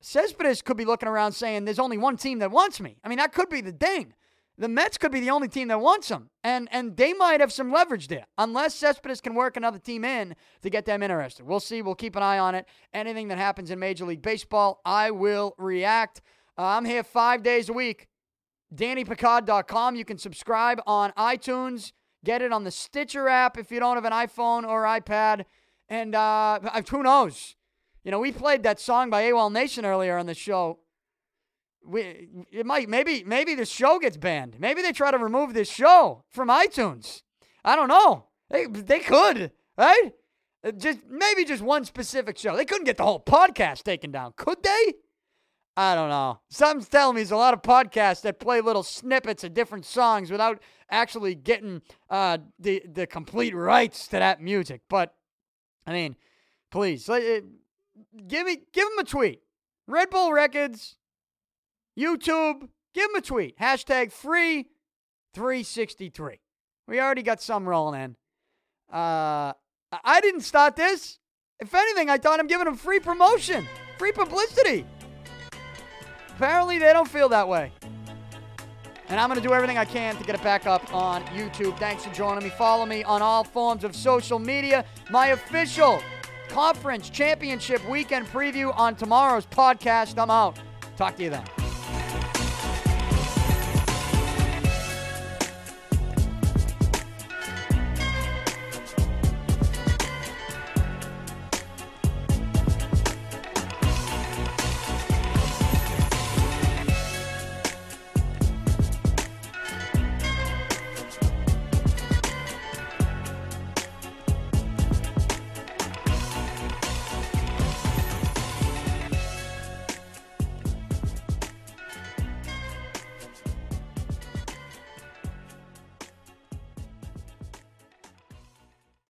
Cespedes 0.00 0.62
could 0.62 0.76
be 0.76 0.84
looking 0.84 1.08
around 1.08 1.32
saying, 1.32 1.64
there's 1.64 1.80
only 1.80 1.98
one 1.98 2.16
team 2.16 2.38
that 2.38 2.50
wants 2.50 2.80
me. 2.80 2.98
I 3.02 3.08
mean, 3.08 3.18
that 3.18 3.32
could 3.32 3.48
be 3.48 3.60
the 3.60 3.72
thing 3.72 4.14
the 4.60 4.68
Mets 4.68 4.98
could 4.98 5.10
be 5.10 5.20
the 5.20 5.30
only 5.30 5.48
team 5.48 5.68
that 5.68 5.80
wants 5.80 6.10
him. 6.10 6.28
And 6.44 6.68
and 6.70 6.94
they 6.94 7.14
might 7.14 7.40
have 7.40 7.50
some 7.50 7.72
leverage 7.72 8.08
there. 8.08 8.26
Unless 8.36 8.74
Cespedes 8.74 9.22
can 9.22 9.34
work 9.34 9.56
another 9.56 9.78
team 9.78 10.04
in 10.04 10.36
to 10.60 10.68
get 10.68 10.84
them 10.84 11.02
interested. 11.02 11.46
We'll 11.46 11.60
see. 11.60 11.80
We'll 11.80 11.94
keep 11.94 12.14
an 12.14 12.22
eye 12.22 12.38
on 12.38 12.54
it. 12.54 12.66
Anything 12.92 13.28
that 13.28 13.38
happens 13.38 13.70
in 13.70 13.78
Major 13.78 14.04
League 14.04 14.20
Baseball, 14.20 14.82
I 14.84 15.12
will 15.12 15.54
react. 15.56 16.20
Uh, 16.58 16.64
I'm 16.64 16.84
here 16.84 17.02
five 17.02 17.42
days 17.42 17.70
a 17.70 17.72
week. 17.72 18.06
DannyPicard.com. 18.74 19.96
You 19.96 20.04
can 20.04 20.18
subscribe 20.18 20.80
on 20.86 21.12
iTunes. 21.12 21.92
Get 22.22 22.42
it 22.42 22.52
on 22.52 22.64
the 22.64 22.70
Stitcher 22.70 23.28
app 23.28 23.56
if 23.56 23.72
you 23.72 23.80
don't 23.80 23.96
have 23.96 24.04
an 24.04 24.12
iPhone 24.12 24.68
or 24.68 24.82
iPad. 24.82 25.46
And 25.88 26.14
uh, 26.14 26.60
who 26.90 27.02
knows? 27.02 27.56
You 28.04 28.10
know, 28.10 28.20
we 28.20 28.30
played 28.30 28.62
that 28.64 28.78
song 28.78 29.08
by 29.08 29.22
AWOL 29.24 29.50
Nation 29.50 29.86
earlier 29.86 30.18
on 30.18 30.26
the 30.26 30.34
show 30.34 30.80
we 31.86 32.28
it 32.50 32.66
might 32.66 32.88
maybe 32.88 33.24
maybe 33.24 33.54
the 33.54 33.66
show 33.66 33.98
gets 33.98 34.16
banned. 34.16 34.58
Maybe 34.58 34.82
they 34.82 34.92
try 34.92 35.10
to 35.10 35.18
remove 35.18 35.54
this 35.54 35.70
show 35.70 36.24
from 36.28 36.48
iTunes. 36.48 37.22
I 37.64 37.76
don't 37.76 37.88
know. 37.88 38.26
They 38.50 38.66
they 38.66 39.00
could, 39.00 39.52
right? 39.76 40.12
Uh, 40.62 40.72
just 40.72 41.00
maybe 41.08 41.44
just 41.44 41.62
one 41.62 41.84
specific 41.84 42.36
show. 42.38 42.56
They 42.56 42.64
couldn't 42.64 42.84
get 42.84 42.96
the 42.96 43.04
whole 43.04 43.20
podcast 43.20 43.82
taken 43.82 44.10
down, 44.10 44.34
could 44.36 44.62
they? 44.62 44.94
I 45.76 45.94
don't 45.94 46.10
know. 46.10 46.40
Something's 46.50 46.88
telling 46.88 47.14
me 47.14 47.22
there's 47.22 47.30
a 47.30 47.36
lot 47.36 47.54
of 47.54 47.62
podcasts 47.62 48.22
that 48.22 48.40
play 48.40 48.60
little 48.60 48.82
snippets 48.82 49.44
of 49.44 49.54
different 49.54 49.86
songs 49.86 50.30
without 50.30 50.60
actually 50.90 51.34
getting 51.34 51.80
uh, 52.10 52.38
the 52.58 52.82
the 52.92 53.06
complete 53.06 53.54
rights 53.54 54.06
to 54.08 54.18
that 54.18 54.42
music. 54.42 54.82
But 54.88 55.14
I 55.86 55.92
mean, 55.92 56.16
please, 56.70 57.08
uh, 57.08 57.40
give 58.26 58.46
me 58.46 58.58
give 58.72 58.88
them 58.88 58.98
a 58.98 59.04
tweet. 59.04 59.40
Red 59.86 60.10
Bull 60.10 60.32
Records 60.32 60.96
YouTube, 61.98 62.68
give 62.94 63.08
them 63.08 63.16
a 63.16 63.20
tweet. 63.20 63.58
Hashtag 63.58 64.12
free 64.12 64.68
363. 65.34 66.40
We 66.88 67.00
already 67.00 67.22
got 67.22 67.40
some 67.40 67.68
rolling 67.68 68.00
in. 68.00 68.16
Uh, 68.92 69.52
I 70.04 70.20
didn't 70.20 70.42
start 70.42 70.76
this. 70.76 71.18
If 71.60 71.74
anything, 71.74 72.08
I 72.08 72.18
thought 72.18 72.40
I'm 72.40 72.46
giving 72.46 72.64
them 72.64 72.74
free 72.74 73.00
promotion, 73.00 73.66
free 73.98 74.12
publicity. 74.12 74.86
Apparently, 76.30 76.78
they 76.78 76.92
don't 76.92 77.08
feel 77.08 77.28
that 77.28 77.48
way. 77.48 77.72
And 79.08 79.18
I'm 79.18 79.28
going 79.28 79.40
to 79.40 79.46
do 79.46 79.52
everything 79.52 79.76
I 79.76 79.84
can 79.84 80.16
to 80.16 80.24
get 80.24 80.36
it 80.36 80.42
back 80.42 80.66
up 80.66 80.94
on 80.94 81.22
YouTube. 81.26 81.76
Thanks 81.78 82.04
for 82.04 82.14
joining 82.14 82.44
me. 82.44 82.50
Follow 82.50 82.86
me 82.86 83.02
on 83.02 83.22
all 83.22 83.44
forms 83.44 83.84
of 83.84 83.94
social 83.94 84.38
media. 84.38 84.84
My 85.10 85.28
official 85.28 86.00
conference 86.48 87.10
championship 87.10 87.86
weekend 87.88 88.26
preview 88.28 88.76
on 88.78 88.94
tomorrow's 88.94 89.46
podcast. 89.46 90.16
I'm 90.20 90.30
out. 90.30 90.58
Talk 90.96 91.16
to 91.16 91.24
you 91.24 91.30
then. 91.30 91.59